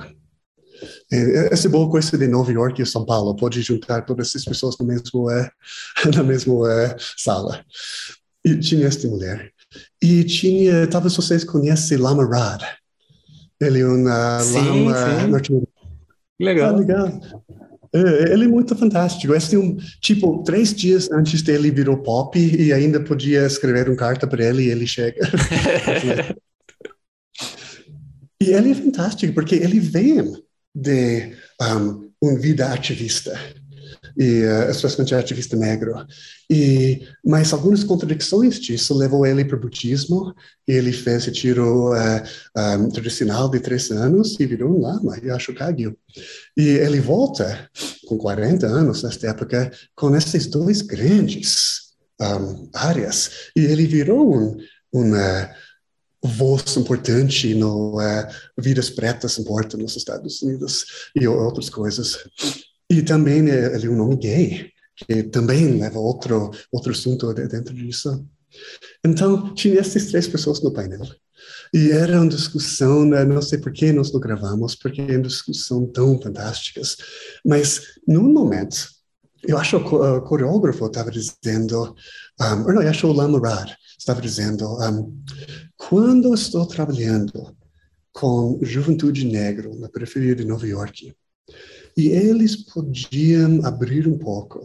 Essa 1.50 1.68
é 1.68 1.70
boa 1.70 1.90
coisa 1.90 2.16
de 2.16 2.26
Nova 2.26 2.50
York 2.52 2.80
e 2.80 2.86
São 2.86 3.04
Paulo, 3.04 3.36
pode 3.36 3.62
juntar 3.62 4.02
todas 4.02 4.28
essas 4.28 4.44
pessoas 4.44 4.76
no 4.78 4.86
mesmo, 4.86 5.28
uh, 5.28 5.50
na 6.14 6.22
mesma 6.22 6.54
uh, 6.54 6.94
sala. 7.16 7.64
E 8.44 8.56
tinha 8.58 8.86
esta 8.86 9.06
mulher. 9.08 9.52
E 10.00 10.24
tinha, 10.24 10.86
talvez 10.86 11.16
vocês 11.16 11.44
conhecem 11.44 11.98
Lama 11.98 12.24
Rad. 12.26 12.62
Ele 13.60 13.80
é 13.80 13.86
um 13.86 14.04
lama 14.04 15.26
norte-americano. 15.28 15.68
Legal. 16.38 16.74
Ah, 16.74 16.78
legal. 16.78 17.20
É, 17.94 18.32
ele 18.32 18.44
é 18.44 18.48
muito 18.48 18.74
fantástico. 18.74 19.32
Esse 19.34 19.56
um, 19.56 19.76
tipo, 20.00 20.42
três 20.42 20.74
dias 20.74 21.08
antes 21.12 21.42
dele 21.42 21.70
virou 21.70 21.96
pop 21.98 22.36
e 22.38 22.72
ainda 22.72 23.00
podia 23.00 23.46
escrever 23.46 23.88
uma 23.88 23.96
carta 23.96 24.26
para 24.26 24.44
ele 24.44 24.64
e 24.64 24.70
ele 24.70 24.86
chega. 24.86 25.20
e 28.42 28.50
ele 28.50 28.72
é 28.72 28.74
fantástico 28.74 29.32
porque 29.32 29.54
ele 29.54 29.78
vem 29.78 30.18
de 30.74 31.32
um, 31.60 32.36
vida 32.36 32.72
ativista 32.72 33.38
e 34.16 34.44
uh, 34.44 34.70
especialmente 34.70 35.14
ativista 35.14 35.56
negro. 35.56 35.94
E 36.51 37.06
mas 37.24 37.52
algumas 37.52 37.82
contradições 37.82 38.60
disso 38.60 38.96
levou 38.96 39.26
ele 39.26 39.44
para 39.44 39.56
o 39.56 39.60
budismo. 39.60 40.34
Ele 40.66 40.92
fez 40.92 41.24
retiro 41.24 41.92
uh, 41.92 42.78
um, 42.78 42.88
tradicional 42.90 43.48
de 43.48 43.60
três 43.60 43.90
anos 43.90 44.38
e 44.38 44.46
virou 44.46 44.76
um 44.76 44.80
lama, 44.80 45.18
Yashukagyu. 45.18 45.96
E 46.56 46.68
ele 46.68 47.01
volta 47.01 47.68
com 48.06 48.16
40 48.16 48.66
anos 48.66 49.02
nesta 49.02 49.28
época 49.28 49.70
com 49.94 50.14
esses 50.16 50.46
dois 50.46 50.82
grandes 50.82 51.84
um, 52.20 52.68
áreas 52.72 53.51
e 53.56 53.64
ele 53.64 53.86
virou 53.86 54.36
um, 54.36 54.56
uma 54.92 55.51
voz 56.24 56.76
importante 56.76 57.55
no 57.55 57.98
uh, 57.98 58.26
vidas 58.59 58.90
pretas 58.90 59.38
importam 59.38 59.80
nos 59.80 59.96
Estados 59.96 60.42
Unidos 60.42 60.84
e 61.14 61.26
outras 61.28 61.68
coisas. 61.68 62.18
E 62.90 63.02
também 63.02 63.42
né, 63.42 63.74
ele 63.74 63.86
é 63.86 63.90
um 63.90 63.96
nome 63.96 64.16
gay, 64.16 64.70
que 64.96 65.24
também 65.24 65.78
leva 65.78 65.98
outro 65.98 66.51
outro 66.72 66.92
assunto 66.92 67.32
dentro 67.34 67.74
disso. 67.74 68.26
Então, 69.05 69.52
tinha 69.55 69.80
essas 69.80 70.06
três 70.06 70.28
pessoas 70.28 70.62
no 70.62 70.72
painel. 70.72 71.02
E 71.72 71.90
era 71.90 72.20
uma 72.20 72.28
discussão, 72.28 73.05
né, 73.05 73.24
não 73.24 73.42
sei 73.42 73.59
por 73.59 73.72
que 73.72 73.92
nós 73.92 74.12
não 74.12 74.20
gravamos, 74.20 74.76
porque 74.76 75.01
é 75.01 75.16
uma 75.16 75.22
discussão 75.22 75.86
tão 75.86 76.20
fantásticas. 76.20 76.96
Mas, 77.44 77.98
num 78.06 78.32
momento, 78.32 78.76
eu 79.46 79.59
acho 79.59 79.78
que 79.80 79.94
o 79.94 80.22
coreógrafo 80.22 80.86
estava 80.86 81.10
dizendo, 81.10 81.94
um, 82.40 82.62
ou 82.62 82.72
não, 82.72 82.82
eu 82.82 82.90
acho 82.90 83.06
o 83.06 83.12
Lamurad 83.12 83.72
estava 83.98 84.20
dizendo, 84.20 84.66
um, 84.80 85.22
quando 85.89 86.32
estou 86.35 86.66
trabalhando 86.66 87.56
com 88.12 88.59
juventude 88.62 89.27
negra 89.27 89.69
na 89.77 89.89
periferia 89.89 90.35
de 90.35 90.44
Nova 90.44 90.66
York, 90.66 91.15
e 91.97 92.09
eles 92.09 92.56
podiam 92.56 93.65
abrir 93.65 94.09
um 94.09 94.19
pouco. 94.19 94.62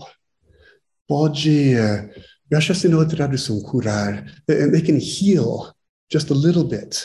Pode, 1.08 1.76
uh, 1.76 2.22
eu 2.50 2.58
acho 2.58 2.72
assim 2.72 2.88
na 2.88 3.04
tradução, 3.06 3.60
curar. 3.62 4.26
They 4.48 4.82
can 4.82 4.98
heal 4.98 5.74
just 6.12 6.32
a 6.32 6.36
little 6.36 6.64
bit. 6.64 6.98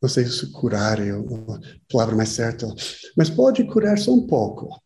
Não 0.00 0.08
sei 0.08 0.24
se 0.26 0.50
curar 0.52 0.98
é 0.98 1.10
a 1.10 1.22
palavra 1.90 2.16
mais 2.16 2.30
certa, 2.30 2.66
mas 3.16 3.28
pode 3.28 3.64
curar 3.64 3.98
só 3.98 4.12
um 4.12 4.26
pouco. 4.26 4.80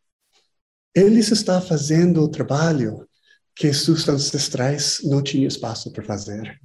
Eles 0.95 1.31
estão 1.31 1.61
fazendo 1.61 2.23
o 2.23 2.29
trabalho 2.29 3.07
que 3.55 3.73
seus 3.73 4.09
ancestrais 4.09 4.99
não 5.05 5.23
tinham 5.23 5.47
espaço 5.47 5.93
para 5.93 6.03
fazer. 6.03 6.59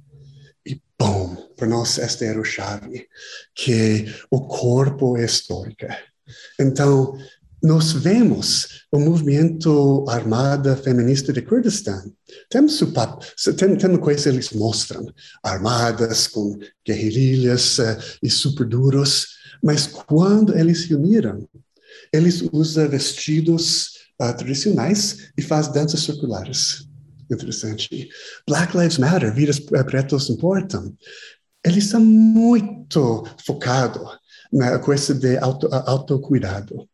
Bom, 1.00 1.34
para 1.56 1.66
nós 1.66 1.98
esta 1.98 2.26
era 2.26 2.38
a 2.38 2.44
chave, 2.44 3.08
que 3.54 4.04
o 4.30 4.46
corpo 4.46 5.16
é 5.16 5.24
histórico. 5.24 5.86
Então, 6.60 7.16
nós 7.62 7.92
vemos 7.92 8.84
o 8.92 8.98
movimento 8.98 10.04
armada 10.06 10.76
feminista 10.76 11.32
de 11.32 11.40
Kurdistan. 11.40 12.04
Temos, 12.50 12.78
tem, 13.56 13.78
tem 13.78 13.88
uma 13.88 13.98
coisa 13.98 14.24
que 14.24 14.28
eles 14.28 14.50
mostram, 14.50 15.06
armadas 15.42 16.26
com 16.26 16.58
guerrilhas 16.86 17.78
uh, 17.78 17.96
e 18.22 18.28
super 18.28 18.66
duros, 18.66 19.38
mas 19.64 19.86
quando 19.86 20.54
eles 20.54 20.82
se 20.82 20.94
uniram, 20.94 21.48
eles 22.12 22.42
usam 22.52 22.86
vestidos 22.86 23.92
uh, 24.20 24.36
tradicionais 24.36 25.30
e 25.34 25.40
fazem 25.40 25.72
danças 25.72 26.00
circulares. 26.00 26.89
Interessante. 27.30 28.08
Black 28.46 28.76
Lives 28.76 28.98
Matter, 28.98 29.32
vidas 29.32 29.60
pretas 29.60 30.28
importam. 30.28 30.94
Eles 31.64 31.86
são 31.86 32.00
muito 32.00 33.24
focados 33.44 34.18
na 34.52 34.78
coisa 34.78 35.14
de 35.14 35.38
auto, 35.38 35.68
autocuidado 35.72 36.88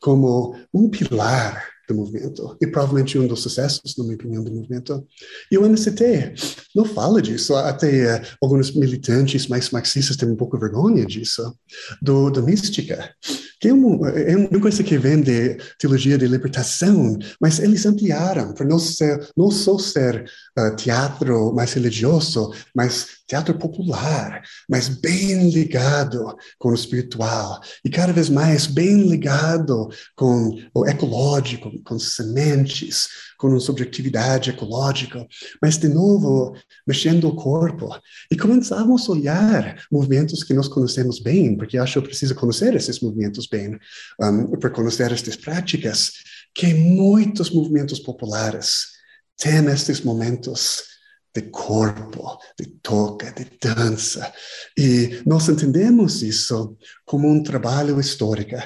como 0.00 0.56
um 0.72 0.88
pilar 0.88 1.71
do 1.92 1.98
movimento 1.98 2.56
e 2.60 2.66
provavelmente 2.66 3.18
um 3.18 3.26
dos 3.26 3.42
sucessos, 3.42 3.96
na 3.96 4.04
minha 4.04 4.16
opinião, 4.16 4.42
do 4.42 4.50
movimento. 4.50 5.06
E 5.50 5.58
o 5.58 5.64
MST 5.64 6.34
não 6.74 6.84
fala 6.84 7.20
disso, 7.20 7.54
até 7.54 8.16
uh, 8.16 8.22
alguns 8.42 8.74
militantes 8.74 9.46
mais 9.46 9.70
marxistas 9.70 10.16
têm 10.16 10.30
um 10.30 10.36
pouco 10.36 10.58
vergonha 10.58 11.04
disso, 11.04 11.54
do, 12.00 12.30
do 12.30 12.42
mística, 12.42 13.14
que 13.60 13.68
é, 13.68 13.72
uma, 13.72 14.08
é 14.10 14.36
uma 14.36 14.60
coisa 14.60 14.82
que 14.82 14.98
vem 14.98 15.20
de 15.20 15.56
teologia 15.78 16.18
de 16.18 16.26
libertação, 16.26 17.18
mas 17.40 17.58
eles 17.58 17.86
ampliaram 17.86 18.52
para 18.52 18.66
não, 18.66 18.78
ser, 18.78 19.28
não 19.36 19.50
só 19.50 19.78
ser 19.78 20.24
uh, 20.58 20.74
teatro 20.76 21.54
mais 21.54 21.72
religioso, 21.72 22.52
mas 22.74 23.21
teatro 23.32 23.54
popular, 23.54 24.42
mas 24.68 24.88
bem 24.88 25.48
ligado 25.48 26.36
com 26.58 26.68
o 26.68 26.74
espiritual 26.74 27.62
e 27.82 27.88
cada 27.88 28.12
vez 28.12 28.28
mais 28.28 28.66
bem 28.66 29.08
ligado 29.08 29.88
com 30.14 30.54
o 30.74 30.86
ecológico, 30.86 31.72
com 31.82 31.98
sementes, 31.98 33.08
com 33.38 33.48
uma 33.48 33.58
subjetividade 33.58 34.50
ecológica, 34.50 35.26
mas 35.62 35.78
de 35.78 35.88
novo 35.88 36.54
mexendo 36.86 37.26
o 37.26 37.34
corpo. 37.34 37.88
E 38.30 38.36
começamos 38.36 39.08
a 39.08 39.12
olhar 39.12 39.82
movimentos 39.90 40.44
que 40.44 40.52
nós 40.52 40.68
conhecemos 40.68 41.18
bem, 41.18 41.56
porque 41.56 41.78
acho 41.78 42.02
que 42.02 42.08
preciso 42.08 42.34
conhecer 42.34 42.74
esses 42.74 43.00
movimentos 43.00 43.46
bem 43.46 43.78
um, 44.20 44.58
para 44.58 44.68
conhecer 44.68 45.10
estas 45.10 45.36
práticas 45.36 46.12
que 46.54 46.74
muitos 46.74 47.48
movimentos 47.50 47.98
populares. 47.98 48.92
Têm 49.38 49.64
estes 49.68 50.02
momentos 50.02 50.91
de 51.34 51.42
corpo, 51.42 52.38
de 52.58 52.66
toque, 52.82 53.32
de 53.32 53.58
dança. 53.60 54.32
E 54.76 55.22
nós 55.26 55.48
entendemos 55.48 56.22
isso 56.22 56.76
como 57.04 57.28
um 57.28 57.42
trabalho 57.42 57.98
histórico 57.98 58.56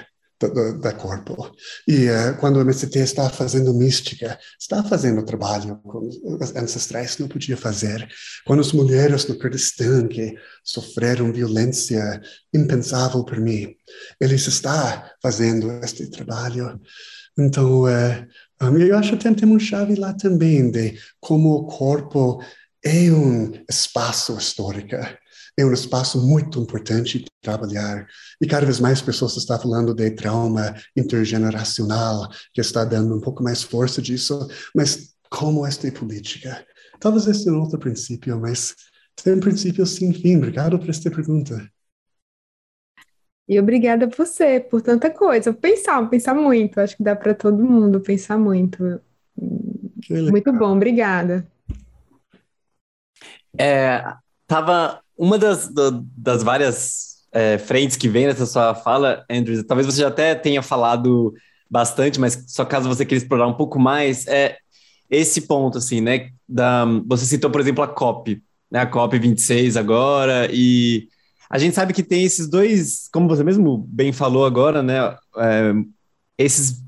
da, 0.80 0.92
corpo. 0.92 1.50
E 1.88 2.08
uh, 2.08 2.36
quando 2.38 2.56
o 2.56 2.60
MST 2.60 2.98
está 2.98 3.28
fazendo 3.30 3.72
mística, 3.72 4.38
está 4.60 4.82
fazendo 4.84 5.24
trabalho 5.24 5.80
que 5.82 6.28
os 6.28 6.54
ancestrais 6.54 7.16
não 7.18 7.28
podiam 7.28 7.56
fazer. 7.56 8.06
Quando 8.44 8.60
as 8.60 8.72
mulheres 8.72 9.26
no 9.26 9.38
Kurdistão 9.38 10.06
que 10.06 10.34
sofreram 10.62 11.32
violência 11.32 12.20
impensável 12.54 13.24
por 13.24 13.40
mim, 13.40 13.74
eles 14.20 14.46
estão 14.46 15.02
fazendo 15.22 15.70
este 15.82 16.10
trabalho. 16.10 16.80
Então, 17.38 17.82
uh, 17.82 18.26
um, 18.60 18.78
eu 18.78 18.96
acho 18.96 19.16
que 19.16 19.34
tem 19.34 19.48
uma 19.48 19.58
chave 19.58 19.94
lá 19.94 20.12
também 20.14 20.70
de 20.70 20.98
como 21.20 21.50
o 21.54 21.66
corpo 21.66 22.42
é 22.84 23.10
um 23.10 23.52
espaço 23.68 24.36
histórico, 24.36 24.96
é 25.58 25.64
um 25.64 25.72
espaço 25.72 26.24
muito 26.24 26.60
importante 26.60 27.18
de 27.18 27.26
trabalhar. 27.42 28.06
E 28.40 28.46
cada 28.46 28.66
vez 28.66 28.78
mais 28.78 29.00
pessoas 29.00 29.36
estão 29.36 29.58
falando 29.58 29.94
de 29.94 30.10
trauma 30.10 30.74
intergeneracional, 30.96 32.28
que 32.52 32.60
está 32.60 32.84
dando 32.84 33.16
um 33.16 33.20
pouco 33.20 33.42
mais 33.42 33.62
força 33.62 34.00
disso. 34.02 34.46
Mas 34.74 35.14
como 35.30 35.66
esta 35.66 35.88
é 35.88 35.90
política? 35.90 36.64
Talvez 37.00 37.26
esse 37.26 37.48
é 37.48 37.52
um 37.52 37.60
outro 37.60 37.78
princípio, 37.78 38.38
mas 38.40 38.74
tem 39.22 39.34
um 39.34 39.40
princípio 39.40 39.86
sem 39.86 40.12
fim. 40.12 40.36
Obrigado 40.36 40.78
por 40.78 40.88
esta 40.90 41.10
pergunta. 41.10 41.70
E 43.48 43.60
obrigada 43.60 44.06
a 44.06 44.08
você 44.08 44.58
por 44.58 44.82
tanta 44.82 45.10
coisa. 45.10 45.52
Pensar, 45.52 46.04
pensar 46.08 46.34
muito. 46.34 46.80
Acho 46.80 46.96
que 46.96 47.02
dá 47.02 47.14
para 47.14 47.34
todo 47.34 47.62
mundo 47.62 48.00
pensar 48.00 48.36
muito. 48.38 49.00
Muito 50.10 50.52
bom, 50.52 50.76
obrigada. 50.76 51.46
É, 53.58 54.04
tava 54.46 55.00
uma 55.16 55.38
das, 55.38 55.68
do, 55.68 56.04
das 56.16 56.42
várias 56.42 57.16
é, 57.32 57.58
frentes 57.58 57.96
que 57.96 58.08
vem 58.08 58.26
nessa 58.26 58.46
sua 58.46 58.74
fala, 58.74 59.24
Andrew, 59.30 59.64
talvez 59.64 59.86
você 59.86 60.00
já 60.00 60.08
até 60.08 60.34
tenha 60.34 60.62
falado 60.62 61.34
bastante, 61.70 62.20
mas 62.20 62.44
só 62.48 62.64
caso 62.64 62.88
você 62.88 63.04
queira 63.04 63.22
explorar 63.22 63.46
um 63.46 63.54
pouco 63.54 63.78
mais, 63.78 64.26
é 64.26 64.58
esse 65.10 65.42
ponto, 65.42 65.78
assim, 65.78 66.00
né? 66.00 66.30
Da, 66.48 66.84
você 67.06 67.24
citou, 67.24 67.50
por 67.50 67.60
exemplo, 67.60 67.82
a 67.82 67.88
COP, 67.88 68.42
né? 68.70 68.80
A 68.80 68.86
COP 68.86 69.18
26 69.18 69.76
agora, 69.76 70.48
e 70.52 71.08
a 71.48 71.58
gente 71.58 71.74
sabe 71.74 71.92
que 71.92 72.02
tem 72.02 72.24
esses 72.24 72.48
dois, 72.48 73.08
como 73.12 73.28
você 73.28 73.44
mesmo 73.44 73.78
bem 73.88 74.12
falou 74.12 74.44
agora, 74.44 74.82
né? 74.82 75.16
É, 75.38 75.72
esses. 76.38 76.82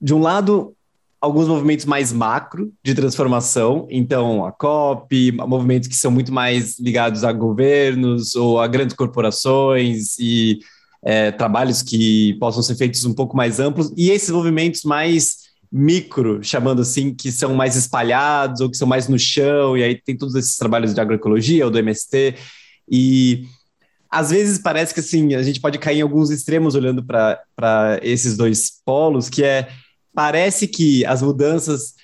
De 0.00 0.14
um 0.14 0.20
lado, 0.20 0.76
alguns 1.20 1.48
movimentos 1.48 1.84
mais 1.84 2.12
macro 2.12 2.72
de 2.82 2.94
transformação, 2.94 3.86
então 3.90 4.44
a 4.44 4.52
COP, 4.52 5.32
movimentos 5.32 5.88
que 5.88 5.96
são 5.96 6.10
muito 6.10 6.32
mais 6.32 6.78
ligados 6.78 7.24
a 7.24 7.32
governos 7.32 8.36
ou 8.36 8.60
a 8.60 8.66
grandes 8.68 8.94
corporações 8.94 10.18
e 10.18 10.60
é, 11.02 11.30
trabalhos 11.32 11.82
que 11.82 12.34
possam 12.34 12.62
ser 12.62 12.76
feitos 12.76 13.04
um 13.04 13.14
pouco 13.14 13.36
mais 13.36 13.58
amplos, 13.58 13.92
e 13.96 14.10
esses 14.10 14.30
movimentos 14.30 14.82
mais 14.84 15.48
micro, 15.70 16.42
chamando 16.42 16.82
assim, 16.82 17.14
que 17.14 17.30
são 17.30 17.54
mais 17.54 17.76
espalhados 17.76 18.60
ou 18.60 18.70
que 18.70 18.76
são 18.76 18.88
mais 18.88 19.08
no 19.08 19.18
chão, 19.18 19.76
e 19.76 19.82
aí 19.82 20.00
tem 20.00 20.16
todos 20.16 20.34
esses 20.34 20.56
trabalhos 20.56 20.94
de 20.94 21.00
agroecologia 21.00 21.64
ou 21.64 21.70
do 21.70 21.78
MST, 21.78 22.34
e 22.90 23.46
às 24.10 24.30
vezes 24.30 24.58
parece 24.58 24.94
que 24.94 25.00
assim, 25.00 25.34
a 25.34 25.42
gente 25.42 25.60
pode 25.60 25.78
cair 25.78 25.98
em 25.98 26.02
alguns 26.02 26.30
extremos 26.30 26.74
olhando 26.74 27.04
para 27.04 28.00
esses 28.02 28.36
dois 28.36 28.72
polos, 28.84 29.28
que 29.28 29.44
é 29.44 29.68
parece 30.14 30.66
que 30.66 31.04
as 31.04 31.22
mudanças, 31.22 31.94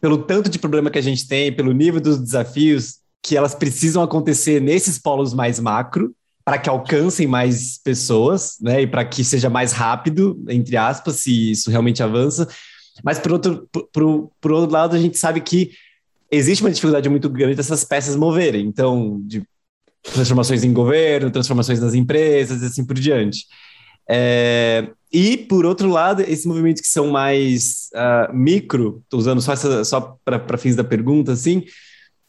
pelo 0.00 0.18
tanto 0.18 0.48
de 0.48 0.58
problema 0.58 0.90
que 0.90 0.98
a 0.98 1.02
gente 1.02 1.26
tem, 1.26 1.52
pelo 1.52 1.72
nível 1.72 2.00
dos 2.00 2.18
desafios, 2.18 2.98
que 3.22 3.36
elas 3.36 3.54
precisam 3.54 4.02
acontecer 4.02 4.60
nesses 4.60 4.98
polos 4.98 5.34
mais 5.34 5.58
macro, 5.58 6.14
para 6.44 6.58
que 6.58 6.68
alcancem 6.70 7.26
mais 7.26 7.76
pessoas, 7.76 8.56
né, 8.60 8.82
e 8.82 8.86
para 8.86 9.04
que 9.04 9.22
seja 9.22 9.50
mais 9.50 9.72
rápido, 9.72 10.42
entre 10.48 10.76
aspas, 10.78 11.16
se 11.16 11.50
isso 11.50 11.70
realmente 11.70 12.02
avança. 12.02 12.48
Mas, 13.04 13.18
por 13.18 13.32
outro, 13.32 13.68
por, 13.92 14.30
por, 14.40 14.52
outro 14.52 14.72
lado, 14.72 14.96
a 14.96 14.98
gente 14.98 15.18
sabe 15.18 15.40
que 15.40 15.72
existe 16.30 16.62
uma 16.62 16.70
dificuldade 16.70 17.08
muito 17.08 17.28
grande 17.28 17.54
dessas 17.54 17.84
peças 17.84 18.16
moverem. 18.16 18.64
Então, 18.66 19.20
de 19.26 19.42
transformações 20.02 20.64
em 20.64 20.72
governo, 20.72 21.30
transformações 21.30 21.80
nas 21.80 21.94
empresas 21.94 22.62
e 22.62 22.66
assim 22.66 22.84
por 22.84 22.94
diante. 22.94 23.46
É, 24.10 24.88
e, 25.12 25.36
por 25.36 25.66
outro 25.66 25.88
lado, 25.88 26.22
esses 26.22 26.46
movimentos 26.46 26.82
que 26.82 26.88
são 26.88 27.08
mais 27.08 27.88
uh, 27.94 28.34
micro, 28.34 29.00
estou 29.04 29.20
usando 29.20 29.40
só, 29.40 29.54
só 29.84 30.18
para 30.24 30.58
fins 30.58 30.76
da 30.76 30.84
pergunta, 30.84 31.32
assim, 31.32 31.64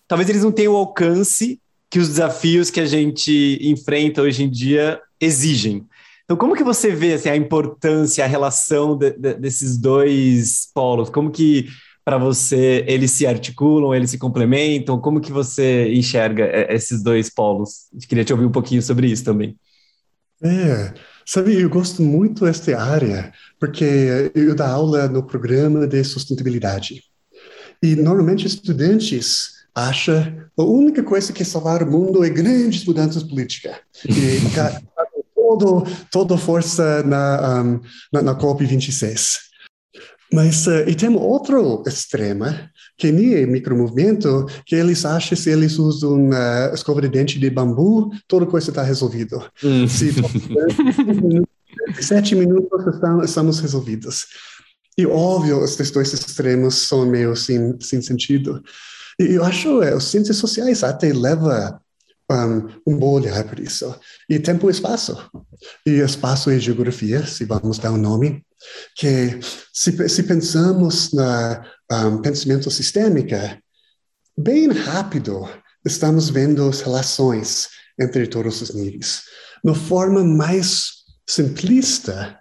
talvez 0.07 0.29
eles 0.29 0.43
não 0.43 0.51
tenham 0.51 0.73
o 0.73 0.77
alcance 0.77 1.59
que 1.89 1.99
os 1.99 2.07
desafios 2.07 2.69
que 2.69 2.79
a 2.79 2.85
gente 2.85 3.59
enfrenta 3.61 4.21
hoje 4.21 4.43
em 4.43 4.49
dia 4.49 5.01
exigem. 5.19 5.85
Então, 6.23 6.37
como 6.37 6.55
que 6.55 6.63
você 6.63 6.91
vê 6.91 7.13
assim, 7.13 7.29
a 7.29 7.35
importância, 7.35 8.23
a 8.23 8.27
relação 8.27 8.95
de, 8.95 9.11
de, 9.11 9.33
desses 9.33 9.77
dois 9.77 10.69
polos? 10.73 11.09
Como 11.09 11.31
que 11.31 11.67
para 12.09 12.17
você 12.17 12.83
eles 12.87 13.11
se 13.11 13.27
articulam, 13.27 13.93
eles 13.93 14.09
se 14.09 14.17
complementam? 14.17 14.99
Como 14.99 15.21
que 15.21 15.31
você 15.31 15.93
enxerga 15.93 16.43
é, 16.43 16.73
esses 16.73 17.03
dois 17.03 17.29
polos? 17.29 17.87
Eu 17.93 17.99
queria 17.99 18.25
te 18.25 18.33
ouvir 18.33 18.45
um 18.45 18.51
pouquinho 18.51 18.81
sobre 18.81 19.05
isso 19.05 19.23
também. 19.23 19.55
É, 20.41 20.91
sabe, 21.23 21.61
eu 21.61 21.69
gosto 21.69 22.01
muito 22.01 22.45
desta 22.45 22.81
área, 22.81 23.31
porque 23.59 24.31
eu 24.33 24.55
dou 24.55 24.65
aula 24.65 25.07
no 25.07 25.21
programa 25.21 25.85
de 25.85 26.03
sustentabilidade. 26.03 27.03
E 27.83 27.95
normalmente 27.95 28.47
estudantes 28.47 29.59
acham 29.75 30.35
a 30.57 30.63
única 30.63 31.03
coisa 31.03 31.31
que 31.31 31.45
salvar 31.45 31.83
o 31.83 31.91
mundo 31.91 32.23
é 32.23 32.29
grandes 32.31 32.83
mudanças 32.85 33.21
políticas. 33.21 33.75
E 34.03 34.39
todo, 35.35 35.83
toda 36.11 36.37
força 36.39 37.03
na, 37.03 37.61
um, 37.61 37.79
na, 38.11 38.23
na 38.23 38.35
COP26. 38.35 39.48
Mas 40.31 40.67
uh, 40.67 40.87
e 40.87 40.93
tem 40.93 41.09
outro 41.15 41.83
extremo, 41.87 42.45
que 42.97 43.11
nem 43.11 43.33
é 43.33 43.45
micromovimento, 43.45 44.45
que 44.65 44.75
eles 44.75 45.03
acham 45.03 45.29
que 45.29 45.35
se 45.35 45.49
eles 45.49 45.79
usam 45.79 46.29
uh, 46.29 46.73
escova 46.73 47.01
de 47.01 47.09
dente 47.09 47.39
de 47.39 47.49
bambu, 47.49 48.11
toda 48.27 48.45
coisa 48.45 48.69
está 48.69 48.83
resolvida. 48.83 49.49
Hum. 49.63 49.87
Se 49.87 50.13
sete 52.01 52.35
minutos 52.35 52.85
estamos 53.23 53.59
resolvidos. 53.59 54.27
E 54.97 55.05
óbvio, 55.05 55.63
esses 55.63 55.89
dois 55.91 56.13
extremos 56.13 56.75
são 56.87 57.05
meio 57.05 57.35
sem, 57.35 57.79
sem 57.79 58.01
sentido. 58.01 58.61
E 59.19 59.33
eu 59.35 59.43
acho 59.43 59.79
que 59.79 59.85
é, 59.85 59.93
as 59.93 60.03
ciências 60.03 60.37
sociais 60.37 60.83
até 60.83 61.11
leva 61.11 61.81
um, 62.29 62.67
um 62.93 62.97
bom 62.97 63.13
olhar 63.13 63.43
para 63.45 63.61
isso. 63.61 63.95
E 64.29 64.37
tempo 64.39 64.69
e 64.69 64.71
espaço. 64.71 65.17
E 65.85 65.91
espaço 66.01 66.51
e 66.51 66.59
geografia, 66.59 67.25
se 67.25 67.45
vamos 67.45 67.79
dar 67.79 67.91
um 67.91 67.97
nome 67.97 68.43
que 68.95 69.39
se, 69.73 70.09
se 70.09 70.23
pensamos 70.23 71.11
na 71.13 71.63
um, 71.91 72.21
pensamento 72.21 72.69
sistêmico, 72.69 73.35
bem 74.37 74.69
rápido 74.71 75.49
estamos 75.85 76.29
vendo 76.29 76.67
as 76.67 76.81
relações 76.81 77.69
entre 77.99 78.27
todos 78.27 78.61
os 78.61 78.73
níveis. 78.73 79.23
Na 79.63 79.73
forma 79.73 80.23
mais 80.23 80.91
simplista, 81.27 82.39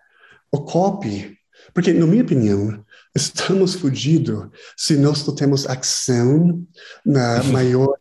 o 0.52 0.64
copy, 0.64 1.36
porque, 1.74 1.92
na 1.92 2.06
minha 2.06 2.22
opinião, 2.22 2.84
estamos 3.14 3.74
fugidos 3.74 4.48
se 4.76 4.96
nós 4.96 5.26
não 5.26 5.34
temos 5.34 5.66
ação 5.66 6.66
na 7.04 7.42
maior 7.52 7.96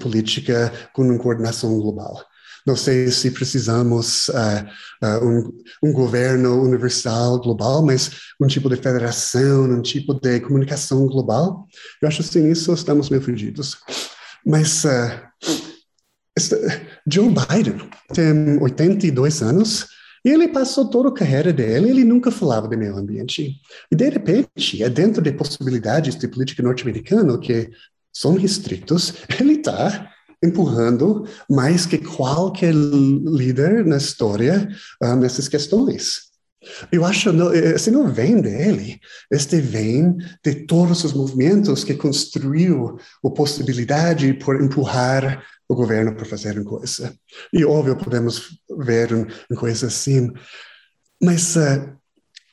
política 0.00 0.72
com 0.92 1.02
uma 1.02 1.18
coordenação 1.18 1.78
global. 1.80 2.24
Não 2.66 2.74
sei 2.74 3.10
se 3.12 3.30
precisamos 3.30 4.28
uh, 4.28 4.66
uh, 5.04 5.24
um, 5.24 5.88
um, 5.88 5.92
governo 5.92 6.60
universal 6.62 7.40
global, 7.40 7.80
mas 7.80 8.10
um 8.40 8.46
tipo 8.48 8.68
de 8.68 8.76
federação, 8.76 9.64
um 9.64 9.80
tipo 9.80 10.14
de 10.14 10.40
comunicação 10.40 11.06
global. 11.06 11.68
Eu 12.02 12.08
acho 12.08 12.22
que 12.24 12.28
sem 12.28 12.50
isso 12.50 12.74
estamos 12.74 13.08
meio 13.08 13.22
fugidos. 13.22 13.76
Mas 14.44 14.84
uh, 14.84 15.26
este, 16.36 16.56
Joe 17.08 17.28
Biden 17.28 17.88
tem 18.12 18.60
82 18.60 19.42
anos 19.42 19.86
e 20.24 20.30
ele 20.30 20.48
passou 20.48 20.90
toda 20.90 21.08
a 21.08 21.14
carreira 21.14 21.52
dele, 21.52 21.88
ele 21.88 22.04
nunca 22.04 22.32
falava 22.32 22.66
de 22.66 22.76
meio 22.76 22.96
ambiente. 22.96 23.60
E 23.92 23.94
de 23.94 24.10
repente, 24.10 24.82
é 24.82 24.90
dentro 24.90 25.22
de 25.22 25.30
possibilidades 25.30 26.16
de 26.16 26.26
política 26.26 26.64
norte-americana 26.64 27.38
que 27.38 27.70
são 28.12 28.34
restritos, 28.34 29.14
ele 29.38 29.52
está 29.52 30.10
empurrando 30.42 31.26
mais 31.50 31.86
que 31.86 31.98
qualquer 31.98 32.74
líder 32.74 33.84
na 33.84 33.96
história 33.96 34.68
uh, 35.02 35.16
nessas 35.16 35.48
questões. 35.48 36.26
Eu 36.90 37.04
acho 37.04 37.32
que 37.32 37.56
esse 37.58 37.90
não 37.90 38.12
vem 38.12 38.40
dele, 38.40 39.00
este 39.30 39.60
vem 39.60 40.16
de 40.44 40.66
todos 40.66 41.04
os 41.04 41.12
movimentos 41.12 41.84
que 41.84 41.94
construiu 41.94 42.98
a 43.24 43.30
possibilidade 43.30 44.34
por 44.34 44.60
empurrar 44.60 45.44
o 45.68 45.74
governo 45.74 46.14
para 46.14 46.24
fazer 46.24 46.58
uma 46.58 46.64
coisa. 46.64 47.14
E 47.52 47.64
óbvio 47.64 47.96
podemos 47.96 48.58
ver 48.78 49.12
uma 49.12 49.58
coisa 49.58 49.86
assim, 49.86 50.32
mas 51.22 51.56
uh, 51.56 51.96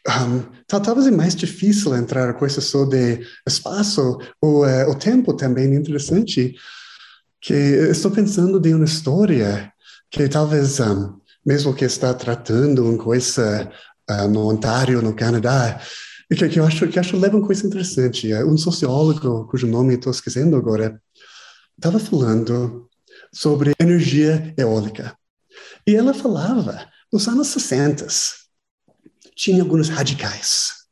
um, 0.10 0.44
talvez 0.68 1.08
é 1.08 1.12
mais 1.12 1.36
difícil 1.36 1.96
entrar 1.96 2.30
a 2.30 2.34
coisa 2.34 2.62
de 2.88 3.26
espaço 3.48 4.20
ou 4.42 4.66
uh, 4.66 4.90
o 4.90 4.96
tempo 4.96 5.34
também 5.34 5.74
é 5.74 5.76
interessante 5.76 6.56
que 7.44 7.54
estou 7.54 8.10
pensando 8.10 8.58
de 8.58 8.74
uma 8.74 8.86
história 8.86 9.72
que 10.10 10.30
talvez 10.30 10.80
um, 10.80 11.20
mesmo 11.46 11.76
que 11.76 11.84
está 11.84 12.14
tratando 12.14 12.90
uma 12.90 12.98
coisa 12.98 13.70
uh, 14.10 14.28
no 14.30 14.48
Ontário, 14.48 15.02
no 15.02 15.14
Canadá, 15.14 15.82
que, 16.34 16.48
que 16.48 16.60
eu 16.60 16.66
acho 16.66 16.88
que 16.88 16.98
acho 16.98 17.18
leva 17.18 17.36
uma 17.36 17.46
coisa 17.46 17.68
interessante. 17.68 18.32
É 18.32 18.46
um 18.46 18.58
sociólogo 18.58 19.46
cujo 19.48 19.68
nome 19.68 19.96
estou 19.96 20.12
esquecendo 20.12 20.56
agora 20.56 21.02
estava 21.76 22.00
falando 22.00 22.90
sobre 23.34 23.74
energia 23.78 24.54
eólica 24.58 25.14
e 25.86 25.96
ela 25.96 26.14
falava 26.14 26.88
nos 27.12 27.28
anos 27.28 27.48
60 27.48 28.08
tinha 29.36 29.62
alguns 29.62 29.90
radicais, 29.90 30.86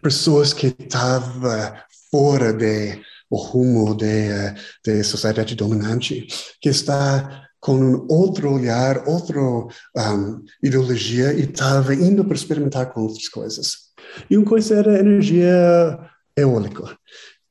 pessoas 0.00 0.52
que 0.52 0.68
estavam 0.78 1.74
fora 2.10 2.52
de 2.52 3.02
o 3.30 3.36
rumo 3.36 3.94
da 3.94 5.04
sociedade 5.04 5.54
dominante, 5.54 6.26
que 6.60 6.68
está 6.68 7.46
com 7.60 7.74
um 7.74 8.06
outro 8.08 8.52
olhar, 8.52 9.08
outra 9.08 9.40
um, 9.40 10.44
ideologia 10.62 11.32
e 11.32 11.40
estava 11.40 11.94
indo 11.94 12.24
para 12.24 12.36
experimentar 12.36 12.92
com 12.92 13.00
outras 13.02 13.28
coisas. 13.28 13.86
E 14.30 14.36
uma 14.36 14.46
coisa 14.46 14.76
era 14.76 15.00
energia 15.00 15.98
eólica. 16.36 16.96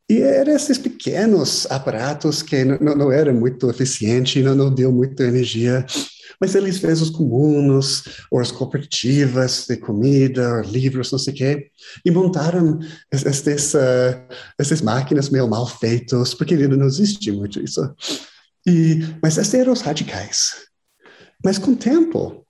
E 0.08 0.22
eram 0.22 0.54
esses 0.56 0.78
pequenos 0.78 1.66
aparatos 1.70 2.44
que 2.44 2.64
não, 2.64 2.96
não 2.96 3.12
eram 3.12 3.34
muito 3.34 3.70
eficientes, 3.70 4.44
não, 4.44 4.54
não 4.54 4.74
deu 4.74 4.92
muita 4.92 5.24
energia, 5.24 5.84
mas 6.40 6.54
eles 6.54 6.78
fez 6.78 7.02
os 7.02 7.10
comunos, 7.10 8.04
ou 8.30 8.40
as 8.40 8.52
cooperativas 8.52 9.66
de 9.68 9.78
comida, 9.78 10.62
livros, 10.62 11.12
não 11.12 11.18
sei 11.18 11.34
o 11.34 11.36
quê, 11.36 11.72
e 12.06 12.12
montaram 12.12 12.80
essas, 13.12 13.74
uh, 13.74 14.22
essas 14.60 14.82
máquinas 14.82 15.30
meio 15.30 15.48
mal 15.48 15.66
feitas, 15.66 16.36
porque 16.36 16.54
ainda 16.54 16.78
não 16.78 16.86
existe 16.86 17.32
muito 17.32 17.60
isso. 17.60 17.82
E, 18.68 19.00
mas 19.24 19.38
esses 19.38 19.54
eram 19.56 19.74
os 19.74 19.82
radicais. 19.82 20.68
Mas 21.44 21.58
com 21.58 21.72
o 21.72 21.76
tempo, 21.76 22.46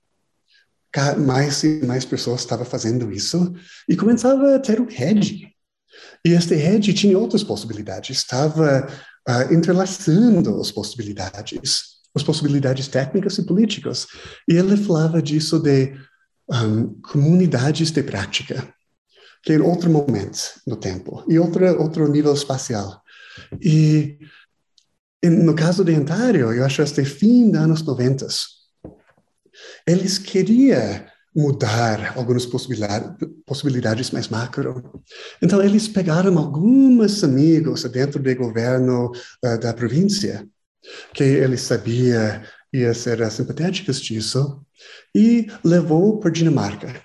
mais 1.17 1.63
e 1.63 1.85
mais 1.85 2.05
pessoas 2.05 2.41
estavam 2.41 2.65
fazendo 2.65 3.11
isso 3.11 3.53
e 3.87 3.95
começava 3.95 4.55
a 4.55 4.59
ter 4.59 4.79
um 4.79 4.87
rede. 4.87 5.54
E 6.25 6.29
este 6.29 6.55
rede 6.55 6.93
tinha 6.93 7.17
outras 7.17 7.43
possibilidades, 7.43 8.17
estava 8.17 8.87
uh, 9.27 9.53
entrelaçando 9.53 10.59
as 10.59 10.71
possibilidades 10.71 11.95
as 12.15 12.23
possibilidades 12.23 12.87
técnicas 12.87 13.37
e 13.37 13.43
políticas. 13.43 14.07
E 14.47 14.55
ele 14.55 14.77
falava 14.77 15.21
disso 15.21 15.59
de 15.59 15.93
um, 16.49 16.99
comunidades 17.01 17.91
de 17.91 18.01
prática, 18.01 18.73
que 19.43 19.53
é 19.53 19.59
outro 19.59 19.89
momento 19.89 20.39
no 20.65 20.77
tempo, 20.77 21.23
e 21.27 21.37
outra, 21.37 21.77
outro 21.77 22.07
nível 22.07 22.33
espacial. 22.33 23.01
E 23.61 24.17
no 25.23 25.53
caso 25.53 25.83
de 25.83 25.93
Ontário, 25.93 26.53
eu 26.53 26.63
acho 26.63 26.85
que 26.85 27.03
fim 27.03 27.51
dos 27.51 27.59
anos 27.59 27.81
90, 27.83 28.27
eles 29.85 30.17
queriam 30.17 31.05
mudar 31.35 32.13
algumas 32.17 32.45
possibilidades, 32.45 34.11
mais 34.11 34.29
macro. 34.29 35.01
Então, 35.41 35.61
eles 35.61 35.87
pegaram 35.87 36.37
alguns 36.37 37.23
amigos 37.23 37.83
dentro 37.83 38.21
do 38.21 38.35
governo 38.35 39.11
uh, 39.43 39.59
da 39.59 39.73
província 39.73 40.47
que 41.13 41.23
ele 41.23 41.57
sabia 41.57 42.43
ia 42.75 42.93
ser 42.93 43.29
simpatéticos 43.31 44.01
disso, 44.01 44.61
e 45.13 45.47
levou 45.63 46.19
para 46.19 46.31
Dinamarca. 46.31 47.01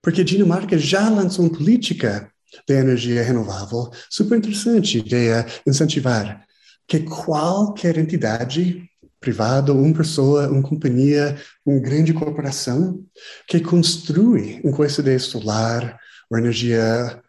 Porque 0.00 0.22
Dinamarca 0.22 0.78
já 0.78 1.08
lançou 1.08 1.44
uma 1.44 1.56
política 1.56 2.30
de 2.66 2.74
energia 2.74 3.22
renovável 3.22 3.90
super 4.08 4.38
interessante 4.38 5.02
de 5.02 5.26
incentivar 5.66 6.44
que 6.86 7.00
qualquer 7.00 7.98
entidade 7.98 8.88
privada, 9.26 9.72
uma 9.72 9.92
pessoa, 9.92 10.48
uma 10.48 10.62
companhia, 10.62 11.36
uma 11.64 11.80
grande 11.80 12.12
corporação 12.14 13.04
que 13.48 13.58
construi 13.58 14.60
uma 14.62 14.72
coisa 14.72 15.02
de 15.02 15.18
solar 15.18 15.98
ou 16.30 16.38
energia 16.38 17.20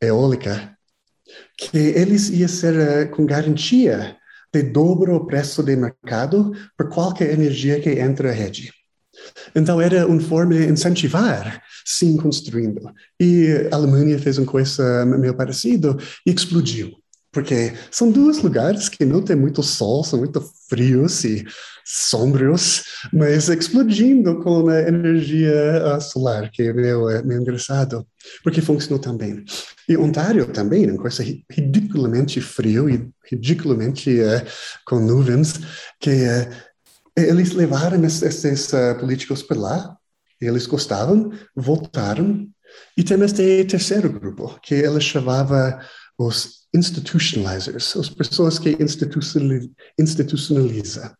eólica, 0.00 0.76
que 1.58 1.76
eles 1.76 2.30
iam 2.30 2.48
ser 2.48 2.78
eh, 2.78 3.04
com 3.06 3.26
garantia 3.26 4.16
de 4.54 4.62
dobro 4.62 5.16
o 5.16 5.26
preço 5.26 5.60
de 5.60 5.74
mercado 5.74 6.52
por 6.78 6.88
qualquer 6.88 7.32
energia 7.32 7.80
que 7.80 7.90
entra 7.90 8.30
a 8.30 8.32
rede. 8.32 8.72
Então, 9.52 9.80
era 9.80 10.06
uma 10.06 10.20
forma 10.20 10.54
de 10.54 10.66
incentivar, 10.66 11.60
sim, 11.84 12.16
construindo. 12.16 12.80
E 13.20 13.68
a 13.72 13.74
Alemanha 13.74 14.20
fez 14.20 14.38
uma 14.38 14.46
coisa 14.46 15.04
meio 15.04 15.34
parecida 15.34 15.96
e 16.24 16.30
explodiu. 16.30 16.99
Porque 17.32 17.72
são 17.90 18.10
dois 18.10 18.42
lugares 18.42 18.88
que 18.88 19.04
não 19.04 19.22
tem 19.22 19.36
muito 19.36 19.62
sol, 19.62 20.02
são 20.02 20.18
muito 20.18 20.40
frios 20.68 21.22
e 21.24 21.44
sombrios, 21.84 22.84
mas 23.12 23.48
explodindo 23.48 24.40
com 24.40 24.68
a 24.68 24.80
energia 24.80 25.98
solar, 26.00 26.50
que 26.50 26.62
é 26.62 26.72
meio, 26.72 27.08
é 27.08 27.22
meio 27.22 27.40
engraçado, 27.40 28.06
porque 28.42 28.60
funcionou 28.60 28.98
também. 28.98 29.44
E 29.88 29.96
Ontário 29.96 30.46
também, 30.52 30.88
uma 30.88 31.00
coisa 31.00 31.24
ridiculamente 31.50 32.40
frio 32.40 32.88
e 32.88 33.10
ridiculamente 33.30 34.20
uh, 34.20 34.44
com 34.84 35.00
nuvens, 35.00 35.60
que 35.98 36.10
uh, 36.10 36.48
eles 37.16 37.52
levaram 37.52 38.04
esses 38.04 38.72
uh, 38.72 38.96
políticos 38.98 39.42
para 39.42 39.58
lá, 39.58 39.96
eles 40.40 40.66
gostavam, 40.66 41.32
voltaram, 41.56 42.48
e 42.96 43.02
tem 43.02 43.20
este 43.22 43.64
terceiro 43.64 44.08
grupo, 44.08 44.58
que 44.62 44.74
ele 44.74 45.00
chamava 45.00 45.80
os 46.16 46.59
institutionalizers, 46.74 47.96
as 47.96 48.08
pessoas 48.08 48.58
que 48.58 48.76
institucionaliza. 49.98 51.14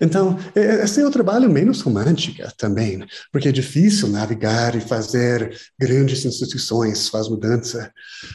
Então, 0.00 0.38
esse 0.54 1.00
é 1.00 1.06
o 1.06 1.10
trabalho 1.10 1.50
menos 1.50 1.80
romântico 1.80 2.42
também, 2.56 3.04
porque 3.32 3.48
é 3.48 3.52
difícil 3.52 4.08
navegar 4.08 4.74
e 4.74 4.80
fazer 4.80 5.56
grandes 5.78 6.24
instituições, 6.24 7.08
faz 7.08 7.28
mudança. 7.28 7.92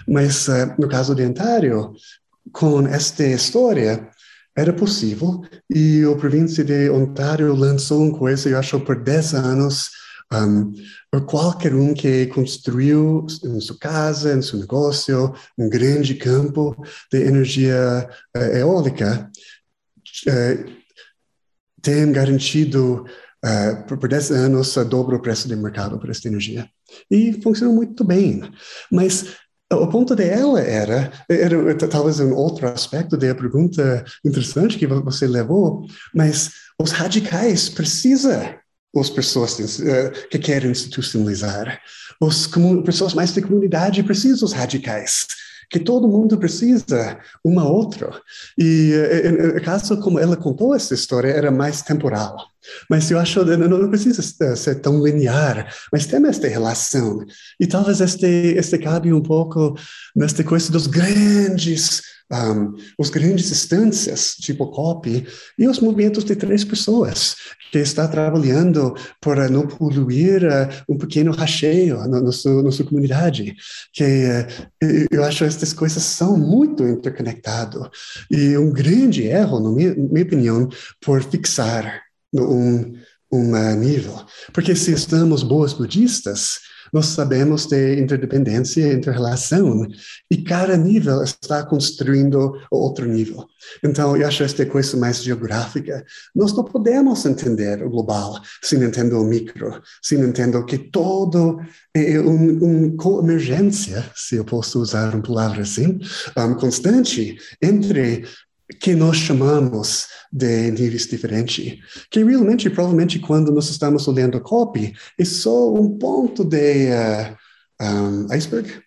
Mas, 0.08 0.48
uh, 0.48 0.74
no 0.78 0.88
caso 0.88 1.16
de 1.16 1.24
Ontário, 1.24 1.94
com 2.52 2.88
esta 2.88 3.26
história, 3.26 4.08
era 4.56 4.74
possível, 4.74 5.42
e 5.70 6.04
a 6.04 6.16
província 6.16 6.64
de 6.64 6.90
Ontário 6.90 7.56
lançou 7.56 8.04
uma 8.04 8.18
coisa, 8.18 8.50
eu 8.50 8.58
acho, 8.58 8.80
por 8.82 9.02
10 9.02 9.34
anos, 9.34 9.90
um, 10.34 10.74
qualquer 11.26 11.74
um 11.76 11.94
que 11.94 12.28
construiu 12.28 13.26
em 13.44 13.60
sua 13.60 13.78
casa, 13.78 14.34
em 14.34 14.42
seu 14.42 14.60
negócio, 14.60 15.34
um 15.58 15.70
grande 15.70 16.16
campo 16.16 16.76
de 17.12 17.22
energia 17.22 18.08
uh, 18.36 18.40
eólica, 18.40 19.30
uh, 20.28 20.72
tem 21.82 22.12
garantido 22.12 23.06
uh, 23.44 23.88
por, 23.88 23.98
por 23.98 24.08
10 24.08 24.32
anos 24.32 24.78
a 24.78 24.84
dobro 24.84 25.18
o 25.18 25.22
preço 25.22 25.48
de 25.48 25.56
mercado 25.56 26.00
para 26.00 26.12
esta 26.12 26.28
energia. 26.28 26.70
E 27.10 27.34
funcionou 27.42 27.76
muito 27.76 28.04
bem. 28.04 28.42
Mas 28.92 29.36
o 29.74 29.88
ponto 29.88 30.16
dela 30.16 30.60
era, 30.60 31.12
era 31.30 31.76
talvez 31.88 32.20
um 32.20 32.34
outro 32.34 32.68
aspecto 32.68 33.16
da 33.16 33.34
pergunta 33.34 34.04
interessante 34.24 34.78
que 34.78 34.86
você 34.86 35.26
levou, 35.26 35.86
mas 36.14 36.52
os 36.80 36.92
radicais 36.92 37.70
precisam 37.70 38.61
as 38.98 39.10
pessoas 39.10 39.58
uh, 39.60 40.12
que 40.30 40.38
querem 40.38 40.72
institucionalizar. 40.72 41.82
As 42.22 42.48
pessoas 42.86 43.14
mais 43.14 43.32
da 43.32 43.42
comunidade 43.42 44.04
precisam 44.04 44.40
dos 44.42 44.54
radicais 44.54 45.28
que 45.72 45.80
todo 45.80 46.08
mundo 46.08 46.38
precisa 46.38 47.18
uma 47.44 47.66
outra. 47.68 48.12
E 48.58 48.92
no 49.56 49.62
caso 49.62 49.98
como 50.02 50.20
ela 50.20 50.36
contou 50.36 50.76
essa 50.76 50.94
história 50.94 51.30
era 51.30 51.50
mais 51.50 51.82
temporal. 51.82 52.36
Mas 52.90 53.10
eu 53.10 53.18
acho 53.18 53.44
que 53.44 53.58
não 53.58 53.90
precisa 53.90 54.22
ser 54.56 54.76
tão 54.76 55.02
linear, 55.02 55.74
mas 55.92 56.06
tem 56.06 56.24
esta 56.28 56.48
relação. 56.48 57.26
E 57.60 57.66
talvez 57.66 58.02
este, 58.02 58.26
este 58.26 58.78
cabe 58.78 59.14
um 59.14 59.22
pouco 59.22 59.76
nesta 60.14 60.44
coisa 60.44 60.70
dos 60.72 60.88
grandes, 60.88 62.02
um, 62.32 62.74
os 62.98 63.10
grandes 63.10 63.52
instâncias, 63.52 64.36
tipo 64.36 64.72
COP, 64.72 65.26
e 65.58 65.68
os 65.68 65.80
movimentos 65.80 66.24
de 66.24 66.36
três 66.36 66.64
pessoas 66.64 67.36
que 67.72 67.80
está 67.80 68.08
trabalhando 68.08 68.96
para 69.20 69.50
não 69.50 69.68
poluir 69.68 70.44
uh, 70.44 70.70
um 70.90 70.98
pequeno 70.98 71.32
racheio 71.32 71.98
na, 72.08 72.32
sua 72.32 72.86
comunidade. 72.86 73.56
Que 73.94 74.04
uh, 74.04 75.08
eu 75.12 75.24
acho 75.24 75.40
que 75.40 75.44
essas 75.46 75.74
coisas 75.74 76.04
são 76.04 76.38
muito 76.38 76.88
interconectadas. 76.88 77.90
E 78.30 78.58
um 78.58 78.72
grande 78.72 79.24
erro, 79.24 79.60
na 79.60 79.70
minha, 79.70 79.96
minha 79.96 80.24
opinião, 80.24 80.70
por 81.02 81.24
fixar 81.24 82.02
um, 82.34 82.94
um 83.32 83.76
nível. 83.76 84.26
Porque 84.54 84.76
se 84.76 84.92
estamos 84.92 85.44
boas 85.44 85.74
budistas, 85.74 86.60
nós 86.92 87.08
sabemos 87.08 87.66
de 87.66 88.00
interdependência, 88.00 88.94
interrelação, 88.94 89.88
e 90.30 90.38
cada 90.38 90.76
nível 90.76 91.24
está 91.24 91.64
construindo 91.64 92.60
outro 92.70 93.06
nível. 93.06 93.46
Então, 93.84 94.18
eu 94.18 94.28
acho 94.28 94.44
esta 94.44 94.66
coisa 94.66 94.98
mais 94.98 95.24
geográfica. 95.24 96.04
Nós 96.36 96.54
não 96.54 96.64
podemos 96.64 97.26
entender 97.26 97.84
o 97.84 97.90
global 97.90 98.40
sem 98.62 98.82
entender 98.84 99.16
o 99.16 99.24
micro, 99.24 99.82
sem 100.02 100.20
entender 100.20 100.64
que 100.66 100.78
todo 100.78 101.60
é 101.94 102.20
uma 102.20 102.52
um 102.62 102.96
coemergência, 102.96 104.06
se 104.16 104.36
eu 104.36 104.46
posso 104.46 104.80
usar 104.80 105.14
uma 105.14 105.22
palavra 105.22 105.62
assim, 105.62 106.00
um, 106.38 106.54
constante 106.56 107.38
entre 107.62 108.26
que 108.80 108.96
nós 108.96 109.18
chamamos 109.18 110.08
de 110.32 110.72
níveis 110.72 111.08
diferentes, 111.08 111.80
que 112.10 112.24
realmente, 112.24 112.70
provavelmente, 112.70 113.20
quando 113.20 113.52
nós 113.52 113.70
estamos 113.70 114.08
olhando 114.08 114.38
a 114.38 114.42
copy, 114.42 114.94
é 115.20 115.26
só 115.26 115.74
um 115.74 115.98
ponto 115.98 116.44
de 116.44 116.88
uh, 116.90 117.38
um, 117.82 118.28
iceberg. 118.32 118.82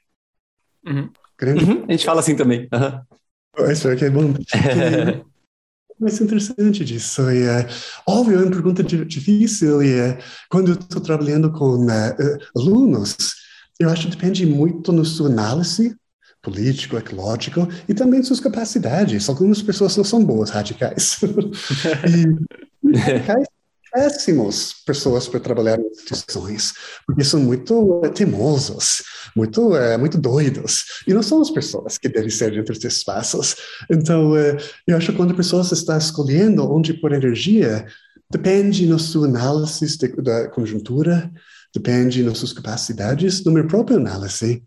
Uhum. 0.87 1.11
Uhum. 1.43 1.85
A 1.89 1.93
gente 1.93 2.05
fala 2.05 2.21
assim 2.21 2.37
também. 2.37 2.69
Uhum. 2.73 3.67
Iceberg 3.67 4.05
é 4.05 4.11
bom. 4.11 4.35
mais 5.99 6.21
interessante 6.21 6.85
disso. 6.85 7.31
E, 7.31 7.45
uh, 7.45 7.67
óbvio, 8.07 8.39
é 8.39 8.43
uma 8.43 8.51
pergunta 8.51 8.83
difícil. 8.83 9.83
E 9.83 10.01
uh, 10.01 10.19
quando 10.51 10.73
eu 10.73 10.75
estou 10.75 11.01
trabalhando 11.01 11.53
com 11.53 11.87
uh, 11.87 12.39
alunos, 12.57 13.17
eu 13.79 13.89
acho 13.89 14.09
que 14.09 14.17
depende 14.17 14.47
muito 14.47 14.93
na 14.93 15.05
sua 15.05 15.29
análise 15.29 15.97
político, 16.45 16.97
ecológico 16.97 17.67
e 17.89 17.95
também 17.95 18.23
suas 18.23 18.41
capacidades. 18.41 19.29
Algumas 19.29 19.63
pessoas 19.63 19.97
não 19.97 20.05
são 20.05 20.25
boas 20.25 20.51
radicais. 20.51 21.19
e 22.85 22.97
radicais 22.99 23.49
péssimos 23.95 24.75
pessoas 24.85 25.29
para 25.29 25.39
trabalhar 25.39 25.79
em 25.79 25.87
instituições, 25.87 26.73
porque 27.07 27.23
são 27.23 27.39
muito 27.39 28.01
uh, 28.01 28.11
teimosos, 28.11 29.05
muito, 29.37 29.73
uh, 29.73 29.97
muito 29.97 30.19
doidos, 30.19 30.85
e 31.07 31.15
não 31.15 31.23
são 31.23 31.41
as 31.41 31.51
pessoas 31.51 31.97
que 31.97 32.09
devem 32.09 32.29
ser 32.29 32.51
dentro 32.51 32.75
desses 32.75 32.99
espaços. 32.99 33.55
Então, 33.89 34.33
uh, 34.33 34.57
eu 34.85 34.97
acho 34.97 35.13
que 35.13 35.17
quando 35.17 35.31
a 35.31 35.37
pessoa 35.37 35.63
está 35.63 35.97
escolhendo 35.97 36.69
onde 36.69 36.93
pôr 36.95 37.13
energia, 37.13 37.87
depende 38.29 38.85
na 38.89 38.99
sua 38.99 39.29
análise 39.29 39.97
de, 39.97 40.09
da 40.21 40.49
conjuntura, 40.49 41.31
depende 41.73 42.25
nas 42.25 42.39
suas 42.39 42.53
capacidades, 42.53 43.45
no 43.45 43.53
meu 43.53 43.67
próprio 43.69 43.99
análise. 43.99 44.65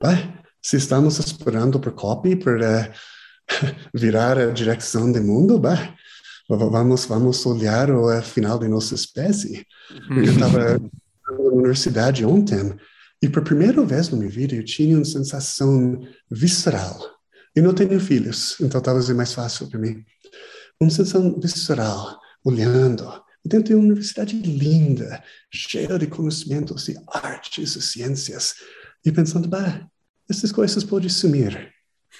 Vai? 0.00 0.41
Se 0.62 0.76
estamos 0.76 1.18
esperando 1.18 1.80
por 1.80 1.92
copy 1.92 2.36
para 2.36 2.92
virar 3.92 4.38
a 4.38 4.52
direção 4.52 5.10
do 5.10 5.22
mundo, 5.22 5.58
bah, 5.58 5.94
vamos 6.48 7.04
vamos 7.06 7.44
olhar 7.44 7.90
o 7.90 8.22
final 8.22 8.58
da 8.58 8.68
nossa 8.68 8.94
espécie. 8.94 9.66
Eu 10.08 10.22
estava 10.22 10.78
na 10.78 11.38
universidade 11.38 12.24
ontem 12.24 12.76
e 13.20 13.28
por 13.28 13.42
primeira 13.42 13.84
vez 13.84 14.08
na 14.08 14.18
minha 14.18 14.30
vida 14.30 14.54
eu 14.54 14.64
tinha 14.64 14.96
uma 14.96 15.04
sensação 15.04 16.00
visceral. 16.30 16.98
Eu 17.54 17.64
não 17.64 17.74
tenho 17.74 18.00
filhos, 18.00 18.56
então 18.60 18.80
talvez 18.80 19.10
é 19.10 19.14
mais 19.14 19.34
fácil 19.34 19.68
para 19.68 19.78
mim. 19.78 20.04
Uma 20.80 20.90
sensação 20.90 21.38
visceral, 21.38 22.18
olhando 22.44 23.22
dentro 23.44 23.68
de 23.68 23.74
uma 23.74 23.84
universidade 23.84 24.36
linda, 24.40 25.22
cheia 25.52 25.98
de 25.98 26.06
conhecimentos 26.06 26.84
de 26.84 26.96
artes 27.08 27.76
e 27.76 27.82
ciências, 27.82 28.54
e 29.04 29.10
pensando, 29.10 29.48
bah, 29.48 29.86
essas 30.28 30.52
coisas 30.52 30.84
podem 30.84 31.08
sumir 31.08 31.72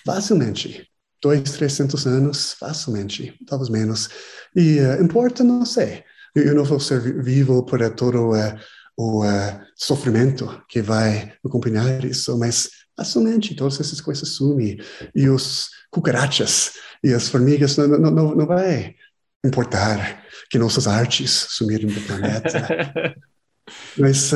facilmente. 0.05 0.89
Dois, 1.23 1.43
trezentos 1.53 2.07
anos, 2.07 2.55
facilmente, 2.55 3.39
talvez 3.47 3.71
menos. 3.71 4.09
E 4.57 4.81
uh, 4.81 5.03
importa, 5.03 5.45
não 5.45 5.65
sei. 5.65 6.03
Eu 6.35 6.55
não 6.55 6.65
vou 6.65 6.81
ser 6.81 7.23
vivo 7.23 7.65
para 7.65 7.91
todo 7.91 8.33
uh, 8.33 8.59
o 8.97 9.25
uh, 9.25 9.61
sofrimento 9.77 10.63
que 10.69 10.83
vai 10.83 11.33
acompanhar 11.45 12.05
isso, 12.05 12.37
mas 12.39 12.69
facilmente 12.97 13.55
todas 13.55 13.81
essas 13.81 14.01
coisas 14.01 14.31
sumem. 14.31 14.79
E 15.15 15.29
os 15.29 15.69
cucarachas 15.91 16.73
e 17.05 17.13
as 17.15 17.29
formigas 17.29 17.77
não, 17.77 17.87
não, 17.87 18.11
não, 18.11 18.35
não 18.35 18.47
vai 18.47 18.97
importar 19.45 20.25
que 20.51 20.59
nossas 20.59 20.89
artes 20.89 21.31
sumirem 21.51 21.87
do 21.87 22.01
planeta. 22.01 23.15
mas, 23.97 24.33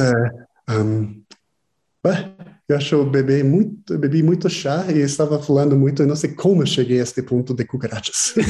um, 0.71 1.23
eu 2.69 2.77
acho 2.77 2.95
eu 2.97 3.09
bebi 3.09 3.43
muito, 3.45 3.99
bebi 3.99 4.23
muito 4.23 4.51
chá 4.51 4.87
e 4.91 4.99
estava 4.99 5.41
falando 5.41 5.77
muito, 5.77 6.03
eu 6.03 6.07
não 6.07 6.17
sei 6.17 6.35
como 6.35 6.63
eu 6.63 6.67
cheguei 6.67 7.01
a 7.01 7.03
este 7.03 7.23
ponto 7.23 7.55
de 7.55 7.65
cucarachas. 7.65 8.35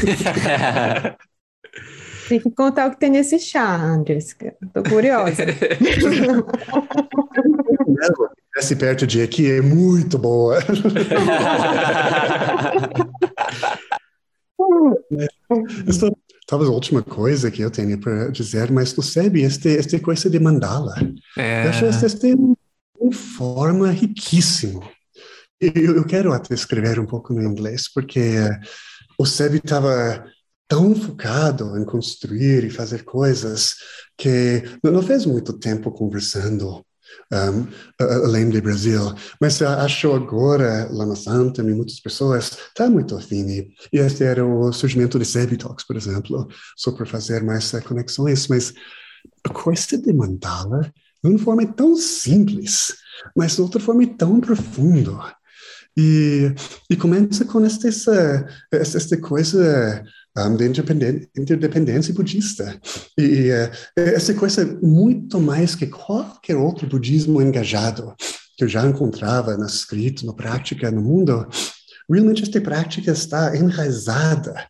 Tem 2.29 2.41
que 2.41 2.51
contar 2.51 2.89
o 2.89 2.91
que 2.91 2.99
tem 2.99 3.11
nesse 3.11 3.39
chá, 3.39 3.77
Andres. 3.77 4.35
Estou 4.61 4.83
curiosa. 4.83 5.45
Esse 8.57 8.75
perto 8.75 9.07
de 9.07 9.23
aqui 9.23 9.49
é 9.49 9.61
muito 9.61 10.19
boa. 10.19 10.59
Estou, 15.87 16.19
talvez 16.47 16.71
a 16.71 16.73
última 16.73 17.03
coisa 17.03 17.51
que 17.51 17.63
eu 17.63 17.71
tenho 17.71 17.99
para 18.01 18.29
dizer, 18.29 18.73
mas 18.73 18.93
tu 18.93 19.03
sabe, 19.03 19.43
este, 19.43 19.77
esta 19.77 20.01
coisa 20.01 20.29
de 20.31 20.41
mandala. 20.41 20.95
É. 21.37 21.67
Eu 21.67 21.71
acho 21.71 21.85
este, 21.87 22.07
este 22.07 22.35
uma 22.99 23.13
forma 23.13 23.91
riquíssima. 23.91 24.81
Eu, 25.61 25.97
eu 25.97 26.05
quero 26.05 26.33
até 26.33 26.55
escrever 26.55 26.99
um 26.99 27.07
pouco 27.07 27.33
no 27.33 27.43
inglês, 27.43 27.91
porque 27.93 28.37
o 29.19 29.25
Seb 29.25 29.57
estava 29.57 30.25
tão 30.69 30.95
focado 30.95 31.79
em 31.79 31.85
construir 31.85 32.65
e 32.65 32.71
fazer 32.71 33.05
coisas 33.05 33.75
que 34.17 34.63
não 34.83 35.03
fez 35.03 35.25
muito 35.25 35.53
tempo 35.59 35.91
conversando 35.91 36.85
um, 37.33 37.67
além 38.01 38.51
do 38.51 38.61
Brasil, 38.61 39.15
mas 39.41 39.63
acho 39.63 40.13
agora 40.13 40.89
lá 40.91 41.07
na 41.07 41.17
Santa 41.17 41.63
e 41.63 41.75
muitas 41.75 42.01
pessoas 42.01 42.59
está 42.69 42.91
muito 42.91 43.17
afim. 43.17 43.73
E 43.93 43.99
este 43.99 44.25
era 44.25 44.45
o 44.45 44.73
surgimento 44.73 45.19
de 45.19 45.25
Sebi 45.25 45.57
Talks, 45.57 45.87
por 45.87 45.97
exemplo, 45.97 46.49
só 46.77 46.93
para 46.93 47.07
fazer 47.07 47.43
mais 47.43 47.71
conexões, 47.85 48.49
mas 48.49 48.73
a 49.45 49.49
coisa 49.51 49.99
de 49.99 50.13
mandala 50.13 50.93
de 51.27 51.37
uma 51.37 51.45
forma 51.45 51.67
tão 51.67 51.97
simples, 51.97 52.95
mas 53.37 53.57
de 53.57 53.63
outra 53.63 53.81
forma 53.81 54.07
tão 54.07 54.41
profunda. 54.41 55.35
E, 55.99 56.53
e 56.91 56.97
começa 56.97 57.45
com 57.45 57.65
esta, 57.65 57.89
essa, 57.89 58.47
essa 58.71 59.17
coisa 59.17 60.05
um, 60.37 60.57
de 60.57 60.67
interdependência 60.67 62.13
budista. 62.13 62.79
E 63.17 63.51
uh, 63.51 63.71
essa 63.97 64.35
coisa 64.35 64.79
muito 64.83 65.41
mais 65.41 65.75
que 65.75 65.87
qualquer 65.87 66.57
outro 66.57 66.87
budismo 66.87 67.41
engajado 67.41 68.15
que 68.57 68.65
eu 68.65 68.69
já 68.69 68.87
encontrava 68.87 69.57
na 69.57 69.67
escrita, 69.67 70.25
na 70.25 70.33
prática, 70.33 70.91
no 70.91 71.03
mundo, 71.03 71.47
realmente 72.11 72.43
esta 72.43 72.61
prática 72.61 73.11
está 73.11 73.57
enraizada 73.57 74.67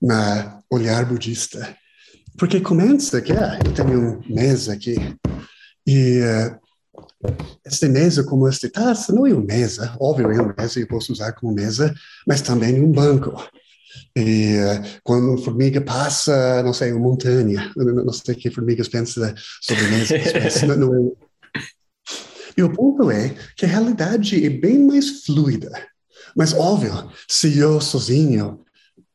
na 0.00 0.60
olhar 0.70 1.04
budista. 1.04 1.76
Porque 2.36 2.60
começa 2.60 3.20
que, 3.20 3.32
ah, 3.32 3.58
eu 3.64 3.72
tenho 3.72 4.00
um 4.00 4.34
mês 4.34 4.68
aqui, 4.68 4.96
e 5.86 6.20
uh, 6.20 6.60
esta 7.64 7.88
mesa 7.88 8.24
como 8.24 8.48
esta 8.48 8.70
taça 8.70 9.12
não 9.12 9.26
é 9.26 9.32
uma 9.32 9.44
mesa, 9.44 9.96
óbvio 10.00 10.30
é 10.30 10.40
uma 10.40 10.54
mesa, 10.56 10.80
eu 10.80 10.86
posso 10.86 11.12
usar 11.12 11.32
como 11.32 11.54
mesa, 11.54 11.94
mas 12.26 12.40
também 12.40 12.80
um 12.80 12.90
banco. 12.90 13.42
E 14.16 14.56
uh, 14.56 15.00
quando 15.02 15.28
uma 15.28 15.38
formiga 15.38 15.80
passa, 15.80 16.62
não 16.62 16.72
sei, 16.72 16.92
uma 16.92 17.00
montanha, 17.00 17.72
não, 17.76 18.04
não 18.04 18.12
sei 18.12 18.34
o 18.34 18.38
que 18.38 18.50
formigas 18.50 18.88
pensam 18.88 19.34
sobre 19.60 19.84
mesa, 19.88 20.76
não, 20.76 20.94
é... 20.94 21.30
E 22.56 22.62
o 22.62 22.72
ponto 22.72 23.10
é 23.10 23.34
que 23.56 23.64
a 23.64 23.68
realidade 23.68 24.44
é 24.44 24.50
bem 24.50 24.78
mais 24.78 25.24
fluida. 25.24 25.70
Mas, 26.36 26.52
óbvio, 26.52 27.10
se 27.28 27.58
eu 27.58 27.80
sozinho 27.80 28.60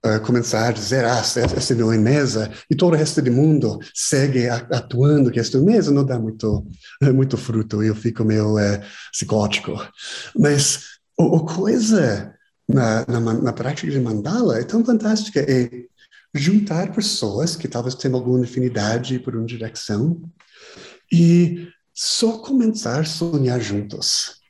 uh, 0.06 0.22
começar 0.22 0.70
a 0.70 0.72
dizer, 0.72 1.06
ah, 1.06 1.20
essa 1.20 1.40
é 1.40 1.98
mesa, 1.98 2.52
e 2.70 2.76
todo 2.76 2.94
o 2.94 2.98
resto 2.98 3.22
do 3.22 3.32
mundo 3.32 3.80
segue 3.94 4.48
atuando 4.48 5.32
que 5.32 5.40
esta 5.40 5.60
mesa, 5.60 5.92
não 5.92 6.06
dá 6.06 6.20
muito, 6.20 6.66
muito 7.14 7.38
fruto, 7.38 7.84
eu 7.84 7.96
fico 7.96 8.24
meio 8.24 8.56
uh, 8.56 8.82
psicótico. 9.12 9.74
Mas 10.38 10.96
a 11.20 11.40
coisa 11.40 12.34
na, 12.68 13.06
na, 13.08 13.20
na, 13.20 13.54
prática 13.54 13.90
de 13.90 14.00
mandala 14.00 14.60
é 14.60 14.64
tão 14.64 14.84
fantástica, 14.84 15.40
é 15.40 15.70
juntar 16.34 16.92
pessoas 16.94 17.56
que 17.56 17.68
talvez 17.68 17.96
tenham 17.96 18.18
alguma 18.18 18.44
afinidade 18.44 19.20
por 19.20 19.36
uma 19.36 19.46
direção 19.46 20.22
e 21.12 21.70
só 21.94 22.40
começar 22.40 23.00
a 23.00 23.06
sonhar 23.06 23.60
juntos. 23.62 24.42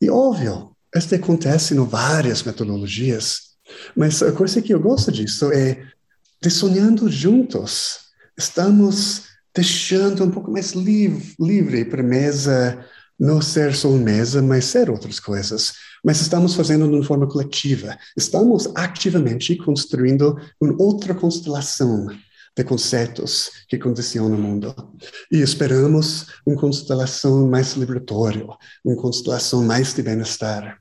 E 0.00 0.08
óbvio, 0.08 0.74
isso 0.94 1.14
acontece 1.14 1.74
em 1.74 1.84
várias 1.84 2.42
metodologias, 2.42 3.53
mas 3.96 4.22
a 4.22 4.32
coisa 4.32 4.60
que 4.62 4.72
eu 4.72 4.80
gosto 4.80 5.10
disso 5.10 5.52
é 5.52 5.82
de 6.42 6.50
sonhando 6.50 7.10
juntos. 7.10 8.00
Estamos 8.36 9.24
deixando 9.54 10.24
um 10.24 10.30
pouco 10.30 10.50
mais 10.50 10.72
livre, 10.72 11.34
livre 11.38 11.84
para 11.84 12.02
mesa 12.02 12.84
não 13.18 13.40
ser 13.40 13.74
só 13.74 13.90
mesa, 13.90 14.42
mas 14.42 14.64
ser 14.66 14.90
outras 14.90 15.20
coisas. 15.20 15.72
Mas 16.04 16.20
estamos 16.20 16.54
fazendo 16.54 16.88
de 16.88 16.94
uma 16.94 17.04
forma 17.04 17.26
coletiva. 17.26 17.96
Estamos 18.16 18.70
ativamente 18.74 19.56
construindo 19.56 20.38
uma 20.60 20.74
outra 20.82 21.14
constelação 21.14 22.06
de 22.56 22.64
conceitos 22.64 23.50
que 23.68 23.78
condicionam 23.78 24.36
o 24.36 24.40
mundo. 24.40 24.74
E 25.30 25.40
esperamos 25.40 26.26
uma 26.46 26.56
constelação 26.56 27.48
mais 27.48 27.74
liberatória, 27.74 28.46
uma 28.84 28.96
constelação 28.96 29.62
mais 29.64 29.94
de 29.94 30.02
bem-estar. 30.02 30.80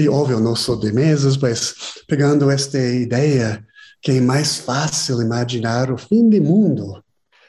E, 0.00 0.08
óbvio, 0.08 0.40
não 0.40 0.56
só 0.56 0.74
de 0.76 0.90
mesas, 0.92 1.36
mas 1.36 1.74
pegando 2.08 2.50
esta 2.50 2.78
ideia 2.78 3.62
que 4.00 4.12
é 4.12 4.20
mais 4.20 4.56
fácil 4.56 5.20
imaginar 5.20 5.92
o 5.92 5.98
fim 5.98 6.30
do 6.30 6.42
mundo 6.42 7.04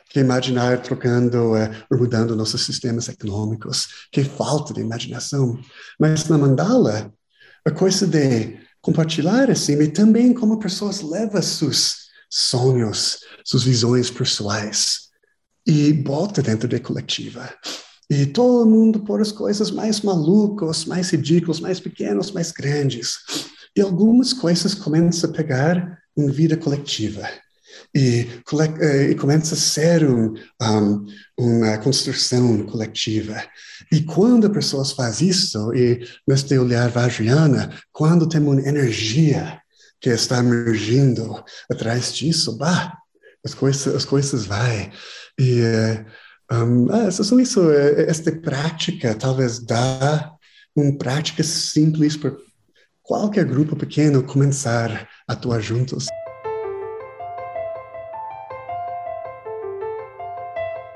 que 0.10 0.20
imaginar 0.20 0.82
trocando, 0.82 1.54
uh, 1.54 1.98
mudando 1.98 2.36
nossos 2.36 2.66
sistemas 2.66 3.08
econômicos, 3.08 4.08
que 4.12 4.26
falta 4.26 4.74
de 4.74 4.82
imaginação. 4.82 5.58
Mas 5.98 6.28
na 6.28 6.38
mandala, 6.38 7.14
a 7.66 7.72
coisa 7.72 8.06
de 8.06 8.60
compartilhar 8.82 9.50
assim, 9.50 9.82
e 9.82 9.88
também 9.88 10.34
como 10.34 10.60
pessoas 10.60 11.00
levam 11.00 11.42
seus 11.42 12.10
sonhos, 12.30 13.20
suas 13.46 13.64
visões 13.64 14.12
pessoais 14.12 15.10
e 15.66 15.94
bota 15.94 16.42
dentro 16.42 16.68
da 16.68 16.80
coletiva. 16.82 17.50
E 18.12 18.26
todo 18.26 18.70
mundo 18.70 19.00
por 19.00 19.22
as 19.22 19.32
coisas 19.32 19.72
mais 19.72 20.02
malucas, 20.02 20.84
mais 20.84 21.10
ridículas, 21.12 21.62
mais 21.62 21.80
pequenas, 21.80 22.30
mais 22.30 22.52
grandes. 22.52 23.20
E 23.74 23.80
algumas 23.80 24.34
coisas 24.34 24.76
começam 24.76 25.30
a 25.30 25.34
pegar 25.34 25.98
em 26.18 26.30
vida 26.30 26.58
coletiva 26.58 27.26
e, 27.96 28.28
eh, 28.82 29.12
e 29.12 29.16
começa 29.16 29.56
a 29.56 29.58
ser 29.58 30.04
um, 30.04 30.34
um, 30.62 31.06
uma 31.40 31.78
construção 31.78 32.66
coletiva. 32.66 33.42
E 33.90 34.02
quando 34.02 34.48
as 34.48 34.54
pessoas 34.54 34.92
fazem 34.92 35.30
isso, 35.30 35.74
e 35.74 36.06
neste 36.28 36.58
olhar 36.58 36.90
vajrayana, 36.90 37.74
quando 37.94 38.28
tem 38.28 38.42
uma 38.42 38.60
energia 38.62 39.58
que 40.02 40.10
está 40.10 40.40
emergindo 40.40 41.42
atrás 41.70 42.14
disso, 42.14 42.58
bah, 42.58 42.92
as 43.42 43.54
coisas, 43.54 43.96
as 43.96 44.04
coisas 44.04 44.44
vai. 44.44 44.92
E 45.40 45.62
um, 46.52 46.92
ah, 46.92 47.10
só 47.10 47.40
isso, 47.40 47.72
eh, 47.72 48.06
esta 48.10 48.32
prática 48.32 49.16
talvez 49.16 49.60
dá 49.60 50.34
uma 50.76 50.98
prática 50.98 51.44
simples 51.44 52.18
para 52.18 52.36
qualquer 53.02 53.46
grupo 53.46 53.76
pequeno 53.76 54.24
começar 54.24 55.08
a 55.28 55.34
atuar 55.34 55.62
juntos. 55.62 56.08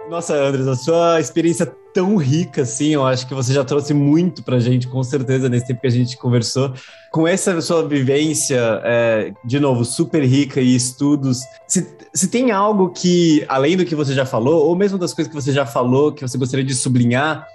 Nossa, 0.10 0.36
Andres, 0.36 0.68
a 0.68 0.76
sua 0.76 1.20
experiência 1.20 1.66
tão 1.94 2.16
rica, 2.16 2.62
assim, 2.62 2.90
eu 2.90 3.06
acho 3.06 3.28
que 3.28 3.34
você 3.34 3.54
já 3.54 3.64
trouxe 3.64 3.94
muito 3.94 4.44
pra 4.44 4.60
gente, 4.60 4.88
com 4.88 5.02
certeza, 5.02 5.50
nesse 5.50 5.68
tempo 5.68 5.82
que 5.82 5.88
a 5.88 5.92
gente 5.92 6.18
conversou. 6.18 6.74
Com 7.12 7.28
essa 7.28 7.60
sua 7.62 7.88
vivência, 7.88 8.82
é, 8.84 9.34
de 9.44 9.60
novo, 9.60 9.84
super 9.84 10.24
rica 10.24 10.62
e 10.62 10.76
estudos, 10.76 11.40
se, 11.68 11.88
se 12.14 12.28
tem 12.28 12.52
algo 12.52 12.90
que, 12.90 13.44
além 13.48 13.76
do 13.76 13.86
que 13.86 13.96
você 13.96 14.14
já 14.14 14.26
falou, 14.26 14.68
ou 14.68 14.76
mesmo 14.76 14.98
das 14.98 15.14
coisas 15.14 15.34
que 15.34 15.42
você 15.42 15.52
já 15.52 15.66
falou, 15.66 16.12
que 16.12 16.22
você 16.22 16.38
gostaria 16.38 16.66
de 16.66 16.76
sublinhar, 16.76 17.48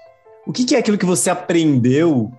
o 0.47 0.53
que, 0.53 0.65
que 0.65 0.75
é 0.75 0.79
aquilo 0.79 0.99
que 0.99 1.07
você 1.07 1.31
aprendeu 1.31 2.33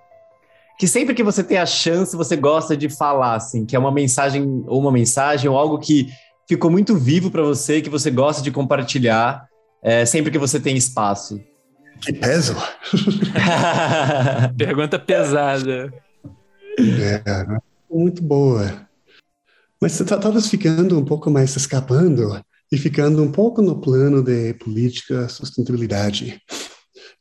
que 0.82 0.88
sempre 0.88 1.14
que 1.14 1.22
você 1.22 1.44
tem 1.44 1.60
a 1.60 1.66
chance, 1.68 2.18
você 2.18 2.36
gosta 2.36 2.76
de 2.76 2.90
falar, 2.90 3.36
assim, 3.36 3.68
que 3.68 3.76
é 3.76 3.80
uma 3.80 3.92
mensagem, 3.92 4.64
ou 4.66 4.82
uma 4.82 4.92
mensagem, 4.92 5.48
ou 5.48 5.56
algo 5.56 5.78
que 5.78 6.10
ficou 6.48 6.72
muito 6.72 6.96
vivo 6.96 7.30
para 7.30 7.44
você, 7.44 7.84
que 7.84 7.90
você 7.90 8.10
gosta 8.10 8.42
de 8.42 8.50
compartilhar, 8.50 9.46
é, 9.82 10.06
sempre 10.06 10.32
que 10.32 10.38
você 10.38 10.60
tem 10.60 10.76
espaço? 10.76 11.42
Que 12.02 12.14
peso! 12.14 12.56
Pergunta 14.58 14.98
pesada. 15.00 15.94
É, 16.78 17.48
né? 17.48 17.58
muito 17.90 18.24
boa. 18.24 18.88
Mas 19.82 19.94
você 19.94 20.04
está 20.04 20.18
talvez 20.18 20.48
ficando 20.48 20.98
um 20.98 21.06
pouco 21.06 21.30
mais 21.30 21.56
escapando 21.56 22.40
e 22.72 22.78
ficando 22.78 23.22
um 23.24 23.32
pouco 23.32 23.62
no 23.62 23.82
plano 23.82 24.24
de 24.24 24.54
política, 24.56 25.28
sustentabilidade. 25.28 26.42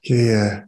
Que 0.03 0.15
é, 0.15 0.65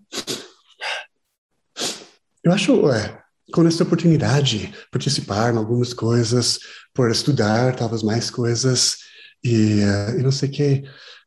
eu 2.44 2.52
acho, 2.52 2.90
é, 2.90 3.22
com 3.52 3.66
essa 3.66 3.84
oportunidade, 3.84 4.72
participar 4.90 5.54
em 5.54 5.56
algumas 5.56 5.94
coisas, 5.94 6.58
por 6.92 7.10
estudar 7.10 7.76
talvez 7.76 8.02
mais 8.02 8.30
coisas 8.30 8.96
e, 9.44 9.80
uh, 9.82 10.18
e 10.18 10.22
não 10.22 10.32
sei 10.32 10.48
o 10.48 10.52
que, 10.52 10.82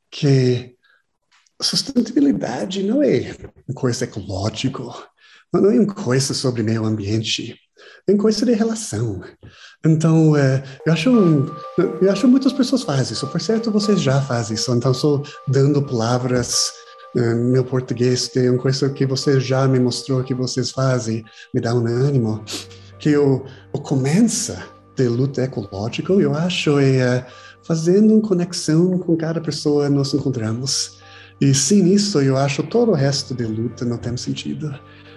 que 0.09 0.75
sustentabilidade 1.61 2.83
não 2.83 3.01
é 3.01 3.35
uma 3.67 3.75
coisa 3.75 4.03
ecológica, 4.03 4.83
não 5.53 5.71
é 5.71 5.79
uma 5.79 5.93
coisa 5.93 6.33
sobre 6.33 6.63
meio 6.63 6.85
ambiente, 6.85 7.57
é 8.07 8.11
uma 8.11 8.21
coisa 8.21 8.45
de 8.45 8.53
relação. 8.53 9.21
Então, 9.85 10.35
é, 10.35 10.63
eu 10.85 10.93
acho, 10.93 11.09
eu 12.01 12.11
acho 12.11 12.27
muitas 12.27 12.53
pessoas 12.53 12.83
fazem 12.83 13.13
isso. 13.13 13.27
Por 13.27 13.41
certo, 13.41 13.71
vocês 13.71 14.01
já 14.01 14.21
fazem 14.21 14.55
isso. 14.55 14.73
Então, 14.73 14.93
só 14.93 15.21
dando 15.47 15.81
palavras 15.81 16.71
é, 17.15 17.33
meu 17.33 17.63
português 17.63 18.27
tem 18.27 18.49
uma 18.49 18.61
coisa 18.61 18.89
que 18.89 19.05
você 19.05 19.39
já 19.39 19.65
me 19.67 19.79
mostrou 19.79 20.21
que 20.21 20.33
vocês 20.33 20.71
fazem, 20.71 21.23
me 21.53 21.61
dá 21.61 21.73
um 21.73 21.87
ânimo, 21.87 22.43
que 22.99 23.15
o, 23.15 23.45
o 23.71 23.79
começa 23.79 24.61
de 24.97 25.07
luta 25.07 25.43
ecológica, 25.43 26.11
eu 26.13 26.33
acho, 26.33 26.77
é 26.77 27.25
fazendo 27.65 28.13
uma 28.13 28.21
conexão 28.21 28.97
com 28.99 29.17
cada 29.17 29.41
pessoa 29.41 29.89
nós 29.89 30.13
encontramos. 30.13 30.99
E 31.41 31.53
sem 31.53 31.93
isso, 31.93 32.21
eu 32.21 32.37
acho 32.37 32.63
todo 32.63 32.91
o 32.91 32.95
resto 32.95 33.33
de 33.33 33.43
luta 33.43 33.83
não 33.83 33.97
tem 33.97 34.15
sentido. 34.15 34.73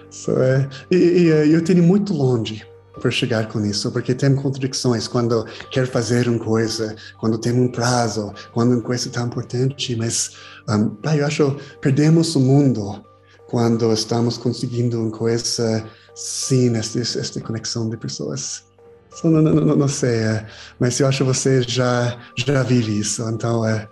So, 0.09 0.31
é, 0.31 0.67
e, 0.91 0.95
e, 0.95 1.53
eu 1.53 1.63
tenho 1.63 1.83
muito 1.83 2.13
longe 2.13 2.65
para 2.99 3.11
chegar 3.11 3.47
com 3.47 3.63
isso, 3.63 3.91
porque 3.91 4.13
tem 4.13 4.35
contradições 4.35 5.07
quando 5.07 5.45
quer 5.71 5.87
fazer 5.87 6.27
uma 6.27 6.39
coisa, 6.39 6.95
quando 7.19 7.37
tem 7.37 7.53
um 7.53 7.71
prazo, 7.71 8.33
quando 8.51 8.73
uma 8.73 8.81
coisa 8.81 9.09
tão 9.09 9.27
importante, 9.27 9.95
mas 9.95 10.31
um, 10.67 10.97
eu 11.15 11.25
acho 11.25 11.55
perdemos 11.79 12.35
o 12.35 12.39
mundo 12.39 13.05
quando 13.47 13.91
estamos 13.93 14.37
conseguindo 14.37 14.99
uma 14.99 15.11
coisa 15.11 15.85
sem 16.15 16.75
esta 16.75 17.39
conexão 17.39 17.87
de 17.89 17.95
pessoas. 17.95 18.68
Não, 19.23 19.31
não, 19.31 19.41
não, 19.41 19.75
não, 19.75 19.87
sei, 19.87 20.19
é, 20.19 20.45
mas 20.79 20.99
eu 20.99 21.07
acho 21.07 21.19
que 21.19 21.23
você 21.23 21.61
já, 21.61 22.17
já 22.35 22.63
vive 22.63 22.99
isso. 22.99 23.21
Então, 23.29 23.65
é, 23.65 23.87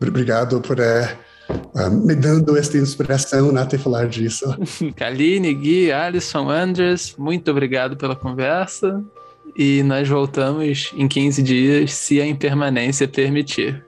obrigado 0.00 0.60
por 0.60 0.80
é, 0.80 1.16
é, 1.76 1.90
me 1.90 2.14
dando 2.14 2.56
esta 2.56 2.76
inspiração 2.78 3.52
na 3.52 3.66
te 3.66 3.78
falar 3.78 4.08
disso. 4.08 4.46
Kaline, 4.96 5.52
Gui, 5.54 5.92
Alisson, 5.92 6.50
Andres, 6.50 7.14
muito 7.16 7.50
obrigado 7.50 7.96
pela 7.96 8.16
conversa. 8.16 9.02
E 9.56 9.82
nós 9.84 10.08
voltamos 10.08 10.92
em 10.96 11.06
15 11.06 11.42
dias, 11.42 11.92
se 11.92 12.20
a 12.20 12.26
impermanência 12.26 13.06
permitir. 13.06 13.84